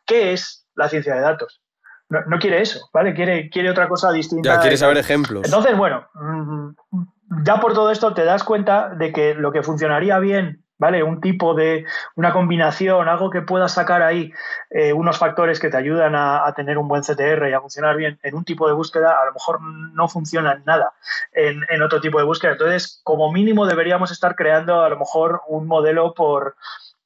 qué 0.05 0.33
es 0.33 0.65
la 0.75 0.87
ciencia 0.87 1.15
de 1.15 1.21
datos. 1.21 1.61
No, 2.09 2.39
quiere 2.39 2.61
eso, 2.61 2.89
¿vale? 2.93 3.13
Quiere, 3.13 3.49
quiere 3.49 3.69
otra 3.69 3.87
cosa 3.87 4.11
distinta. 4.11 4.55
Ya, 4.55 4.59
quiere 4.59 4.75
saber 4.75 4.97
ejemplos. 4.97 5.45
Entonces, 5.45 5.77
bueno, 5.77 6.05
mm, 6.13 6.71
ya 7.43 7.59
por 7.59 7.73
todo 7.73 7.91
esto 7.91 8.13
te 8.13 8.25
das 8.25 8.43
cuenta 8.43 8.89
de 8.89 9.13
que 9.13 9.33
lo 9.33 9.51
que 9.51 9.63
funcionaría 9.63 10.19
bien, 10.19 10.63
¿vale? 10.77 11.03
Un 11.03 11.21
tipo 11.21 11.53
de, 11.53 11.85
una 12.15 12.33
combinación, 12.33 13.07
algo 13.07 13.29
que 13.29 13.41
puedas 13.41 13.71
sacar 13.71 14.01
ahí, 14.01 14.33
eh, 14.69 14.93
unos 14.93 15.17
factores 15.17 15.59
que 15.59 15.69
te 15.69 15.77
ayudan 15.77 16.15
a, 16.15 16.51
tener 16.55 16.77
un 16.77 16.87
buen 16.87 17.03
CTR 17.03 17.49
y 17.49 17.53
a 17.53 17.61
funcionar 17.61 17.95
bien 17.95 18.19
en 18.23 18.35
un 18.35 18.43
tipo 18.43 18.67
de 18.67 18.73
búsqueda, 18.73 19.15
a 19.21 19.25
lo 19.25 19.33
mejor 19.33 19.61
no 19.61 20.09
funciona 20.09 20.61
nada 20.65 20.93
en, 21.31 21.81
otro 21.81 22.01
tipo 22.01 22.17
de 22.17 22.25
búsqueda. 22.25 22.53
Entonces, 22.53 22.99
como 23.03 23.31
mínimo 23.31 23.65
deberíamos 23.65 24.11
estar 24.11 24.35
creando 24.35 24.81
a 24.81 24.89
lo 24.89 24.99
mejor 24.99 25.41
un 25.47 25.67
modelo 25.67 26.13
por, 26.13 26.55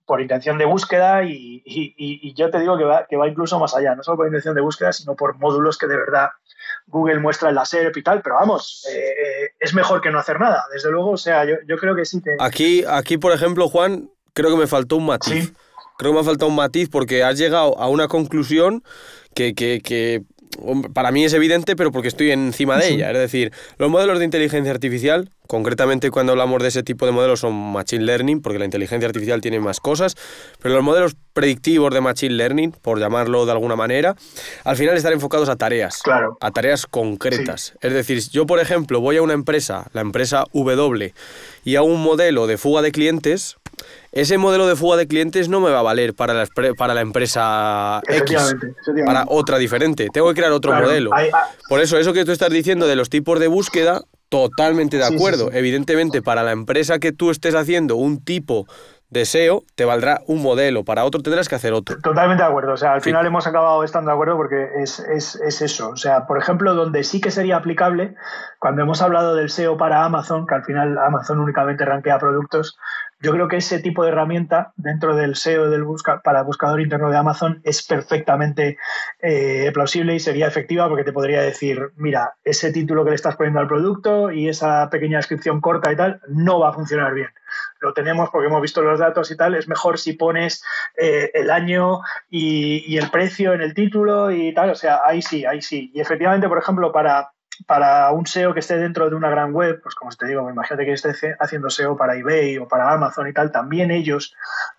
por 0.05 0.21
intención 0.21 0.57
de 0.57 0.65
búsqueda 0.65 1.23
y, 1.23 2.33
yo 2.35 2.49
te 2.49 2.59
digo 2.59 2.77
que 2.77 2.83
va, 2.83 3.05
que 3.07 3.17
va 3.17 3.27
incluso 3.27 3.59
más 3.59 3.75
allá, 3.75 3.95
no 3.95 4.03
solo 4.03 4.17
por 4.17 4.27
intención 4.27 4.55
de 4.55 4.61
búsqueda, 4.61 4.93
sino 4.93 5.15
por 5.15 5.37
módulos 5.37 5.77
que 5.77 5.87
de 5.87 5.97
verdad 5.97 6.29
Google 6.87 7.19
muestra 7.19 7.49
en 7.49 7.55
la 7.55 7.65
SERP 7.65 7.97
y 7.97 8.03
tal, 8.03 8.21
pero 8.21 8.35
vamos, 8.35 8.85
eh, 8.91 9.53
es 9.59 9.73
mejor 9.73 10.01
que 10.01 10.11
no 10.11 10.19
hacer 10.19 10.39
nada, 10.39 10.63
desde 10.71 10.91
luego, 10.91 11.11
o 11.11 11.17
sea, 11.17 11.43
yo, 11.45 11.77
creo 11.77 11.95
que 11.95 12.05
sí 12.05 12.21
que... 12.21 12.35
Aquí, 12.39 12.83
aquí, 12.87 13.17
por 13.17 13.31
ejemplo, 13.31 13.67
Juan, 13.67 14.09
creo 14.33 14.51
que 14.51 14.57
me 14.57 14.67
faltó 14.67 14.97
un 14.97 15.07
matiz. 15.07 15.53
Creo 15.97 16.11
que 16.11 16.15
me 16.15 16.21
ha 16.21 16.25
faltado 16.25 16.49
un 16.49 16.57
matiz 16.57 16.89
porque 16.89 17.23
has 17.23 17.37
llegado 17.37 17.79
a 17.79 17.87
una 17.87 18.09
conclusión 18.09 18.83
que, 19.33 20.23
para 20.93 21.11
mí 21.11 21.25
es 21.25 21.33
evidente, 21.33 21.75
pero 21.75 21.91
porque 21.91 22.07
estoy 22.07 22.31
encima 22.31 22.77
de 22.77 22.89
ella. 22.89 23.11
Es 23.11 23.17
decir, 23.17 23.51
los 23.77 23.89
modelos 23.89 24.19
de 24.19 24.25
inteligencia 24.25 24.71
artificial, 24.71 25.29
concretamente 25.47 26.11
cuando 26.11 26.31
hablamos 26.31 26.61
de 26.61 26.69
ese 26.69 26.83
tipo 26.83 27.05
de 27.05 27.11
modelos, 27.11 27.41
son 27.41 27.53
Machine 27.53 28.03
Learning, 28.03 28.41
porque 28.41 28.59
la 28.59 28.65
inteligencia 28.65 29.07
artificial 29.07 29.41
tiene 29.41 29.59
más 29.59 29.79
cosas, 29.79 30.15
pero 30.61 30.75
los 30.75 30.83
modelos 30.83 31.15
predictivos 31.33 31.93
de 31.93 32.01
Machine 32.01 32.35
Learning, 32.35 32.71
por 32.71 32.99
llamarlo 32.99 33.45
de 33.45 33.51
alguna 33.51 33.75
manera, 33.75 34.15
al 34.63 34.77
final 34.77 34.95
están 34.95 35.13
enfocados 35.13 35.49
a 35.49 35.55
tareas, 35.55 36.01
claro. 36.01 36.37
a 36.39 36.51
tareas 36.51 36.85
concretas. 36.85 37.73
Es 37.81 37.93
decir, 37.93 38.21
yo, 38.31 38.45
por 38.45 38.59
ejemplo, 38.59 39.01
voy 39.01 39.17
a 39.17 39.21
una 39.21 39.33
empresa, 39.33 39.87
la 39.93 40.01
empresa 40.01 40.45
W, 40.53 41.13
y 41.65 41.75
hago 41.75 41.87
un 41.87 42.01
modelo 42.01 42.47
de 42.47 42.57
fuga 42.57 42.81
de 42.81 42.91
clientes, 42.91 43.57
ese 44.11 44.37
modelo 44.37 44.67
de 44.67 44.75
fuga 44.75 44.97
de 44.97 45.07
clientes 45.07 45.49
no 45.49 45.59
me 45.59 45.71
va 45.71 45.79
a 45.79 45.83
valer 45.83 46.13
para 46.13 46.33
la, 46.33 46.47
para 46.77 46.93
la 46.93 47.01
empresa 47.01 48.01
X, 48.07 48.55
para 49.05 49.25
otra 49.27 49.57
diferente. 49.57 50.07
Tengo 50.13 50.29
que 50.29 50.35
crear 50.35 50.51
otro 50.51 50.73
modelo. 50.73 51.11
Por 51.69 51.79
eso, 51.79 51.97
eso 51.97 52.13
que 52.13 52.25
tú 52.25 52.31
estás 52.31 52.49
diciendo 52.49 52.87
de 52.87 52.95
los 52.95 53.09
tipos 53.09 53.39
de 53.39 53.47
búsqueda, 53.47 54.01
totalmente 54.29 54.97
de 54.97 55.05
acuerdo. 55.05 55.49
Evidentemente, 55.51 56.21
para 56.21 56.43
la 56.43 56.51
empresa 56.51 56.99
que 56.99 57.11
tú 57.11 57.29
estés 57.29 57.55
haciendo 57.55 57.95
un 57.95 58.23
tipo 58.23 58.67
deseo, 59.09 59.63
te 59.75 59.85
valdrá 59.85 60.21
un 60.27 60.41
modelo, 60.41 60.83
para 60.83 61.05
otro 61.05 61.21
tendrás 61.21 61.47
que 61.47 61.55
hacer 61.55 61.73
otro. 61.73 61.97
Totalmente 62.01 62.43
de 62.43 62.49
acuerdo, 62.49 62.73
o 62.73 62.77
sea, 62.77 62.93
al 62.93 63.01
final 63.01 63.25
hemos 63.25 63.47
acabado 63.47 63.83
estando 63.83 64.09
de 64.09 64.13
acuerdo 64.13 64.35
porque 64.35 64.67
es, 64.81 64.99
es, 64.99 65.35
es, 65.35 65.61
eso, 65.61 65.89
o 65.89 65.95
sea, 65.95 66.25
por 66.25 66.37
ejemplo, 66.37 66.73
donde 66.73 67.03
sí 67.03 67.21
que 67.21 67.31
sería 67.31 67.57
aplicable, 67.57 68.15
cuando 68.59 68.81
hemos 68.81 69.01
hablado 69.01 69.35
del 69.35 69.49
SEO 69.49 69.77
para 69.77 70.03
Amazon, 70.03 70.47
que 70.47 70.55
al 70.55 70.63
final 70.63 70.97
Amazon 70.97 71.39
únicamente 71.39 71.85
rankea 71.85 72.17
productos, 72.19 72.77
yo 73.21 73.31
creo 73.31 73.47
que 73.47 73.57
ese 73.57 73.79
tipo 73.79 74.03
de 74.03 74.09
herramienta 74.09 74.73
dentro 74.75 75.15
del 75.15 75.35
SEO 75.35 75.69
del 75.69 75.83
busca, 75.83 76.21
para 76.21 76.43
buscador 76.43 76.81
interno 76.81 77.09
de 77.09 77.17
Amazon 77.17 77.61
es 77.63 77.85
perfectamente 77.85 78.77
eh, 79.21 79.71
plausible 79.73 80.15
y 80.15 80.19
sería 80.19 80.47
efectiva 80.47 80.87
porque 80.89 81.03
te 81.03 81.13
podría 81.13 81.41
decir, 81.41 81.91
mira, 81.95 82.35
ese 82.43 82.71
título 82.71 83.03
que 83.03 83.11
le 83.11 83.15
estás 83.15 83.35
poniendo 83.35 83.59
al 83.59 83.67
producto 83.67 84.31
y 84.31 84.49
esa 84.49 84.89
pequeña 84.89 85.17
descripción 85.17 85.61
corta 85.61 85.91
y 85.91 85.95
tal 85.95 86.21
no 86.27 86.59
va 86.59 86.69
a 86.69 86.73
funcionar 86.73 87.13
bien. 87.13 87.29
Lo 87.79 87.93
tenemos 87.93 88.29
porque 88.29 88.47
hemos 88.47 88.61
visto 88.61 88.81
los 88.81 88.99
datos 88.99 89.31
y 89.31 89.37
tal. 89.37 89.55
Es 89.55 89.67
mejor 89.67 89.97
si 89.97 90.13
pones 90.13 90.63
eh, 90.97 91.31
el 91.33 91.49
año 91.51 92.01
y, 92.29 92.83
y 92.87 92.97
el 92.97 93.09
precio 93.09 93.53
en 93.53 93.61
el 93.61 93.73
título 93.73 94.31
y 94.31 94.53
tal. 94.53 94.71
O 94.71 94.75
sea, 94.75 95.01
ahí 95.05 95.21
sí, 95.21 95.45
ahí 95.45 95.61
sí. 95.61 95.91
Y 95.93 96.01
efectivamente, 96.01 96.47
por 96.47 96.57
ejemplo, 96.57 96.91
para 96.91 97.31
para 97.67 98.11
un 98.11 98.25
SEO 98.25 98.53
que 98.53 98.59
esté 98.59 98.77
dentro 98.77 99.09
de 99.09 99.15
una 99.15 99.29
gran 99.29 99.53
web, 99.53 99.79
pues 99.81 99.95
como 99.95 100.11
te 100.11 100.27
digo, 100.27 100.49
imagínate 100.49 100.85
que 100.85 100.93
esté 100.93 101.11
haciendo 101.39 101.69
SEO 101.69 101.97
para 101.97 102.15
eBay 102.15 102.57
o 102.57 102.67
para 102.67 102.91
Amazon 102.91 103.27
y 103.27 103.33
tal, 103.33 103.51
también 103.51 103.91
ellos. 103.91 104.33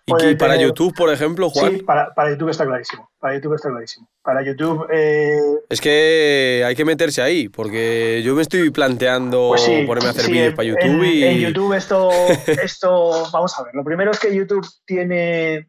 ¿Y 0.05 0.35
para 0.35 0.55
YouTube, 0.55 0.93
por 0.95 1.11
ejemplo, 1.11 1.49
Juan? 1.49 1.77
Sí, 1.77 1.83
para, 1.83 2.29
YouTube 2.29 2.49
está 2.49 2.65
clarísimo. 2.65 3.09
Para 3.19 3.35
YouTube 3.35 3.55
está 3.55 3.69
clarísimo. 3.69 4.07
Para 4.21 4.41
YouTube. 4.43 4.87
Eh, 4.91 5.37
es 5.69 5.81
que 5.81 6.63
hay 6.65 6.75
que 6.75 6.85
meterse 6.85 7.21
ahí, 7.21 7.49
porque 7.49 8.21
yo 8.23 8.35
me 8.35 8.41
estoy 8.41 8.69
planteando 8.69 9.49
pues 9.49 9.63
ponerme 9.85 10.07
a 10.07 10.11
hacer 10.11 10.31
vídeos 10.31 10.53
para 10.53 10.67
YouTube 10.67 11.03
y. 11.03 11.23
En 11.23 11.37
YouTube 11.39 11.73
esto, 11.73 12.09
esto. 12.63 13.29
Vamos 13.31 13.57
a 13.59 13.63
ver. 13.63 13.75
Lo 13.75 13.83
primero 13.83 14.11
es 14.11 14.19
que 14.19 14.33
YouTube 14.33 14.65
tiene 14.85 15.67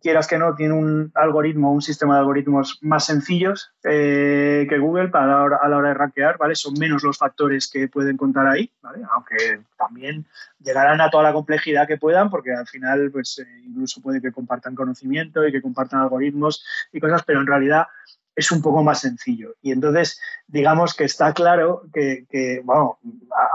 quieras 0.00 0.26
que 0.26 0.38
no, 0.38 0.54
tiene 0.54 0.74
un 0.74 1.12
algoritmo, 1.14 1.72
un 1.72 1.82
sistema 1.82 2.14
de 2.14 2.20
algoritmos 2.20 2.78
más 2.82 3.06
sencillos 3.06 3.72
eh, 3.84 4.66
que 4.68 4.78
Google 4.78 5.08
para 5.08 5.44
a 5.44 5.68
la 5.68 5.76
hora 5.76 5.88
de 5.88 5.94
rankear, 5.94 6.38
¿vale? 6.38 6.54
Son 6.54 6.74
menos 6.78 7.02
los 7.02 7.18
factores 7.18 7.68
que 7.68 7.88
pueden 7.88 8.16
contar 8.16 8.46
ahí, 8.46 8.70
¿vale? 8.82 9.02
Aunque 9.14 9.60
también 9.76 10.26
llegarán 10.62 11.00
a 11.00 11.10
toda 11.10 11.24
la 11.24 11.32
complejidad 11.32 11.86
que 11.86 11.96
puedan, 11.96 12.30
porque 12.30 12.52
al 12.52 12.66
final, 12.66 13.10
pues 13.10 13.38
eh, 13.38 13.62
incluso 13.64 14.00
puede 14.00 14.20
que 14.20 14.32
compartan 14.32 14.74
conocimiento 14.74 15.46
y 15.46 15.52
que 15.52 15.62
compartan 15.62 16.00
algoritmos 16.00 16.64
y 16.92 17.00
cosas, 17.00 17.22
pero 17.24 17.40
en 17.40 17.46
realidad 17.46 17.86
es 18.34 18.50
un 18.50 18.62
poco 18.62 18.82
más 18.82 19.00
sencillo. 19.00 19.54
Y 19.60 19.72
entonces, 19.72 20.20
digamos 20.46 20.94
que 20.94 21.04
está 21.04 21.32
claro 21.34 21.82
que, 21.92 22.60
bueno, 22.64 22.98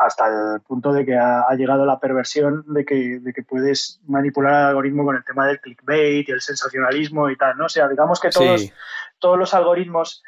hasta 0.05 0.27
el 0.27 0.61
punto 0.61 0.93
de 0.93 1.05
que 1.05 1.15
ha, 1.15 1.47
llegado 1.55 1.85
la 1.85 1.99
perversión 1.99 2.63
de 2.67 2.85
que, 2.85 3.19
de 3.19 3.33
que, 3.33 3.43
puedes 3.43 3.99
manipular 4.05 4.53
el 4.53 4.67
algoritmo 4.67 5.05
con 5.05 5.15
el 5.15 5.23
tema 5.23 5.47
del 5.47 5.59
clickbait 5.59 6.27
y 6.27 6.31
el 6.31 6.41
sensacionalismo 6.41 7.29
y 7.29 7.37
tal, 7.37 7.57
¿no? 7.57 7.65
O 7.65 7.69
sea, 7.69 7.87
digamos 7.87 8.19
que 8.19 8.29
todos, 8.29 8.71
todos 9.19 9.37
los 9.37 9.53
algoritmos 9.53 10.23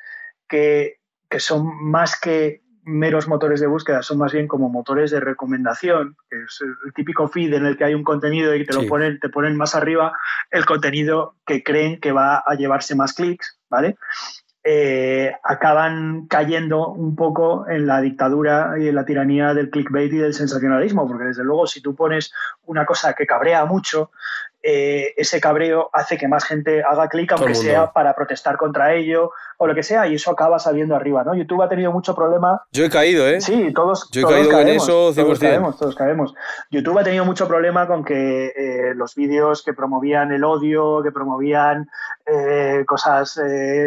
que, 0.47 0.99
que 1.29 1.39
son 1.39 1.89
más 1.89 2.19
que 2.19 2.63
meros 2.83 3.27
motores 3.27 3.59
de 3.59 3.67
búsqueda, 3.67 4.01
son 4.01 4.17
más 4.17 4.33
bien 4.33 4.47
como 4.47 4.69
motores 4.69 5.11
de 5.11 5.19
recomendación, 5.19 6.17
que 6.29 6.37
es 6.41 6.59
el 6.61 6.93
típico 6.93 7.27
feed 7.27 7.53
en 7.53 7.65
el 7.67 7.77
que 7.77 7.83
hay 7.83 7.93
un 7.93 8.03
contenido 8.03 8.55
y 8.55 8.65
te 8.65 8.73
lo 8.73 8.87
ponen, 8.87 9.19
te 9.19 9.29
ponen 9.29 9.55
más 9.55 9.75
arriba 9.75 10.13
el 10.49 10.65
contenido 10.65 11.35
que 11.45 11.63
creen 11.63 11.99
que 11.99 12.11
va 12.11 12.37
a 12.37 12.55
llevarse 12.55 12.95
más 12.95 13.13
clics, 13.13 13.58
¿vale? 13.69 13.97
Eh, 14.63 15.31
acaban 15.43 16.27
cayendo 16.27 16.89
un 16.89 17.15
poco 17.15 17.67
en 17.69 17.87
la 17.87 18.01
dictadura 18.01 18.73
y 18.77 18.89
en 18.89 18.95
la 18.95 19.05
tiranía 19.05 19.53
del 19.53 19.69
clickbait 19.69 20.11
y 20.11 20.17
del 20.17 20.33
sensacionalismo, 20.33 21.07
porque 21.07 21.25
desde 21.25 21.45
luego 21.45 21.65
si 21.65 21.81
tú 21.81 21.95
pones 21.95 22.33
una 22.65 22.85
cosa 22.85 23.13
que 23.13 23.25
cabrea 23.25 23.63
mucho, 23.65 24.11
eh, 24.61 25.13
ese 25.15 25.39
cabreo 25.39 25.89
hace 25.93 26.17
que 26.17 26.27
más 26.27 26.43
gente 26.43 26.83
haga 26.83 27.07
clic, 27.07 27.31
aunque 27.31 27.55
sea 27.55 27.93
para 27.93 28.13
protestar 28.13 28.57
contra 28.57 28.93
ello 28.93 29.31
o 29.57 29.67
lo 29.67 29.75
que 29.75 29.83
sea, 29.83 30.07
y 30.07 30.15
eso 30.15 30.31
acaba 30.31 30.59
saliendo 30.59 30.95
arriba, 30.95 31.23
¿no? 31.23 31.33
YouTube 31.33 31.61
ha 31.61 31.69
tenido 31.69 31.91
mucho 31.91 32.13
problema. 32.13 32.61
Yo 32.71 32.85
he 32.85 32.89
caído, 32.89 33.27
¿eh? 33.27 33.39
Sí, 33.39 33.73
todos. 33.73 34.09
Yo 34.11 34.21
he 34.21 34.23
caído 34.23 34.49
caemos, 34.49 34.69
en 34.69 34.75
eso 34.75 35.13
Todos 35.13 35.39
caemos, 35.39 35.77
todos 35.77 35.95
caemos. 35.95 36.33
YouTube 36.71 36.97
ha 36.97 37.03
tenido 37.03 37.25
mucho 37.25 37.47
problema 37.47 37.87
con 37.87 38.03
que 38.03 38.47
eh, 38.47 38.93
los 38.95 39.15
vídeos 39.15 39.63
que 39.63 39.73
promovían 39.73 40.31
el 40.31 40.43
odio, 40.43 41.03
que 41.03 41.11
promovían 41.11 41.89
eh, 42.25 42.83
cosas 42.85 43.39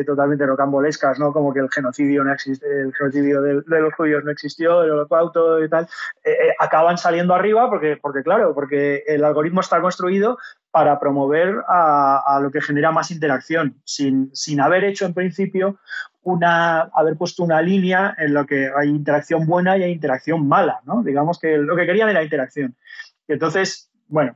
totalmente 0.07 0.47
rocambolescas, 0.47 1.19
¿no? 1.19 1.33
Como 1.33 1.53
que 1.53 1.61
el 1.61 1.71
genocidio 1.71 2.25
no 2.25 2.33
existe, 2.33 2.67
el 2.67 2.95
genocidio 2.95 3.43
de, 3.43 3.61
de 3.67 3.81
los 3.81 3.95
judíos 3.95 4.25
no 4.25 4.31
existió, 4.31 4.83
el 4.83 4.91
holocausto 4.91 5.63
y 5.63 5.69
tal, 5.69 5.87
acaban 6.59 6.99
saliendo 6.99 7.35
arriba 7.35 7.69
porque, 7.69 7.99
porque, 8.01 8.23
claro, 8.23 8.55
porque 8.55 9.05
el 9.07 9.25
algoritmo 9.25 9.61
está 9.61 9.81
construido 9.81 10.39
para 10.73 10.99
promover 10.99 11.63
a, 11.69 12.41
lo 12.43 12.51
que 12.51 12.63
genera 12.63 12.91
más 12.91 13.11
interacción, 13.11 13.81
sin, 13.85 14.35
sin, 14.35 14.61
haber 14.61 14.85
hecho 14.85 15.05
en 15.05 15.13
principio 15.13 15.79
una, 16.23 16.81
haber 16.95 17.17
puesto 17.17 17.45
una 17.45 17.61
línea 17.61 18.15
en 18.19 18.33
lo 18.33 18.47
que 18.47 18.71
hay 18.75 18.89
interacción 18.89 19.47
buena 19.47 19.77
y 19.77 19.83
hay 19.83 19.93
interacción 19.93 20.49
mala, 20.49 20.81
¿no? 20.85 21.03
Digamos 21.03 21.39
que 21.39 21.59
lo 21.59 21.77
que 21.77 21.85
querían 21.85 22.09
era 22.09 22.25
interacción. 22.25 22.75
Entonces, 23.29 23.91
bueno, 24.09 24.35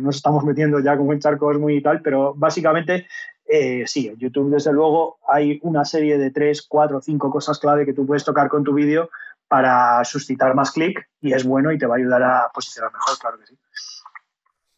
nos 0.00 0.16
estamos 0.16 0.42
metiendo 0.42 0.80
ya 0.80 0.96
como 0.96 1.12
en 1.12 1.20
charcos 1.20 1.58
muy 1.58 1.76
y 1.76 1.82
tal, 1.82 2.00
pero 2.00 2.32
básicamente 2.34 3.06
eh, 3.46 3.84
sí, 3.86 4.08
en 4.08 4.16
YouTube 4.16 4.50
desde 4.50 4.72
luego 4.72 5.18
hay 5.28 5.60
una 5.62 5.84
serie 5.84 6.16
de 6.16 6.30
tres, 6.30 6.62
cuatro, 6.62 7.02
cinco 7.02 7.30
cosas 7.30 7.58
clave 7.58 7.84
que 7.84 7.92
tú 7.92 8.06
puedes 8.06 8.24
tocar 8.24 8.48
con 8.48 8.64
tu 8.64 8.72
vídeo 8.72 9.10
para 9.48 10.02
suscitar 10.04 10.54
más 10.54 10.70
clic 10.70 11.08
y 11.20 11.34
es 11.34 11.44
bueno 11.44 11.70
y 11.70 11.78
te 11.78 11.86
va 11.86 11.96
a 11.96 11.98
ayudar 11.98 12.22
a 12.22 12.50
posicionar 12.54 12.90
mejor, 12.92 13.18
claro 13.18 13.38
que 13.38 13.46
sí. 13.46 13.58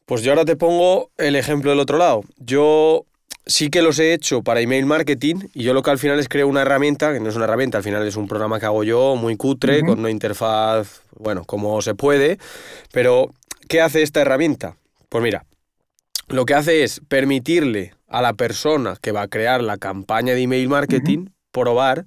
Pues 0.07 0.23
yo 0.23 0.31
ahora 0.31 0.45
te 0.45 0.55
pongo 0.55 1.11
el 1.19 1.35
ejemplo 1.35 1.71
del 1.71 1.81
otro 1.81 1.99
lado. 1.99 2.23
Yo 2.39 3.05
sí 3.45 3.71
que 3.71 3.83
los 3.83 3.99
he 3.99 4.13
hecho 4.13 4.43
para 4.43 4.61
email 4.61 4.87
marketing 4.87 5.49
y 5.53 5.65
yo 5.65 5.75
lo 5.75 5.83
que 5.83 5.91
al 5.91 5.99
final 5.99 6.21
es 6.21 6.29
creo 6.29 6.47
una 6.47 6.63
herramienta, 6.63 7.13
que 7.13 7.19
no 7.19 7.29
es 7.29 7.35
una 7.35 7.45
herramienta, 7.45 7.79
al 7.79 7.85
final 7.85 8.07
es 8.07 8.17
un 8.17 8.29
programa 8.29 8.61
que 8.61 8.67
hago 8.67 8.85
yo, 8.85 9.17
muy 9.17 9.37
cutre, 9.37 9.81
con 9.81 9.99
una 9.99 10.11
interfaz, 10.11 11.03
bueno, 11.19 11.45
como 11.45 11.83
se 11.83 11.95
puede, 11.95 12.39
pero 12.93 13.33
¿qué 13.69 13.81
hace 13.81 14.03
esta 14.03 14.21
herramienta? 14.21 14.77
Pues 15.09 15.25
mira, 15.25 15.45
lo 16.29 16.45
que 16.45 16.55
hace 16.55 16.85
es 16.85 17.01
permitirle 17.09 17.95
a 18.09 18.23
la 18.23 18.35
persona 18.35 18.97
que 19.01 19.11
va 19.13 19.23
a 19.23 19.29
crear 19.29 19.63
la 19.63 19.77
campaña 19.77 20.35
de 20.35 20.43
email 20.43 20.69
marketing 20.69 21.27
probar 21.51 22.07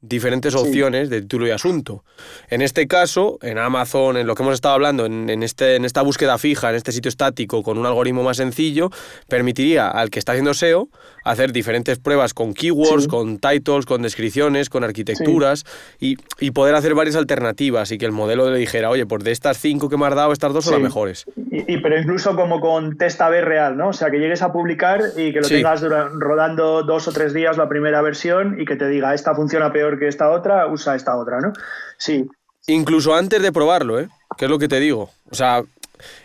diferentes 0.00 0.54
opciones 0.54 1.10
de 1.10 1.22
título 1.22 1.46
y 1.46 1.50
asunto. 1.50 2.04
En 2.48 2.62
este 2.62 2.86
caso, 2.86 3.38
en 3.42 3.58
Amazon, 3.58 4.16
en 4.16 4.26
lo 4.26 4.34
que 4.34 4.42
hemos 4.42 4.54
estado 4.54 4.74
hablando, 4.74 5.06
en, 5.06 5.42
este, 5.42 5.76
en 5.76 5.84
esta 5.84 6.02
búsqueda 6.02 6.38
fija, 6.38 6.70
en 6.70 6.76
este 6.76 6.92
sitio 6.92 7.08
estático, 7.08 7.62
con 7.62 7.78
un 7.78 7.86
algoritmo 7.86 8.22
más 8.22 8.36
sencillo, 8.36 8.90
permitiría 9.28 9.88
al 9.88 10.10
que 10.10 10.18
está 10.18 10.32
haciendo 10.32 10.54
SEO 10.54 10.88
hacer 11.28 11.52
diferentes 11.52 11.98
pruebas 11.98 12.32
con 12.32 12.54
keywords, 12.54 13.06
con 13.06 13.38
titles, 13.38 13.84
con 13.84 14.02
descripciones, 14.02 14.70
con 14.70 14.82
arquitecturas 14.82 15.64
y, 16.00 16.16
poder 16.52 16.74
hacer 16.74 16.94
varias 16.94 17.14
alternativas 17.14 17.92
y 17.92 17.98
que 17.98 18.06
el 18.06 18.12
modelo 18.12 18.50
le 18.50 18.58
dijera, 18.58 18.90
oye, 18.90 19.06
pues 19.06 19.22
de 19.22 19.30
estas 19.30 19.58
cinco 19.58 19.88
que 19.88 19.96
me 19.96 20.06
has 20.06 20.14
dado, 20.14 20.32
estas 20.32 20.52
dos 20.52 20.64
son 20.64 20.74
las 20.74 20.82
mejores. 20.82 21.26
Y, 21.36 21.76
pero 21.78 22.00
incluso 22.00 22.34
como 22.34 22.60
con 22.60 22.96
test 22.96 23.20
A-B 23.20 23.42
real, 23.42 23.76
¿no? 23.76 23.90
O 23.90 23.92
sea, 23.92 24.10
que 24.10 24.18
llegues 24.18 24.42
a 24.42 24.52
publicar 24.52 25.00
y 25.16 25.32
que 25.32 25.40
lo 25.40 25.48
tengas 25.48 25.82
rodando 25.82 26.82
dos 26.82 27.06
o 27.06 27.12
tres 27.12 27.34
días 27.34 27.56
la 27.58 27.68
primera 27.68 28.00
versión 28.02 28.60
y 28.60 28.64
que 28.64 28.76
te 28.76 28.88
diga, 28.88 29.14
esta 29.14 29.34
funciona 29.34 29.72
peor 29.72 29.98
que 29.98 30.08
esta 30.08 30.30
otra, 30.30 30.66
usa 30.66 30.96
esta 30.96 31.16
otra, 31.16 31.40
¿no? 31.40 31.52
Sí. 31.98 32.26
Incluso 32.66 33.14
antes 33.14 33.40
de 33.42 33.52
probarlo, 33.52 34.00
¿eh? 34.00 34.08
Que 34.36 34.46
es 34.46 34.50
lo 34.50 34.58
que 34.58 34.68
te 34.68 34.80
digo. 34.80 35.10
O 35.30 35.34
sea, 35.34 35.62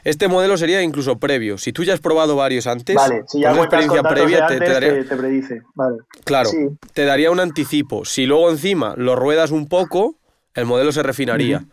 este 0.04 0.28
modelo 0.28 0.58
sería 0.58 0.82
incluso 0.82 1.20
previo. 1.20 1.58
Si 1.58 1.74
tú 1.74 1.84
ya 1.84 1.94
has 1.94 2.00
probado 2.00 2.36
varios 2.36 2.68
antes, 2.68 2.96
vale, 2.96 3.24
si 3.28 3.42
ya 3.42 3.52
con 3.52 3.60
experiencia 3.60 4.04
previa 4.04 4.48
te, 4.48 4.60
daría... 4.60 5.08
te, 5.08 5.16
predice. 5.16 5.62
Vale. 5.76 5.98
Claro, 6.24 6.50
te 6.94 7.06
daría 7.06 7.32
un 7.32 7.40
anticipo. 7.40 8.06
Si 8.06 8.26
luego 8.26 8.50
encima 8.50 8.94
lo 8.98 9.16
ruedas 9.16 9.52
un 9.52 9.68
poco, 9.68 10.16
el 10.54 10.66
modelo 10.66 10.92
se 10.92 11.04
refinaría. 11.04 11.66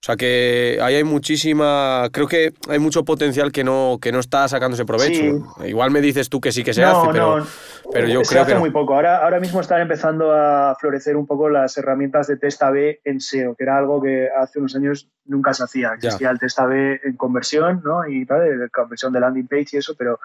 O 0.00 0.06
sea 0.06 0.16
que 0.16 0.78
ahí 0.80 0.94
hay 0.94 1.02
muchísima, 1.02 2.08
creo 2.12 2.28
que 2.28 2.52
hay 2.68 2.78
mucho 2.78 3.04
potencial 3.04 3.50
que 3.50 3.64
no, 3.64 3.98
que 4.00 4.12
no 4.12 4.20
está 4.20 4.46
sacándose 4.46 4.84
provecho. 4.84 5.44
Igual 5.66 5.90
me 5.90 6.00
dices 6.00 6.28
tú 6.28 6.40
que 6.40 6.52
sí 6.52 6.62
que 6.62 6.72
se 6.72 6.84
hace, 6.84 7.08
pero, 7.10 7.44
pero 7.92 8.06
yo 8.06 8.22
se 8.22 8.30
creo 8.30 8.42
hace 8.42 8.52
que 8.52 8.58
muy 8.60 8.70
poco. 8.70 8.94
Ahora, 8.94 9.24
ahora 9.24 9.40
mismo 9.40 9.60
están 9.60 9.80
empezando 9.80 10.32
a 10.32 10.76
florecer 10.78 11.16
un 11.16 11.26
poco 11.26 11.48
las 11.48 11.76
herramientas 11.78 12.28
de 12.28 12.36
test 12.36 12.62
A-B 12.62 13.00
en 13.04 13.20
SEO, 13.20 13.56
que 13.56 13.64
era 13.64 13.76
algo 13.76 14.00
que 14.00 14.28
hace 14.30 14.60
unos 14.60 14.76
años 14.76 15.08
nunca 15.24 15.52
se 15.52 15.64
hacía. 15.64 15.94
Existía 15.94 16.30
el 16.30 16.38
test 16.38 16.60
A-B 16.60 17.00
en 17.02 17.16
conversión, 17.16 17.82
¿no? 17.84 18.06
Y 18.08 18.24
tal, 18.24 18.70
conversión 18.70 19.12
de 19.12 19.18
landing 19.18 19.48
page 19.48 19.70
y 19.72 19.76
eso, 19.78 19.96
pero 19.98 20.20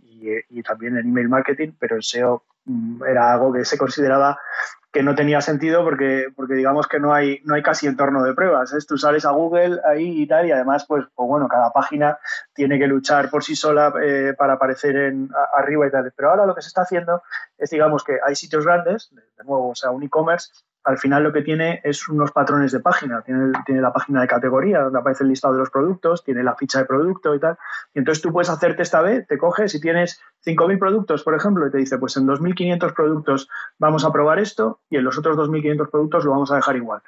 y, 0.00 0.28
y 0.50 0.62
también 0.62 0.98
en 0.98 1.08
email 1.08 1.30
marketing, 1.30 1.72
pero 1.78 1.96
el 1.96 2.02
SEO 2.02 2.44
era 3.08 3.32
algo 3.32 3.52
que 3.52 3.64
se 3.64 3.78
consideraba 3.78 4.38
que 4.94 5.02
no 5.02 5.16
tenía 5.16 5.40
sentido 5.40 5.82
porque, 5.82 6.28
porque 6.36 6.54
digamos 6.54 6.86
que 6.86 7.00
no 7.00 7.12
hay, 7.12 7.40
no 7.44 7.56
hay 7.56 7.62
casi 7.62 7.88
entorno 7.88 8.22
de 8.22 8.32
pruebas. 8.32 8.72
¿eh? 8.72 8.78
Tú 8.86 8.96
sales 8.96 9.24
a 9.24 9.32
Google 9.32 9.80
ahí 9.84 10.22
y 10.22 10.26
tal, 10.28 10.46
y 10.46 10.52
además, 10.52 10.86
pues, 10.86 11.04
pues 11.16 11.28
bueno, 11.28 11.48
cada 11.48 11.72
página 11.72 12.16
tiene 12.54 12.78
que 12.78 12.86
luchar 12.86 13.28
por 13.28 13.42
sí 13.42 13.56
sola 13.56 13.92
eh, 14.00 14.34
para 14.38 14.52
aparecer 14.52 14.94
en, 14.94 15.28
arriba 15.52 15.88
y 15.88 15.90
tal. 15.90 16.12
Pero 16.16 16.30
ahora 16.30 16.46
lo 16.46 16.54
que 16.54 16.62
se 16.62 16.68
está 16.68 16.82
haciendo 16.82 17.22
es, 17.58 17.70
digamos, 17.70 18.04
que 18.04 18.18
hay 18.24 18.36
sitios 18.36 18.64
grandes, 18.64 19.10
de 19.12 19.44
nuevo, 19.44 19.70
o 19.70 19.74
sea, 19.74 19.90
un 19.90 20.04
e-commerce, 20.04 20.52
al 20.84 20.98
final 20.98 21.22
lo 21.22 21.32
que 21.32 21.42
tiene 21.42 21.80
es 21.82 22.08
unos 22.08 22.30
patrones 22.30 22.70
de 22.70 22.80
página. 22.80 23.22
Tiene, 23.22 23.52
tiene, 23.64 23.80
la 23.80 23.92
página 23.92 24.20
de 24.20 24.26
categoría, 24.26 24.82
donde 24.82 24.98
aparece 24.98 25.24
el 25.24 25.30
listado 25.30 25.54
de 25.54 25.60
los 25.60 25.70
productos, 25.70 26.22
tiene 26.22 26.42
la 26.42 26.54
ficha 26.54 26.80
de 26.80 26.84
producto 26.84 27.34
y 27.34 27.40
tal. 27.40 27.56
Y 27.94 28.00
entonces 28.00 28.22
tú 28.22 28.32
puedes 28.32 28.50
hacerte 28.50 28.82
esta 28.82 29.00
vez, 29.00 29.26
te 29.26 29.38
coges, 29.38 29.72
si 29.72 29.80
tienes 29.80 30.20
5.000 30.44 30.78
productos, 30.78 31.22
por 31.22 31.34
ejemplo, 31.34 31.66
y 31.66 31.70
te 31.70 31.78
dice, 31.78 31.96
pues 31.96 32.16
en 32.18 32.26
2.500 32.26 32.94
productos 32.94 33.48
vamos 33.78 34.04
a 34.04 34.12
probar 34.12 34.38
esto 34.38 34.80
y 34.90 34.96
en 34.96 35.04
los 35.04 35.16
otros 35.18 35.36
2.500 35.38 35.90
productos 35.90 36.24
lo 36.24 36.32
vamos 36.32 36.52
a 36.52 36.56
dejar 36.56 36.76
igual. 36.76 37.00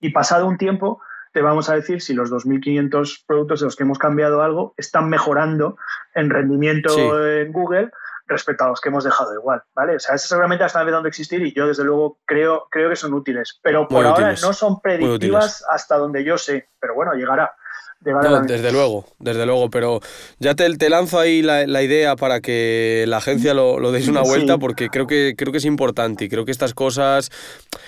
Y 0.00 0.10
pasado 0.10 0.46
un 0.46 0.56
tiempo, 0.56 1.02
te 1.32 1.42
vamos 1.42 1.68
a 1.68 1.74
decir 1.74 2.00
si 2.00 2.14
los 2.14 2.32
2.500 2.32 3.24
productos 3.26 3.60
de 3.60 3.66
los 3.66 3.76
que 3.76 3.82
hemos 3.82 3.98
cambiado 3.98 4.42
algo 4.42 4.74
están 4.78 5.10
mejorando 5.10 5.76
en 6.14 6.30
rendimiento 6.30 6.88
sí. 6.90 7.00
en 7.00 7.52
Google 7.52 7.90
respecto 8.28 8.64
a 8.64 8.68
los 8.68 8.80
que 8.80 8.90
hemos 8.90 9.04
dejado 9.04 9.34
igual, 9.34 9.62
¿vale? 9.74 9.96
O 9.96 9.98
sea, 9.98 10.14
esas 10.14 10.30
herramientas 10.32 10.66
están 10.66 10.82
empezando 10.82 11.06
a 11.06 11.08
existir 11.08 11.42
y 11.42 11.52
yo 11.52 11.66
desde 11.66 11.84
luego 11.84 12.18
creo, 12.24 12.68
creo 12.70 12.90
que 12.90 12.96
son 12.96 13.14
útiles, 13.14 13.58
pero 13.62 13.88
por 13.88 14.02
Muy 14.02 14.06
ahora 14.06 14.26
útiles. 14.26 14.42
no 14.42 14.52
son 14.52 14.80
predictivas 14.80 15.64
hasta 15.68 15.96
donde 15.96 16.22
yo 16.22 16.38
sé, 16.38 16.68
pero 16.78 16.94
bueno, 16.94 17.14
llegará. 17.14 17.54
No, 18.00 18.42
desde 18.42 18.70
luego, 18.70 19.06
desde 19.18 19.44
luego, 19.44 19.70
pero 19.70 20.00
ya 20.38 20.54
te, 20.54 20.72
te 20.76 20.88
lanzo 20.88 21.18
ahí 21.18 21.42
la, 21.42 21.66
la, 21.66 21.82
idea 21.82 22.14
para 22.14 22.40
que 22.40 23.04
la 23.08 23.16
agencia 23.16 23.54
lo, 23.54 23.80
lo 23.80 23.90
deis 23.90 24.06
una 24.06 24.22
vuelta 24.22 24.52
sí. 24.54 24.58
porque 24.60 24.88
creo 24.88 25.08
que, 25.08 25.34
creo 25.36 25.50
que 25.50 25.58
es 25.58 25.64
importante 25.64 26.24
y 26.24 26.28
creo 26.28 26.44
que 26.44 26.52
estas 26.52 26.74
cosas, 26.74 27.30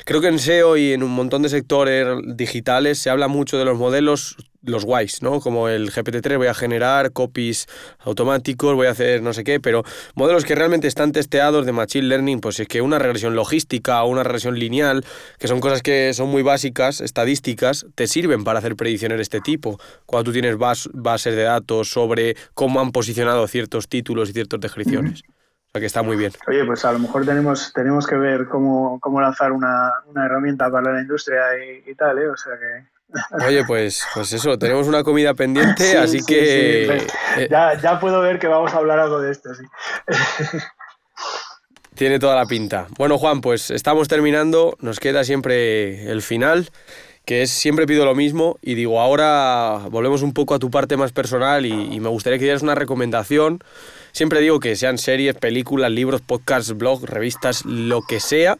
creo 0.04 0.20
que 0.20 0.26
en 0.26 0.40
SEO 0.40 0.76
y 0.76 0.92
en 0.94 1.04
un 1.04 1.12
montón 1.12 1.42
de 1.42 1.48
sectores 1.48 2.08
digitales 2.24 2.98
se 2.98 3.08
habla 3.08 3.28
mucho 3.28 3.56
de 3.56 3.64
los 3.64 3.78
modelos 3.78 4.36
los 4.62 4.84
guays, 4.84 5.22
¿no? 5.22 5.40
Como 5.40 5.68
el 5.68 5.90
GPT-3, 5.90 6.36
voy 6.36 6.46
a 6.48 6.54
generar 6.54 7.12
copies 7.12 7.66
automáticos, 7.98 8.74
voy 8.74 8.86
a 8.86 8.90
hacer 8.90 9.22
no 9.22 9.32
sé 9.32 9.44
qué, 9.44 9.60
pero 9.60 9.82
modelos 10.14 10.44
que 10.44 10.54
realmente 10.54 10.86
están 10.88 11.12
testeados 11.12 11.66
de 11.66 11.72
Machine 11.72 12.06
Learning, 12.06 12.40
pues 12.40 12.60
es 12.60 12.68
que 12.68 12.80
una 12.80 12.98
regresión 12.98 13.34
logística 13.34 14.02
o 14.02 14.08
una 14.08 14.22
regresión 14.22 14.58
lineal, 14.58 15.04
que 15.38 15.48
son 15.48 15.60
cosas 15.60 15.82
que 15.82 16.12
son 16.14 16.28
muy 16.28 16.42
básicas, 16.42 17.00
estadísticas, 17.00 17.86
te 17.94 18.06
sirven 18.06 18.44
para 18.44 18.58
hacer 18.58 18.76
predicciones 18.76 19.18
de 19.18 19.22
este 19.22 19.40
tipo. 19.40 19.78
Cuando 20.06 20.24
tú 20.24 20.32
tienes 20.32 20.56
bas 20.56 20.88
bases 20.92 21.34
de 21.34 21.42
datos 21.44 21.90
sobre 21.90 22.36
cómo 22.54 22.80
han 22.80 22.92
posicionado 22.92 23.46
ciertos 23.48 23.88
títulos 23.88 24.30
y 24.30 24.32
ciertas 24.32 24.60
descripciones. 24.60 25.22
Mm 25.22 25.30
-hmm. 25.30 25.40
O 25.70 25.72
sea 25.72 25.80
que 25.80 25.86
está 25.86 26.02
muy 26.02 26.16
bien. 26.16 26.32
Oye, 26.48 26.64
pues 26.64 26.84
a 26.84 26.90
lo 26.90 26.98
mejor 26.98 27.24
tenemos, 27.24 27.72
tenemos 27.72 28.04
que 28.04 28.16
ver 28.16 28.48
cómo, 28.48 28.98
cómo 28.98 29.20
lanzar 29.20 29.52
una, 29.52 29.92
una 30.06 30.26
herramienta 30.26 30.68
para 30.68 30.92
la 30.92 31.00
industria 31.00 31.42
y, 31.64 31.88
y 31.88 31.94
tal, 31.94 32.18
¿eh? 32.18 32.28
O 32.28 32.36
sea 32.36 32.54
que... 32.58 32.89
Oye, 33.46 33.64
pues, 33.64 34.04
pues 34.14 34.32
eso, 34.32 34.58
tenemos 34.58 34.86
una 34.86 35.02
comida 35.02 35.34
pendiente, 35.34 35.84
sí, 35.84 35.96
así 35.96 36.18
sí, 36.20 36.26
que... 36.26 37.06
Sí, 37.36 37.46
ya, 37.50 37.80
ya 37.80 37.98
puedo 37.98 38.20
ver 38.20 38.38
que 38.38 38.46
vamos 38.46 38.72
a 38.72 38.76
hablar 38.76 38.98
algo 38.98 39.20
de 39.20 39.32
esto, 39.32 39.50
sí. 39.54 39.64
Tiene 41.94 42.18
toda 42.18 42.36
la 42.36 42.46
pinta. 42.46 42.86
Bueno, 42.96 43.18
Juan, 43.18 43.40
pues 43.40 43.70
estamos 43.70 44.08
terminando, 44.08 44.76
nos 44.80 45.00
queda 45.00 45.24
siempre 45.24 46.10
el 46.10 46.22
final, 46.22 46.70
que 47.26 47.42
es 47.42 47.50
siempre 47.50 47.86
pido 47.86 48.04
lo 48.04 48.14
mismo 48.14 48.58
y 48.62 48.74
digo, 48.74 49.00
ahora 49.00 49.86
volvemos 49.90 50.22
un 50.22 50.32
poco 50.32 50.54
a 50.54 50.58
tu 50.58 50.70
parte 50.70 50.96
más 50.96 51.12
personal 51.12 51.66
y, 51.66 51.94
y 51.94 52.00
me 52.00 52.08
gustaría 52.08 52.38
que 52.38 52.44
dieras 52.44 52.62
una 52.62 52.74
recomendación. 52.74 53.62
Siempre 54.12 54.40
digo 54.40 54.60
que 54.60 54.76
sean 54.76 54.98
series, 54.98 55.34
películas, 55.34 55.90
libros, 55.90 56.22
podcasts, 56.22 56.72
blogs, 56.76 57.02
revistas, 57.02 57.64
lo 57.64 58.02
que 58.02 58.18
sea, 58.18 58.56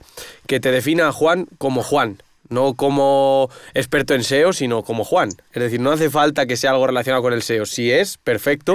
que 0.47 0.61
te 0.61 0.71
defina 0.71 1.09
a 1.09 1.13
Juan 1.13 1.47
como 1.59 1.83
Juan 1.83 2.19
no 2.51 2.75
como 2.75 3.49
experto 3.75 4.15
en 4.15 4.23
SEO, 4.23 4.53
sino 4.53 4.83
como 4.83 5.05
Juan. 5.05 5.31
Es 5.53 5.63
decir, 5.63 5.81
no 5.81 5.93
hace 5.93 6.11
falta 6.11 6.47
que 6.47 6.57
sea 6.57 6.73
algo 6.73 6.87
relacionado 6.87 7.23
con 7.23 7.33
el 7.33 7.43
SEO. 7.43 7.65
Si 7.65 7.91
es, 7.91 8.19
perfecto, 8.19 8.75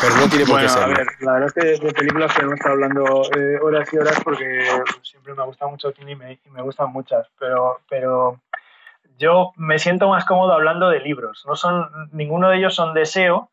pero 0.00 0.16
no 0.16 0.28
tiene 0.28 0.44
por 0.44 0.54
bueno, 0.54 0.66
qué 0.66 0.72
ser. 0.72 0.82
A 0.82 0.86
ver, 0.86 1.06
la 1.20 1.32
verdad 1.32 1.48
es 1.48 1.80
que 1.80 1.86
de 1.86 1.92
películas 1.92 2.32
podemos 2.34 2.54
estar 2.54 2.72
hablando 2.72 3.22
eh, 3.36 3.58
horas 3.62 3.88
y 3.92 3.98
horas 3.98 4.20
porque 4.24 4.64
siempre 5.02 5.34
me 5.34 5.44
gusta 5.44 5.66
mucho 5.66 5.92
cine 5.92 6.12
y 6.12 6.16
me, 6.16 6.32
y 6.44 6.50
me 6.50 6.62
gustan 6.62 6.92
muchas, 6.92 7.26
pero, 7.38 7.80
pero 7.88 8.40
yo 9.18 9.52
me 9.56 9.78
siento 9.78 10.08
más 10.08 10.24
cómodo 10.24 10.52
hablando 10.52 10.88
de 10.88 11.00
libros. 11.00 11.44
No 11.46 11.56
son, 11.56 11.88
ninguno 12.12 12.50
de 12.50 12.58
ellos 12.58 12.74
son 12.74 12.94
de 12.94 13.06
SEO, 13.06 13.50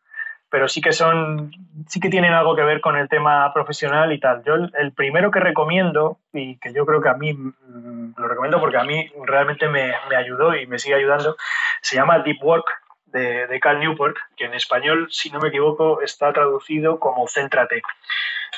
pero 0.54 0.68
sí 0.68 0.82
que 0.82 0.94
son, 0.94 1.52
sí 1.88 2.00
que 2.00 2.12
tienen 2.12 2.32
algo 2.32 2.56
que 2.56 2.62
ver 2.62 2.80
con 2.80 2.96
el 2.96 3.10
tema 3.10 3.52
profesional 3.56 4.14
y 4.14 4.20
tal. 4.20 4.44
Yo 4.44 4.54
el, 4.54 4.92
primero 4.92 5.32
que 5.32 5.40
recomiendo, 5.40 6.20
y 6.32 6.60
que 6.60 6.72
yo 6.72 6.86
creo 6.86 7.02
que 7.02 7.10
a 7.10 7.16
mí 7.16 7.34
mmm, 7.34 8.14
lo 8.16 8.28
recomiendo 8.28 8.60
porque 8.60 8.78
a 8.78 8.84
mí 8.84 9.12
realmente 9.26 9.68
me, 9.68 9.92
me, 10.12 10.16
ayudó 10.16 10.56
y 10.56 10.68
me 10.68 10.78
sigue 10.78 10.94
ayudando, 10.94 11.38
se 11.82 11.96
llama 11.96 12.20
Deep 12.20 12.38
Work 12.44 12.68
de, 13.08 13.48
de 13.48 13.60
Cal 13.60 13.80
Newport, 13.80 14.16
que 14.38 14.46
en 14.46 14.54
español, 14.54 15.08
si 15.10 15.32
no 15.32 15.40
me 15.40 15.48
equivoco, 15.48 16.04
está 16.04 16.32
traducido 16.32 17.00
como 17.00 17.28
Céntrate. 17.28 17.82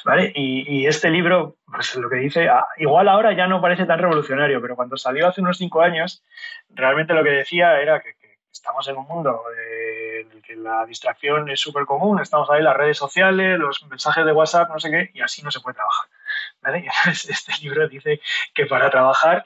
¿Vale? 0.03 0.33
Y, 0.35 0.65
y, 0.67 0.87
este 0.87 1.09
libro, 1.09 1.55
pues 1.65 1.95
lo 1.95 2.09
que 2.09 2.17
dice, 2.17 2.49
ah, 2.49 2.67
igual 2.75 3.07
ahora 3.07 3.31
ya 3.31 3.47
no 3.47 3.61
parece 3.61 3.85
tan 3.85 3.99
revolucionario, 3.99 4.61
pero 4.61 4.75
cuando 4.75 4.97
salió 4.97 5.29
hace 5.29 5.39
unos 5.39 5.57
cinco 5.57 5.81
años, 5.81 6.21
realmente 6.71 7.13
lo 7.13 7.23
que 7.23 7.29
decía 7.29 7.79
era 7.79 8.01
que, 8.01 8.15
que 8.15 8.35
estamos 8.51 8.85
en 8.89 8.97
un 8.97 9.07
mundo 9.07 9.41
eh, 9.57 9.84
que 10.45 10.55
la 10.55 10.85
distracción 10.85 11.49
es 11.49 11.59
súper 11.59 11.85
común, 11.85 12.19
estamos 12.19 12.49
ahí 12.49 12.61
las 12.61 12.75
redes 12.75 12.97
sociales, 12.97 13.57
los 13.59 13.83
mensajes 13.87 14.25
de 14.25 14.31
WhatsApp, 14.31 14.69
no 14.69 14.79
sé 14.79 14.91
qué, 14.91 15.11
y 15.13 15.21
así 15.21 15.41
no 15.41 15.51
se 15.51 15.59
puede 15.59 15.75
trabajar. 15.75 16.09
¿vale? 16.61 16.87
Este 17.07 17.53
libro 17.61 17.87
dice 17.87 18.21
que 18.53 18.65
para 18.65 18.89
trabajar 18.89 19.45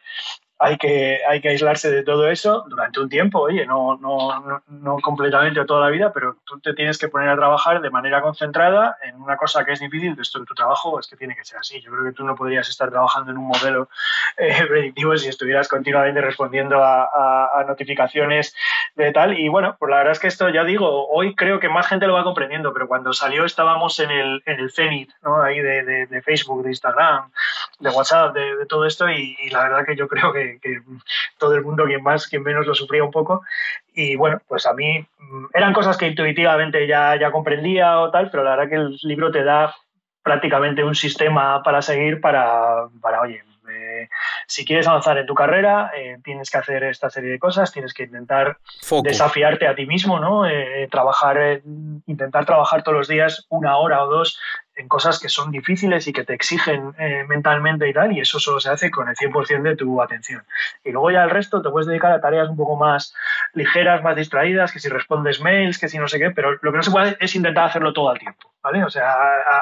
hay 0.61 0.77
que, 0.77 1.21
hay 1.27 1.39
que 1.39 1.49
aislarse 1.49 1.89
de 1.89 2.03
todo 2.03 2.29
eso 2.29 2.65
durante 2.67 2.99
un 2.99 3.07
tiempo, 3.07 3.39
oye, 3.39 3.65
no, 3.65 3.97
no, 3.97 4.41
no, 4.41 4.61
no, 4.67 4.99
completamente 4.99 5.63
toda 5.63 5.85
la 5.85 5.89
vida, 5.89 6.11
pero 6.13 6.35
tú 6.45 6.59
te 6.59 6.73
tienes 6.73 6.97
que 6.97 7.07
poner 7.07 7.29
a 7.29 7.37
trabajar 7.37 7.79
de 7.79 7.89
manera 7.89 8.21
concentrada 8.21 8.97
en 9.01 9.15
una 9.15 9.37
cosa 9.37 9.63
que 9.63 9.71
es 9.71 9.79
difícil, 9.79 10.17
esto 10.19 10.37
en 10.39 10.45
tu 10.45 10.53
trabajo 10.53 10.99
es 10.99 11.07
que 11.07 11.15
tiene 11.15 11.33
que 11.33 11.45
ser 11.45 11.59
así. 11.59 11.79
Yo 11.79 11.91
creo 11.91 12.03
que 12.03 12.11
tú 12.11 12.25
no 12.25 12.35
podrías 12.35 12.67
estar 12.67 12.89
trabajando 12.89 13.31
en 13.31 13.37
un 13.37 13.47
modelo 13.47 13.89
eh, 14.37 14.65
predictivo 14.67 15.15
si 15.17 15.29
estuvieras 15.29 15.69
continuamente 15.69 16.19
respondiendo 16.19 16.83
a, 16.83 17.05
a, 17.05 17.63
notificaciones 17.63 18.53
de 18.95 19.13
tal. 19.13 19.39
Y 19.39 19.47
bueno, 19.47 19.77
pues 19.79 19.89
la 19.89 19.97
verdad 19.97 20.11
es 20.11 20.19
que 20.19 20.27
esto, 20.27 20.49
ya 20.49 20.65
digo, 20.65 21.07
hoy 21.07 21.35
creo 21.35 21.61
que 21.61 21.69
más 21.69 21.87
gente 21.87 22.05
lo 22.05 22.15
va 22.15 22.23
comprendiendo, 22.25 22.73
pero 22.73 22.87
cuando 22.87 23.13
salió 23.13 23.45
estábamos 23.45 23.99
en 23.99 24.11
el, 24.11 24.43
en 24.45 24.59
el 24.59 24.71
cenit, 24.71 25.11
¿no? 25.21 25.41
Ahí 25.41 25.59
de, 25.59 26.07
de, 26.07 26.21
Facebook, 26.21 26.63
de 26.63 26.69
Instagram, 26.69 27.31
de 27.79 27.89
WhatsApp, 27.89 28.33
de, 28.33 28.65
todo 28.67 28.85
esto, 28.85 29.09
y 29.09 29.35
la 29.51 29.63
verdad 29.63 29.85
que 29.85 29.95
yo 29.95 30.07
creo 30.07 30.33
que 30.33 30.48
que, 30.61 30.81
todo 31.37 31.55
el 31.55 31.63
mundo, 31.63 31.85
quien 31.85 32.01
más, 32.01 32.27
quien 32.27 32.43
menos, 32.43 32.65
lo 32.65 32.73
sufría 32.73 33.03
un 33.03 33.11
poco. 33.11 33.43
Y 33.93 34.15
bueno, 34.15 34.41
pues 34.47 34.65
a 34.65 34.73
mí 34.73 35.05
mm, 35.19 35.45
eran 35.53 35.73
cosas 35.73 35.97
que 35.97 36.07
intuitivamente 36.07 36.87
ya, 36.87 37.15
ya 37.19 37.31
comprendía 37.31 37.99
o 37.99 38.11
tal, 38.11 38.31
pero 38.31 38.43
la 38.43 38.55
verdad 38.55 38.69
que 38.69 38.75
el 38.75 38.97
libro 39.03 39.31
te 39.31 39.43
da 39.43 39.75
prácticamente 40.23 40.83
un 40.83 40.95
sistema 40.95 41.63
para 41.63 41.81
seguir 41.81 42.21
para, 42.21 42.87
para 43.01 43.21
oye, 43.21 43.43
eh, 43.71 44.09
si 44.47 44.65
quieres 44.65 44.87
avanzar 44.87 45.17
en 45.17 45.25
tu 45.25 45.35
carrera, 45.35 45.91
eh, 45.95 46.17
tienes 46.23 46.49
que 46.49 46.57
hacer 46.57 46.83
esta 46.83 47.09
serie 47.09 47.31
de 47.31 47.39
cosas, 47.39 47.71
tienes 47.71 47.93
que 47.93 48.03
intentar 48.03 48.57
Foco. 48.81 49.03
desafiarte 49.03 49.67
a 49.67 49.75
ti 49.75 49.85
mismo, 49.85 50.19
¿no? 50.19 50.47
Eh, 50.47 50.87
trabajar, 50.91 51.61
intentar 52.07 52.45
trabajar 52.45 52.83
todos 52.83 52.97
los 52.97 53.07
días 53.07 53.45
una 53.49 53.77
hora 53.77 54.03
o 54.03 54.07
dos 54.07 54.39
en 54.79 54.87
cosas 54.87 55.19
que 55.19 55.27
son 55.27 55.51
difíciles 55.51 56.07
y 56.07 56.13
que 56.13 56.23
te 56.23 56.33
exigen 56.33 56.93
eh, 56.97 57.25
mentalmente 57.27 57.87
y 57.87 57.93
tal, 57.93 58.13
y 58.13 58.21
eso 58.21 58.39
solo 58.39 58.59
se 58.61 58.69
hace 58.69 58.89
con 58.89 59.09
el 59.09 59.15
100% 59.15 59.61
de 59.61 59.75
tu 59.75 60.01
atención. 60.01 60.43
Y 60.85 60.91
luego 60.91 61.11
ya 61.11 61.23
el 61.23 61.29
resto 61.29 61.61
te 61.61 61.69
puedes 61.69 61.87
dedicar 61.87 62.13
a 62.13 62.21
tareas 62.21 62.49
un 62.49 62.55
poco 62.55 62.77
más 62.77 63.13
ligeras, 63.53 64.01
más 64.03 64.15
distraídas, 64.15 64.71
que 64.71 64.79
si 64.79 64.87
respondes 64.87 65.41
mails, 65.41 65.77
que 65.77 65.89
si 65.89 65.97
no 65.97 66.07
sé 66.07 66.17
qué, 66.17 66.31
pero 66.31 66.57
lo 66.61 66.71
que 66.71 66.77
no 66.77 66.83
se 66.83 66.91
puede 66.91 67.17
es 67.19 67.35
intentar 67.35 67.65
hacerlo 67.65 67.91
todo 67.91 68.09
al 68.09 68.19
tiempo, 68.19 68.48
¿vale? 68.61 68.83
O 68.83 68.89
sea, 68.89 69.15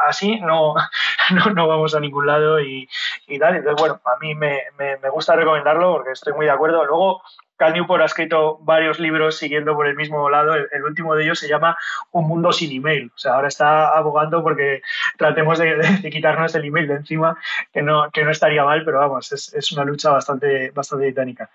así 0.05 0.39
no, 0.39 0.75
no, 1.31 1.45
no, 1.53 1.67
vamos 1.67 1.95
a 1.95 1.99
ningún 1.99 2.27
lado 2.27 2.59
y, 2.59 2.87
y 3.27 3.39
tal. 3.39 3.55
Entonces, 3.55 3.79
bueno, 3.79 4.01
a 4.05 4.17
mí 4.19 4.35
me, 4.35 4.63
me, 4.77 4.97
me 4.97 5.09
gusta 5.09 5.35
recomendarlo 5.35 5.93
porque 5.93 6.11
estoy 6.11 6.33
muy 6.33 6.45
de 6.45 6.51
acuerdo. 6.51 6.85
Luego, 6.85 7.21
Cal 7.57 7.73
Newport 7.73 8.01
ha 8.03 8.05
escrito 8.05 8.59
varios 8.61 8.99
libros 8.99 9.37
siguiendo 9.37 9.73
por 9.75 9.87
el 9.87 9.95
mismo 9.95 10.29
lado. 10.29 10.53
El, 10.53 10.67
el, 10.71 10.83
último 10.83 11.15
de 11.15 11.23
ellos 11.23 11.39
se 11.39 11.49
llama 11.49 11.77
Un 12.11 12.27
mundo 12.27 12.51
sin 12.51 12.71
email. 12.71 13.11
O 13.15 13.17
sea, 13.17 13.33
ahora 13.33 13.47
está 13.47 13.89
abogando 13.97 14.43
porque 14.43 14.81
tratemos 15.17 15.57
de, 15.57 15.75
de, 15.75 15.97
de 15.97 16.09
quitarnos 16.09 16.53
el 16.55 16.65
email 16.65 16.87
de 16.87 16.95
encima, 16.95 17.37
que 17.73 17.81
no, 17.81 18.09
que 18.11 18.23
no 18.23 18.31
estaría 18.31 18.63
mal, 18.63 18.83
pero 18.85 18.99
vamos, 18.99 19.31
es, 19.31 19.53
es 19.53 19.71
una 19.71 19.83
lucha 19.83 20.11
bastante, 20.11 20.71
bastante 20.71 21.07
titánica. 21.07 21.49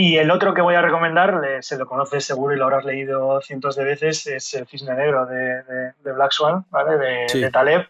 Y 0.00 0.16
el 0.16 0.30
otro 0.30 0.54
que 0.54 0.62
voy 0.62 0.76
a 0.76 0.80
recomendar, 0.80 1.42
se 1.58 1.76
lo 1.76 1.84
conoces 1.84 2.24
seguro 2.24 2.54
y 2.54 2.56
lo 2.56 2.66
habrás 2.66 2.84
leído 2.84 3.40
cientos 3.40 3.74
de 3.74 3.82
veces, 3.82 4.28
es 4.28 4.54
El 4.54 4.64
Cisne 4.68 4.94
Negro 4.94 5.26
de, 5.26 5.64
de, 6.04 6.12
Black 6.12 6.30
Swan, 6.30 6.64
¿vale? 6.70 7.26
De, 7.26 7.50
Taleb. 7.50 7.88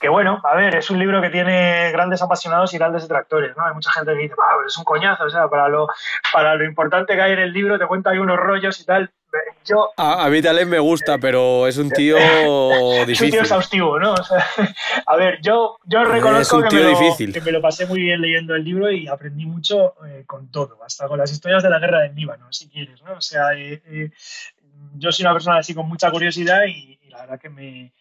Que 0.00 0.08
bueno, 0.08 0.40
a 0.44 0.54
ver, 0.54 0.76
es 0.76 0.90
un 0.90 1.00
libro 1.00 1.20
que 1.20 1.28
tiene 1.28 1.90
grandes 1.90 2.22
apasionados 2.22 2.72
y 2.72 2.78
grandes 2.78 3.02
detractores, 3.02 3.56
¿no? 3.56 3.66
Hay 3.66 3.74
mucha 3.74 3.90
gente 3.90 4.12
que 4.12 4.18
dice, 4.20 4.34
ah, 4.40 4.58
es 4.64 4.78
un 4.78 4.84
coñazo, 4.84 5.24
o 5.24 5.28
sea, 5.28 5.48
para 5.48 5.68
lo, 5.68 5.88
para 6.32 6.54
lo 6.54 6.64
importante 6.64 7.16
que 7.16 7.20
hay 7.20 7.32
en 7.32 7.40
el 7.40 7.52
libro 7.52 7.80
te 7.80 7.86
cuenta 7.88 8.10
hay 8.10 8.18
unos 8.18 8.38
rollos 8.38 8.78
y 8.78 8.84
tal, 8.84 9.10
a, 9.96 10.28
mí 10.28 10.42
Taleb 10.42 10.68
me 10.68 10.78
gusta, 10.78 11.18
pero 11.18 11.66
es 11.68 11.76
un 11.76 11.90
tío 11.90 12.16
difícil. 13.06 13.12
Es 13.12 13.20
un 13.20 13.30
tío 13.30 13.40
exhaustivo, 13.40 13.98
¿no? 13.98 14.14
a 15.06 15.16
ver, 15.16 15.40
yo, 15.42 15.78
yo 15.84 16.04
reconozco 16.04 16.62
que, 16.62 16.76
me 16.76 16.82
lo, 16.82 17.32
que, 17.32 17.40
me 17.40 17.52
lo, 17.52 17.60
pasé 17.60 17.86
muy 17.86 18.00
bien 18.00 18.20
leyendo 18.20 18.54
el 18.54 18.64
libro 18.64 18.90
y 18.90 19.06
aprendí 19.06 19.46
mucho 19.46 19.94
eh, 20.06 20.24
con 20.26 20.50
todo, 20.50 20.78
hasta 20.84 21.08
con 21.08 21.18
las 21.18 21.30
historias 21.32 21.62
de 21.62 21.70
la 21.70 21.78
guerra 21.78 22.00
del 22.00 22.14
Líbano, 22.14 22.52
si 22.52 22.68
quieres, 22.68 23.02
¿no? 23.02 23.12
O 23.14 23.20
sea, 23.20 23.52
eh, 23.54 23.82
eh, 23.86 24.10
yo 24.94 25.12
soy 25.12 25.24
una 25.24 25.34
persona 25.34 25.58
así 25.58 25.74
con 25.74 25.88
mucha 25.88 26.10
curiosidad 26.10 26.64
y 26.66 26.98
la 27.08 27.22
verdad 27.22 27.40
que 27.40 27.50
me, 27.50 27.92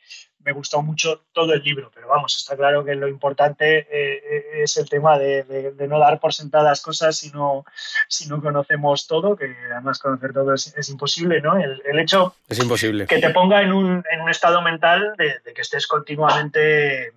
me 0.43 0.53
gustó 0.53 0.81
mucho 0.81 1.23
todo 1.33 1.53
el 1.53 1.63
libro, 1.63 1.91
pero 1.93 2.07
vamos, 2.07 2.35
está 2.37 2.55
claro 2.55 2.83
que 2.85 2.95
lo 2.95 3.07
importante 3.07 3.87
eh, 3.91 4.63
es 4.63 4.77
el 4.77 4.89
tema 4.89 5.17
de, 5.17 5.73
no 5.87 5.99
dar 5.99 6.19
por 6.19 6.33
sentadas 6.33 6.81
cosas 6.81 7.17
si 7.17 7.31
no, 7.31 7.65
si 8.07 8.27
no 8.27 8.41
conocemos 8.41 9.07
todo, 9.07 9.35
que 9.35 9.55
además 9.71 9.99
conocer 9.99 10.33
todo 10.33 10.53
es, 10.53 10.89
imposible, 10.89 11.41
¿no? 11.41 11.57
El, 11.57 11.99
hecho 11.99 12.35
es 12.47 12.59
imposible. 12.59 13.05
que 13.05 13.19
te 13.19 13.29
ponga 13.31 13.61
en 13.61 13.73
un, 13.73 14.03
en 14.09 14.21
un 14.21 14.29
estado 14.29 14.61
mental 14.61 15.13
de, 15.17 15.53
que 15.53 15.61
estés 15.61 15.87
continuamente 15.87 17.13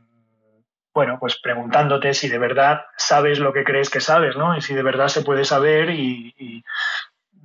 bueno, 0.94 1.16
pues 1.18 1.40
preguntándote 1.40 2.12
si 2.12 2.28
de 2.28 2.38
verdad 2.38 2.82
sabes 2.98 3.38
lo 3.38 3.54
que 3.54 3.64
crees 3.64 3.88
que 3.88 4.00
sabes, 4.00 4.36
¿no? 4.36 4.54
Y 4.56 4.60
si 4.60 4.74
de 4.74 4.82
verdad 4.82 5.08
se 5.08 5.22
puede 5.22 5.46
saber 5.46 5.88
y, 5.88 6.62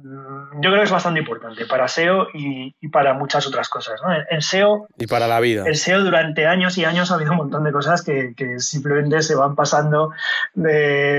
yo 0.04 0.60
creo 0.62 0.76
que 0.76 0.84
es 0.84 0.92
bastante 0.92 1.20
importante 1.20 1.66
para 1.66 1.88
SEO 1.88 2.28
y, 2.34 2.72
para 2.90 3.14
muchas 3.14 3.48
otras 3.48 3.68
cosas. 3.68 4.00
¿no? 4.04 4.14
En, 4.30 4.42
SEO. 4.42 4.88
Y 4.98 5.08
para 5.08 5.28
la 5.28 5.40
vida. 5.40 5.64
En 5.66 5.76
SEO 5.76 6.04
durante 6.04 6.46
años 6.46 6.78
y 6.78 6.86
años 6.86 7.12
ha 7.12 7.16
habido 7.16 7.32
un 7.32 7.38
montón 7.38 7.64
de 7.64 7.72
cosas 7.72 8.04
que, 8.04 8.34
simplemente 8.60 9.22
se 9.22 9.36
van 9.36 9.56
pasando 9.56 10.12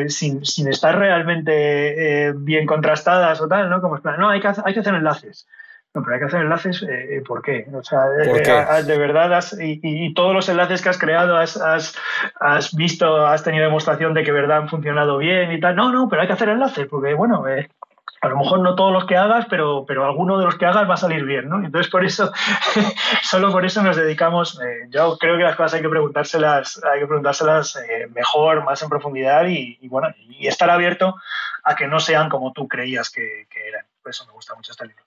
sin, 0.09 0.68
estar 0.68 0.96
realmente 0.96 2.26
eh, 2.28 2.32
bien 2.36 2.66
contrastadas 2.66 3.40
o 3.40 3.48
tal, 3.48 3.68
¿no? 3.68 3.80
Como 3.80 3.98
no, 3.98 4.28
hay 4.28 4.40
que, 4.40 4.48
hay 4.64 4.74
que 4.74 4.80
hacer 4.80 4.94
enlaces. 4.94 5.46
No, 5.94 6.02
pero 6.02 6.14
hay 6.14 6.20
que 6.20 6.26
hacer 6.26 6.42
enlaces, 6.42 6.82
eh, 6.82 7.16
eh, 7.16 7.22
¿por 7.26 7.40
qué? 7.40 7.66
O 7.72 7.82
sea, 7.82 8.05
de 8.09 8.98
verdad, 8.98 9.42
y, 9.59 10.12
todos 10.12 10.34
los 10.34 10.48
enlaces 10.48 10.82
que 10.82 10.90
has 10.90 10.98
creado, 10.98 11.36
has, 11.36 11.56
has, 12.38 12.76
visto, 12.76 13.26
has 13.26 13.42
tenido 13.42 13.64
demostración 13.64 14.12
de 14.12 14.22
que 14.22 14.30
verdad 14.30 14.59
han 14.59 14.68
funcionado 14.68 15.16
bien 15.16 15.50
y 15.50 15.59
tal. 15.59 15.74
No, 15.74 15.90
no, 15.90 16.09
pero 16.09 16.20
hay 16.20 16.28
que 16.28 16.34
hacer 16.34 16.50
enlaces, 16.50 16.86
porque 16.88 17.14
bueno, 17.14 17.44
a 18.20 18.28
lo 18.28 18.36
mejor 18.36 18.61
no 18.61 18.74
todos 18.74 18.93
los 18.93 19.07
que 19.07 19.16
hagas, 19.16 19.47
pero, 19.49 19.85
pero 19.86 20.05
alguno 20.05 20.39
de 20.39 20.45
los 20.45 20.57
que 20.57 20.66
hagas 20.66 20.89
va 20.89 20.95
a 20.95 20.99
salir 20.99 21.24
bien, 21.24 21.49
¿no? 21.49 21.65
Entonces, 21.65 21.90
por 21.90 22.05
eso, 22.05 22.32
solo 23.23 23.53
por 23.53 23.65
eso 23.65 23.82
nos 23.82 23.97
dedicamos, 23.97 24.61
eh, 24.61 24.89
yo 24.90 25.16
creo 25.19 25.36
que 25.36 25.45
las 25.45 25.57
cosas 25.57 25.74
hay 25.74 25.82
que 25.82 25.89
preguntárselas, 25.89 26.82
hay 26.85 27.01
que 27.01 27.07
preguntárselas 27.07 27.77
eh, 27.77 28.09
mejor, 28.15 28.65
más 28.65 28.82
en 28.82 28.89
profundidad 28.89 29.47
y, 29.47 29.78
bueno, 29.89 30.09
y 30.28 30.47
estar 30.47 30.70
abierto 30.70 31.16
a 31.65 31.77
que 31.77 31.86
no 31.86 32.01
sean 32.01 32.28
como 32.28 32.53
tú 32.53 32.66
creías 32.66 33.11
que, 33.11 33.47
que 33.51 33.69
eran. 33.69 33.86
Por 34.03 34.11
eso 34.11 34.27
me 34.27 34.32
gusta 34.32 34.55
mucho 34.55 34.73
este 34.73 34.86
libro. 34.86 35.05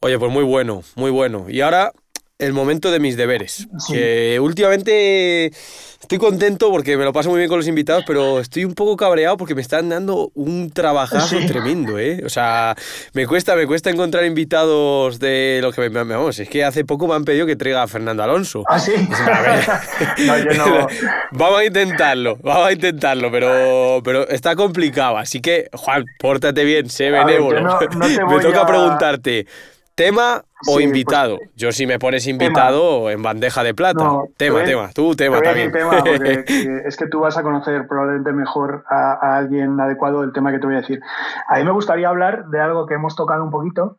Oye, 0.00 0.18
pues 0.18 0.32
muy 0.32 0.44
bueno, 0.44 0.82
muy 0.96 1.10
bueno. 1.10 1.46
Y 1.48 1.60
ahora 1.60 1.92
el 2.40 2.52
momento 2.52 2.90
de 2.90 3.00
mis 3.00 3.16
deberes. 3.16 3.68
Que 3.88 4.38
últimamente 4.40 5.52
estoy 6.00 6.18
contento 6.18 6.70
porque 6.70 6.96
me 6.96 7.04
lo 7.04 7.12
paso 7.12 7.28
muy 7.28 7.38
bien 7.38 7.48
con 7.48 7.58
los 7.58 7.68
invitados, 7.68 8.04
pero 8.06 8.40
estoy 8.40 8.64
un 8.64 8.74
poco 8.74 8.96
cabreado 8.96 9.36
porque 9.36 9.54
me 9.54 9.60
están 9.60 9.90
dando 9.90 10.32
un 10.34 10.70
trabajazo 10.70 11.36
tremendo, 11.46 11.98
¿eh? 11.98 12.22
O 12.24 12.28
sea, 12.28 12.74
me 13.12 13.26
cuesta, 13.26 13.54
me 13.54 13.66
cuesta 13.66 13.90
encontrar 13.90 14.24
invitados 14.24 15.18
de 15.18 15.60
lo 15.62 15.70
que 15.72 15.88
me, 15.88 16.02
vamos, 16.02 16.38
es 16.38 16.48
que 16.48 16.64
hace 16.64 16.84
poco 16.84 17.06
me 17.06 17.14
han 17.14 17.24
pedido 17.24 17.46
que 17.46 17.56
traiga 17.56 17.82
a 17.82 17.86
Fernando 17.86 18.22
Alonso. 18.22 18.64
Ah, 18.66 18.78
sí. 18.78 18.92
no, 20.26 20.38
yo 20.38 20.54
no... 20.54 20.86
vamos 21.32 21.60
a 21.60 21.64
intentarlo, 21.64 22.38
vamos 22.42 22.68
a 22.68 22.72
intentarlo, 22.72 23.30
pero, 23.30 24.00
pero 24.02 24.26
está 24.28 24.56
complicado. 24.56 25.18
Así 25.18 25.40
que, 25.40 25.68
Juan, 25.74 26.06
pórtate 26.18 26.64
bien, 26.64 26.88
sé 26.88 27.10
benévolo. 27.10 27.78
me 27.96 28.40
toca 28.40 28.66
preguntarte. 28.66 29.46
¿Tema 29.94 30.42
o 30.66 30.80
invitado? 30.80 31.38
Yo 31.56 31.72
si 31.72 31.86
me 31.86 31.98
pones 31.98 32.26
invitado 32.26 33.10
en 33.10 33.22
bandeja 33.22 33.62
de 33.62 33.74
plata. 33.74 34.04
tema, 34.36 34.64
tema. 34.64 34.90
Tú 34.94 35.14
tema 35.14 35.40
también. 35.40 35.72
es 36.86 36.96
que 36.96 37.06
tú 37.06 37.20
vas 37.20 37.36
a 37.36 37.42
conocer 37.42 37.86
probablemente 37.86 38.32
mejor 38.32 38.84
a, 38.88 39.36
alguien 39.36 39.80
adecuado 39.80 40.22
del 40.22 40.32
tema 40.32 40.52
que 40.52 40.58
te 40.58 40.66
voy 40.66 40.76
a 40.76 40.80
decir. 40.80 41.00
A 41.48 41.58
mí 41.58 41.64
me 41.64 41.72
gustaría 41.72 42.08
hablar 42.08 42.46
de 42.46 42.60
algo 42.60 42.86
que 42.86 42.94
hemos 42.94 43.16
tocado 43.16 43.44
un 43.44 43.50
poquito, 43.50 43.98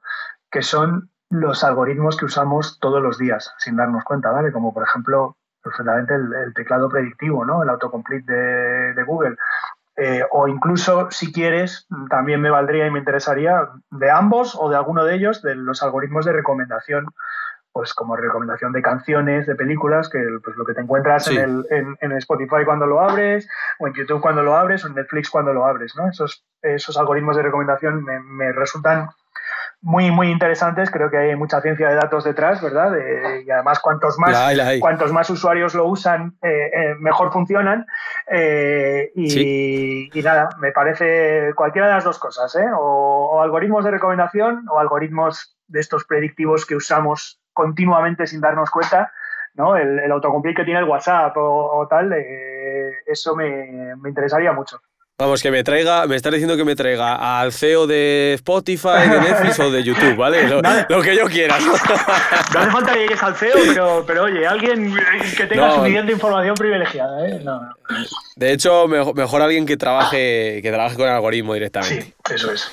que 0.49 0.61
son 0.61 1.09
los 1.29 1.63
algoritmos 1.63 2.17
que 2.17 2.25
usamos 2.25 2.77
todos 2.79 3.01
los 3.01 3.17
días 3.17 3.53
sin 3.57 3.77
darnos 3.77 4.03
cuenta, 4.03 4.31
¿vale? 4.31 4.51
Como 4.51 4.73
por 4.73 4.83
ejemplo, 4.83 5.37
perfectamente 5.63 6.15
el, 6.15 6.53
teclado 6.53 6.89
predictivo, 6.89 7.45
¿no? 7.45 7.63
El 7.63 7.69
autocomplete 7.69 8.31
de, 8.33 8.93
de 8.93 9.03
Google. 9.03 9.35
Eh, 10.03 10.23
o 10.31 10.47
incluso, 10.47 11.11
si 11.11 11.31
quieres, 11.31 11.87
también 12.09 12.41
me 12.41 12.49
valdría 12.49 12.87
y 12.87 12.89
me 12.89 12.97
interesaría 12.97 13.69
de 13.91 14.09
ambos 14.09 14.57
o 14.59 14.67
de 14.67 14.75
alguno 14.75 15.05
de 15.05 15.13
ellos, 15.13 15.43
de 15.43 15.53
los 15.53 15.83
algoritmos 15.83 16.25
de 16.25 16.31
recomendación, 16.31 17.05
pues 17.71 17.93
como 17.93 18.15
recomendación 18.15 18.71
de 18.71 18.81
canciones, 18.81 19.45
de 19.45 19.53
películas, 19.53 20.09
que 20.09 20.17
pues 20.43 20.57
lo 20.57 20.65
que 20.65 20.73
te 20.73 20.81
encuentras 20.81 21.27
en, 21.27 21.65
el, 21.69 21.97
en, 22.01 22.11
Spotify 22.13 22.65
cuando 22.65 22.87
lo 22.87 22.99
abres, 22.99 23.47
o 23.77 23.85
en 23.85 23.93
YouTube 23.93 24.21
cuando 24.21 24.41
lo 24.41 24.55
abres, 24.55 24.83
o 24.83 24.87
en 24.87 24.95
Netflix 24.95 25.29
cuando 25.29 25.53
lo 25.53 25.67
abres. 25.67 25.95
¿no? 25.95 26.09
Esos, 26.09 26.43
esos 26.63 26.97
algoritmos 26.97 27.35
de 27.35 27.43
recomendación 27.43 28.03
me, 28.03 28.19
me 28.21 28.51
resultan 28.53 29.07
muy, 29.81 30.11
muy 30.11 30.29
interesantes. 30.29 30.91
Creo 30.91 31.09
que 31.09 31.17
hay 31.17 31.35
mucha 31.35 31.59
ciencia 31.61 31.89
de 31.89 31.95
datos 31.95 32.23
detrás, 32.23 32.61
¿verdad? 32.61 32.93
y 33.43 33.49
además, 33.49 33.79
cuantos 33.79 34.17
más, 34.19 34.55
cuantos 34.79 35.11
más 35.11 35.29
usuarios 35.29 35.73
lo 35.73 35.87
usan, 35.87 36.37
eh, 36.43 36.71
eh, 36.73 36.95
mejor 36.99 37.31
funcionan. 37.31 37.85
Eh, 38.27 39.11
y, 39.15 40.09
nada, 40.23 40.49
me 40.59 40.71
parece 40.71 41.53
cualquiera 41.55 41.87
de 41.87 41.93
las 41.95 42.03
dos 42.03 42.19
cosas, 42.19 42.55
¿eh? 42.55 42.69
o, 42.77 43.41
algoritmos 43.41 43.83
de 43.83 43.91
recomendación 43.91 44.65
o 44.69 44.79
algoritmos 44.79 45.57
de 45.67 45.79
estos 45.79 46.05
predictivos 46.05 46.65
que 46.65 46.75
usamos 46.75 47.41
continuamente 47.53 48.27
sin 48.27 48.41
darnos 48.41 48.69
cuenta. 48.69 49.11
¿no? 49.55 49.75
El, 49.75 49.99
el 49.99 50.11
autocomplete 50.11 50.61
que 50.61 50.65
tiene 50.65 50.79
el 50.79 50.85
WhatsApp 50.85 51.35
o, 51.35 51.85
tal, 51.89 52.13
eso 53.05 53.35
me, 53.35 53.95
me 53.97 54.09
interesaría 54.09 54.53
mucho. 54.53 54.79
Vamos, 55.21 55.43
que 55.43 55.51
me 55.51 55.63
traiga, 55.63 56.07
me 56.07 56.15
estás 56.15 56.31
diciendo 56.31 56.57
que 56.57 56.65
me 56.65 56.75
traiga 56.75 57.39
al 57.39 57.53
CEO 57.53 57.85
de 57.85 58.33
Spotify, 58.37 59.07
de 59.07 59.19
Netflix 59.19 59.59
o 59.59 59.69
de 59.69 59.83
YouTube, 59.83 60.15
¿vale? 60.15 60.47
Lo, 60.47 61.01
que 61.03 61.15
yo 61.15 61.25
quiera. 61.27 61.59
No 62.53 62.59
hace 62.59 62.71
falta 62.71 62.93
que 62.93 63.01
llegues 63.01 63.21
al 63.21 63.35
CEO, 63.35 63.53
pero, 63.67 64.03
pero 64.07 64.23
oye, 64.23 64.47
alguien 64.47 64.95
que 65.37 65.45
tenga 65.45 65.75
suficiente 65.75 66.11
información 66.11 66.55
privilegiada, 66.55 67.27
¿eh? 67.27 67.39
No, 67.43 67.61
De 68.35 68.51
hecho, 68.51 68.87
mejor, 68.87 69.15
mejor, 69.15 69.43
alguien 69.43 69.67
que 69.67 69.77
trabaje, 69.77 70.59
que 70.63 70.71
trabaje 70.71 70.95
con 70.95 71.07
algoritmo 71.07 71.53
directamente. 71.53 72.01
Sí, 72.01 72.33
eso 72.33 72.51
es. 72.51 72.71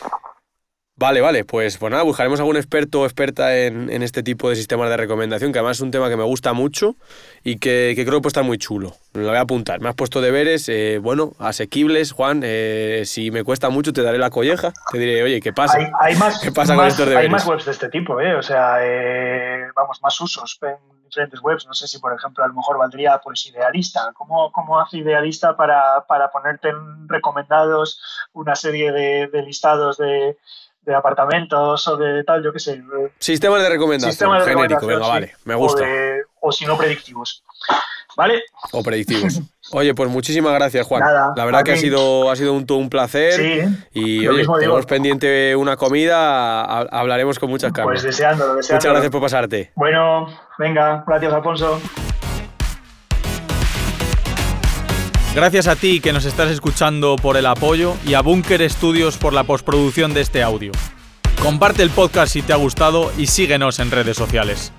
Vale, 0.99 1.21
vale, 1.21 1.45
pues, 1.45 1.79
pues 1.79 1.93
nada, 1.93 2.03
buscaremos 2.03 2.41
algún 2.41 2.57
experto 2.57 3.03
o 3.03 3.05
experta 3.05 3.57
en, 3.57 3.89
en, 3.89 4.03
este 4.03 4.25
tipo 4.25 4.51
de 4.51 4.57
sistemas 4.57 4.91
de 4.91 4.97
recomendación, 4.97 5.53
que 5.53 5.61
además 5.61 5.77
es 5.77 5.81
un 5.81 5.93
tema 5.93 6.09
que 6.09 6.17
me 6.17 6.25
gusta 6.25 6.55
mucho 6.55 6.97
y 7.45 7.61
que, 7.61 7.93
que 7.95 8.05
creo 8.05 8.19
que 8.19 8.23
puede 8.23 8.31
estar 8.31 8.43
muy 8.43 8.59
chulo. 8.59 8.95
Lo 9.15 9.29
voy 9.29 9.37
a 9.37 9.43
apuntar. 9.43 9.81
Me 9.81 9.89
has 9.89 9.95
puesto 9.95 10.21
deberes, 10.21 10.69
eh, 10.69 10.99
bueno, 11.01 11.35
asequibles, 11.39 12.11
Juan. 12.11 12.41
Eh, 12.43 13.05
si 13.07 13.31
me 13.31 13.45
cuesta 13.45 13.71
mucho, 13.71 13.93
te 13.93 14.03
daré 14.03 14.19
la 14.19 14.31
colleja. 14.31 14.73
Te 14.91 14.99
diré, 14.99 15.23
oye, 15.23 15.41
¿qué 15.41 15.53
pasa? 15.53 15.79
Hay, 16.01 16.17
más, 16.17 16.41
¿Qué 16.41 16.51
pasa 16.51 16.75
con 16.75 16.87
estos 16.89 17.07
deberes? 17.07 17.27
Hay 17.27 17.31
más 17.31 17.47
webs 17.47 17.67
de 17.67 17.71
este 17.71 17.89
tipo, 17.91 18.21
¿eh? 18.21 18.35
O 18.35 18.43
sea, 18.43 18.79
eh, 18.83 19.69
vamos, 19.77 20.03
más 20.03 20.21
usos 20.21 20.59
en 20.63 20.77
diferentes 21.05 21.41
webs. 21.41 21.65
No 21.65 21.75
sé 21.75 21.87
si, 21.87 22.01
por 22.01 22.13
ejemplo, 22.13 22.43
a 22.43 22.49
lo 22.49 22.55
mejor 22.55 22.77
valdría, 22.77 23.21
pues, 23.23 23.47
Idealista. 23.47 24.11
¿Cómo, 24.15 24.51
cómo 24.51 24.81
hace 24.81 24.99
Idealista 24.99 25.57
para, 25.57 26.05
para 26.09 26.31
ponerte 26.33 26.71
en 26.71 27.09
recomendados 27.09 28.01
una 28.33 28.57
serie 28.57 28.91
de, 28.91 29.29
de 29.29 29.43
listados 29.43 29.97
de 29.97 30.37
de 30.89 30.95
apartamentos 30.95 31.87
o 31.87 31.97
de 31.99 32.25
tal, 32.25 32.43
yo 32.43 32.51
qué 32.51 32.59
sé. 32.59 32.83
Sistemas 33.19 33.63
de 33.63 33.69
recomendación. 33.69 34.41
genérico, 34.43 34.87
venga, 34.87 35.07
vale, 35.07 35.35
me 35.45 35.55
gusta. 35.55 35.85
O, 36.41 36.51
si 36.51 36.65
no, 36.65 36.79
predictivos. 36.79 37.45
¿Vale? 38.17 38.43
O 38.73 38.83
predictivos. 38.83 39.41
Oye, 39.73 39.95
pues 39.95 40.09
muchísimas 40.09 40.55
gracias, 40.55 40.87
Juan. 40.87 41.03
la 41.37 41.45
verdad 41.45 41.63
que 41.63 41.73
ha 41.73 41.77
sido, 41.77 42.31
ha 42.31 42.37
sido 42.37 42.55
un, 42.55 42.65
un 42.69 42.89
placer. 42.89 43.35
Sí, 43.35 43.61
y 43.93 44.27
oye, 44.27 44.47
tenemos 44.59 44.87
pendiente 44.87 45.55
una 45.55 45.77
comida, 45.77 46.65
hablaremos 46.65 47.39
con 47.39 47.51
muchas 47.51 47.71
caras. 47.71 47.89
Pues 47.89 48.03
deseándolo, 48.03 48.55
deseándolo. 48.55 48.79
Muchas 48.79 48.93
gracias 48.93 49.13
por 49.13 49.21
pasarte. 49.21 49.73
Bueno, 49.75 50.27
venga, 50.59 51.05
gracias, 51.07 51.35
Alfonso. 51.35 51.79
Gracias 55.35 55.69
a 55.69 55.77
ti 55.77 56.01
que 56.01 56.13
nos 56.13 56.25
estás 56.25 56.51
escuchando 56.51 57.17
por 57.17 57.37
el 57.37 57.47
apoyo 57.47 57.95
y 58.05 58.15
a 58.15 58.23
Bunker 58.23 58.69
Studios 58.69 59.19
por 59.19 59.33
la 59.33 59.45
postproducción 59.45 60.15
de 60.15 60.23
este 60.23 60.43
audio. 60.43 60.73
Comparte 61.43 61.83
el 61.83 61.91
podcast 61.91 62.33
si 62.33 62.43
te 62.43 62.53
ha 62.53 62.57
gustado 62.57 63.13
y 63.17 63.27
síguenos 63.27 63.79
en 63.79 63.91
redes 63.91 64.17
sociales. 64.17 64.73